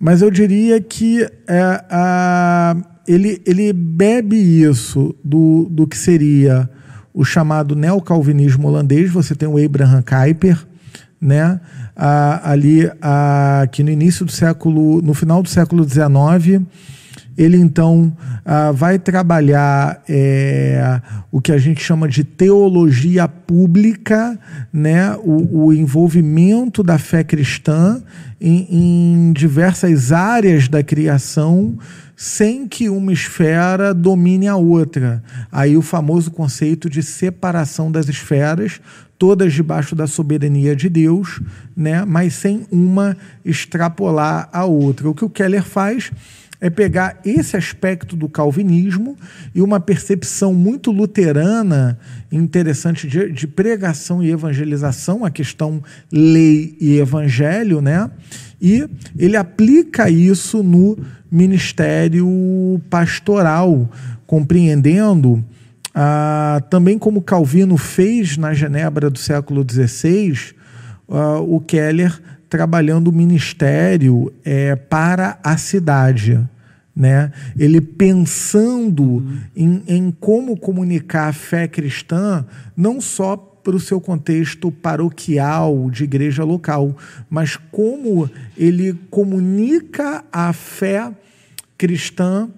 mas 0.00 0.22
eu 0.22 0.30
diria 0.30 0.80
que 0.80 1.28
é, 1.46 1.60
a, 1.90 2.74
ele, 3.06 3.42
ele 3.46 3.72
bebe 3.72 4.36
isso 4.36 5.14
do, 5.24 5.68
do 5.70 5.86
que 5.86 5.96
seria 5.96 6.68
o 7.12 7.24
chamado 7.24 7.74
neocalvinismo 7.74 8.68
holandês. 8.68 9.10
Você 9.10 9.34
tem 9.34 9.48
o 9.48 9.62
Abraham 9.62 10.02
Kuyper, 10.02 10.58
né? 11.20 11.60
Ah, 11.94 12.50
ali 12.50 12.90
ah, 13.00 13.66
que 13.70 13.82
no 13.82 13.90
início 13.90 14.24
do 14.24 14.32
século, 14.32 15.02
no 15.02 15.12
final 15.12 15.42
do 15.42 15.48
século 15.48 15.84
XIX, 15.84 16.62
ele 17.36 17.56
então 17.56 18.14
ah, 18.44 18.72
vai 18.72 18.98
trabalhar 18.98 20.02
é, 20.08 21.00
o 21.30 21.40
que 21.40 21.52
a 21.52 21.58
gente 21.58 21.82
chama 21.82 22.08
de 22.08 22.24
teologia 22.24 23.26
pública, 23.26 24.38
né? 24.72 25.16
o, 25.16 25.66
o 25.66 25.72
envolvimento 25.72 26.82
da 26.82 26.98
fé 26.98 27.24
cristã 27.24 28.02
em, 28.40 28.66
em 28.70 29.32
diversas 29.32 30.12
áreas 30.12 30.68
da 30.68 30.82
criação 30.82 31.78
sem 32.16 32.68
que 32.68 32.88
uma 32.88 33.12
esfera 33.12 33.92
domine 33.92 34.46
a 34.46 34.54
outra. 34.54 35.22
Aí 35.50 35.76
o 35.76 35.82
famoso 35.82 36.30
conceito 36.30 36.88
de 36.88 37.02
separação 37.02 37.90
das 37.90 38.08
esferas, 38.08 38.80
todas 39.18 39.52
debaixo 39.52 39.96
da 39.96 40.06
soberania 40.06 40.76
de 40.76 40.88
Deus, 40.88 41.40
né? 41.76 42.04
mas 42.04 42.34
sem 42.34 42.66
uma 42.70 43.16
extrapolar 43.44 44.48
a 44.52 44.64
outra. 44.64 45.08
O 45.08 45.14
que 45.14 45.24
o 45.24 45.30
Keller 45.30 45.64
faz 45.64 46.12
é 46.62 46.70
pegar 46.70 47.18
esse 47.24 47.56
aspecto 47.56 48.14
do 48.14 48.28
calvinismo 48.28 49.16
e 49.52 49.60
uma 49.60 49.80
percepção 49.80 50.54
muito 50.54 50.92
luterana, 50.92 51.98
interessante, 52.30 53.08
de, 53.08 53.32
de, 53.32 53.48
pregação 53.48 54.22
e 54.22 54.30
evangelização, 54.30 55.24
a 55.24 55.30
questão 55.30 55.82
lei 56.10 56.76
e 56.80 56.98
evangelho, 56.98 57.80
né? 57.80 58.08
E 58.60 58.88
ele 59.18 59.36
aplica 59.36 60.08
isso 60.08 60.62
no 60.62 60.96
ministério 61.28 62.80
pastoral, 62.88 63.90
compreendendo 64.24 65.44
ah, 65.92 66.62
também 66.70 66.96
como 66.96 67.22
Calvino 67.22 67.76
fez 67.76 68.36
na 68.36 68.54
Genebra 68.54 69.10
do 69.10 69.18
século 69.18 69.66
XVI, 69.68 70.54
ah, 71.08 71.40
o 71.40 71.58
Keller 71.58 72.20
trabalhando 72.48 73.08
o 73.08 73.12
ministério 73.12 74.32
é, 74.44 74.76
para 74.76 75.40
a 75.42 75.56
cidade. 75.56 76.38
Né? 76.94 77.32
Ele 77.58 77.80
pensando 77.80 79.02
uhum. 79.02 79.38
em, 79.56 79.82
em 79.86 80.10
como 80.10 80.56
comunicar 80.56 81.28
a 81.28 81.32
fé 81.32 81.66
cristã, 81.66 82.44
não 82.76 83.00
só 83.00 83.36
para 83.36 83.76
o 83.76 83.80
seu 83.80 84.00
contexto 84.00 84.70
paroquial, 84.70 85.90
de 85.90 86.04
igreja 86.04 86.44
local, 86.44 86.96
mas 87.30 87.56
como 87.70 88.28
ele 88.56 88.92
comunica 89.08 90.24
a 90.32 90.52
fé 90.52 91.12
cristã 91.78 92.50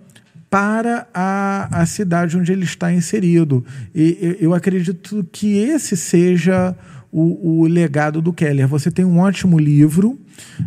para 0.51 1.07
a, 1.13 1.81
a 1.81 1.87
cidade 1.87 2.37
onde 2.37 2.53
ele 2.53 2.65
está 2.65 2.93
inserido. 2.93 3.65
E 3.95 4.37
eu 4.41 4.55
acredito 4.55 5.27
que 5.33 5.59
esse 5.59 5.97
seja 5.97 6.77
o, 7.11 7.63
o 7.63 7.67
legado 7.67 8.23
do 8.23 8.33
Keller. 8.33 8.69
Você 8.69 8.91
tem 8.91 9.05
um 9.05 9.19
ótimo 9.19 9.59
livro 9.59 10.19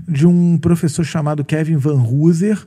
de 0.07 0.27
um 0.27 0.57
professor 0.57 1.05
chamado 1.05 1.43
Kevin 1.43 1.77
Van 1.77 2.01
Hooser, 2.01 2.65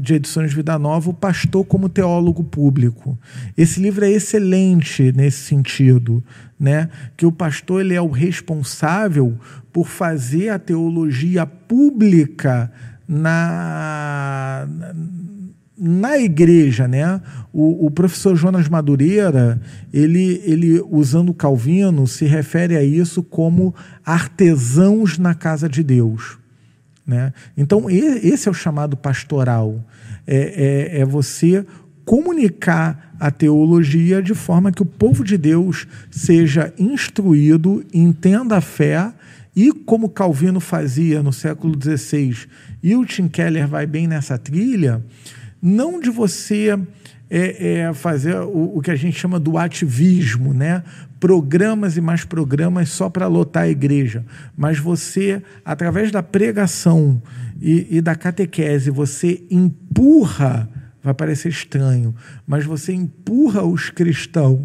de 0.00 0.14
Edições 0.14 0.52
Vida 0.52 0.78
Nova, 0.78 1.10
O 1.10 1.14
Pastor 1.14 1.64
como 1.64 1.88
Teólogo 1.88 2.44
Público. 2.44 3.18
Esse 3.56 3.80
livro 3.80 4.04
é 4.04 4.10
excelente 4.10 5.12
nesse 5.12 5.38
sentido, 5.38 6.22
né? 6.58 6.88
que 7.16 7.26
o 7.26 7.32
pastor 7.32 7.80
ele 7.80 7.94
é 7.94 8.00
o 8.00 8.10
responsável 8.10 9.36
por 9.72 9.86
fazer 9.86 10.50
a 10.50 10.58
teologia 10.58 11.46
pública 11.46 12.70
na, 13.08 14.68
na 15.78 16.18
igreja, 16.18 16.86
né? 16.86 17.20
O, 17.52 17.86
o, 17.86 17.90
professor 17.90 18.36
Jonas 18.36 18.68
Madureira, 18.68 19.60
ele, 19.92 20.42
ele, 20.44 20.84
usando 20.90 21.32
Calvino, 21.32 22.06
se 22.06 22.26
refere 22.26 22.76
a 22.76 22.82
isso 22.82 23.22
como 23.22 23.74
artesãos 24.04 25.16
na 25.16 25.34
casa 25.34 25.68
de 25.68 25.82
Deus. 25.82 26.38
Né? 27.08 27.32
Então, 27.56 27.88
esse 27.88 28.48
é 28.48 28.50
o 28.50 28.54
chamado 28.54 28.94
pastoral. 28.94 29.82
É, 30.26 30.98
é, 30.98 31.00
é 31.00 31.04
você 31.06 31.64
comunicar 32.04 33.14
a 33.18 33.30
teologia 33.30 34.22
de 34.22 34.34
forma 34.34 34.70
que 34.70 34.82
o 34.82 34.86
povo 34.86 35.24
de 35.24 35.38
Deus 35.38 35.86
seja 36.10 36.72
instruído, 36.78 37.82
entenda 37.94 38.58
a 38.58 38.60
fé 38.60 39.10
e, 39.56 39.72
como 39.72 40.10
Calvino 40.10 40.60
fazia 40.60 41.22
no 41.22 41.32
século 41.32 41.74
XVI, 41.82 42.46
e 42.82 42.94
o 42.94 43.04
Tim 43.04 43.26
Keller 43.26 43.66
vai 43.66 43.86
bem 43.86 44.06
nessa 44.06 44.36
trilha, 44.38 45.02
não 45.60 45.98
de 45.98 46.10
você 46.10 46.78
é, 47.30 47.78
é 47.78 47.94
fazer 47.94 48.36
o, 48.36 48.76
o, 48.76 48.80
que 48.80 48.90
a 48.90 48.96
gente 48.96 49.18
chama 49.18 49.38
do 49.38 49.58
ativismo, 49.58 50.54
né? 50.54 50.82
programas 51.18 51.96
e 51.96 52.00
mais 52.00 52.24
programas 52.24 52.90
só 52.90 53.10
para 53.10 53.26
lotar 53.26 53.64
a 53.64 53.68
igreja, 53.68 54.24
mas 54.56 54.78
você, 54.78 55.42
através 55.64 56.10
da 56.10 56.22
pregação 56.22 57.20
e, 57.60 57.98
e 57.98 58.00
da 58.00 58.14
catequese, 58.14 58.90
você 58.90 59.42
empurra, 59.50 60.68
vai 61.02 61.14
parecer 61.14 61.48
estranho, 61.48 62.14
mas 62.46 62.64
você 62.64 62.92
empurra 62.92 63.62
os 63.62 63.90
cristãos 63.90 64.60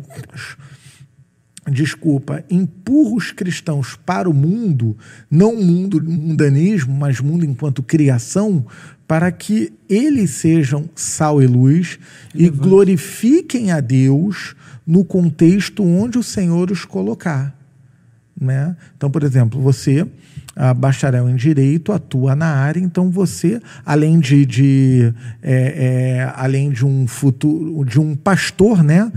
desculpa, 1.72 2.44
empurra 2.50 3.16
os 3.16 3.32
cristãos 3.32 3.96
para 3.96 4.30
o 4.30 4.34
mundo, 4.34 4.98
não 5.30 5.56
mundo 5.56 6.04
mundanismo, 6.04 6.94
mas 6.94 7.20
mundo 7.20 7.46
enquanto 7.46 7.82
criação, 7.82 8.66
para 9.08 9.32
que 9.32 9.72
eles 9.90 10.32
sejam 10.32 10.90
sal 10.96 11.42
e 11.42 11.48
luz 11.48 12.00
e 12.34 12.50
glorifiquem 12.50 13.72
a 13.72 13.80
Deus 13.80 14.56
no 14.86 15.06
contexto 15.06 15.84
onde 15.84 16.18
o 16.18 16.24
Senhor 16.24 16.72
os 16.72 16.84
colocar. 16.84 17.56
Né? 18.40 18.76
Então, 18.98 19.10
por 19.10 19.24
exemplo, 19.24 19.62
você, 19.62 20.06
bacharel 20.76 21.30
em 21.30 21.36
direito, 21.36 21.92
atua 21.92 22.36
na 22.36 22.48
área, 22.48 22.80
então 22.80 23.10
você, 23.10 23.62
além 23.86 24.20
de, 24.20 24.46
de 24.46 25.14
é, 25.42 26.18
é, 26.18 26.34
além 26.36 26.72
de 26.72 26.86
um 26.86 27.08
futuro, 27.08 27.86
de 27.86 28.00
um 28.00 28.16
pastor, 28.16 28.84
né? 28.84 29.12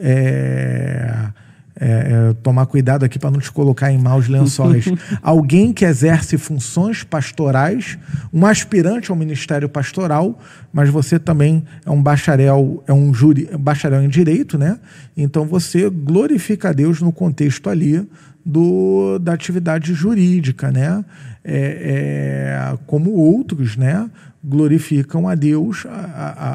É, 0.00 1.28
é, 1.78 2.30
é, 2.30 2.34
tomar 2.42 2.64
cuidado 2.64 3.04
aqui 3.04 3.18
para 3.18 3.30
não 3.30 3.38
te 3.38 3.52
colocar 3.52 3.92
em 3.92 3.98
maus 3.98 4.28
lençóis. 4.28 4.86
Alguém 5.22 5.74
que 5.74 5.84
exerce 5.84 6.38
funções 6.38 7.04
pastorais, 7.04 7.98
um 8.32 8.46
aspirante 8.46 9.10
ao 9.10 9.16
ministério 9.16 9.68
pastoral, 9.68 10.40
mas 10.72 10.88
você 10.88 11.18
também 11.18 11.64
é 11.84 11.90
um 11.90 12.02
bacharel, 12.02 12.82
é 12.86 12.94
um 12.94 13.12
juri, 13.12 13.48
bacharel 13.58 14.02
em 14.02 14.08
direito, 14.08 14.56
né? 14.56 14.78
Então 15.14 15.44
você 15.44 15.90
glorifica 15.90 16.70
a 16.70 16.72
Deus 16.72 17.02
no 17.02 17.12
contexto 17.12 17.68
ali 17.68 18.08
do, 18.44 19.18
da 19.18 19.34
atividade 19.34 19.92
jurídica, 19.92 20.70
né? 20.70 21.04
É, 21.44 22.72
é, 22.72 22.78
como 22.86 23.10
outros, 23.10 23.76
né? 23.76 24.08
Glorificam 24.42 25.28
a 25.28 25.34
Deus 25.34 25.84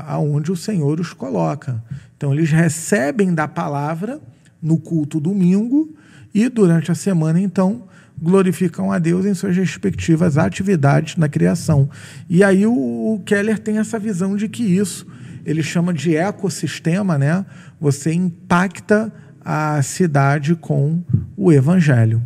aonde 0.07 0.51
o 0.51 0.55
Senhor 0.55 0.99
os 0.99 1.13
coloca. 1.13 1.83
Então 2.17 2.33
eles 2.33 2.49
recebem 2.49 3.33
da 3.35 3.47
palavra 3.47 4.19
no 4.61 4.77
culto 4.77 5.19
domingo 5.19 5.93
e 6.33 6.47
durante 6.47 6.91
a 6.91 6.95
semana, 6.95 7.39
então, 7.39 7.83
glorificam 8.21 8.91
a 8.91 8.99
Deus 8.99 9.25
em 9.25 9.33
suas 9.33 9.55
respectivas 9.55 10.37
atividades 10.37 11.17
na 11.17 11.27
criação. 11.27 11.89
E 12.29 12.43
aí 12.43 12.65
o, 12.65 12.71
o 12.73 13.21
Keller 13.25 13.57
tem 13.57 13.79
essa 13.79 13.97
visão 13.97 14.35
de 14.35 14.47
que 14.47 14.63
isso 14.63 15.07
ele 15.45 15.63
chama 15.63 15.93
de 15.93 16.15
ecossistema, 16.15 17.17
né? 17.17 17.45
Você 17.79 18.13
impacta 18.13 19.11
a 19.43 19.81
cidade 19.81 20.55
com 20.55 21.01
o 21.35 21.51
evangelho. 21.51 22.21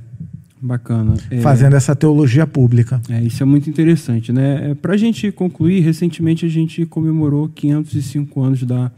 Bacana. 0.62 1.14
É, 1.30 1.40
Fazendo 1.42 1.76
essa 1.76 1.96
teologia 1.96 2.48
pública. 2.48 3.00
É, 3.10 3.22
isso 3.22 3.42
é 3.42 3.46
muito 3.46 3.70
interessante, 3.70 4.34
né? 4.34 4.72
É, 4.72 4.74
Para 4.74 4.94
a 4.94 4.98
gente 4.98 5.32
concluir, 5.32 5.82
recentemente 5.82 6.46
a 6.46 6.50
gente 6.50 6.86
comemorou 6.86 7.48
505 7.50 8.42
anos 8.42 8.64
da 8.64 8.92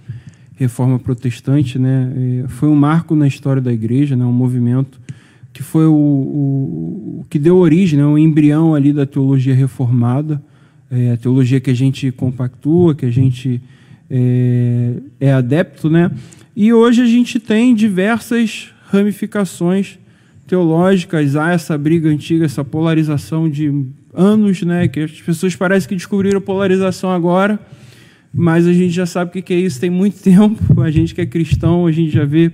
reforma 0.57 0.97
protestante, 0.97 1.77
né, 1.77 2.45
foi 2.47 2.67
um 2.67 2.75
marco 2.75 3.15
na 3.15 3.27
história 3.27 3.61
da 3.61 3.71
igreja, 3.71 4.15
né, 4.15 4.25
um 4.25 4.31
movimento 4.31 4.99
que 5.53 5.61
foi 5.63 5.85
o, 5.85 5.93
o, 5.93 7.19
o 7.21 7.25
que 7.29 7.37
deu 7.37 7.57
origem, 7.57 7.99
né, 7.99 8.05
o 8.05 8.17
embrião 8.17 8.73
ali 8.73 8.91
da 8.91 9.05
teologia 9.05 9.53
reformada, 9.53 10.41
é, 10.89 11.11
a 11.11 11.17
teologia 11.17 11.59
que 11.59 11.69
a 11.69 11.75
gente 11.75 12.11
compactua, 12.11 12.95
que 12.95 13.05
a 13.05 13.11
gente 13.11 13.61
é, 14.09 14.93
é 15.19 15.33
adepto, 15.33 15.89
né, 15.89 16.11
e 16.55 16.73
hoje 16.73 17.03
a 17.03 17.07
gente 17.07 17.39
tem 17.39 17.75
diversas 17.75 18.69
ramificações 18.87 19.99
teológicas, 20.47 21.35
há 21.35 21.51
essa 21.51 21.77
briga 21.77 22.09
antiga, 22.09 22.45
essa 22.45 22.63
polarização 22.63 23.47
de 23.49 23.85
anos, 24.13 24.63
né, 24.63 24.87
que 24.87 25.01
as 25.01 25.21
pessoas 25.21 25.55
parecem 25.55 25.89
que 25.89 25.95
descobriram 25.95 26.41
polarização 26.41 27.11
agora, 27.11 27.59
mas 28.37 28.67
a 28.67 28.71
gente 28.71 28.91
já 28.91 29.07
sabe 29.07 29.39
o 29.39 29.43
que 29.43 29.51
é 29.51 29.57
isso 29.57 29.79
tem 29.79 29.89
muito 29.89 30.21
tempo. 30.23 30.79
A 30.81 30.91
gente 30.91 31.15
que 31.15 31.21
é 31.21 31.25
cristão, 31.25 31.87
a 31.87 31.91
gente 31.91 32.11
já 32.11 32.23
vê 32.23 32.51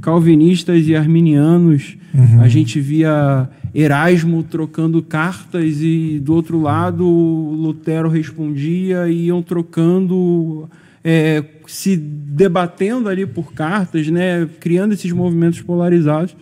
calvinistas 0.00 0.88
e 0.88 0.96
arminianos, 0.96 1.98
uhum. 2.14 2.40
a 2.40 2.48
gente 2.48 2.80
via 2.80 3.48
Erasmo 3.74 4.42
trocando 4.42 5.02
cartas 5.02 5.82
e 5.82 6.18
do 6.20 6.32
outro 6.32 6.58
lado 6.60 7.04
Lutero 7.04 8.08
respondia 8.08 9.08
e 9.08 9.26
iam 9.26 9.42
trocando, 9.42 10.68
é, 11.04 11.44
se 11.66 11.96
debatendo 11.96 13.08
ali 13.08 13.26
por 13.26 13.52
cartas, 13.52 14.08
né, 14.08 14.48
criando 14.60 14.94
esses 14.94 15.12
movimentos 15.12 15.60
polarizados. 15.60 16.34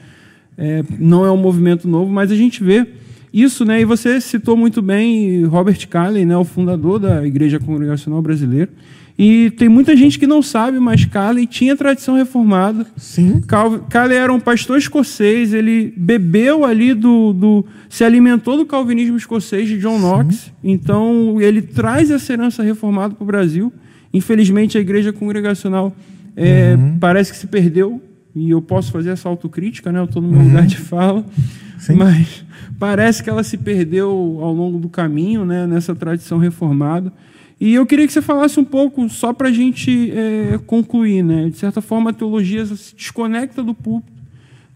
É, 0.56 0.84
não 0.98 1.24
é 1.26 1.30
um 1.30 1.36
movimento 1.36 1.88
novo, 1.88 2.10
mas 2.10 2.30
a 2.30 2.36
gente 2.36 2.62
vê 2.62 2.86
isso, 3.36 3.66
né? 3.66 3.82
E 3.82 3.84
você 3.84 4.18
citou 4.18 4.56
muito 4.56 4.80
bem 4.80 5.44
Robert 5.44 5.86
Calley, 5.88 6.24
né, 6.24 6.34
o 6.34 6.44
fundador 6.44 6.98
da 6.98 7.26
Igreja 7.26 7.60
Congregacional 7.60 8.22
Brasileira. 8.22 8.70
E 9.18 9.50
tem 9.52 9.68
muita 9.68 9.94
gente 9.94 10.18
que 10.18 10.26
não 10.26 10.42
sabe, 10.42 10.78
mas 10.78 11.04
Calley 11.04 11.46
tinha 11.46 11.76
tradição 11.76 12.16
reformada. 12.16 12.86
Sim. 12.96 13.42
Calley 13.88 14.16
era 14.16 14.32
um 14.32 14.40
pastor 14.40 14.78
escocês, 14.78 15.52
ele 15.52 15.92
bebeu 15.96 16.64
ali 16.64 16.94
do, 16.94 17.32
do 17.32 17.64
se 17.88 18.04
alimentou 18.04 18.56
do 18.56 18.66
calvinismo 18.66 19.16
escocês 19.16 19.68
de 19.68 19.78
John 19.78 19.98
Knox. 19.98 20.36
Sim. 20.36 20.50
Então 20.62 21.40
ele 21.40 21.60
traz 21.60 22.10
essa 22.10 22.32
herança 22.32 22.62
reformada 22.62 23.14
para 23.14 23.24
o 23.24 23.26
Brasil. 23.26 23.72
Infelizmente 24.12 24.76
a 24.76 24.80
Igreja 24.80 25.12
Congregacional 25.12 25.94
é, 26.34 26.74
uhum. 26.74 26.98
parece 26.98 27.32
que 27.32 27.38
se 27.38 27.46
perdeu 27.46 28.00
e 28.36 28.50
eu 28.50 28.60
posso 28.60 28.92
fazer 28.92 29.08
essa 29.08 29.30
autocrítica, 29.30 29.90
né? 29.90 29.98
Eu 29.98 30.04
estou 30.04 30.20
numa 30.20 30.36
uhum. 30.36 30.44
lugar 30.44 30.66
de 30.66 30.76
fala, 30.76 31.24
Sim. 31.78 31.94
mas 31.94 32.44
parece 32.78 33.22
que 33.22 33.30
ela 33.30 33.42
se 33.42 33.56
perdeu 33.56 34.10
ao 34.42 34.52
longo 34.52 34.78
do 34.78 34.90
caminho, 34.90 35.46
né, 35.46 35.66
nessa 35.66 35.94
tradição 35.94 36.36
reformada. 36.36 37.10
E 37.58 37.72
eu 37.72 37.86
queria 37.86 38.06
que 38.06 38.12
você 38.12 38.20
falasse 38.20 38.60
um 38.60 38.64
pouco, 38.64 39.08
só 39.08 39.32
para 39.32 39.48
a 39.48 39.52
gente 39.52 40.12
é, 40.12 40.60
concluir, 40.66 41.22
né? 41.22 41.48
De 41.48 41.56
certa 41.56 41.80
forma, 41.80 42.10
a 42.10 42.12
teologia 42.12 42.66
se 42.66 42.94
desconecta 42.94 43.62
do 43.62 43.72
púlpito, 43.72 44.12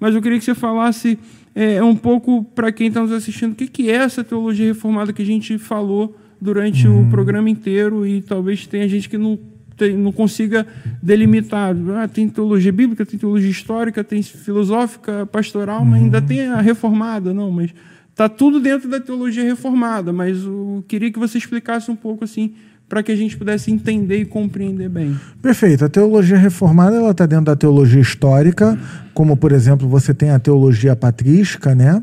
mas 0.01 0.15
eu 0.15 0.23
queria 0.23 0.39
que 0.39 0.45
você 0.45 0.55
falasse 0.55 1.19
é, 1.55 1.82
um 1.82 1.95
pouco 1.95 2.43
para 2.43 2.73
quem 2.73 2.89
está 2.89 3.03
nos 3.03 3.12
assistindo, 3.12 3.53
o 3.53 3.55
que, 3.55 3.66
que 3.66 3.91
é 3.91 3.97
essa 3.97 4.24
teologia 4.24 4.69
reformada 4.69 5.12
que 5.12 5.20
a 5.20 5.27
gente 5.27 5.59
falou 5.59 6.16
durante 6.41 6.89
uhum. 6.89 7.07
o 7.07 7.11
programa 7.11 7.51
inteiro 7.51 8.07
e 8.07 8.23
talvez 8.23 8.66
tenha 8.66 8.89
gente 8.89 9.07
que 9.07 9.19
não 9.19 9.39
tem, 9.81 9.97
não 9.97 10.12
consiga 10.12 10.66
delimitar. 11.02 11.74
Ah, 11.97 12.07
tem 12.07 12.28
teologia 12.28 12.70
bíblica, 12.70 13.07
tem 13.07 13.19
teologia 13.19 13.51
histórica, 13.51 14.05
tem 14.05 14.23
filosófica, 14.23 15.24
pastoral, 15.27 15.85
mas 15.86 16.02
ainda 16.02 16.19
uhum. 16.19 16.27
tem 16.27 16.47
a 16.47 16.61
reformada, 16.61 17.32
não, 17.32 17.51
mas 17.51 17.73
está 18.11 18.28
tudo 18.28 18.61
dentro 18.61 18.90
da 18.90 19.01
teologia 19.01 19.43
reformada, 19.43 20.12
mas 20.12 20.44
eu 20.44 20.85
queria 20.86 21.11
que 21.11 21.19
você 21.19 21.39
explicasse 21.39 21.90
um 21.90 21.97
pouco 21.97 22.24
assim 22.24 22.52
para 22.86 23.02
que 23.02 23.11
a 23.12 23.16
gente 23.16 23.36
pudesse 23.36 23.70
entender 23.70 24.20
e 24.20 24.24
compreender 24.24 24.89
bem. 24.89 25.16
Perfeito. 25.40 25.85
A 25.85 25.89
teologia 25.89 26.36
reformada 26.36 26.97
ela 26.97 27.12
está 27.12 27.24
dentro 27.24 27.44
da 27.47 27.57
teologia 27.57 28.01
histórica, 28.01 28.77
como 29.15 29.36
por 29.36 29.52
exemplo 29.52 29.89
você 29.89 30.12
tem 30.12 30.31
a 30.31 30.39
teologia 30.40 30.94
patrística, 30.94 31.74
né? 31.74 32.02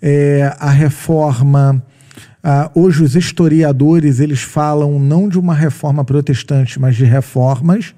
É, 0.00 0.52
a 0.58 0.70
reforma 0.70 1.84
ah, 2.44 2.70
hoje 2.74 3.04
os 3.04 3.14
historiadores 3.14 4.18
eles 4.18 4.42
falam 4.42 4.98
não 4.98 5.28
de 5.28 5.38
uma 5.38 5.54
reforma 5.54 6.04
protestante, 6.04 6.80
mas 6.80 6.96
de 6.96 7.04
reformas. 7.04 7.94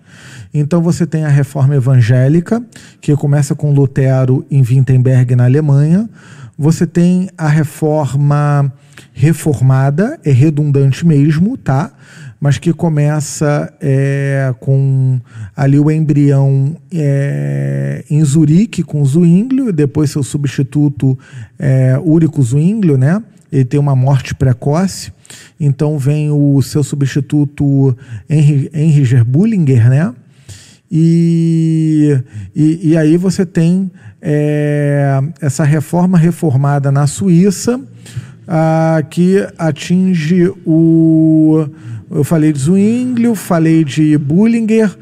Então 0.53 0.83
você 0.83 1.07
tem 1.07 1.25
a 1.25 1.31
reforma 1.31 1.75
evangélica, 1.75 2.63
que 3.01 3.17
começa 3.17 3.55
com 3.55 3.73
Lutero 3.73 4.45
em 4.51 4.61
Wittenberg, 4.61 5.35
na 5.35 5.45
Alemanha. 5.45 6.09
você 6.59 6.87
tem 6.87 7.31
a 7.39 7.49
reforma 7.49 8.71
reformada, 9.15 10.21
é 10.25 10.31
redundante 10.31 11.07
mesmo, 11.07 11.57
tá? 11.57 11.91
Mas 12.39 12.59
que 12.59 12.73
começa 12.73 13.73
é, 13.81 14.55
com 14.61 15.19
ali 15.57 15.81
o 15.81 15.91
embrião 15.91 16.77
é, 16.93 18.05
em 18.11 18.23
Zurique 18.23 18.83
com 18.83 19.03
Zwinglio, 19.05 19.73
depois 19.73 20.11
seu 20.11 20.23
substituto 20.23 21.19
é, 21.59 21.99
Úrico 22.05 22.43
Zwinglio, 22.43 22.99
né? 22.99 23.23
Ele 23.55 23.65
tem 23.65 23.79
uma 23.79 23.95
morte 23.95 24.35
precoce. 24.35 25.13
Então 25.61 25.97
vem 25.97 26.29
o 26.29 26.61
seu 26.61 26.83
substituto 26.83 27.97
Henry, 28.29 28.69
Henry 28.75 29.05
Gerbullinger, 29.05 29.89
né? 29.89 30.13
E, 30.91 32.19
e, 32.55 32.91
e, 32.91 32.97
aí 32.97 33.17
você 33.17 33.47
tem 33.47 33.91
é, 34.21 35.21
essa 35.41 35.63
reforma 35.63 36.19
reformada 36.19 36.91
na 36.91 37.07
Suíça, 37.07 37.81
que 39.09 39.47
atinge 39.57 40.53
o. 40.67 41.67
Eu 42.11 42.23
falei 42.23 42.53
de 42.53 42.59
Zwinglio, 42.59 43.35
falei 43.35 43.85
de 43.85 44.19
Bullinger, 44.19 44.97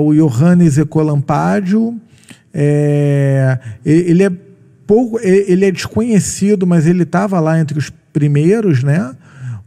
o 0.00 0.14
Johannes 0.14 0.78
Ecolampadio. 0.78 1.98
É, 2.52 3.58
ele 3.84 4.24
é 4.24 4.30
pouco, 4.88 5.20
ele 5.20 5.66
é 5.66 5.70
desconhecido, 5.70 6.66
mas 6.66 6.86
ele 6.86 7.02
estava 7.02 7.38
lá 7.38 7.60
entre 7.60 7.78
os 7.78 7.90
primeiros, 8.10 8.82
né? 8.82 9.14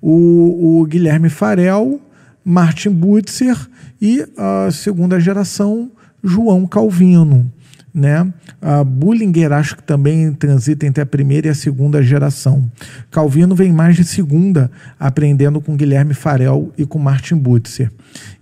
O, 0.02 0.80
o 0.82 0.86
Guilherme 0.86 1.30
Farel, 1.30 2.02
Martin 2.44 2.90
Butzer 2.90 3.56
e 4.02 4.26
a 4.36 4.72
segunda 4.72 5.20
geração, 5.20 5.92
João 6.24 6.66
Calvino. 6.66 7.54
Né? 7.94 8.34
A 8.62 8.84
Bullinger 8.84 9.52
acho 9.52 9.76
que 9.76 9.84
também 9.84 10.34
transita 10.34 10.88
entre 10.88 11.04
a 11.04 11.06
primeira 11.06 11.48
e 11.48 11.50
a 11.52 11.56
segunda 11.56 12.02
geração. 12.02 12.72
Calvino 13.12 13.54
vem 13.54 13.72
mais 13.72 13.96
de 13.98 14.06
segunda, 14.06 14.72
aprendendo 15.00 15.62
com 15.62 15.76
Guilherme 15.76 16.16
Farel 16.16 16.72
e 16.78 16.86
com 16.86 16.98
Martin 16.98 17.36
Butzer. 17.36 17.92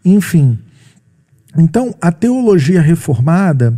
Enfim, 0.05 0.57
então 1.57 1.93
a 1.99 2.11
teologia 2.11 2.79
reformada 2.79 3.77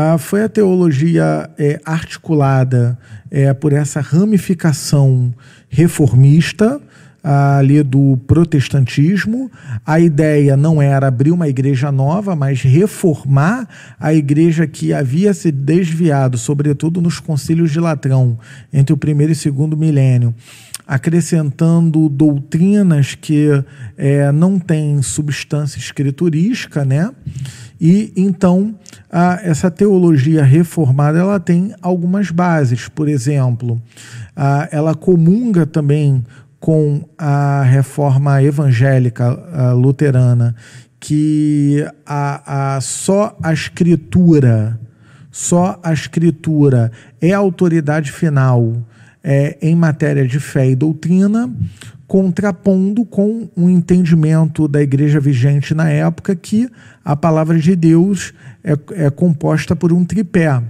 ah, 0.00 0.16
foi 0.16 0.44
a 0.44 0.48
teologia 0.48 1.50
é, 1.58 1.80
articulada 1.84 2.96
é, 3.28 3.52
por 3.52 3.72
essa 3.72 4.00
ramificação 4.00 5.34
reformista 5.68 6.80
ali 7.20 7.82
do 7.82 8.16
protestantismo. 8.24 9.50
A 9.84 9.98
ideia 9.98 10.56
não 10.56 10.80
era 10.80 11.08
abrir 11.08 11.32
uma 11.32 11.48
igreja 11.48 11.90
nova, 11.90 12.36
mas 12.36 12.62
reformar 12.62 13.68
a 13.98 14.14
igreja 14.14 14.68
que 14.68 14.92
havia 14.92 15.34
se 15.34 15.50
desviado, 15.50 16.38
sobretudo 16.38 17.00
nos 17.00 17.18
concílios 17.18 17.72
de 17.72 17.80
Latrão, 17.80 18.38
entre 18.72 18.92
o 18.92 18.96
primeiro 18.96 19.32
e 19.32 19.36
segundo 19.36 19.76
milênio 19.76 20.32
acrescentando 20.88 22.08
doutrinas 22.08 23.14
que 23.14 23.62
é, 23.94 24.32
não 24.32 24.58
têm 24.58 25.02
substância 25.02 25.78
escriturística, 25.78 26.82
né? 26.82 27.10
E 27.78 28.10
então 28.16 28.74
a, 29.12 29.38
essa 29.42 29.70
teologia 29.70 30.42
reformada 30.42 31.18
ela 31.18 31.38
tem 31.38 31.74
algumas 31.82 32.30
bases. 32.30 32.88
Por 32.88 33.06
exemplo, 33.06 33.80
a, 34.34 34.66
ela 34.72 34.94
comunga 34.94 35.66
também 35.66 36.24
com 36.58 37.06
a 37.18 37.62
reforma 37.62 38.42
evangélica 38.42 39.28
luterana, 39.74 40.56
que 40.98 41.86
a, 42.04 42.76
a, 42.76 42.80
só 42.80 43.36
a 43.40 43.52
escritura, 43.52 44.80
só 45.30 45.78
a 45.84 45.92
escritura 45.92 46.90
é 47.20 47.32
a 47.32 47.38
autoridade 47.38 48.10
final 48.10 48.74
é, 49.30 49.58
em 49.60 49.74
matéria 49.74 50.26
de 50.26 50.40
fé 50.40 50.70
e 50.70 50.74
doutrina, 50.74 51.52
contrapondo 52.06 53.04
com 53.04 53.46
um 53.54 53.68
entendimento 53.68 54.66
da 54.66 54.80
igreja 54.80 55.20
vigente 55.20 55.74
na 55.74 55.90
época 55.90 56.34
que 56.34 56.66
a 57.04 57.14
palavra 57.14 57.58
de 57.58 57.76
Deus 57.76 58.32
é, 58.64 59.04
é 59.04 59.10
composta 59.10 59.76
por 59.76 59.92
um 59.92 60.02
tripé: 60.02 60.62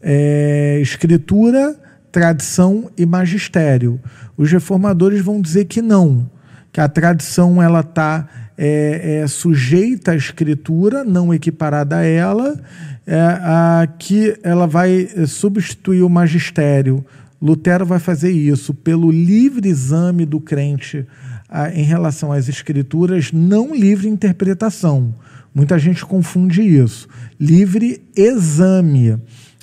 é, 0.00 0.78
escritura, 0.80 1.76
tradição 2.10 2.90
e 2.96 3.04
magistério. 3.04 4.00
Os 4.38 4.50
reformadores 4.50 5.20
vão 5.20 5.38
dizer 5.38 5.66
que 5.66 5.82
não, 5.82 6.30
que 6.72 6.80
a 6.80 6.88
tradição 6.88 7.62
ela 7.62 7.80
está 7.80 8.26
é, 8.56 9.20
é, 9.20 9.26
sujeita 9.26 10.12
à 10.12 10.16
escritura, 10.16 11.04
não 11.04 11.34
equiparada 11.34 11.98
a 11.98 12.04
ela, 12.04 12.58
é, 13.06 13.20
a, 13.20 13.86
que 13.98 14.34
ela 14.42 14.66
vai 14.66 15.10
substituir 15.26 16.02
o 16.02 16.08
magistério. 16.08 17.04
Lutero 17.42 17.84
vai 17.84 17.98
fazer 17.98 18.30
isso 18.30 18.72
pelo 18.72 19.10
livre 19.10 19.68
exame 19.68 20.24
do 20.24 20.40
crente 20.40 21.04
a, 21.48 21.70
em 21.70 21.82
relação 21.82 22.30
às 22.30 22.48
escrituras, 22.48 23.32
não 23.32 23.74
livre 23.74 24.08
interpretação. 24.08 25.12
Muita 25.52 25.76
gente 25.76 26.06
confunde 26.06 26.62
isso. 26.62 27.08
Livre 27.40 28.00
exame 28.16 29.18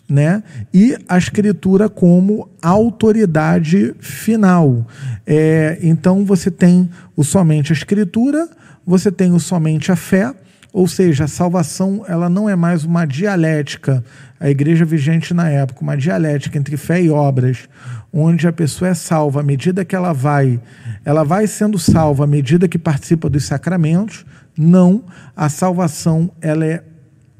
né? 0.09 0.43
e 0.73 0.97
a 1.07 1.17
escritura 1.17 1.87
como 1.87 2.49
autoridade 2.61 3.95
final. 3.99 4.85
É, 5.25 5.79
então 5.81 6.25
você 6.25 6.51
tem 6.51 6.89
o 7.15 7.23
somente 7.23 7.71
a 7.71 7.75
escritura, 7.75 8.49
você 8.85 9.11
tem 9.11 9.31
o 9.31 9.39
somente 9.39 9.91
a 9.91 9.95
fé, 9.95 10.33
ou 10.71 10.87
seja, 10.87 11.23
a 11.23 11.27
salvação 11.27 12.05
ela 12.07 12.29
não 12.29 12.47
é 12.47 12.55
mais 12.55 12.83
uma 12.83 13.05
dialética, 13.05 14.03
a 14.39 14.49
igreja 14.49 14.85
vigente 14.85 15.33
na 15.33 15.49
época, 15.49 15.81
uma 15.81 15.97
dialética 15.97 16.57
entre 16.57 16.77
fé 16.77 17.01
e 17.01 17.09
obras, 17.09 17.67
onde 18.13 18.47
a 18.47 18.53
pessoa 18.53 18.89
é 18.89 18.93
salva 18.93 19.39
à 19.39 19.43
medida 19.43 19.83
que 19.83 19.95
ela 19.95 20.13
vai, 20.13 20.59
ela 21.03 21.23
vai 21.23 21.47
sendo 21.47 21.79
salva 21.79 22.23
à 22.23 22.27
medida 22.27 22.67
que 22.67 22.77
participa 22.77 23.29
dos 23.29 23.45
sacramentos. 23.45 24.25
Não, 24.57 25.03
a 25.35 25.49
salvação 25.49 26.31
ela 26.41 26.65
é 26.65 26.83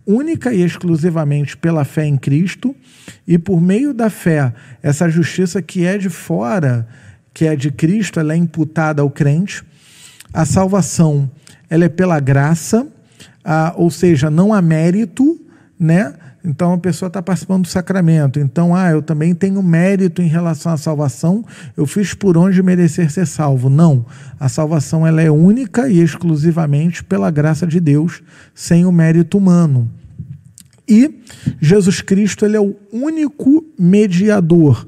única 0.05 0.51
e 0.51 0.63
exclusivamente 0.63 1.55
pela 1.55 1.85
fé 1.85 2.05
em 2.05 2.17
Cristo, 2.17 2.75
e 3.27 3.37
por 3.37 3.61
meio 3.61 3.93
da 3.93 4.09
fé, 4.09 4.51
essa 4.81 5.07
justiça 5.07 5.61
que 5.61 5.85
é 5.85 5.99
de 5.99 6.09
fora, 6.09 6.87
que 7.31 7.45
é 7.45 7.55
de 7.55 7.69
Cristo, 7.69 8.19
ela 8.19 8.33
é 8.33 8.35
imputada 8.35 9.03
ao 9.03 9.09
crente. 9.11 9.63
A 10.33 10.45
salvação, 10.45 11.29
ela 11.69 11.85
é 11.85 11.89
pela 11.89 12.19
graça, 12.19 12.87
ah, 13.51 13.73
ou 13.75 13.89
seja, 13.89 14.29
não 14.29 14.53
há 14.53 14.61
mérito, 14.61 15.41
né? 15.79 16.13
Então 16.45 16.71
a 16.71 16.77
pessoa 16.77 17.07
está 17.07 17.19
participando 17.19 17.63
do 17.63 17.67
sacramento. 17.67 18.39
Então, 18.39 18.75
ah, 18.75 18.91
eu 18.91 19.01
também 19.01 19.33
tenho 19.33 19.63
mérito 19.63 20.21
em 20.21 20.27
relação 20.27 20.71
à 20.71 20.77
salvação, 20.77 21.43
eu 21.75 21.87
fiz 21.87 22.13
por 22.13 22.37
onde 22.37 22.61
merecer 22.61 23.09
ser 23.09 23.25
salvo. 23.25 23.67
Não. 23.67 24.05
A 24.39 24.47
salvação 24.47 25.05
ela 25.05 25.19
é 25.19 25.31
única 25.31 25.89
e 25.89 25.99
exclusivamente 25.99 27.03
pela 27.03 27.31
graça 27.31 27.65
de 27.65 27.79
Deus, 27.79 28.21
sem 28.53 28.85
o 28.85 28.91
mérito 28.91 29.39
humano. 29.39 29.89
E 30.87 31.23
Jesus 31.59 32.01
Cristo 32.01 32.45
ele 32.45 32.55
é 32.55 32.61
o 32.61 32.75
único 32.93 33.65
mediador. 33.79 34.85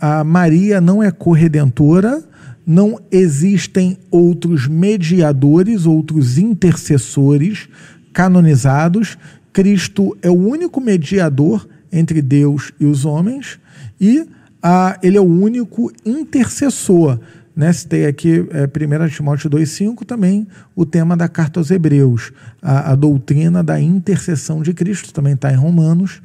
A, 0.00 0.22
Maria 0.22 0.80
não 0.80 1.02
é 1.02 1.10
corredentora, 1.10 2.22
não 2.66 3.00
existem 3.10 3.98
outros 4.10 4.66
mediadores, 4.66 5.86
outros 5.86 6.38
intercessores 6.38 7.68
canonizados. 8.12 9.18
Cristo 9.52 10.16
é 10.22 10.30
o 10.30 10.34
único 10.34 10.80
mediador 10.80 11.68
entre 11.92 12.22
Deus 12.22 12.72
e 12.78 12.84
os 12.84 13.04
homens 13.04 13.58
e 14.00 14.26
a, 14.62 14.98
ele 15.02 15.16
é 15.16 15.20
o 15.20 15.24
único 15.24 15.92
intercessor. 16.04 17.18
Né? 17.54 17.72
Citei 17.72 18.06
aqui 18.06 18.46
é, 18.50 18.64
1 18.64 19.08
Timóteo 19.08 19.50
2,5 19.50 20.04
também 20.04 20.46
o 20.74 20.86
tema 20.86 21.16
da 21.16 21.28
carta 21.28 21.60
aos 21.60 21.70
Hebreus, 21.70 22.32
a, 22.62 22.92
a 22.92 22.94
doutrina 22.94 23.62
da 23.62 23.80
intercessão 23.80 24.62
de 24.62 24.72
Cristo, 24.72 25.12
também 25.12 25.34
está 25.34 25.52
em 25.52 25.56
Romanos. 25.56 26.22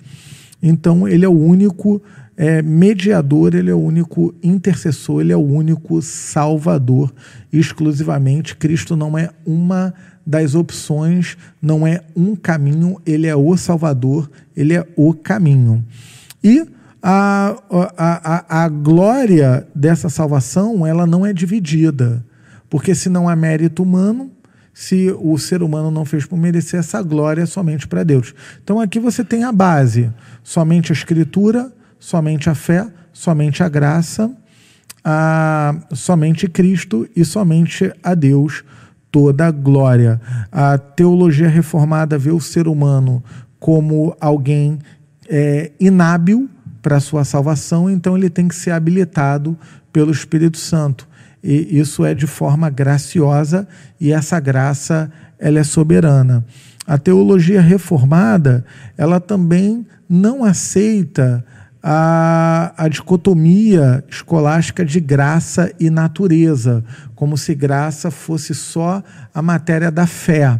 Então, 0.61 1.07
ele 1.07 1.25
é 1.25 1.27
o 1.27 1.37
único 1.37 2.01
é, 2.37 2.61
mediador, 2.61 3.55
ele 3.55 3.69
é 3.69 3.73
o 3.73 3.79
único 3.79 4.33
intercessor, 4.43 5.21
ele 5.21 5.31
é 5.31 5.37
o 5.37 5.39
único 5.39 6.01
salvador, 6.01 7.13
exclusivamente. 7.51 8.55
Cristo 8.55 8.95
não 8.95 9.17
é 9.17 9.29
uma 9.45 9.93
das 10.25 10.55
opções, 10.55 11.37
não 11.61 11.85
é 11.85 12.01
um 12.15 12.35
caminho, 12.35 12.99
ele 13.05 13.27
é 13.27 13.35
o 13.35 13.55
salvador, 13.55 14.29
ele 14.55 14.73
é 14.73 14.85
o 14.95 15.13
caminho. 15.13 15.85
E 16.43 16.65
a, 17.01 17.55
a, 17.69 18.45
a, 18.57 18.63
a 18.65 18.69
glória 18.69 19.67
dessa 19.75 20.09
salvação 20.09 20.85
ela 20.85 21.05
não 21.05 21.25
é 21.25 21.31
dividida. 21.31 22.25
Porque 22.69 22.95
se 22.95 23.09
não 23.09 23.29
há 23.29 23.35
mérito 23.35 23.83
humano, 23.83 24.31
se 24.73 25.15
o 25.21 25.37
ser 25.37 25.63
humano 25.63 25.89
não 25.89 26.03
fez 26.03 26.25
por 26.25 26.37
merecer 26.37 26.79
essa 26.79 27.01
glória 27.01 27.43
é 27.43 27.45
somente 27.45 27.87
para 27.87 28.03
Deus. 28.03 28.33
Então 28.61 28.81
aqui 28.81 28.99
você 28.99 29.23
tem 29.23 29.43
a 29.43 29.51
base: 29.51 30.11
somente 30.43 30.91
a 30.91 30.93
Escritura, 30.93 31.71
somente 32.06 32.52
a 32.52 32.53
fé, 32.53 32.86
somente 33.11 33.64
a 33.64 33.68
graça, 33.68 34.32
a, 35.03 35.76
somente 35.91 36.48
Cristo 36.48 37.10
e 37.15 37.26
somente 37.26 37.91
a 38.03 38.14
Deus 38.14 38.64
toda 39.11 39.48
a 39.48 39.52
glória. 39.52 40.22
A 40.52 40.77
teologia 40.77 41.49
reformada 41.49 42.15
vê 42.15 42.30
o 42.30 42.40
ser 42.40 42.68
humano 42.68 43.23
como 43.60 44.15
alguém 44.22 44.77
é, 45.27 45.72
inábil 45.80 46.48
para 46.80 46.99
sua 46.99 47.23
salvação, 47.23 47.90
então 47.90 48.15
ele 48.15 48.30
tem 48.30 48.48
que 48.48 48.53
ser 48.53 48.69
habilitado 48.69 49.57
pelo 49.91 50.11
Espírito 50.11 50.60
Santo. 50.60 51.07
E 51.44 51.80
isso 51.80 52.06
é 52.06 52.14
de 52.14 52.27
forma 52.27 52.69
graciosa 52.69 53.68
e 53.99 54.11
essa 54.11 54.40
graça 54.40 55.11
ela 55.40 55.57
é 55.57 55.64
soberana. 55.64 56.45
A 56.86 56.99
teologia 56.99 57.61
reformada, 57.61 58.64
ela 58.95 59.19
também 59.19 59.88
não 60.07 60.44
aceita 60.44 61.44
a, 61.87 62.73
a 62.75 62.87
dicotomia 62.87 64.03
escolástica 64.09 64.83
de 64.83 64.99
graça 64.99 65.71
e 65.79 65.91
natureza, 65.91 66.83
como 67.13 67.37
se 67.37 67.53
graça 67.53 68.09
fosse 68.09 68.55
só 68.55 69.03
a 69.31 69.39
matéria 69.39 69.91
da 69.91 70.07
fé. 70.07 70.59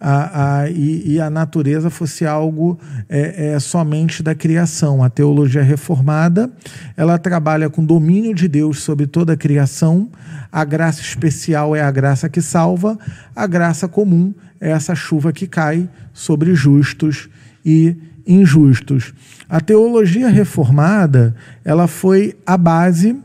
A, 0.00 0.62
a, 0.62 0.70
e, 0.70 1.12
e, 1.12 1.20
a 1.20 1.30
natureza 1.30 1.88
fosse 1.90 2.26
algo 2.26 2.76
é, 3.08 3.52
é, 3.52 3.60
somente 3.60 4.20
da 4.20 4.34
criação. 4.34 5.04
A 5.04 5.08
teologia 5.08 5.62
reformada 5.62 6.50
ela 6.96 7.16
trabalha 7.18 7.70
com 7.70 7.84
domínio 7.84 8.34
de 8.34 8.48
Deus 8.48 8.82
sobre 8.82 9.06
toda 9.06 9.34
a 9.34 9.36
criação. 9.36 10.10
A 10.50 10.64
graça 10.64 11.00
especial 11.00 11.76
é 11.76 11.82
a 11.82 11.90
graça 11.90 12.28
que 12.28 12.42
salva. 12.42 12.98
A 13.34 13.46
graça 13.46 13.86
comum 13.86 14.34
é 14.60 14.72
essa 14.72 14.96
chuva 14.96 15.32
que 15.32 15.46
cai 15.46 15.88
sobre 16.12 16.52
justos 16.52 17.28
e 17.64 17.96
injustos. 18.26 19.12
A 19.48 19.60
teologia 19.60 20.28
reformada 20.28 21.34
ela 21.64 21.86
foi 21.86 22.36
a 22.46 22.56
base 22.56 23.16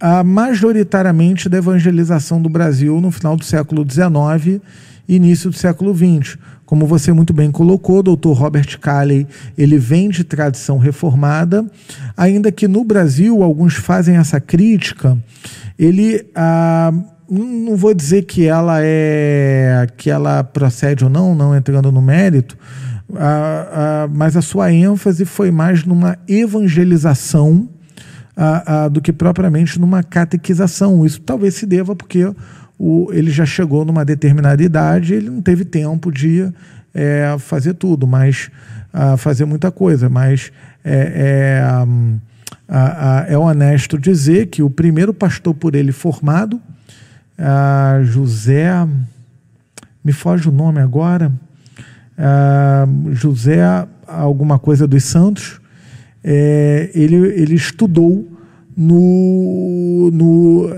a, 0.00 0.22
majoritariamente 0.22 1.48
da 1.48 1.58
evangelização 1.58 2.40
do 2.40 2.48
Brasil 2.48 3.00
no 3.00 3.10
final 3.10 3.36
do 3.36 3.44
século 3.44 3.86
XIX 3.88 4.60
e 5.08 5.16
início 5.16 5.50
do 5.50 5.56
século 5.56 5.94
XX. 5.94 6.36
Como 6.66 6.86
você 6.86 7.12
muito 7.12 7.32
bem 7.32 7.50
colocou, 7.50 8.02
doutor 8.02 8.32
Robert 8.32 8.78
Calley, 8.80 9.26
ele 9.56 9.78
vem 9.78 10.08
de 10.08 10.24
tradição 10.24 10.78
reformada, 10.78 11.64
ainda 12.16 12.50
que 12.50 12.66
no 12.66 12.84
Brasil 12.84 13.42
alguns 13.42 13.74
fazem 13.74 14.16
essa 14.16 14.40
crítica, 14.40 15.16
ele 15.78 16.26
ah, 16.34 16.92
não 17.30 17.76
vou 17.76 17.94
dizer 17.94 18.22
que 18.22 18.46
ela 18.46 18.78
é 18.80 19.86
que 19.96 20.10
ela 20.10 20.42
procede 20.42 21.04
ou 21.04 21.10
não, 21.10 21.34
não 21.34 21.54
entrando 21.54 21.92
no 21.92 22.00
mérito, 22.00 22.56
ah, 23.12 24.04
ah, 24.04 24.08
mas 24.12 24.36
a 24.36 24.42
sua 24.42 24.72
ênfase 24.72 25.24
foi 25.24 25.50
mais 25.50 25.84
numa 25.84 26.16
evangelização 26.26 27.68
ah, 28.36 28.88
do 28.88 29.00
que 29.00 29.12
propriamente 29.12 29.78
numa 29.78 30.02
catequização. 30.02 31.04
Isso 31.04 31.20
talvez 31.20 31.54
se 31.54 31.66
deva 31.66 31.94
porque 31.94 32.32
o, 32.78 33.12
ele 33.12 33.30
já 33.30 33.44
chegou 33.44 33.84
numa 33.84 34.04
determinada 34.04 34.62
idade, 34.62 35.14
ele 35.14 35.30
não 35.30 35.42
teve 35.42 35.64
tempo 35.64 36.10
de 36.10 36.50
é, 36.92 37.36
fazer 37.38 37.74
tudo, 37.74 38.06
mas 38.06 38.50
fazer 39.18 39.44
muita 39.44 39.70
coisa. 39.70 40.08
Mas 40.08 40.52
é, 40.84 41.60
é, 43.28 43.32
é 43.34 43.38
honesto 43.38 43.98
dizer 43.98 44.46
que 44.46 44.62
o 44.62 44.70
primeiro 44.70 45.12
pastor 45.12 45.54
por 45.54 45.74
ele 45.74 45.90
formado, 45.92 46.60
José, 48.04 48.86
me 50.04 50.12
foge 50.12 50.48
o 50.48 50.52
nome 50.52 50.80
agora, 50.80 51.32
uh, 52.18 53.14
José 53.14 53.86
alguma 54.06 54.58
coisa 54.58 54.86
dos 54.86 55.04
Santos, 55.04 55.60
é, 56.22 56.90
ele, 56.94 57.16
ele 57.16 57.54
estudou 57.54 58.26
no, 58.76 60.10
no, 60.12 60.70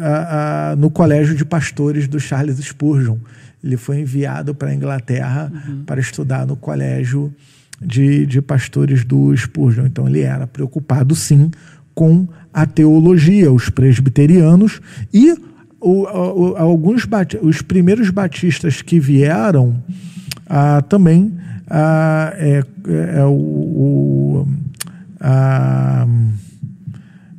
no 0.76 0.90
colégio 0.90 1.34
de 1.34 1.44
pastores 1.44 2.08
do 2.08 2.18
Charles 2.20 2.58
Spurgeon. 2.58 3.16
Ele 3.62 3.76
foi 3.76 4.00
enviado 4.00 4.54
para 4.54 4.68
a 4.68 4.74
Inglaterra 4.74 5.50
uhum. 5.52 5.82
para 5.84 6.00
estudar 6.00 6.46
no 6.46 6.56
colégio 6.56 7.32
de, 7.80 8.26
de 8.26 8.40
pastores 8.42 9.04
do 9.04 9.36
Spurgeon. 9.36 9.86
Então 9.86 10.08
ele 10.08 10.20
era 10.20 10.46
preocupado, 10.46 11.14
sim, 11.14 11.50
com 11.94 12.28
a 12.52 12.66
teologia, 12.66 13.50
os 13.50 13.70
presbiterianos 13.70 14.80
e 15.12 15.32
o, 15.80 16.02
o, 16.02 16.56
alguns 16.56 17.06
os 17.42 17.62
primeiros 17.62 18.10
batistas 18.10 18.82
que 18.82 18.98
vieram 18.98 19.82
ah, 20.48 20.82
também 20.82 21.36
ah, 21.68 22.32
é, 22.36 22.62
é, 23.16 23.24
o, 23.24 23.32
o 23.32 24.48
ah, 25.20 26.06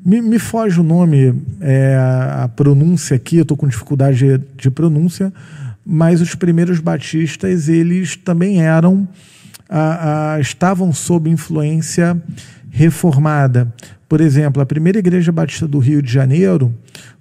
me, 0.06 0.22
me, 0.22 0.40
foge 0.40 0.80
o 0.80 0.84
nome, 0.84 1.34
é, 1.62 1.96
a 1.98 2.50
pronúncia 2.54 3.16
aqui, 3.16 3.38
eu 3.38 3.42
estou 3.44 3.58
com 3.58 3.68
dificuldade 3.68 4.18
de, 4.18 4.44
de, 4.58 4.70
pronúncia, 4.70 5.34
mas 5.86 6.22
os 6.22 6.36
primeiros 6.36 6.80
batistas 6.80 7.70
eles 7.70 8.16
também 8.16 8.62
eram 8.62 9.08
estavam 10.40 10.94
sob 10.94 11.30
influência 11.30 12.16
reformada. 12.78 13.74
Por 14.08 14.22
exemplo, 14.22 14.62
a 14.62 14.66
primeira 14.66 15.00
igreja 15.00 15.32
batista 15.32 15.68
do 15.68 15.80
Rio 15.80 16.00
de 16.00 16.14
Janeiro, 16.14 16.72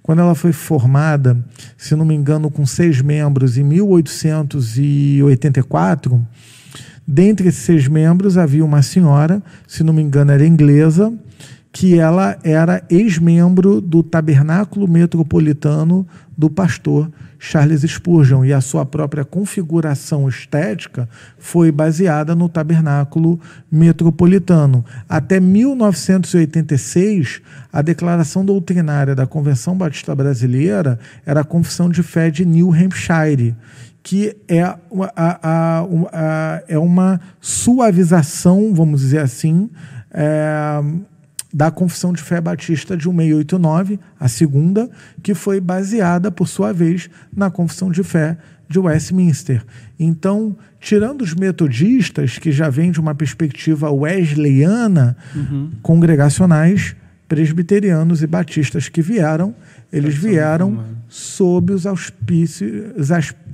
quando 0.03 0.19
ela 0.19 0.35
foi 0.35 0.53
formada, 0.53 1.35
se 1.75 1.95
não 1.95 2.05
me 2.05 2.13
engano, 2.13 2.51
com 2.51 2.63
seis 2.63 3.01
membros 3.01 3.57
em 3.57 3.63
1884, 3.63 6.23
dentre 7.07 7.47
esses 7.47 7.63
seis 7.63 7.87
membros 7.87 8.37
havia 8.37 8.63
uma 8.63 8.83
senhora, 8.83 9.41
se 9.67 9.83
não 9.83 9.93
me 9.93 10.03
engano, 10.03 10.31
era 10.31 10.45
inglesa, 10.45 11.11
que 11.71 11.99
ela 11.99 12.37
era 12.43 12.83
ex-membro 12.89 13.79
do 13.79 14.01
Tabernáculo 14.01 14.87
Metropolitano 14.87 16.07
do 16.37 16.49
pastor 16.49 17.09
Charles 17.39 17.81
Spurgeon 17.81 18.45
e 18.45 18.53
a 18.53 18.61
sua 18.61 18.85
própria 18.85 19.23
configuração 19.23 20.27
estética 20.27 21.07
foi 21.37 21.71
baseada 21.71 22.35
no 22.35 22.49
tabernáculo 22.49 23.39
metropolitano. 23.71 24.83
Até 25.07 25.39
1986, 25.39 27.41
a 27.71 27.81
declaração 27.81 28.43
doutrinária 28.43 29.15
da 29.15 29.25
Convenção 29.27 29.77
Batista 29.77 30.13
Brasileira 30.15 30.99
era 31.25 31.39
a 31.41 31.45
Confissão 31.45 31.89
de 31.89 32.03
Fé 32.03 32.31
de 32.31 32.45
New 32.45 32.73
Hampshire, 32.73 33.55
que 34.01 34.35
é 34.47 34.73
uma, 34.89 35.11
a, 35.15 35.39
a, 35.41 35.83
a, 36.11 36.63
é 36.67 36.79
uma 36.79 37.21
suavização, 37.41 38.73
vamos 38.73 39.01
dizer 39.01 39.19
assim, 39.19 39.69
é, 40.11 40.81
da 41.53 41.71
Confissão 41.71 42.11
de 42.11 42.21
Fé 42.21 42.41
Batista 42.41 42.95
de 42.97 43.07
1689, 43.07 43.99
a 44.19 44.27
segunda, 44.27 44.89
que 45.23 45.33
foi 45.33 45.59
baseada, 45.59 46.29
por 46.29 46.47
sua 46.47 46.73
vez, 46.73 47.09
na 47.35 47.49
Confissão 47.49 47.89
de 47.89 48.03
Fé 48.03 48.37
de 48.69 48.79
Westminster. 48.79 49.63
Então, 49.97 50.57
tirando 50.79 51.21
os 51.21 51.33
metodistas, 51.33 52.37
que 52.37 52.51
já 52.51 52.69
vêm 52.69 52.91
de 52.91 52.99
uma 52.99 53.15
perspectiva 53.15 53.89
wesleyana, 53.89 55.15
uhum. 55.33 55.71
congregacionais, 55.81 56.95
presbiterianos 57.27 58.21
e 58.21 58.27
batistas 58.27 58.89
que 58.89 59.01
vieram, 59.01 59.55
eles 59.91 60.15
vieram 60.15 60.83
sob 61.07 61.73
os 61.73 61.85
auspícios, 61.85 63.09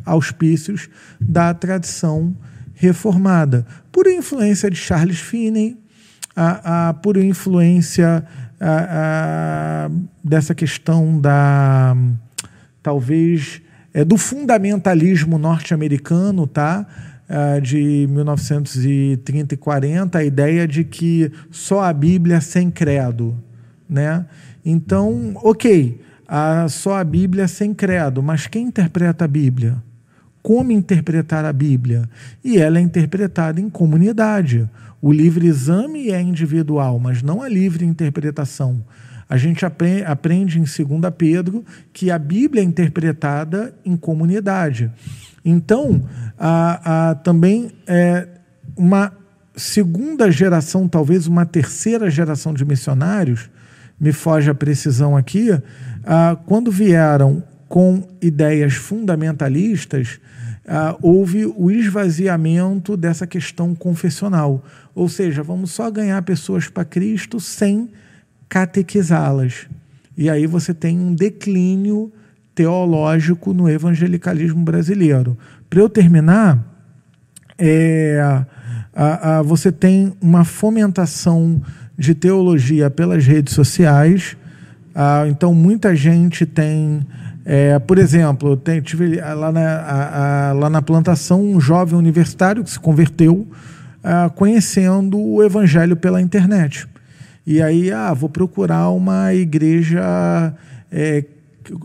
auspícios 0.06 0.90
da 1.20 1.54
tradição 1.54 2.36
reformada, 2.74 3.66
por 3.92 4.08
influência 4.08 4.70
de 4.70 4.76
Charles 4.76 5.20
Finney, 5.20 5.78
a, 6.36 6.90
a, 6.90 6.94
por 6.94 7.18
influência 7.18 8.26
a, 8.60 9.90
dessa 10.24 10.56
questão 10.56 11.20
da 11.20 11.96
talvez 12.82 13.62
é, 13.94 14.04
do 14.04 14.18
fundamentalismo 14.18 15.38
norte-americano, 15.38 16.48
tá? 16.48 16.86
de 17.64 18.06
1930 18.12 19.56
e 19.56 19.58
40, 19.58 20.18
a 20.20 20.24
ideia 20.24 20.68
de 20.68 20.84
que 20.84 21.32
só 21.50 21.82
a 21.82 21.92
Bíblia 21.92 22.40
sem 22.40 22.70
credo, 22.70 23.36
né? 23.90 24.26
Então, 24.64 25.32
ok, 25.36 26.00
a, 26.28 26.68
só 26.70 26.98
a 26.98 27.04
Bíblia 27.04 27.48
sem 27.48 27.74
credo, 27.74 28.24
mas 28.24 28.48
quem 28.48 28.68
interpreta 28.68 29.26
a 29.26 29.28
Bíblia? 29.28 29.78
Como 30.42 30.72
interpretar 30.72 31.46
a 31.46 31.54
Bíblia? 31.54 32.10
E 32.44 32.58
ela 32.58 32.78
é 32.78 32.82
interpretada 32.82 33.62
em 33.62 33.70
comunidade. 33.70 34.70
O 35.04 35.12
livre 35.12 35.48
exame 35.48 36.12
é 36.12 36.22
individual, 36.22 36.98
mas 36.98 37.22
não 37.22 37.42
a 37.42 37.50
livre 37.50 37.84
interpretação. 37.84 38.82
A 39.28 39.36
gente 39.36 39.66
aprende 39.66 40.58
em 40.58 40.62
2 40.62 41.14
Pedro 41.18 41.66
que 41.92 42.10
a 42.10 42.18
Bíblia 42.18 42.64
é 42.64 42.66
interpretada 42.66 43.76
em 43.84 43.98
comunidade. 43.98 44.90
Então, 45.44 46.08
também 47.22 47.70
é 47.86 48.30
uma 48.78 49.12
segunda 49.58 50.32
geração, 50.32 50.88
talvez 50.88 51.28
uma 51.28 51.46
terceira 51.46 52.10
geração 52.10 52.54
de 52.54 52.64
missionários, 52.64 53.50
me 54.00 54.14
foge 54.14 54.50
a 54.50 54.56
precisão 54.56 55.18
aqui, 55.18 55.50
a, 56.06 56.38
quando 56.46 56.72
vieram 56.72 57.44
com 57.68 58.08
ideias 58.22 58.76
fundamentalistas, 58.76 60.22
ah, 60.66 60.96
houve 61.02 61.46
o 61.46 61.70
esvaziamento 61.70 62.96
dessa 62.96 63.28
questão 63.28 63.76
confessional. 63.76 64.64
Ou 64.96 65.10
seja, 65.10 65.42
vamos 65.42 65.72
só 65.72 65.90
ganhar 65.90 66.22
pessoas 66.22 66.68
para 66.68 66.86
Cristo 66.86 67.40
sem 67.40 67.90
catequizá-las. 68.48 69.68
E 70.16 70.30
aí 70.30 70.46
você 70.46 70.74
tem 70.74 71.00
um 71.00 71.14
declínio 71.14 72.12
teológico 72.54 73.54
no 73.54 73.68
evangelicalismo 73.68 74.64
brasileiro. 74.64 75.38
Para 75.70 75.80
eu 75.80 75.90
terminar, 75.90 76.60
é, 77.58 78.22
a, 78.94 79.40
a, 79.40 79.42
você 79.42 79.72
tem 79.72 80.14
uma 80.22 80.46
fomentação 80.46 81.62
de 81.98 82.14
teologia 82.14 82.90
pelas 82.90 83.26
redes 83.26 83.54
sociais. 83.54 84.38
Então, 85.30 85.54
muita 85.54 85.96
gente 85.96 86.46
tem. 86.46 87.02
É, 87.46 87.78
por 87.80 87.98
exemplo, 87.98 88.52
eu 88.52 88.58
tem, 88.58 88.80
tive 88.80 89.16
lá 89.20 89.52
na, 89.52 89.82
a, 89.82 90.54
lá 90.54 90.70
na 90.70 90.82
plantação 90.82 91.42
um 91.42 91.60
jovem 91.60 91.98
universitário 91.98 92.64
que 92.64 92.70
se 92.70 92.80
converteu 92.80 93.48
ah, 94.04 94.30
conhecendo 94.30 95.18
o 95.20 95.42
evangelho 95.44 95.96
pela 95.96 96.22
internet. 96.22 96.88
E 97.46 97.62
aí, 97.62 97.92
ah, 97.92 98.14
vou 98.14 98.30
procurar 98.30 98.90
uma 98.90 99.34
igreja, 99.34 100.54
é, 100.92 101.24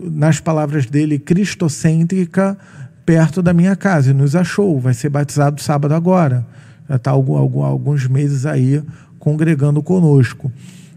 nas 0.01 0.39
palavras 0.39 0.85
dele, 0.85 1.17
cristocêntrica, 1.17 2.57
perto 3.05 3.41
da 3.41 3.53
minha 3.53 3.75
casa. 3.75 4.11
E 4.11 4.13
nos 4.13 4.35
achou, 4.35 4.79
vai 4.79 4.93
ser 4.93 5.09
batizado 5.09 5.61
sábado 5.61 5.93
agora. 5.93 6.45
Já 6.87 6.95
está 6.95 7.11
alguns 7.11 8.07
meses 8.07 8.45
aí 8.45 8.83
congregando 9.17 9.81
conosco. 9.81 10.51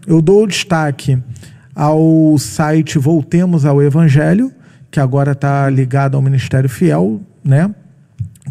Eu 0.05 0.21
dou 0.21 0.45
destaque 0.47 1.17
ao 1.75 2.37
site 2.37 2.99
Voltemos 2.99 3.65
ao 3.65 3.81
Evangelho, 3.81 4.51
que 4.91 4.99
agora 4.99 5.31
está 5.31 5.69
ligado 5.69 6.15
ao 6.15 6.21
Ministério 6.21 6.69
Fiel, 6.69 7.21
né? 7.43 7.73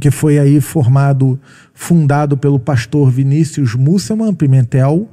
que 0.00 0.10
foi 0.10 0.38
aí 0.38 0.60
formado, 0.60 1.38
fundado 1.82 2.36
pelo 2.36 2.60
pastor 2.60 3.10
Vinícius 3.10 3.74
Musselman 3.74 4.32
Pimentel. 4.32 5.10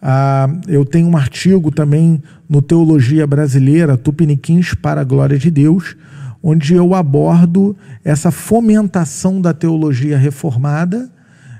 Ah, 0.00 0.48
eu 0.66 0.82
tenho 0.82 1.08
um 1.08 1.16
artigo 1.16 1.70
também 1.70 2.22
no 2.48 2.62
Teologia 2.62 3.26
Brasileira, 3.26 3.98
Tupiniquins 3.98 4.72
para 4.72 5.02
a 5.02 5.04
Glória 5.04 5.38
de 5.38 5.50
Deus, 5.50 5.94
onde 6.42 6.74
eu 6.74 6.94
abordo 6.94 7.76
essa 8.02 8.30
fomentação 8.30 9.42
da 9.42 9.52
teologia 9.52 10.16
reformada 10.16 11.10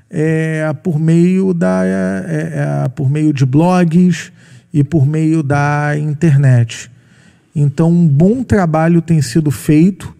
é, 0.08 0.72
por 0.82 0.98
meio 0.98 1.52
da 1.52 1.84
é, 1.84 1.90
é, 1.90 2.84
é, 2.84 2.88
por 2.88 3.10
meio 3.10 3.34
de 3.34 3.44
blogs 3.44 4.32
e 4.72 4.82
por 4.82 5.06
meio 5.06 5.42
da 5.42 5.92
internet. 5.98 6.90
Então, 7.54 7.90
um 7.90 8.08
bom 8.08 8.42
trabalho 8.42 9.02
tem 9.02 9.20
sido 9.20 9.50
feito 9.50 10.16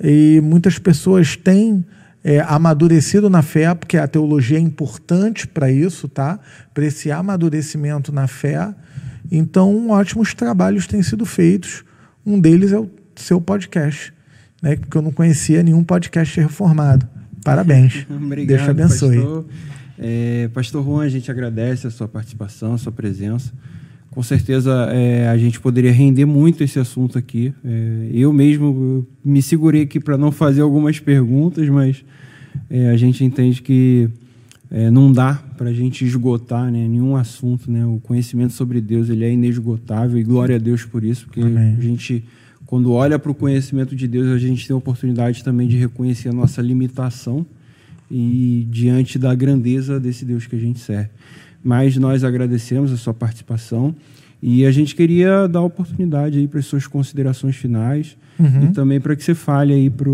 e 0.00 0.40
muitas 0.40 0.78
pessoas 0.78 1.34
têm 1.36 1.84
é, 2.24 2.40
amadurecido 2.40 3.28
na 3.28 3.42
fé, 3.42 3.74
porque 3.74 3.96
a 3.96 4.06
teologia 4.06 4.58
é 4.58 4.60
importante 4.60 5.46
para 5.46 5.70
isso, 5.70 6.08
tá? 6.08 6.38
Para 6.72 6.86
esse 6.86 7.10
amadurecimento 7.10 8.12
na 8.12 8.26
fé. 8.26 8.74
Então, 9.30 9.90
ótimos 9.90 10.34
trabalhos 10.34 10.86
têm 10.86 11.02
sido 11.02 11.24
feitos. 11.24 11.84
Um 12.24 12.40
deles 12.40 12.72
é 12.72 12.78
o 12.78 12.88
seu 13.16 13.40
podcast, 13.40 14.12
né? 14.60 14.76
Porque 14.76 14.96
eu 14.96 15.02
não 15.02 15.10
conhecia 15.10 15.62
nenhum 15.62 15.82
podcast 15.82 16.38
reformado. 16.40 17.08
Parabéns. 17.44 18.06
Obrigado, 18.10 18.48
Deus 18.48 18.62
te 18.62 18.70
abençoe. 18.70 19.16
Pastor. 19.16 19.46
É, 19.98 20.50
pastor 20.52 20.84
Juan, 20.84 21.04
a 21.04 21.08
gente 21.08 21.30
agradece 21.30 21.86
a 21.86 21.90
sua 21.90 22.08
participação, 22.08 22.74
a 22.74 22.78
sua 22.78 22.92
presença. 22.92 23.52
Com 24.12 24.22
certeza 24.22 24.70
é, 24.92 25.26
a 25.28 25.38
gente 25.38 25.58
poderia 25.58 25.90
render 25.90 26.26
muito 26.26 26.62
esse 26.62 26.78
assunto 26.78 27.16
aqui. 27.18 27.52
É, 27.64 28.10
eu 28.12 28.30
mesmo 28.32 29.06
me 29.24 29.40
segurei 29.40 29.82
aqui 29.82 29.98
para 29.98 30.18
não 30.18 30.30
fazer 30.30 30.60
algumas 30.60 31.00
perguntas, 31.00 31.66
mas 31.70 32.04
é, 32.68 32.90
a 32.90 32.96
gente 32.96 33.24
entende 33.24 33.62
que 33.62 34.10
é, 34.70 34.90
não 34.90 35.10
dá 35.10 35.42
para 35.56 35.70
a 35.70 35.72
gente 35.72 36.04
esgotar 36.04 36.70
né, 36.70 36.86
nenhum 36.86 37.16
assunto. 37.16 37.72
Né? 37.72 37.86
O 37.86 37.98
conhecimento 38.00 38.52
sobre 38.52 38.82
Deus 38.82 39.08
ele 39.08 39.24
é 39.24 39.32
inesgotável 39.32 40.18
e 40.18 40.22
glória 40.22 40.56
a 40.56 40.58
Deus 40.58 40.84
por 40.84 41.02
isso, 41.02 41.24
porque 41.24 41.40
Amém. 41.40 41.74
a 41.78 41.80
gente 41.80 42.22
quando 42.66 42.90
olha 42.92 43.18
para 43.18 43.30
o 43.30 43.34
conhecimento 43.34 43.94
de 43.94 44.08
Deus, 44.08 44.28
a 44.28 44.38
gente 44.38 44.66
tem 44.66 44.72
a 44.72 44.78
oportunidade 44.78 45.44
também 45.44 45.68
de 45.68 45.76
reconhecer 45.76 46.30
a 46.30 46.32
nossa 46.32 46.62
limitação 46.62 47.44
e 48.10 48.66
diante 48.70 49.18
da 49.18 49.34
grandeza 49.34 50.00
desse 50.00 50.24
Deus 50.24 50.46
que 50.46 50.56
a 50.56 50.58
gente 50.58 50.80
serve. 50.80 51.10
Mas 51.62 51.96
nós 51.96 52.24
agradecemos 52.24 52.92
a 52.92 52.96
sua 52.96 53.14
participação 53.14 53.94
e 54.42 54.66
a 54.66 54.70
gente 54.72 54.94
queria 54.96 55.46
dar 55.46 55.60
oportunidade 55.62 56.38
aí 56.38 56.48
para 56.48 56.58
as 56.58 56.66
suas 56.66 56.86
considerações 56.86 57.56
finais 57.56 58.16
Uhum. 58.40 58.64
e 58.64 58.72
também 58.72 58.98
para 58.98 59.14
que 59.14 59.22
você 59.22 59.34
fale 59.34 59.72
aí 59.74 59.90
para 59.90 60.10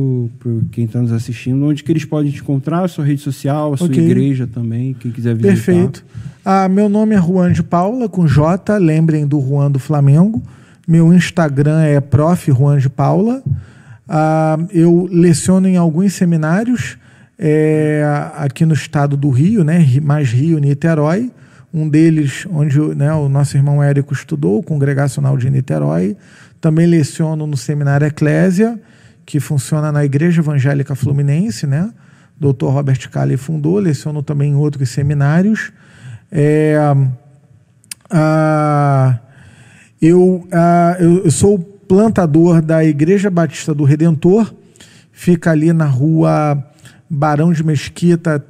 quem 0.73 0.85
está 0.85 1.01
nos 1.01 1.13
assistindo, 1.13 1.65
onde 1.65 1.83
que 1.85 1.91
eles 1.93 2.05
podem 2.05 2.31
te 2.33 2.41
encontrar, 2.41 2.83
a 2.85 2.89
sua 2.89 3.05
rede 3.05 3.21
social, 3.23 3.73
a 3.73 3.77
sua 3.77 3.87
Ok. 3.87 4.05
igreja 4.05 4.47
também, 4.47 4.93
quem 4.93 5.13
quiser 5.13 5.35
visitar. 5.37 5.55
Perfeito. 5.55 6.05
Ah, 6.45 6.69
meu 6.69 6.89
nome 6.89 7.15
é 7.15 7.19
Juan 7.23 7.53
de 7.53 7.63
Paula, 7.63 8.09
com 8.09 8.27
J, 8.27 8.77
lembrem 8.77 9.25
do 9.27 9.41
Juan 9.41 9.71
do 9.71 9.79
Flamengo. 9.79 10.43
Meu 10.87 11.13
Instagram 11.15 11.81
é 11.81 12.01
prof. 12.01 12.51
Juan 12.53 12.79
de 12.79 12.91
Paula. 12.91 13.41
Ah, 14.07 14.59
eu 14.73 15.09
leciono 15.11 15.69
em 15.69 15.77
alguns 15.77 16.13
seminários 16.15 16.99
é, 17.39 18.03
aqui 18.37 18.67
no 18.67 18.75
estado 18.75 19.17
do 19.17 19.31
Rio, 19.31 19.63
né, 19.63 19.87
mais 20.03 20.31
Rio, 20.31 20.59
Niterói. 20.59 21.31
Um 21.73 21.89
deles, 21.89 22.47
onde 22.51 22.81
né, 22.97 23.13
o 23.13 23.29
nosso 23.29 23.57
irmão 23.57 23.83
Érico 23.83 24.13
estudou, 24.13 24.59
o 24.59 24.63
Congregacional 24.63 25.37
de 25.37 25.51
Niterói. 25.51 26.17
Também 26.61 26.87
leciono 26.87 27.47
no 27.47 27.57
Seminário 27.57 28.07
Eclésia, 28.07 28.81
que 29.25 29.39
funciona 29.39 29.93
na 29.93 30.05
Igreja 30.05 30.41
Evangélica 30.41 30.95
Fluminense, 30.95 31.67
né? 31.67 31.91
Dr. 32.41 32.67
Robert 32.67 33.11
Cali 33.11 33.37
fundou, 33.37 33.79
leciono 33.79 34.23
também 34.23 34.53
em 34.53 34.55
outros 34.55 34.89
seminários. 34.89 35.73
É, 36.33 36.77
ah, 38.11 39.19
eu, 40.01 40.47
ah, 40.53 40.97
eu, 40.99 41.25
eu 41.25 41.31
sou 41.31 41.59
plantador 41.59 42.63
da 42.63 42.85
Igreja 42.85 43.31
Batista 43.31 43.75
do 43.75 43.85
Redentor, 43.85 44.55
fica 45.11 45.51
ali 45.51 45.73
na 45.73 45.87
rua 45.87 46.65
Barão 47.09 47.53
de 47.53 47.65
Mesquita 47.65 48.45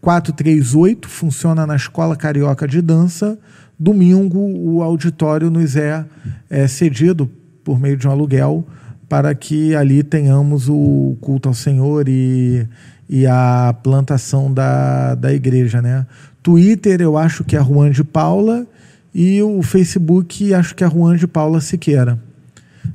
438, 0.00 1.08
funciona 1.08 1.66
na 1.66 1.76
Escola 1.76 2.16
Carioca 2.16 2.66
de 2.66 2.80
Dança. 2.80 3.38
Domingo, 3.78 4.38
o 4.38 4.82
auditório 4.82 5.50
nos 5.50 5.76
é, 5.76 6.04
é 6.48 6.66
cedido 6.66 7.30
por 7.64 7.78
meio 7.78 7.96
de 7.96 8.06
um 8.08 8.10
aluguel 8.10 8.66
para 9.08 9.34
que 9.34 9.74
ali 9.74 10.02
tenhamos 10.02 10.68
o 10.68 11.16
culto 11.20 11.48
ao 11.48 11.54
Senhor 11.54 12.08
e, 12.08 12.66
e 13.08 13.26
a 13.26 13.74
plantação 13.82 14.52
da, 14.52 15.14
da 15.16 15.32
igreja. 15.32 15.82
Né? 15.82 16.06
Twitter, 16.42 17.00
eu 17.00 17.18
acho 17.18 17.42
que 17.42 17.56
é 17.56 17.62
Juan 17.62 17.90
de 17.90 18.04
Paula, 18.04 18.66
e 19.12 19.42
o 19.42 19.60
Facebook, 19.62 20.54
acho 20.54 20.74
que 20.74 20.84
é 20.84 20.88
Juan 20.88 21.16
de 21.16 21.26
Paula 21.26 21.60
Siqueira. 21.60 22.18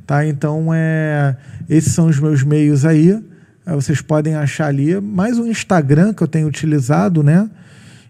Tá? 0.08 0.26
Então, 0.26 0.74
é, 0.74 1.36
esses 1.70 1.94
são 1.94 2.08
os 2.08 2.20
meus 2.20 2.44
meios 2.44 2.86
aí. 2.86 3.22
Aí 3.66 3.74
Vocês 3.76 4.02
podem 4.02 4.36
achar 4.36 4.68
ali. 4.68 5.00
Mais 5.00 5.40
o 5.40 5.48
Instagram 5.48 6.14
que 6.14 6.22
eu 6.22 6.28
tenho 6.28 6.48
utilizado, 6.48 7.24
né? 7.24 7.50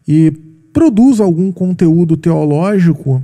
E 0.07 0.31
produzo 0.73 1.23
algum 1.23 1.51
conteúdo 1.51 2.17
teológico, 2.17 3.23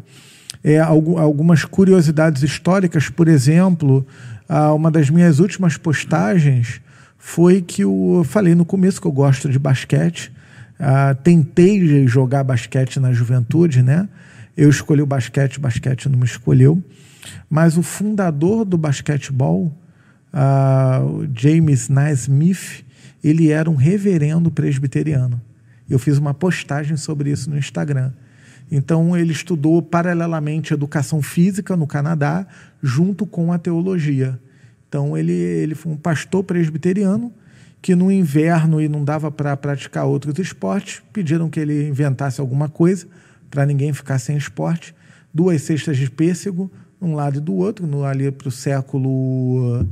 é, 0.63 0.79
algu- 0.79 1.17
algumas 1.17 1.65
curiosidades 1.65 2.41
históricas, 2.43 3.09
por 3.09 3.27
exemplo, 3.27 4.05
ah, 4.47 4.73
uma 4.73 4.89
das 4.89 5.09
minhas 5.09 5.39
últimas 5.39 5.75
postagens 5.77 6.79
foi 7.17 7.61
que 7.61 7.83
eu, 7.83 8.13
eu 8.17 8.23
falei 8.23 8.55
no 8.55 8.63
começo 8.65 9.01
que 9.01 9.07
eu 9.07 9.11
gosto 9.11 9.49
de 9.49 9.59
basquete. 9.59 10.31
Ah, 10.79 11.13
tentei 11.23 12.07
jogar 12.07 12.43
basquete 12.43 12.99
na 12.99 13.11
juventude, 13.13 13.83
né? 13.83 14.07
Eu 14.55 14.69
escolhi 14.69 15.01
o 15.01 15.05
basquete, 15.05 15.57
o 15.57 15.61
basquete 15.61 16.09
não 16.09 16.17
me 16.17 16.25
escolheu. 16.25 16.81
Mas 17.49 17.77
o 17.77 17.83
fundador 17.83 18.65
do 18.65 18.77
basquetebol, 18.77 19.71
o 20.33 21.27
James 21.35 21.89
Naismith, 21.89 22.85
ele 23.23 23.51
era 23.51 23.69
um 23.69 23.75
reverendo 23.75 24.49
presbiteriano. 24.49 25.41
Eu 25.89 25.99
fiz 25.99 26.17
uma 26.17 26.33
postagem 26.33 26.95
sobre 26.95 27.31
isso 27.31 27.49
no 27.49 27.57
Instagram. 27.57 28.11
Então, 28.71 29.17
ele 29.17 29.33
estudou 29.33 29.81
paralelamente 29.81 30.73
educação 30.73 31.21
física 31.21 31.75
no 31.75 31.85
Canadá, 31.85 32.47
junto 32.81 33.25
com 33.25 33.51
a 33.51 33.57
teologia. 33.57 34.39
Então, 34.87 35.17
ele, 35.17 35.33
ele 35.33 35.75
foi 35.75 35.91
um 35.91 35.97
pastor 35.97 36.43
presbiteriano 36.43 37.33
que 37.81 37.95
no 37.95 38.11
inverno 38.11 38.79
e 38.79 38.87
não 38.87 39.03
dava 39.03 39.31
para 39.31 39.57
praticar 39.57 40.05
outros 40.05 40.37
esportes, 40.37 41.01
pediram 41.11 41.49
que 41.49 41.59
ele 41.59 41.89
inventasse 41.89 42.39
alguma 42.39 42.69
coisa 42.69 43.07
para 43.49 43.65
ninguém 43.65 43.91
ficar 43.91 44.19
sem 44.19 44.37
esporte. 44.37 44.95
Duas 45.33 45.61
cestas 45.63 45.97
de 45.97 46.09
pêssego, 46.09 46.71
um 47.01 47.15
lado 47.15 47.39
e 47.39 47.41
do 47.41 47.53
outro, 47.55 47.87
no, 47.87 48.05
ali 48.05 48.31
para 48.31 48.47
o 48.47 48.51
século, 48.51 49.85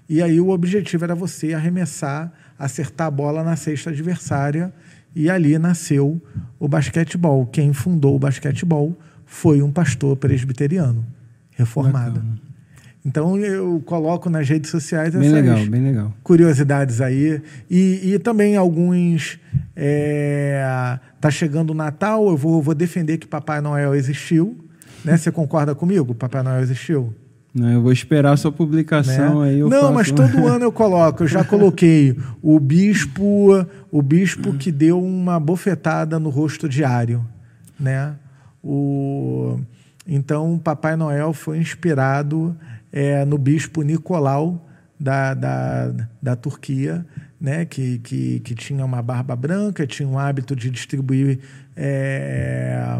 E 0.09 0.23
aí 0.23 0.41
o 0.41 0.49
objetivo 0.51 1.05
era 1.05 1.15
você 1.15 1.55
arremessar, 1.55 2.33
acertar 2.59 3.07
a 3.07 3.11
bola 3.11 3.45
na 3.45 3.57
cesta 3.57 3.91
adversária. 3.91 4.73
E 5.15 5.29
ali 5.29 5.59
nasceu 5.59 6.21
o 6.59 6.69
basquetebol. 6.69 7.47
Quem 7.47 7.73
fundou 7.73 8.17
o 8.17 8.19
basquetebol 8.19 8.99
foi 9.27 9.63
um 9.63 9.73
pastor 9.73 10.17
presbiteriano, 10.17 11.07
reformado. 11.57 12.21
Bacana. 12.21 12.50
Então 13.05 13.37
eu 13.39 13.83
coloco 13.87 14.29
nas 14.29 14.49
redes 14.49 14.71
sociais 14.71 15.15
Bem 15.15 15.23
essas 15.23 15.33
legal, 15.33 15.67
bem 15.67 15.83
legal. 15.83 16.15
curiosidades 16.23 17.01
aí. 17.01 17.41
E, 17.71 18.13
e 18.13 18.19
também 18.19 18.57
alguns. 18.57 19.39
É, 19.75 20.99
tá 21.21 21.31
chegando 21.31 21.71
o 21.71 21.75
Natal, 21.75 22.29
eu 22.29 22.37
vou, 22.37 22.61
vou 22.63 22.75
defender 22.75 23.17
que 23.17 23.27
Papai 23.27 23.61
Noel 23.61 23.95
existiu. 23.95 24.57
Né? 25.03 25.17
Você 25.17 25.33
concorda 25.33 25.75
comigo? 25.75 26.15
Papai 26.15 26.43
Noel 26.43 26.61
existiu? 26.61 27.15
Não, 27.55 27.69
eu 27.71 27.83
vou 27.83 27.91
esperar 27.91 28.33
a 28.33 28.37
sua 28.37 28.53
publicação 28.53 29.41
né? 29.41 29.49
aí. 29.49 29.61
Não, 29.61 29.71
faço... 29.71 29.93
mas 29.93 30.13
todo 30.13 30.47
ano 30.47 30.65
eu 30.65 30.73
coloco. 30.73 31.25
Eu 31.25 31.27
já 31.27 31.43
coloquei 31.43 32.17
o 32.43 32.61
bispo, 32.61 33.67
o 33.91 34.03
bispo 34.03 34.53
que 34.55 34.71
deu 34.71 35.03
uma 35.03 35.41
bofetada 35.41 36.19
no 36.21 36.29
rosto 36.29 36.69
diário, 36.69 37.25
né? 37.79 38.15
O 38.63 39.59
então 40.07 40.59
Papai 40.63 40.97
Noel 40.97 41.33
foi 41.33 41.59
inspirado 41.59 42.57
é, 42.93 43.25
no 43.25 43.39
bispo 43.39 43.83
Nicolau 43.83 44.69
da, 44.99 45.35
da, 45.35 45.95
da 46.21 46.37
Turquia, 46.37 47.07
né? 47.41 47.65
Que, 47.65 47.99
que, 47.99 48.41
que 48.41 48.55
tinha 48.55 48.85
uma 48.85 49.03
barba 49.03 49.35
branca, 49.35 49.87
tinha 49.87 50.09
um 50.09 50.19
hábito 50.19 50.55
de 50.55 50.71
distribuir 50.71 51.41
é, 51.77 52.99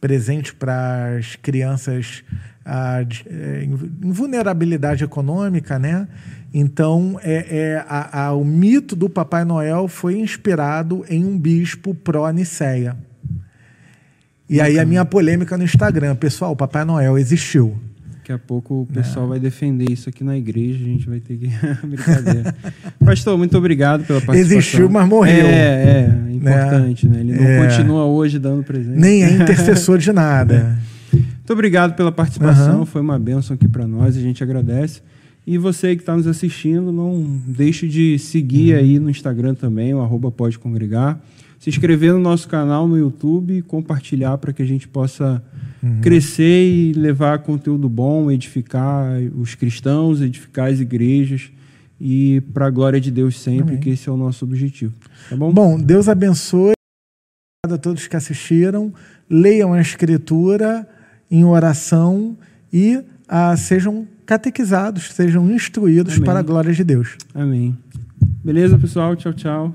presente 0.00 0.54
para 0.54 1.16
as 1.18 1.36
crianças 1.36 2.22
a, 2.64 3.00
é, 3.26 3.64
em 3.64 4.12
vulnerabilidade 4.12 5.04
econômica, 5.04 5.78
né? 5.78 6.08
Então, 6.52 7.18
é, 7.22 7.58
é 7.58 7.84
a, 7.88 8.26
a, 8.26 8.32
o 8.32 8.44
mito 8.44 8.94
do 8.94 9.10
Papai 9.10 9.44
Noel 9.44 9.88
foi 9.88 10.18
inspirado 10.18 11.04
em 11.08 11.24
um 11.24 11.38
bispo 11.38 11.94
pró-Niceia. 11.94 12.96
E 14.48 14.60
aí 14.60 14.78
a 14.78 14.84
minha 14.84 15.04
polêmica 15.04 15.56
no 15.56 15.64
Instagram, 15.64 16.14
pessoal, 16.14 16.52
o 16.52 16.56
Papai 16.56 16.84
Noel 16.84 17.18
existiu. 17.18 17.76
Daqui 18.24 18.32
a 18.32 18.38
pouco 18.38 18.80
o 18.80 18.86
pessoal 18.86 19.26
é. 19.26 19.28
vai 19.28 19.38
defender 19.38 19.84
isso 19.90 20.08
aqui 20.08 20.24
na 20.24 20.34
igreja, 20.34 20.82
a 20.82 20.88
gente 20.88 21.06
vai 21.06 21.20
ter 21.20 21.36
que. 21.36 21.46
Brincadeira. 21.86 22.54
Pastor, 23.04 23.36
muito 23.36 23.58
obrigado 23.58 24.06
pela 24.06 24.18
participação. 24.18 24.58
Existiu, 24.58 24.88
mas 24.88 25.06
morreu. 25.06 25.44
É, 25.44 26.08
é, 26.30 26.32
importante, 26.32 27.06
né? 27.06 27.20
Ele 27.20 27.34
não 27.34 27.44
é. 27.44 27.68
continua 27.68 28.06
hoje 28.06 28.38
dando 28.38 28.64
presente. 28.64 28.98
Nem 28.98 29.22
é 29.22 29.28
intercessor 29.36 29.98
de 29.98 30.10
nada. 30.10 30.78
É. 31.12 31.16
Muito 31.18 31.52
obrigado 31.52 31.94
pela 31.94 32.10
participação, 32.10 32.78
uhum. 32.78 32.86
foi 32.86 33.02
uma 33.02 33.18
bênção 33.18 33.54
aqui 33.54 33.68
para 33.68 33.86
nós, 33.86 34.16
a 34.16 34.20
gente 34.20 34.42
agradece. 34.42 35.02
E 35.46 35.58
você 35.58 35.94
que 35.94 36.00
está 36.00 36.16
nos 36.16 36.26
assistindo, 36.26 36.90
não 36.90 37.22
deixe 37.46 37.86
de 37.86 38.18
seguir 38.18 38.72
uhum. 38.72 38.80
aí 38.80 38.98
no 38.98 39.10
Instagram 39.10 39.54
também, 39.54 39.92
o 39.92 40.00
arroba 40.00 40.30
pode 40.30 40.58
congregar 40.58 41.20
se 41.64 41.70
inscrever 41.70 42.12
no 42.12 42.18
nosso 42.18 42.46
canal 42.46 42.86
no 42.86 42.98
YouTube 42.98 43.56
e 43.56 43.62
compartilhar 43.62 44.36
para 44.36 44.52
que 44.52 44.60
a 44.60 44.66
gente 44.66 44.86
possa 44.86 45.42
uhum. 45.82 46.02
crescer 46.02 46.68
e 46.68 46.92
levar 46.92 47.38
conteúdo 47.38 47.88
bom, 47.88 48.30
edificar 48.30 49.18
os 49.34 49.54
cristãos, 49.54 50.20
edificar 50.20 50.70
as 50.70 50.78
igrejas 50.78 51.50
e 51.98 52.42
para 52.52 52.66
a 52.66 52.70
glória 52.70 53.00
de 53.00 53.10
Deus 53.10 53.40
sempre, 53.40 53.70
Amém. 53.70 53.80
que 53.80 53.88
esse 53.88 54.10
é 54.10 54.12
o 54.12 54.16
nosso 54.16 54.44
objetivo. 54.44 54.92
Tá 55.30 55.36
bom? 55.38 55.54
Bom, 55.54 55.80
Deus 55.80 56.06
abençoe 56.06 56.74
a 57.64 57.78
todos 57.78 58.06
que 58.06 58.14
assistiram. 58.14 58.92
Leiam 59.30 59.72
a 59.72 59.80
Escritura 59.80 60.86
em 61.30 61.44
oração 61.44 62.36
e 62.70 63.02
ah, 63.26 63.56
sejam 63.56 64.06
catequizados, 64.26 65.14
sejam 65.14 65.50
instruídos 65.50 66.16
Amém. 66.16 66.26
para 66.26 66.40
a 66.40 66.42
glória 66.42 66.74
de 66.74 66.84
Deus. 66.84 67.16
Amém. 67.34 67.74
Beleza, 68.44 68.78
pessoal? 68.78 69.16
Tchau, 69.16 69.32
tchau. 69.32 69.74